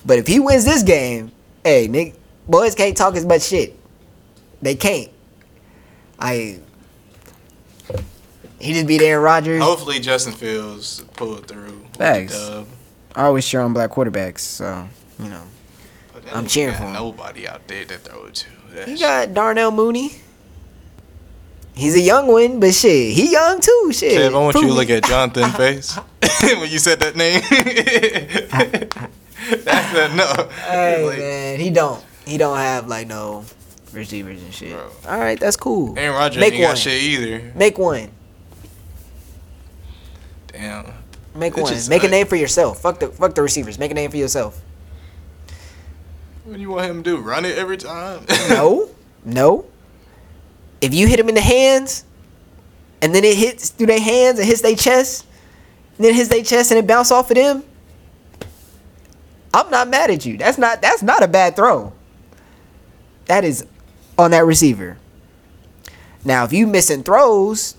but 0.07 0.19
if 0.19 0.27
he 0.27 0.41
wins 0.41 0.65
this 0.65 0.83
game, 0.83 1.31
hey, 1.63 1.89
Nick, 1.89 2.15
boys 2.49 2.75
can't 2.75 2.97
talk 2.97 3.17
as 3.17 3.27
much 3.27 3.43
shit. 3.43 3.77
They 4.63 4.77
can't. 4.77 5.11
I. 6.19 6.61
He 8.61 8.73
just 8.75 8.87
beat 8.87 9.01
Aaron 9.03 9.23
Rodgers. 9.23 9.63
Hopefully 9.63 10.01
Justin 10.01 10.35
Fields 10.35 11.03
pull 11.15 11.37
it 11.39 11.47
through. 11.47 11.85
Thanks. 11.95 12.37
I 13.15 13.25
always 13.25 13.47
cheer 13.47 13.61
on 13.61 13.73
black 13.73 13.91
quarterbacks, 13.91 14.41
so 14.41 14.89
you 15.19 15.29
know. 15.29 15.43
I'm 16.33 16.47
cheering 16.47 16.75
for 16.75 16.85
him. 16.85 16.93
Nobody 16.93 17.49
out 17.49 17.67
there 17.67 17.85
to 17.85 17.99
throw 17.99 18.27
it 18.27 18.35
to. 18.35 18.47
That 18.75 18.89
He 18.89 18.99
got 18.99 19.35
Darnell 19.35 19.71
Mooney. 19.73 20.13
He's 21.75 21.97
a 21.97 22.01
young 22.01 22.27
one, 22.27 22.61
but 22.61 22.75
shit, 22.75 23.15
he 23.15 23.33
young 23.33 23.61
too. 23.61 23.91
Shit. 23.93 24.13
Kev, 24.13 24.35
I 24.35 24.39
want 24.39 24.57
you 24.57 24.67
to 24.69 24.73
look 24.73 24.91
at 24.91 25.05
Jonathan's 25.05 25.57
face 25.57 25.97
when 26.43 26.71
you 26.71 26.79
said 26.79 27.01
that 27.01 27.17
name. 27.17 27.41
That's 29.65 30.13
a 30.13 30.15
no. 30.15 30.49
Hey 30.67 31.07
Like, 31.07 31.19
man, 31.19 31.61
he 31.61 31.71
don't. 31.71 32.05
He 32.27 32.37
don't 32.37 32.59
have 32.59 32.87
like 32.87 33.07
no 33.09 33.45
receivers 33.93 34.43
and 34.43 34.53
shit. 34.53 34.73
Bro. 34.73 34.91
All 35.09 35.19
right, 35.19 35.41
that's 35.41 35.57
cool. 35.57 35.99
Aaron 35.99 36.15
Rodgers 36.17 36.39
Make 36.41 36.55
ain't 36.55 36.63
one. 36.63 36.71
got 36.73 36.79
shit 36.79 37.03
either. 37.03 37.53
Make 37.57 37.79
one. 37.79 38.11
Damn. 40.53 40.87
Make 41.35 41.57
It 41.57 41.63
one. 41.63 41.73
just- 41.73 41.89
Make 41.89 42.05
a 42.05 42.09
name 42.09 42.27
for 42.27 42.37
yourself. 42.37 42.81
Fuck 42.81 42.99
the 43.01 43.09
fuck 43.09 43.35
the 43.35 43.43
receivers. 43.43 43.79
Make 43.79 43.91
a 43.91 43.95
name 43.95 44.11
for 44.11 44.17
yourself. 44.17 44.61
What 46.45 46.55
do 46.57 46.61
you 46.61 46.71
want 46.71 46.87
him 46.91 47.03
to 47.03 47.11
do? 47.11 47.17
Run 47.19 47.45
it 47.45 47.57
every 47.57 47.77
time? 47.77 48.25
No, 48.49 48.89
no. 49.25 49.65
If 50.81 50.93
you 50.95 51.07
hit 51.07 51.21
him 51.21 51.29
in 51.29 51.35
the 51.35 51.41
hands, 51.41 52.05
and 53.03 53.15
then 53.15 53.23
it 53.25 53.37
hits 53.37 53.69
through 53.71 53.87
their 53.87 54.01
hands 54.01 54.39
and 54.39 54.49
hits 54.49 54.63
their 54.63 54.75
chest, 54.75 55.27
and 55.97 56.05
then 56.05 56.13
it 56.13 56.17
hits 56.17 56.29
their 56.31 56.43
chest 56.43 56.71
and 56.71 56.79
it 56.79 56.87
bounce 56.87 57.11
off 57.11 57.31
of 57.31 57.37
them, 57.37 57.63
I'm 59.55 59.71
not 59.71 59.89
mad 59.89 60.11
at 60.11 60.25
you. 60.27 60.37
That's 60.37 60.59
not 60.59 60.81
that's 60.83 61.03
not 61.03 61.23
a 61.23 61.29
bad 61.29 61.55
throw. 61.57 61.93
That 63.27 63.45
is 63.45 63.65
on 64.19 64.31
that 64.33 64.45
receiver. 64.45 64.97
Now, 66.25 66.45
if 66.45 66.53
you 66.53 66.67
missing 66.67 67.03
throws 67.03 67.77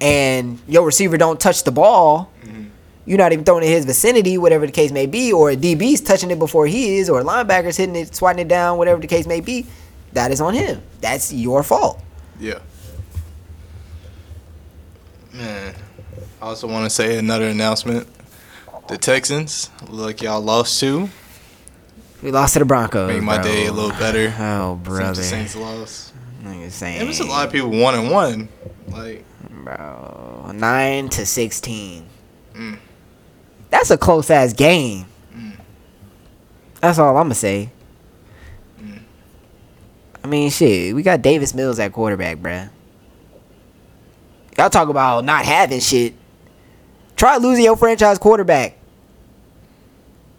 and 0.00 0.58
your 0.68 0.84
receiver 0.84 1.16
don't 1.16 1.40
touch 1.40 1.64
the 1.64 1.72
ball, 1.72 2.30
mm-hmm. 2.42 2.64
you're 3.06 3.18
not 3.18 3.32
even 3.32 3.44
throwing 3.44 3.64
it 3.64 3.66
in 3.66 3.72
his 3.72 3.84
vicinity, 3.84 4.38
whatever 4.38 4.66
the 4.66 4.72
case 4.72 4.92
may 4.92 5.06
be, 5.06 5.32
or 5.32 5.50
a 5.50 5.56
DB's 5.56 6.00
touching 6.00 6.30
it 6.30 6.38
before 6.38 6.66
he 6.66 6.98
is, 6.98 7.10
or 7.10 7.20
a 7.20 7.24
linebacker's 7.24 7.76
hitting 7.76 7.96
it, 7.96 8.14
swatting 8.14 8.40
it 8.40 8.48
down, 8.48 8.78
whatever 8.78 9.00
the 9.00 9.06
case 9.06 9.26
may 9.26 9.40
be, 9.40 9.66
that 10.12 10.30
is 10.30 10.40
on 10.40 10.54
him. 10.54 10.82
That's 11.00 11.32
your 11.32 11.62
fault. 11.62 12.02
Yeah. 12.40 12.60
Man, 15.32 15.74
I 16.40 16.46
also 16.46 16.66
want 16.66 16.84
to 16.84 16.90
say 16.90 17.18
another 17.18 17.48
announcement. 17.48 18.08
The 18.88 18.96
Texans, 18.96 19.70
look, 19.88 20.22
y'all 20.22 20.40
lost 20.40 20.80
two. 20.80 21.10
We 22.22 22.32
lost 22.32 22.54
to 22.54 22.60
the 22.60 22.64
Broncos. 22.64 23.12
Make 23.12 23.22
my 23.22 23.36
bro. 23.36 23.44
day 23.44 23.66
a 23.66 23.72
little 23.72 23.90
better. 23.90 24.34
Oh, 24.38 24.74
Since 24.74 24.88
brother. 24.88 25.14
the 25.14 25.22
Saints 25.22 25.56
lost. 25.56 26.07
Nigga 26.48 26.70
saying, 26.70 27.00
It 27.00 27.06
was 27.06 27.20
a 27.20 27.24
lot 27.24 27.46
of 27.46 27.52
people 27.52 27.70
one 27.70 27.94
and 27.94 28.10
one. 28.10 28.48
Like, 28.88 29.24
bro. 29.50 30.50
Nine 30.54 31.08
to 31.10 31.26
sixteen. 31.26 32.06
Mm. 32.54 32.78
That's 33.70 33.90
a 33.90 33.98
close 33.98 34.30
ass 34.30 34.52
game. 34.52 35.06
That's 36.80 36.98
all 36.98 37.16
I'm 37.16 37.24
gonna 37.24 37.34
say. 37.34 37.70
Mm. 38.80 39.00
I 40.22 40.26
mean, 40.26 40.50
shit. 40.50 40.94
We 40.94 41.02
got 41.02 41.22
Davis 41.22 41.54
Mills 41.54 41.78
at 41.78 41.92
quarterback, 41.92 42.38
bruh. 42.38 42.70
Y'all 44.56 44.70
talk 44.70 44.88
about 44.88 45.24
not 45.24 45.44
having 45.44 45.80
shit. 45.80 46.14
Try 47.16 47.36
losing 47.36 47.64
your 47.64 47.76
franchise 47.76 48.18
quarterback. 48.18 48.76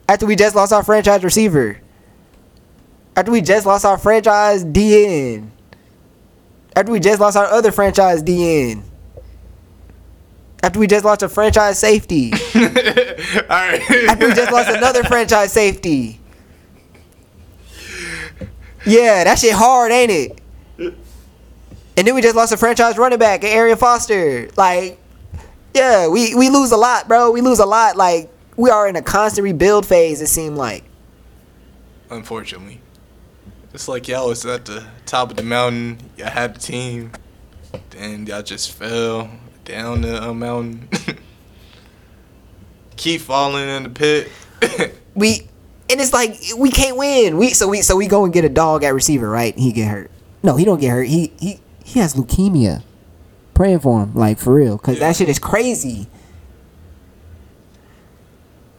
After 0.08 0.26
we 0.26 0.36
just 0.36 0.56
lost 0.56 0.74
our 0.74 0.84
franchise 0.84 1.24
receiver. 1.24 1.80
After 3.16 3.32
we 3.32 3.42
just 3.42 3.66
lost 3.66 3.86
our 3.86 3.98
franchise 3.98 4.64
DN. 4.66 5.50
After 6.80 6.94
we 6.94 7.02
just 7.02 7.20
lost 7.20 7.36
our 7.36 7.44
other 7.44 7.74
franchise 7.74 8.24
DN. 8.24 8.84
After 10.64 10.80
we 10.80 10.88
just 10.88 11.04
lost 11.04 11.22
a 11.24 11.28
franchise 11.28 11.78
safety. 11.78 12.32
all 12.56 12.62
right. 13.50 13.82
After 14.08 14.30
we 14.30 14.34
just 14.34 14.50
lost 14.50 14.70
another 14.70 15.04
franchise 15.04 15.52
safety. 15.52 16.22
Yeah, 18.86 19.26
that 19.26 19.40
shit 19.40 19.52
hard, 19.52 19.92
ain't 19.92 20.10
it? 20.10 20.40
And 21.98 22.08
then 22.08 22.16
we 22.16 22.22
just 22.22 22.38
lost 22.38 22.54
a 22.54 22.58
franchise 22.58 22.98
running 22.98 23.20
back, 23.20 23.44
Arian 23.44 23.78
Foster. 23.78 24.50
Like, 24.56 24.98
yeah, 25.74 26.08
we, 26.08 26.34
we 26.34 26.50
lose 26.50 26.72
a 26.72 26.78
lot, 26.78 27.10
bro. 27.10 27.30
We 27.32 27.42
lose 27.42 27.60
a 27.60 27.66
lot. 27.66 27.98
Like, 27.98 28.32
we 28.56 28.70
are 28.70 28.88
in 28.88 28.96
a 28.96 29.02
constant 29.02 29.44
rebuild 29.44 29.86
phase, 29.86 30.22
it 30.22 30.28
seemed 30.28 30.56
like. 30.56 30.86
Unfortunately, 32.10 32.80
it's 33.74 33.90
like 33.90 34.08
y'all 34.08 34.30
was 34.30 34.46
at 34.46 34.64
the 34.64 34.86
top 35.10 35.32
of 35.32 35.38
the 35.38 35.44
mountain. 35.44 35.98
Y'all 36.18 36.30
had 36.30 36.56
the 36.56 36.60
team, 36.60 37.12
then 37.90 38.26
y'all 38.28 38.44
just 38.44 38.72
fell 38.72 39.30
down 39.66 40.02
the 40.02 40.30
uh, 40.30 40.34
mountain. 40.34 40.88
Keep 42.96 43.22
falling 43.22 43.68
in 43.68 43.84
the 43.84 43.90
pit. 43.90 44.32
We 45.16 45.50
and 45.90 46.00
it's 46.00 46.14
like 46.14 46.38
we 46.58 46.72
can't 46.72 46.96
win. 46.96 47.36
We 47.36 47.50
so 47.50 47.68
we 47.68 47.82
so 47.82 47.98
we 47.98 48.08
go 48.08 48.24
and 48.24 48.34
get 48.34 48.46
a 48.46 48.50
dog 48.50 48.86
at 48.86 48.94
receiver, 48.94 49.30
right? 49.30 49.58
He 49.58 49.74
get 49.74 49.90
hurt. 49.90 50.12
No, 50.44 50.56
he 50.56 50.64
don't 50.64 50.80
get 50.80 50.92
hurt. 50.92 51.08
He 51.08 51.34
he 51.40 51.60
he 51.84 52.00
has 52.00 52.14
leukemia. 52.14 52.84
Praying 53.54 53.80
for 53.80 54.04
him, 54.04 54.14
like 54.14 54.38
for 54.38 54.54
real, 54.54 54.78
cause 54.78 54.96
Yeah. 54.96 55.08
that 55.08 55.18
shit 55.18 55.28
is 55.28 55.40
crazy. 55.40 56.08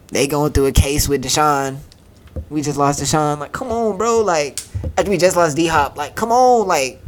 They 0.09 0.27
going 0.27 0.53
through 0.53 0.67
a 0.67 0.73
case 0.73 1.09
with 1.09 1.23
Deshaun. 1.23 1.79
We 2.49 2.63
just 2.63 2.79
lost 2.79 3.03
Deshaun. 3.03 3.39
Like, 3.39 3.53
come 3.53 3.71
on, 3.71 3.97
bro. 3.99 4.21
Like, 4.21 4.61
after 4.97 5.11
we 5.11 5.17
just 5.19 5.37
lost 5.37 5.57
D 5.57 5.67
Hop, 5.67 5.97
like, 5.97 6.15
come 6.17 6.33
on, 6.33 6.67
like, 6.67 7.01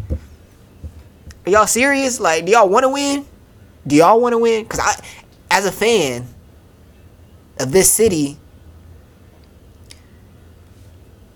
are 1.46 1.50
y'all 1.50 1.66
serious? 1.66 2.20
Like, 2.20 2.44
do 2.44 2.52
y'all 2.52 2.68
want 2.68 2.84
to 2.84 2.88
win? 2.88 3.26
Do 3.86 3.96
y'all 3.96 4.20
want 4.20 4.32
to 4.32 4.38
win? 4.38 4.64
Cause 4.66 4.80
I, 4.80 4.94
as 5.50 5.66
a 5.66 5.72
fan 5.72 6.26
of 7.58 7.72
this 7.72 7.90
city, 7.90 8.38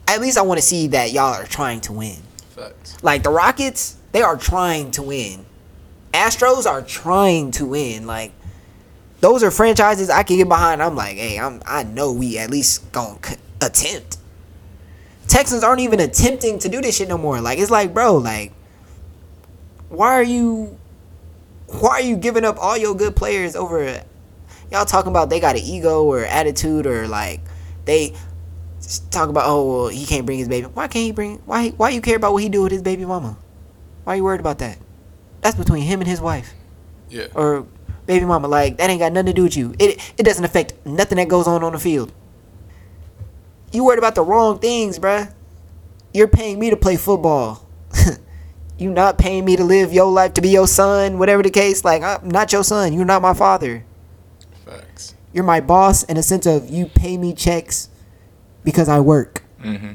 at 0.09 0.21
least 0.21 0.39
I 0.39 0.43
want 0.43 0.59
to 0.59 0.67
see 0.67 0.87
that 0.89 1.13
y'all 1.13 1.35
are 1.35 1.45
trying 1.45 1.81
to 1.83 1.93
win. 1.93 2.17
Facts. 2.51 3.03
Like 3.03 3.23
the 3.23 3.31
Rockets, 3.31 3.97
they 4.13 4.23
are 4.23 4.37
trying 4.37 4.93
to 4.93 5.03
win. 5.03 5.45
Astros 6.13 6.67
are 6.67 6.83
trying 6.83 7.51
to 7.53 7.67
win. 7.67 8.07
Like 8.07 8.33
those 9.21 9.43
are 9.43 9.51
franchises 9.51 10.09
I 10.09 10.23
can 10.23 10.37
get 10.37 10.49
behind. 10.49 10.83
I'm 10.83 10.95
like, 10.95 11.17
hey, 11.17 11.39
I'm 11.39 11.61
I 11.67 11.83
know 11.83 12.13
we 12.13 12.39
at 12.39 12.51
least 12.51 12.91
gonna 12.93 13.19
attempt. 13.61 14.19
Texans 15.29 15.65
aren't 15.65 15.81
even 15.81 16.01
attempting 16.01 16.59
to 16.61 16.69
do 16.69 16.81
this 16.81 16.97
shit 16.97 17.09
no 17.09 17.19
more. 17.19 17.41
Like 17.41 17.59
it's 17.59 17.71
like, 17.71 17.93
bro, 17.93 18.17
like 18.17 18.53
why 19.89 20.13
are 20.13 20.23
you 20.23 20.79
why 21.69 21.91
are 21.91 22.01
you 22.03 22.17
giving 22.17 22.45
up 22.45 22.57
all 22.59 22.77
your 22.77 22.95
good 22.95 23.15
players 23.17 23.57
over 23.57 24.03
y'all 24.71 24.85
talking 24.85 25.11
about 25.11 25.31
they 25.31 25.41
got 25.41 25.57
an 25.57 25.63
ego 25.63 26.05
or 26.05 26.25
attitude 26.25 26.87
or 26.87 27.07
like 27.09 27.41
they 27.85 28.15
talk 29.11 29.29
about 29.29 29.45
oh 29.47 29.83
well 29.83 29.89
he 29.89 30.07
can't 30.07 30.27
bring 30.27 30.39
his 30.39 30.49
baby. 30.49 30.67
Why 30.67 30.89
can't 30.89 31.05
he 31.05 31.13
bring 31.13 31.39
why 31.47 31.71
why 31.71 31.91
you 31.91 32.01
care 32.01 32.17
about 32.17 32.33
what 32.33 32.43
he 32.43 32.49
do 32.49 32.63
with 32.63 32.73
his 32.73 32.83
baby 32.83 33.05
mama? 33.05 33.37
Why 34.05 34.15
are 34.15 34.17
you 34.17 34.25
worried 34.25 34.41
about 34.41 34.59
that? 34.59 34.79
That's 35.41 35.57
between 35.57 35.83
him 35.83 36.01
and 36.01 36.09
his 36.09 36.21
wife 36.21 36.53
Yeah. 37.09 37.27
or 37.35 37.67
baby 38.07 38.25
mama. 38.25 38.49
Like 38.49 38.79
that 38.79 38.91
ain't 38.91 39.01
got 39.01 39.13
nothing 39.13 39.27
to 39.27 39.33
do 39.33 39.43
with 39.45 39.57
you. 39.57 39.75
It 39.79 40.01
it 40.19 40.23
doesn't 40.23 40.45
affect 40.45 40.75
nothing 40.87 41.17
that 41.17 41.29
goes 41.29 41.47
on 41.47 41.63
on 41.65 41.73
the 41.73 41.79
field. 41.79 42.13
You 43.73 43.85
worried 43.85 43.99
about 43.99 44.15
the 44.15 44.23
wrong 44.23 44.59
things, 44.59 44.99
bruh. 44.99 45.33
You're 46.15 46.29
paying 46.29 46.59
me 46.59 46.71
to 46.71 46.77
play 46.77 46.97
football. 46.97 47.67
you 48.79 48.91
not 48.91 49.19
paying 49.19 49.45
me 49.45 49.57
to 49.57 49.65
live 49.65 49.93
your 49.93 50.11
life 50.11 50.35
to 50.35 50.41
be 50.41 50.49
your 50.49 50.67
son, 50.67 51.19
whatever 51.19 51.43
the 51.43 51.51
case. 51.51 51.85
Like 51.85 52.03
I'm 52.03 52.29
not 52.29 52.53
your 52.53 52.65
son. 52.65 52.93
You're 52.93 53.05
not 53.05 53.23
my 53.23 53.35
father. 53.35 53.85
Facts. 54.65 55.15
You're 55.33 55.45
my 55.45 55.61
boss 55.61 56.03
in 56.05 56.17
a 56.17 56.23
sense 56.23 56.47
of 56.47 56.71
you 56.71 56.87
pay 56.87 57.17
me 57.19 57.35
checks 57.35 57.91
because 58.65 58.89
I 58.89 59.01
work. 59.01 59.43
Mm-hmm. 59.63 59.95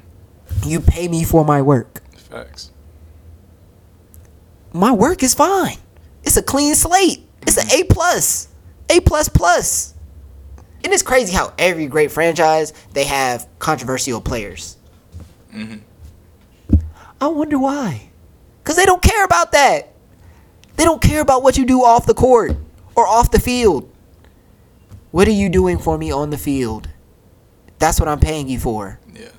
You 0.67 0.79
pay 0.79 1.07
me 1.07 1.23
for 1.23 1.43
my 1.43 1.61
work. 1.61 2.03
Facts. 2.15 2.71
my 4.73 4.91
work 4.91 5.23
is 5.23 5.33
fine. 5.33 5.77
It's 6.23 6.37
a 6.37 6.43
clean 6.43 6.75
slate. 6.75 7.27
It's 7.41 7.57
an 7.57 7.69
A 7.71 7.83
plus, 7.85 8.47
A 8.89 8.99
plus 9.01 9.27
plus. 9.27 9.93
And 10.83 10.93
it's 10.93 11.03
crazy 11.03 11.33
how 11.33 11.53
every 11.57 11.87
great 11.87 12.11
franchise 12.11 12.73
they 12.93 13.05
have 13.05 13.47
controversial 13.59 14.21
players. 14.21 14.77
Mm-hmm. 15.53 15.77
I 17.19 17.27
wonder 17.27 17.59
why. 17.59 18.09
Cause 18.63 18.75
they 18.75 18.85
don't 18.85 19.01
care 19.01 19.25
about 19.25 19.51
that. 19.51 19.93
They 20.75 20.83
don't 20.83 21.01
care 21.01 21.21
about 21.21 21.43
what 21.43 21.57
you 21.57 21.65
do 21.65 21.83
off 21.83 22.05
the 22.05 22.13
court 22.13 22.55
or 22.95 23.07
off 23.07 23.31
the 23.31 23.39
field. 23.39 23.91
What 25.11 25.27
are 25.27 25.31
you 25.31 25.49
doing 25.49 25.77
for 25.77 25.97
me 25.97 26.11
on 26.11 26.29
the 26.29 26.37
field? 26.37 26.89
That's 27.79 27.99
what 27.99 28.07
I'm 28.07 28.19
paying 28.19 28.47
you 28.47 28.59
for. 28.59 28.99
Yeah. 29.13 29.29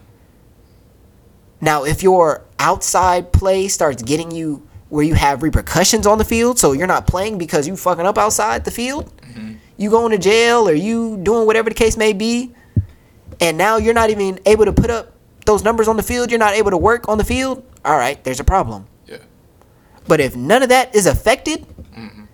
Now, 1.60 1.84
if 1.84 2.02
your 2.02 2.44
outside 2.58 3.32
play 3.32 3.68
starts 3.68 4.02
getting 4.02 4.30
you 4.30 4.66
where 4.88 5.04
you 5.04 5.14
have 5.14 5.42
repercussions 5.42 6.06
on 6.06 6.18
the 6.18 6.24
field, 6.24 6.58
so 6.58 6.72
you're 6.72 6.86
not 6.86 7.06
playing 7.06 7.38
because 7.38 7.66
you 7.66 7.76
fucking 7.76 8.04
up 8.04 8.18
outside 8.18 8.64
the 8.64 8.70
field, 8.70 9.10
you 9.76 9.90
going 9.90 10.12
to 10.12 10.18
jail 10.18 10.68
or 10.68 10.72
you 10.74 11.16
doing 11.22 11.46
whatever 11.46 11.68
the 11.70 11.74
case 11.74 11.96
may 11.96 12.12
be, 12.12 12.54
and 13.40 13.56
now 13.58 13.76
you're 13.76 13.94
not 13.94 14.10
even 14.10 14.38
able 14.46 14.64
to 14.64 14.72
put 14.72 14.90
up 14.90 15.12
those 15.46 15.64
numbers 15.64 15.88
on 15.88 15.96
the 15.96 16.02
field, 16.02 16.30
you're 16.30 16.38
not 16.38 16.54
able 16.54 16.70
to 16.70 16.76
work 16.76 17.08
on 17.08 17.18
the 17.18 17.24
field, 17.24 17.64
all 17.84 17.96
right, 17.96 18.22
there's 18.22 18.38
a 18.38 18.44
problem. 18.44 18.86
Yeah. 19.06 19.18
But 20.06 20.20
if 20.20 20.36
none 20.36 20.62
of 20.62 20.68
that 20.68 20.94
is 20.94 21.06
affected, 21.06 21.66
Mhm. 21.96 22.28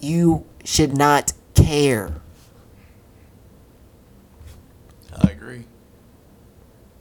you 0.00 0.44
should 0.64 0.96
not 0.96 1.32
care. 1.54 2.12
I 5.16 5.30
agree. 5.30 5.64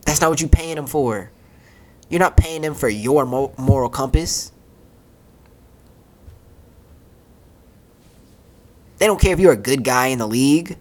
That's 0.05 0.21
not 0.21 0.29
what 0.29 0.39
you're 0.41 0.49
paying 0.49 0.75
them 0.75 0.87
for. 0.87 1.29
You're 2.09 2.19
not 2.19 2.37
paying 2.37 2.61
them 2.61 2.73
for 2.73 2.89
your 2.89 3.25
moral 3.25 3.89
compass. 3.89 4.51
They 9.03 9.07
don't 9.07 9.19
care 9.19 9.33
if 9.33 9.39
you're 9.41 9.51
a 9.51 9.57
good 9.57 9.83
guy 9.83 10.07
in 10.07 10.19
the 10.19 10.25
league. 10.25 10.77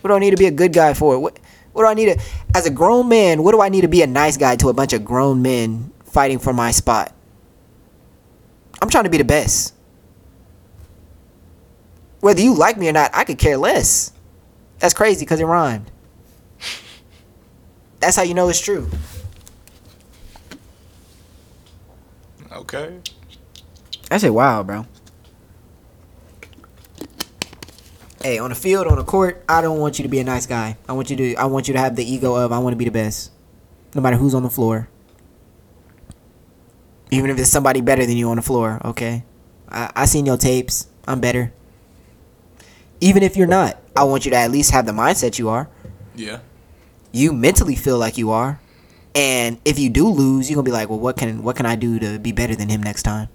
What 0.00 0.08
do 0.08 0.14
I 0.14 0.18
need 0.18 0.32
to 0.32 0.36
be 0.36 0.46
a 0.46 0.50
good 0.50 0.72
guy 0.72 0.92
for? 0.92 1.20
What 1.20 1.38
what 1.72 1.82
do 1.82 1.86
I 1.86 1.94
need 1.94 2.06
to 2.06 2.20
as 2.52 2.66
a 2.66 2.70
grown 2.70 3.08
man, 3.08 3.44
what 3.44 3.52
do 3.52 3.60
I 3.60 3.68
need 3.68 3.82
to 3.82 3.88
be 3.88 4.02
a 4.02 4.08
nice 4.08 4.36
guy 4.36 4.56
to 4.56 4.70
a 4.70 4.72
bunch 4.72 4.92
of 4.92 5.04
grown 5.04 5.40
men 5.40 5.92
fighting 6.04 6.40
for 6.40 6.52
my 6.52 6.72
spot? 6.72 7.14
I'm 8.82 8.90
trying 8.90 9.04
to 9.04 9.10
be 9.10 9.18
the 9.18 9.24
best. 9.24 9.72
Whether 12.18 12.40
you 12.40 12.54
like 12.54 12.76
me 12.76 12.88
or 12.88 12.92
not, 12.92 13.12
I 13.14 13.22
could 13.22 13.38
care 13.38 13.56
less. 13.56 14.10
That's 14.80 14.92
crazy 14.92 15.24
because 15.24 15.38
it 15.38 15.44
rhymed. 15.44 15.88
That's 18.00 18.16
how 18.16 18.22
you 18.24 18.34
know 18.34 18.48
it's 18.48 18.58
true. 18.58 18.90
Okay. 22.50 22.98
That 24.10 24.22
shit 24.22 24.34
wild, 24.34 24.66
bro. 24.66 24.86
Hey, 28.24 28.38
on 28.38 28.48
the 28.48 28.56
field, 28.56 28.86
on 28.86 28.96
the 28.96 29.04
court, 29.04 29.44
I 29.46 29.60
don't 29.60 29.78
want 29.78 29.98
you 29.98 30.02
to 30.04 30.08
be 30.08 30.18
a 30.18 30.24
nice 30.24 30.46
guy. 30.46 30.78
I 30.88 30.94
want 30.94 31.10
you 31.10 31.16
to 31.16 31.34
I 31.34 31.44
want 31.44 31.68
you 31.68 31.74
to 31.74 31.78
have 31.78 31.94
the 31.94 32.10
ego 32.10 32.34
of 32.34 32.52
I 32.52 32.58
want 32.58 32.72
to 32.72 32.78
be 32.78 32.86
the 32.86 32.90
best. 32.90 33.30
No 33.94 34.00
matter 34.00 34.16
who's 34.16 34.32
on 34.32 34.42
the 34.42 34.48
floor. 34.48 34.88
Even 37.10 37.28
if 37.28 37.38
it's 37.38 37.50
somebody 37.50 37.82
better 37.82 38.06
than 38.06 38.16
you 38.16 38.30
on 38.30 38.36
the 38.36 38.42
floor, 38.42 38.80
okay? 38.82 39.24
I, 39.68 39.92
I 39.94 40.04
seen 40.06 40.24
your 40.24 40.38
tapes. 40.38 40.86
I'm 41.06 41.20
better. 41.20 41.52
Even 42.98 43.22
if 43.22 43.36
you're 43.36 43.46
not, 43.46 43.78
I 43.94 44.04
want 44.04 44.24
you 44.24 44.30
to 44.30 44.38
at 44.38 44.50
least 44.50 44.70
have 44.70 44.86
the 44.86 44.92
mindset 44.92 45.38
you 45.38 45.50
are. 45.50 45.68
Yeah. 46.16 46.38
You 47.12 47.34
mentally 47.34 47.76
feel 47.76 47.98
like 47.98 48.16
you 48.16 48.30
are. 48.30 48.58
And 49.14 49.60
if 49.66 49.78
you 49.78 49.90
do 49.90 50.08
lose, 50.08 50.48
you're 50.48 50.56
gonna 50.56 50.64
be 50.64 50.72
like, 50.72 50.88
well, 50.88 50.98
what 50.98 51.18
can 51.18 51.42
what 51.42 51.56
can 51.56 51.66
I 51.66 51.76
do 51.76 51.98
to 51.98 52.18
be 52.18 52.32
better 52.32 52.56
than 52.56 52.70
him 52.70 52.82
next 52.82 53.02
time? 53.02 53.28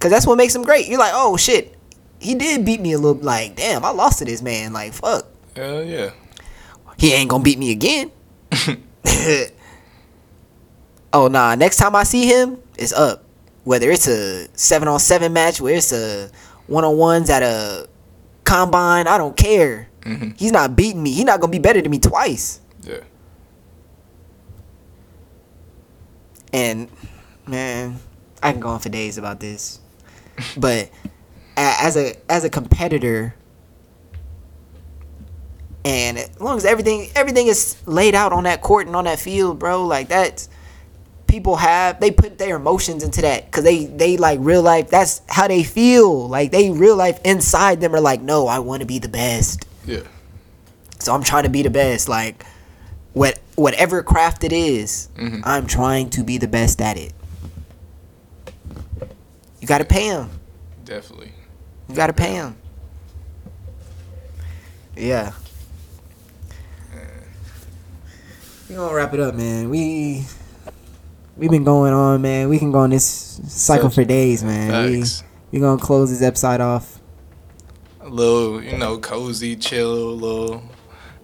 Cause 0.00 0.10
that's 0.10 0.26
what 0.26 0.36
makes 0.36 0.52
him 0.52 0.64
great. 0.64 0.88
You're 0.88 0.98
like, 0.98 1.12
oh 1.14 1.36
shit, 1.36 1.77
he 2.20 2.34
did 2.34 2.64
beat 2.64 2.80
me 2.80 2.92
a 2.92 2.98
little. 2.98 3.22
Like, 3.22 3.56
damn, 3.56 3.84
I 3.84 3.90
lost 3.90 4.18
to 4.20 4.24
this 4.24 4.42
man. 4.42 4.72
Like, 4.72 4.92
fuck, 4.92 5.26
Hell 5.56 5.84
yeah. 5.84 6.10
he 6.96 7.12
ain't 7.12 7.30
gonna 7.30 7.42
beat 7.44 7.58
me 7.58 7.70
again. 7.72 8.10
oh 11.12 11.28
nah, 11.28 11.54
next 11.54 11.76
time 11.76 11.94
I 11.94 12.02
see 12.04 12.26
him, 12.26 12.58
it's 12.76 12.92
up. 12.92 13.24
Whether 13.64 13.90
it's 13.90 14.08
a 14.08 14.48
seven 14.56 14.88
on 14.88 14.98
seven 14.98 15.32
match, 15.32 15.60
where 15.60 15.74
it's 15.76 15.92
a 15.92 16.30
one 16.66 16.84
on 16.84 16.96
ones 16.96 17.28
at 17.30 17.42
a 17.42 17.88
combine, 18.44 19.06
I 19.06 19.18
don't 19.18 19.36
care. 19.36 19.88
Mhm. 20.02 20.38
He's 20.38 20.52
not 20.52 20.74
beating 20.76 21.02
me. 21.02 21.12
He's 21.12 21.24
not 21.24 21.40
gonna 21.40 21.50
be 21.50 21.58
better 21.58 21.80
than 21.82 21.90
me 21.90 21.98
twice. 21.98 22.60
Yeah. 22.82 23.00
And 26.52 26.88
man, 27.46 27.98
I 28.42 28.52
can 28.52 28.60
go 28.60 28.68
on 28.70 28.80
for 28.80 28.88
days 28.88 29.18
about 29.18 29.40
this. 29.40 29.80
But 30.56 30.90
as 31.58 31.96
a 31.96 32.14
as 32.30 32.44
a 32.44 32.50
competitor 32.50 33.34
and 35.84 36.18
as 36.18 36.40
long 36.40 36.56
as 36.56 36.64
everything 36.64 37.08
everything 37.16 37.46
is 37.46 37.76
laid 37.86 38.14
out 38.14 38.32
on 38.32 38.44
that 38.44 38.60
court 38.60 38.86
and 38.86 38.94
on 38.96 39.04
that 39.04 39.18
field, 39.18 39.58
bro, 39.58 39.84
like 39.84 40.08
that's 40.08 40.48
people 41.26 41.56
have 41.56 42.00
they 42.00 42.10
put 42.10 42.38
their 42.38 42.56
emotions 42.56 43.02
into 43.02 43.20
that 43.22 43.50
cuz 43.50 43.62
they 43.64 43.86
they 43.86 44.16
like 44.16 44.38
real 44.42 44.62
life 44.62 44.88
that's 44.88 45.20
how 45.28 45.48
they 45.48 45.62
feel. 45.62 46.28
Like 46.28 46.52
they 46.52 46.70
real 46.70 46.96
life 46.96 47.18
inside 47.24 47.80
them 47.80 47.94
are 47.94 48.00
like, 48.00 48.20
"No, 48.22 48.46
I 48.46 48.58
want 48.60 48.80
to 48.80 48.86
be 48.86 48.98
the 48.98 49.08
best." 49.08 49.64
Yeah. 49.86 50.00
So 51.00 51.14
I'm 51.14 51.22
trying 51.22 51.44
to 51.44 51.48
be 51.50 51.62
the 51.62 51.70
best. 51.70 52.08
Like 52.08 52.44
what 53.14 53.38
whatever 53.56 54.02
craft 54.02 54.44
it 54.44 54.52
is, 54.52 55.08
Mhm. 55.18 55.40
I'm 55.44 55.66
trying 55.66 56.10
to 56.10 56.22
be 56.22 56.38
the 56.38 56.48
best 56.48 56.80
at 56.80 56.96
it. 56.96 57.12
You 59.60 59.66
gotta 59.66 59.84
pay 59.84 60.06
him. 60.06 60.30
Definitely. 60.84 61.32
You 61.88 61.94
gotta 61.94 62.12
pay 62.12 62.34
him. 62.34 62.56
Yeah. 64.96 65.32
We 68.68 68.74
gonna 68.74 68.94
wrap 68.94 69.14
it 69.14 69.20
up, 69.20 69.34
man. 69.34 69.70
We 69.70 70.24
we've 71.36 71.50
been 71.50 71.64
going 71.64 71.92
on, 71.94 72.20
man. 72.20 72.48
We 72.50 72.58
can 72.58 72.70
go 72.70 72.80
on 72.80 72.90
this 72.90 73.40
cycle 73.48 73.88
for 73.88 74.04
days, 74.04 74.44
man. 74.44 74.90
We 74.92 75.00
Facts. 75.00 75.22
we 75.50 75.60
gonna 75.60 75.80
close 75.80 76.10
this 76.10 76.20
episode 76.22 76.60
off. 76.60 77.00
A 78.02 78.08
little, 78.08 78.62
you 78.62 78.76
know, 78.76 78.98
cozy, 78.98 79.56
chill, 79.56 80.14
little 80.16 80.62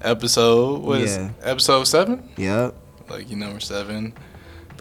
episode. 0.01 0.82
What 0.82 1.01
is 1.03 1.16
Yeah. 1.16 1.31
episode 1.43 1.85
seven? 1.85 2.27
Yep. 2.36 2.74
Lucky 3.11 3.35
number 3.35 3.61
seven. 3.61 4.15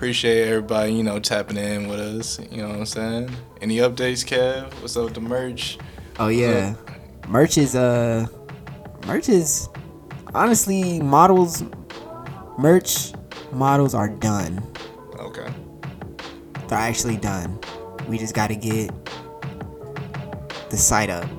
Appreciate 0.03 0.49
everybody, 0.49 0.91
you 0.91 1.01
know, 1.01 1.17
tapping 1.17 1.55
in 1.55 1.87
with 1.87 1.97
us. 1.97 2.37
You 2.51 2.61
know 2.61 2.67
what 2.67 2.75
I'm 2.75 2.85
saying? 2.85 3.31
Any 3.61 3.77
updates, 3.77 4.25
Kev? 4.25 4.69
What's 4.81 4.97
up 4.97 5.05
with 5.05 5.13
the 5.13 5.21
merch? 5.21 5.77
Oh 6.19 6.27
yeah, 6.27 6.75
merch 7.29 7.57
is 7.57 7.73
uh, 7.73 8.27
merch 9.07 9.29
is 9.29 9.69
honestly 10.35 10.99
models. 10.99 11.63
Merch 12.57 13.13
models 13.53 13.95
are 13.95 14.09
done. 14.09 14.61
Okay. 15.19 15.47
They're 16.67 16.77
actually 16.77 17.15
done. 17.15 17.57
We 18.09 18.17
just 18.17 18.35
got 18.35 18.47
to 18.47 18.57
get 18.57 18.91
the 20.69 20.75
site 20.75 21.11
up, 21.11 21.29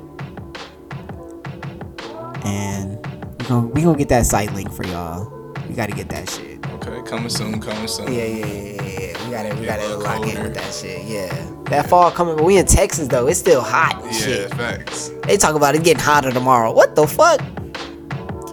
and 2.46 2.96
we 3.38 3.46
gonna 3.46 3.66
we 3.66 3.82
gonna 3.82 3.98
get 3.98 4.08
that 4.08 4.24
site 4.24 4.54
link 4.54 4.72
for 4.72 4.86
y'all. 4.86 5.52
We 5.68 5.74
got 5.74 5.90
to 5.90 5.94
get 5.94 6.08
that 6.08 6.30
shit. 6.30 6.53
Okay, 6.86 7.02
coming 7.09 7.28
soon, 7.31 7.61
coming 7.61 7.89
soon. 7.89 8.12
Yeah, 8.12 8.24
yeah, 8.24 8.47
yeah, 8.47 8.82
yeah. 8.82 8.82
yeah. 8.82 9.24
We 9.24 9.31
gotta, 9.31 9.61
we 9.61 9.66
gotta 9.66 9.97
lock 9.97 10.27
in 10.27 10.43
with 10.43 10.55
that 10.55 10.73
shit. 10.74 11.05
Yeah, 11.05 11.35
that 11.70 11.89
fall 11.89 12.11
coming, 12.11 12.36
but 12.36 12.44
we 12.44 12.59
in 12.59 12.66
Texas 12.66 13.09
though. 13.09 13.27
It's 13.27 13.39
still 13.39 13.62
hot. 13.62 14.01
Yeah, 14.05 14.12
Shit. 14.12 14.51
facts. 14.55 15.11
They 15.24 15.36
talk 15.36 15.55
about 15.55 15.74
it 15.74 15.82
getting 15.85 16.02
hotter 16.02 16.31
tomorrow. 16.31 16.73
What 16.73 16.94
the 16.94 17.06
fuck? 17.06 17.40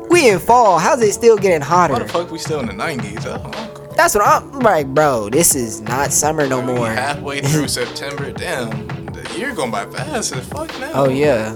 We 0.10 0.30
in 0.30 0.40
fall. 0.40 0.78
How's 0.80 1.02
it 1.02 1.14
still 1.14 1.38
getting 1.38 1.62
hotter? 1.62 1.94
Why 1.94 1.99
the 1.99 2.08
fuck 2.08 2.32
we 2.32 2.38
still 2.38 2.60
in 2.60 2.66
the 2.68 2.74
90s? 2.74 3.24
Oh, 3.26 3.94
That's 3.95 4.14
what 4.16 4.26
I'm 4.28 4.60
like, 4.60 4.88
bro. 4.88 5.30
This 5.30 5.56
is 5.56 5.82
not 5.82 6.12
summer 6.12 6.48
no 6.48 6.62
more. 6.62 6.88
halfway 6.90 7.41
through 7.41 7.68
September. 7.70 8.32
Damn, 8.32 8.70
the 9.08 9.34
year 9.38 9.53
going 9.53 9.72
by 9.72 9.86
fast 9.86 10.34
as 10.34 10.45
fuck 10.48 10.70
now. 10.80 10.91
Oh 10.94 11.10
yeah. 11.10 11.52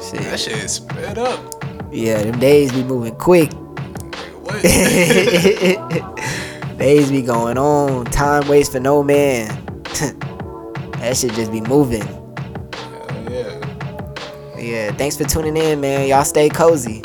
shit. 0.00 0.20
That 0.22 0.40
Shit. 0.40 0.52
shit 0.54 0.64
is 0.64 0.72
sped 0.72 1.18
up. 1.18 1.40
Yeah, 1.92 2.22
them 2.22 2.38
days 2.38 2.72
be 2.72 2.84
moving 2.84 3.16
quick. 3.16 3.50
What? 4.50 4.62
days 6.80 7.10
be 7.10 7.22
going 7.22 7.58
on. 7.58 8.06
Time 8.06 8.48
waits 8.48 8.68
for 8.68 8.80
no 8.80 9.02
man. 9.02 9.48
that 10.98 11.16
should 11.16 11.34
just 11.34 11.52
be 11.52 11.60
moving. 11.60 12.02
Hell 12.02 13.26
yeah. 13.30 14.58
Yeah, 14.58 14.92
thanks 14.92 15.16
for 15.16 15.24
tuning 15.24 15.56
in, 15.56 15.80
man. 15.80 16.08
Y'all 16.08 16.24
stay 16.24 16.48
cozy. 16.48 17.02